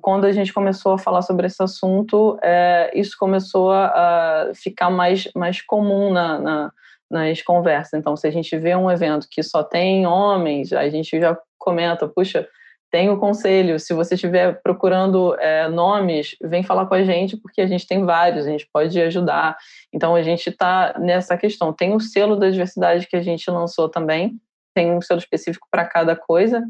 quando 0.00 0.24
a 0.24 0.32
gente 0.32 0.52
começou 0.52 0.92
a 0.92 0.98
falar 0.98 1.22
sobre 1.22 1.46
esse 1.46 1.62
assunto, 1.62 2.38
é, 2.42 2.90
isso 2.94 3.16
começou 3.18 3.70
a, 3.72 4.50
ficar 4.54 4.90
mais, 4.90 5.28
mais 5.34 5.62
comum 5.62 6.12
na, 6.12 6.38
na, 6.38 6.72
nas 7.10 7.42
conversas. 7.42 7.94
Então, 7.94 8.16
se 8.16 8.26
a 8.26 8.30
gente 8.30 8.56
vê 8.56 8.74
um 8.74 8.90
evento 8.90 9.28
que 9.30 9.42
só 9.42 9.62
tem 9.62 10.06
homens, 10.06 10.72
a 10.72 10.88
gente 10.88 11.18
já 11.18 11.38
comenta, 11.58 12.08
puxa, 12.08 12.46
tem 12.90 13.10
o 13.10 13.18
conselho, 13.18 13.78
se 13.78 13.92
você 13.92 14.14
estiver 14.14 14.60
procurando 14.62 15.38
é, 15.38 15.68
nomes, 15.68 16.34
vem 16.40 16.62
falar 16.62 16.86
com 16.86 16.94
a 16.94 17.04
gente, 17.04 17.36
porque 17.36 17.60
a 17.60 17.66
gente 17.66 17.86
tem 17.86 18.04
vários, 18.04 18.46
a 18.46 18.50
gente 18.50 18.66
pode 18.72 18.98
ajudar. 19.00 19.56
Então, 19.92 20.14
a 20.14 20.22
gente 20.22 20.48
está 20.48 20.94
nessa 20.98 21.36
questão. 21.36 21.72
Tem 21.72 21.94
o 21.94 22.00
selo 22.00 22.36
da 22.36 22.48
diversidade 22.48 23.06
que 23.06 23.16
a 23.16 23.22
gente 23.22 23.50
lançou 23.50 23.88
também, 23.88 24.40
tem 24.74 24.90
um 24.90 25.02
selo 25.02 25.18
específico 25.18 25.66
para 25.70 25.84
cada 25.84 26.16
coisa. 26.16 26.64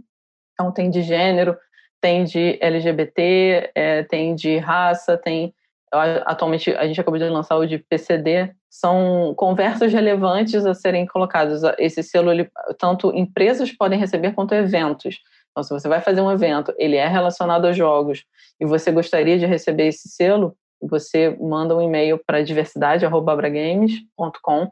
Então, 0.54 0.72
tem 0.72 0.90
de 0.90 1.02
gênero, 1.02 1.56
tem 2.00 2.24
de 2.24 2.58
LGBT, 2.60 3.70
é, 3.74 4.02
tem 4.04 4.34
de 4.34 4.56
raça, 4.58 5.16
tem. 5.16 5.54
Atualmente 5.90 6.70
a 6.72 6.86
gente 6.86 7.00
acabou 7.00 7.18
de 7.18 7.26
lançar 7.28 7.56
o 7.56 7.66
de 7.66 7.78
PCD, 7.78 8.52
são 8.68 9.32
conversas 9.36 9.90
relevantes 9.92 10.66
a 10.66 10.74
serem 10.74 11.06
colocadas. 11.06 11.62
Esse 11.78 12.02
selo, 12.02 12.30
ele, 12.30 12.50
tanto 12.78 13.16
empresas 13.16 13.72
podem 13.72 13.98
receber 13.98 14.32
quanto 14.32 14.54
eventos. 14.54 15.18
Então, 15.50 15.62
se 15.62 15.70
você 15.70 15.88
vai 15.88 16.00
fazer 16.00 16.20
um 16.20 16.30
evento, 16.30 16.74
ele 16.78 16.96
é 16.96 17.08
relacionado 17.08 17.66
a 17.66 17.72
jogos 17.72 18.24
e 18.60 18.66
você 18.66 18.92
gostaria 18.92 19.38
de 19.38 19.46
receber 19.46 19.88
esse 19.88 20.08
selo, 20.08 20.54
você 20.80 21.36
manda 21.40 21.76
um 21.76 21.82
e-mail 21.82 22.20
para 22.24 22.42
diversidade@abragames.com, 22.42 24.70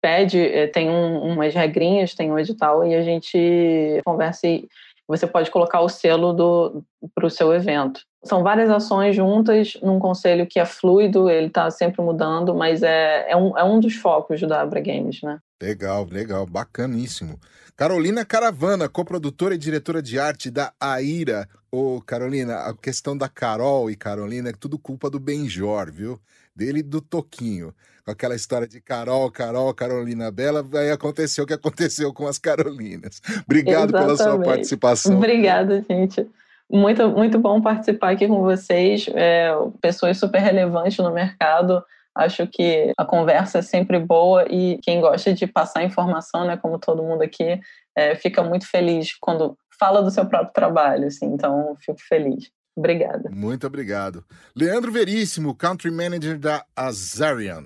pede, 0.00 0.40
é, 0.40 0.68
tem 0.68 0.88
um, 0.88 1.32
umas 1.32 1.52
regrinhas, 1.54 2.14
tem 2.14 2.30
um 2.30 2.38
edital 2.38 2.86
e 2.86 2.94
a 2.94 3.02
gente 3.02 4.00
conversa 4.04 4.46
e 4.46 4.68
você 5.08 5.26
pode 5.26 5.50
colocar 5.50 5.80
o 5.80 5.88
selo 5.88 6.84
para 7.14 7.26
o 7.26 7.30
seu 7.30 7.52
evento. 7.54 8.02
São 8.24 8.42
várias 8.42 8.68
ações 8.68 9.16
juntas 9.16 9.78
num 9.82 9.98
conselho 9.98 10.46
que 10.46 10.60
é 10.60 10.66
fluido, 10.66 11.30
ele 11.30 11.46
está 11.46 11.70
sempre 11.70 12.02
mudando, 12.02 12.54
mas 12.54 12.82
é, 12.82 13.30
é, 13.30 13.36
um, 13.36 13.56
é 13.56 13.64
um 13.64 13.80
dos 13.80 13.94
focos 13.94 14.40
da 14.42 14.60
Abra 14.60 14.80
Games, 14.80 15.22
né? 15.22 15.38
Legal, 15.60 16.06
legal, 16.10 16.44
bacaníssimo. 16.44 17.38
Carolina 17.76 18.24
Caravana, 18.24 18.88
coprodutora 18.88 19.54
e 19.54 19.58
diretora 19.58 20.02
de 20.02 20.18
arte 20.18 20.50
da 20.50 20.72
Aira. 20.80 21.48
Ô, 21.70 22.00
Carolina, 22.00 22.56
a 22.56 22.74
questão 22.74 23.16
da 23.16 23.28
Carol 23.28 23.90
e 23.90 23.96
Carolina 23.96 24.50
é 24.50 24.52
tudo 24.52 24.78
culpa 24.78 25.08
do 25.08 25.18
Benjor, 25.18 25.90
viu? 25.90 26.20
Dele 26.54 26.80
e 26.80 26.82
do 26.82 27.00
Toquinho. 27.00 27.72
Com 28.08 28.12
aquela 28.12 28.34
história 28.34 28.66
de 28.66 28.80
Carol, 28.80 29.30
Carol, 29.30 29.74
Carolina 29.74 30.30
Bela, 30.30 30.66
aí 30.76 30.90
aconteceu 30.90 31.44
o 31.44 31.46
que 31.46 31.52
aconteceu 31.52 32.10
com 32.10 32.26
as 32.26 32.38
Carolinas. 32.38 33.20
Obrigado 33.44 33.90
Exatamente. 33.90 34.16
pela 34.16 34.16
sua 34.16 34.42
participação. 34.42 35.16
Obrigada, 35.18 35.84
gente. 35.86 36.26
Muito, 36.72 37.06
muito 37.10 37.38
bom 37.38 37.60
participar 37.60 38.12
aqui 38.12 38.26
com 38.26 38.40
vocês, 38.40 39.10
é, 39.14 39.50
pessoas 39.82 40.16
super 40.16 40.40
relevantes 40.40 40.96
no 40.96 41.12
mercado. 41.12 41.84
Acho 42.14 42.46
que 42.46 42.94
a 42.96 43.04
conversa 43.04 43.58
é 43.58 43.62
sempre 43.62 43.98
boa 43.98 44.46
e 44.48 44.78
quem 44.78 45.02
gosta 45.02 45.34
de 45.34 45.46
passar 45.46 45.84
informação, 45.84 46.46
né, 46.46 46.56
como 46.56 46.78
todo 46.78 47.02
mundo 47.02 47.20
aqui, 47.20 47.60
é, 47.94 48.14
fica 48.14 48.42
muito 48.42 48.66
feliz 48.66 49.14
quando 49.20 49.54
fala 49.78 50.02
do 50.02 50.10
seu 50.10 50.24
próprio 50.24 50.54
trabalho. 50.54 51.08
Assim, 51.08 51.26
então, 51.26 51.76
fico 51.84 52.00
feliz. 52.08 52.50
Obrigada. 52.74 53.28
Muito 53.30 53.66
obrigado. 53.66 54.24
Leandro 54.56 54.90
Veríssimo, 54.90 55.54
Country 55.54 55.90
Manager 55.90 56.38
da 56.38 56.64
Azarian. 56.74 57.64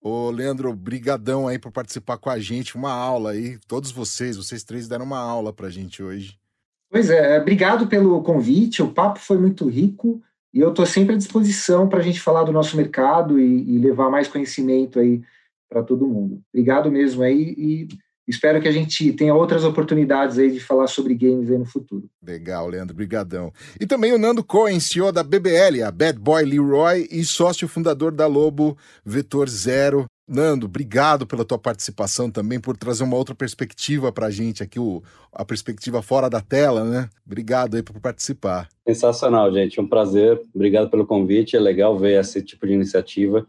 Ô, 0.00 0.30
Leandro, 0.30 0.72
brigadão 0.74 1.48
aí 1.48 1.58
por 1.58 1.72
participar 1.72 2.18
com 2.18 2.30
a 2.30 2.38
gente, 2.38 2.76
uma 2.76 2.92
aula 2.92 3.32
aí. 3.32 3.58
Todos 3.66 3.90
vocês, 3.90 4.36
vocês 4.36 4.62
três 4.62 4.86
deram 4.86 5.04
uma 5.04 5.18
aula 5.18 5.52
pra 5.52 5.68
gente 5.68 6.02
hoje. 6.02 6.38
Pois 6.90 7.10
é, 7.10 7.38
obrigado 7.38 7.86
pelo 7.86 8.22
convite. 8.22 8.82
O 8.82 8.92
papo 8.92 9.18
foi 9.18 9.38
muito 9.38 9.68
rico 9.68 10.22
e 10.54 10.60
eu 10.60 10.70
estou 10.70 10.86
sempre 10.86 11.14
à 11.14 11.18
disposição 11.18 11.88
para 11.88 11.98
a 11.98 12.02
gente 12.02 12.20
falar 12.20 12.44
do 12.44 12.52
nosso 12.52 12.76
mercado 12.76 13.38
e, 13.38 13.76
e 13.76 13.78
levar 13.78 14.08
mais 14.08 14.28
conhecimento 14.28 14.98
aí 14.98 15.20
para 15.68 15.82
todo 15.82 16.08
mundo. 16.08 16.40
Obrigado 16.52 16.90
mesmo 16.90 17.22
aí 17.22 17.54
e 17.58 17.88
espero 18.28 18.60
que 18.60 18.68
a 18.68 18.72
gente 18.72 19.12
tenha 19.14 19.34
outras 19.34 19.64
oportunidades 19.64 20.38
aí 20.38 20.50
de 20.50 20.60
falar 20.60 20.86
sobre 20.86 21.14
games 21.14 21.50
aí 21.50 21.58
no 21.58 21.64
futuro. 21.64 22.08
Legal, 22.22 22.68
Leandro, 22.68 22.94
brigadão. 22.94 23.52
E 23.80 23.86
também 23.86 24.12
o 24.12 24.18
Nando 24.18 24.44
Cohen, 24.44 24.78
CEO 24.78 25.10
da 25.10 25.22
BBL, 25.22 25.82
a 25.82 25.90
Bad 25.90 26.18
Boy 26.18 26.44
Leroy 26.44 27.08
e 27.10 27.24
sócio 27.24 27.66
fundador 27.66 28.12
da 28.12 28.26
Lobo 28.26 28.76
Vetor 29.04 29.48
Zero. 29.48 30.06
Nando, 30.28 30.66
obrigado 30.66 31.26
pela 31.26 31.42
tua 31.42 31.58
participação 31.58 32.30
também, 32.30 32.60
por 32.60 32.76
trazer 32.76 33.02
uma 33.02 33.16
outra 33.16 33.34
perspectiva 33.34 34.12
para 34.12 34.26
a 34.26 34.30
gente 34.30 34.62
aqui, 34.62 34.78
o, 34.78 35.02
a 35.32 35.42
perspectiva 35.42 36.02
fora 36.02 36.28
da 36.28 36.42
tela, 36.42 36.84
né? 36.84 37.08
Obrigado 37.26 37.76
aí 37.76 37.82
por 37.82 37.98
participar. 37.98 38.68
Sensacional, 38.86 39.50
gente, 39.50 39.80
um 39.80 39.88
prazer. 39.88 40.38
Obrigado 40.54 40.90
pelo 40.90 41.06
convite, 41.06 41.56
é 41.56 41.60
legal 41.60 41.98
ver 41.98 42.20
esse 42.20 42.42
tipo 42.42 42.66
de 42.66 42.74
iniciativa. 42.74 43.46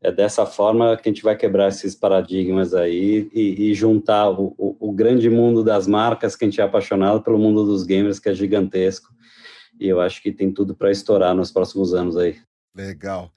É 0.00 0.12
dessa 0.12 0.46
forma 0.46 0.96
que 0.96 1.08
a 1.08 1.12
gente 1.12 1.22
vai 1.22 1.36
quebrar 1.36 1.68
esses 1.68 1.94
paradigmas 1.94 2.72
aí 2.72 3.28
e, 3.34 3.70
e 3.70 3.74
juntar 3.74 4.30
o, 4.30 4.54
o, 4.56 4.76
o 4.88 4.92
grande 4.92 5.28
mundo 5.28 5.64
das 5.64 5.88
marcas 5.88 6.36
que 6.36 6.44
a 6.44 6.48
gente 6.48 6.60
é 6.60 6.64
apaixonado 6.64 7.20
pelo 7.20 7.38
mundo 7.38 7.64
dos 7.64 7.84
gamers, 7.84 8.20
que 8.20 8.28
é 8.28 8.34
gigantesco. 8.34 9.12
E 9.80 9.88
eu 9.88 10.00
acho 10.00 10.22
que 10.22 10.32
tem 10.32 10.52
tudo 10.52 10.74
para 10.74 10.90
estourar 10.90 11.34
nos 11.34 11.50
próximos 11.50 11.94
anos 11.94 12.16
aí. 12.16 12.36
Legal. 12.74 13.32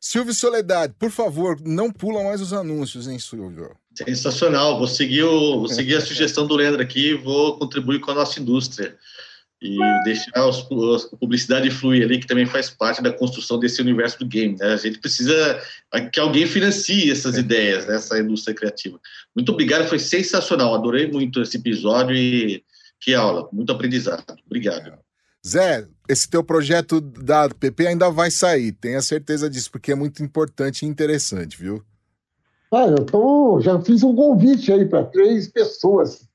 Silvio 0.00 0.32
Soledade, 0.32 0.94
por 0.96 1.10
favor, 1.10 1.60
não 1.60 1.90
pula 1.90 2.22
mais 2.22 2.40
os 2.40 2.52
anúncios, 2.52 3.08
hein, 3.08 3.18
Silvio? 3.18 3.76
Sensacional. 3.92 4.78
Vou 4.78 4.86
seguir, 4.86 5.24
o, 5.24 5.58
vou 5.58 5.68
seguir 5.68 5.96
a 5.96 6.00
sugestão 6.00 6.46
do 6.46 6.54
Leandro 6.54 6.80
aqui 6.80 7.10
e 7.10 7.14
vou 7.14 7.58
contribuir 7.58 7.98
com 7.98 8.12
a 8.12 8.14
nossa 8.14 8.38
indústria. 8.38 8.96
E 9.60 9.76
deixar 10.04 10.46
os, 10.46 11.12
a 11.12 11.16
publicidade 11.16 11.68
fluir 11.70 12.04
ali, 12.04 12.20
que 12.20 12.26
também 12.28 12.46
faz 12.46 12.70
parte 12.70 13.02
da 13.02 13.12
construção 13.12 13.58
desse 13.58 13.82
universo 13.82 14.20
do 14.20 14.26
game. 14.26 14.56
Né? 14.56 14.66
A 14.72 14.76
gente 14.76 15.00
precisa 15.00 15.60
que 16.12 16.20
alguém 16.20 16.46
financie 16.46 17.10
essas 17.10 17.36
ideias, 17.36 17.86
né? 17.86 17.96
essa 17.96 18.18
indústria 18.20 18.54
criativa. 18.54 19.00
Muito 19.34 19.50
obrigado, 19.50 19.88
foi 19.88 19.98
sensacional. 19.98 20.74
Adorei 20.74 21.10
muito 21.10 21.42
esse 21.42 21.56
episódio 21.56 22.14
e 22.14 22.62
que 23.00 23.14
aula, 23.14 23.48
muito 23.52 23.72
aprendizado. 23.72 24.24
Obrigado. 24.46 24.92
Zé, 25.46 25.86
esse 26.08 26.28
teu 26.28 26.44
projeto 26.44 27.00
da 27.00 27.48
PP 27.48 27.86
ainda 27.86 28.10
vai 28.10 28.30
sair, 28.30 28.72
tenha 28.72 29.00
certeza 29.00 29.48
disso, 29.48 29.70
porque 29.70 29.92
é 29.92 29.94
muito 29.94 30.22
importante 30.22 30.84
e 30.84 30.88
interessante, 30.88 31.56
viu? 31.56 31.82
Ah, 32.72 32.86
eu 32.86 33.04
tô, 33.04 33.60
já 33.60 33.80
fiz 33.80 34.02
um 34.02 34.14
convite 34.14 34.70
aí 34.70 34.84
para 34.84 35.04
três 35.04 35.48
pessoas 35.48 36.27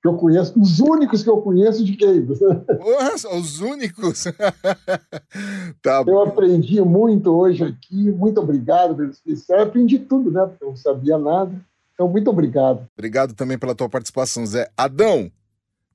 que 0.00 0.08
eu 0.08 0.14
conheço, 0.14 0.58
os 0.58 0.80
únicos 0.80 1.22
que 1.22 1.28
eu 1.28 1.42
conheço 1.42 1.84
de 1.84 1.94
games. 1.94 2.40
Nossa, 2.40 3.28
os 3.34 3.60
únicos? 3.60 4.24
tá 5.82 6.02
eu 6.06 6.22
aprendi 6.22 6.80
muito 6.80 7.30
hoje 7.30 7.64
aqui, 7.64 8.10
muito 8.10 8.40
obrigado 8.40 8.94
pelo 8.94 9.10
especial. 9.10 9.60
aprendi 9.60 9.98
tudo, 9.98 10.30
né? 10.30 10.46
Porque 10.46 10.64
eu 10.64 10.68
não 10.68 10.76
sabia 10.76 11.18
nada. 11.18 11.52
Então, 11.92 12.08
muito 12.08 12.30
obrigado. 12.30 12.88
Obrigado 12.96 13.34
também 13.34 13.58
pela 13.58 13.74
tua 13.74 13.90
participação, 13.90 14.46
Zé. 14.46 14.70
Adão, 14.74 15.30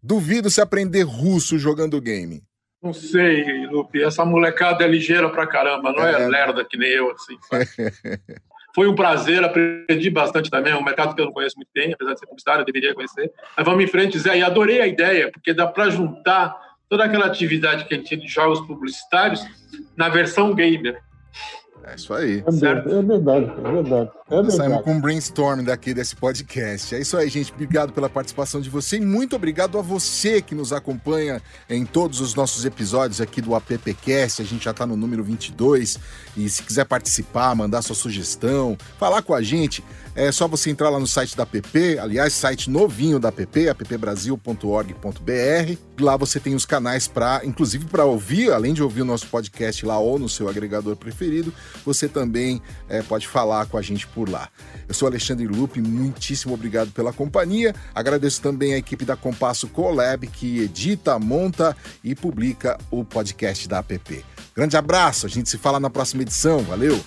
duvido 0.03 0.51
se 0.51 0.61
aprender 0.61 1.01
russo 1.01 1.57
jogando 1.57 1.99
game. 1.99 2.43
Não 2.83 2.93
sei, 2.93 3.65
Lupe. 3.65 4.03
Essa 4.03 4.23
molecada 4.23 4.83
é 4.83 4.87
ligeira 4.87 5.27
pra 5.31 5.47
caramba, 5.47 5.91
não 5.91 6.05
é, 6.05 6.21
é 6.21 6.27
lerda 6.27 6.63
que 6.63 6.77
nem 6.77 6.91
eu, 6.91 7.11
assim. 7.11 7.35
Foi 8.75 8.89
um 8.89 8.93
prazer, 8.93 9.41
aprendi 9.41 10.09
bastante 10.09 10.49
também. 10.49 10.73
É 10.73 10.75
um 10.75 10.83
mercado 10.83 11.15
que 11.15 11.21
eu 11.21 11.25
não 11.25 11.31
conheço 11.31 11.55
muito 11.55 11.69
bem, 11.73 11.93
apesar 11.93 12.13
de 12.13 12.19
ser 12.19 12.25
publicitário, 12.25 12.59
eu 12.59 12.65
deveria 12.65 12.93
conhecer. 12.93 13.31
Mas 13.55 13.65
vamos 13.65 13.81
em 13.81 13.87
frente, 13.87 14.19
Zé. 14.19 14.37
E 14.37 14.43
adorei 14.43 14.81
a 14.81 14.87
ideia, 14.87 15.31
porque 15.31 15.53
dá 15.53 15.65
para 15.65 15.89
juntar 15.89 16.53
toda 16.89 17.05
aquela 17.05 17.25
atividade 17.25 17.85
que 17.85 17.93
a 17.93 17.97
gente 17.97 18.07
tinha 18.07 18.19
de 18.19 18.27
jogos 18.27 18.59
publicitários 18.67 19.47
na 19.95 20.09
versão 20.09 20.53
gamer. 20.53 21.01
É 21.87 21.95
isso 21.95 22.13
aí. 22.13 22.43
É, 22.45 22.51
certo? 22.51 22.89
é 22.89 23.01
verdade, 23.01 23.45
é 23.45 23.71
verdade. 23.71 24.11
É 24.27 24.35
verdade. 24.35 24.55
Saímos 24.55 24.81
com 24.81 24.93
um 24.93 24.99
brainstorm 24.99 25.63
daqui 25.63 25.93
desse 25.93 26.15
podcast. 26.15 26.95
É 26.95 26.99
isso 26.99 27.15
aí, 27.15 27.29
gente. 27.29 27.53
Obrigado 27.53 27.93
pela 27.93 28.09
participação 28.09 28.59
de 28.59 28.71
você 28.71 28.97
e 28.97 29.01
muito 29.01 29.35
obrigado 29.35 29.77
a 29.77 29.83
você 29.83 30.41
que 30.41 30.55
nos 30.55 30.73
acompanha 30.73 31.39
em 31.69 31.85
todos 31.85 32.21
os 32.21 32.33
nossos 32.33 32.65
episódios 32.65 33.21
aqui 33.21 33.39
do 33.39 33.53
AppCast. 33.53 34.41
A 34.41 34.45
gente 34.45 34.65
já 34.65 34.71
está 34.71 34.85
no 34.85 34.97
número 34.97 35.23
22 35.23 35.99
e 36.35 36.49
se 36.49 36.63
quiser 36.63 36.85
participar, 36.85 37.53
mandar 37.55 37.83
sua 37.83 37.95
sugestão, 37.95 38.75
falar 38.97 39.21
com 39.21 39.35
a 39.35 39.43
gente, 39.43 39.83
é 40.15 40.31
só 40.31 40.47
você 40.47 40.69
entrar 40.69 40.89
lá 40.89 40.97
no 40.97 41.05
site 41.05 41.35
da 41.35 41.43
app, 41.43 41.99
aliás, 41.99 42.33
site 42.33 42.69
novinho 42.69 43.19
da 43.19 43.27
app, 43.27 43.69
appbrasil.org.br. 43.69 45.77
Lá 45.99 46.15
você 46.15 46.39
tem 46.39 46.55
os 46.55 46.65
canais 46.65 47.07
para, 47.07 47.41
inclusive 47.43 47.85
para 47.85 48.05
ouvir, 48.05 48.51
além 48.51 48.73
de 48.73 48.81
ouvir 48.81 49.01
o 49.01 49.05
nosso 49.05 49.27
podcast 49.27 49.85
lá 49.85 49.99
ou 49.99 50.17
no 50.17 50.29
seu 50.29 50.47
agregador 50.47 50.95
preferido, 50.95 51.53
você 51.85 52.07
também 52.07 52.61
é, 52.87 53.01
pode 53.01 53.27
falar 53.27 53.65
com 53.65 53.77
a 53.77 53.81
gente 53.81 54.07
por 54.07 54.29
lá. 54.29 54.49
Eu 54.87 54.93
sou 54.93 55.07
Alexandre 55.07 55.47
Lupe, 55.47 55.81
muitíssimo 55.81 56.53
obrigado 56.53 56.91
pela 56.91 57.11
companhia. 57.11 57.75
Agradeço 57.93 58.41
também 58.41 58.73
a 58.73 58.77
equipe 58.77 59.03
da 59.03 59.17
Compasso 59.17 59.67
Colab 59.67 60.25
que 60.27 60.61
edita, 60.61 61.19
monta 61.19 61.75
e 62.03 62.15
publica 62.15 62.77
o 62.89 63.03
podcast 63.03 63.67
da 63.67 63.79
app. 63.79 64.25
Grande 64.55 64.77
abraço, 64.77 65.25
a 65.25 65.29
gente 65.29 65.49
se 65.49 65.57
fala 65.57 65.79
na 65.79 65.89
próxima 65.89 66.21
edição. 66.21 66.59
Valeu! 66.59 67.03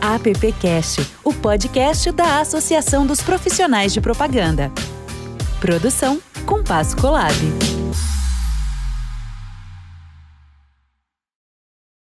AppCast, 0.00 1.06
o 1.22 1.32
podcast 1.32 2.10
da 2.10 2.40
Associação 2.40 3.06
dos 3.06 3.20
Profissionais 3.20 3.92
de 3.92 4.00
Propaganda. 4.00 4.72
Produção 5.60 6.20
Compasso 6.46 6.96
Colab. 6.96 7.69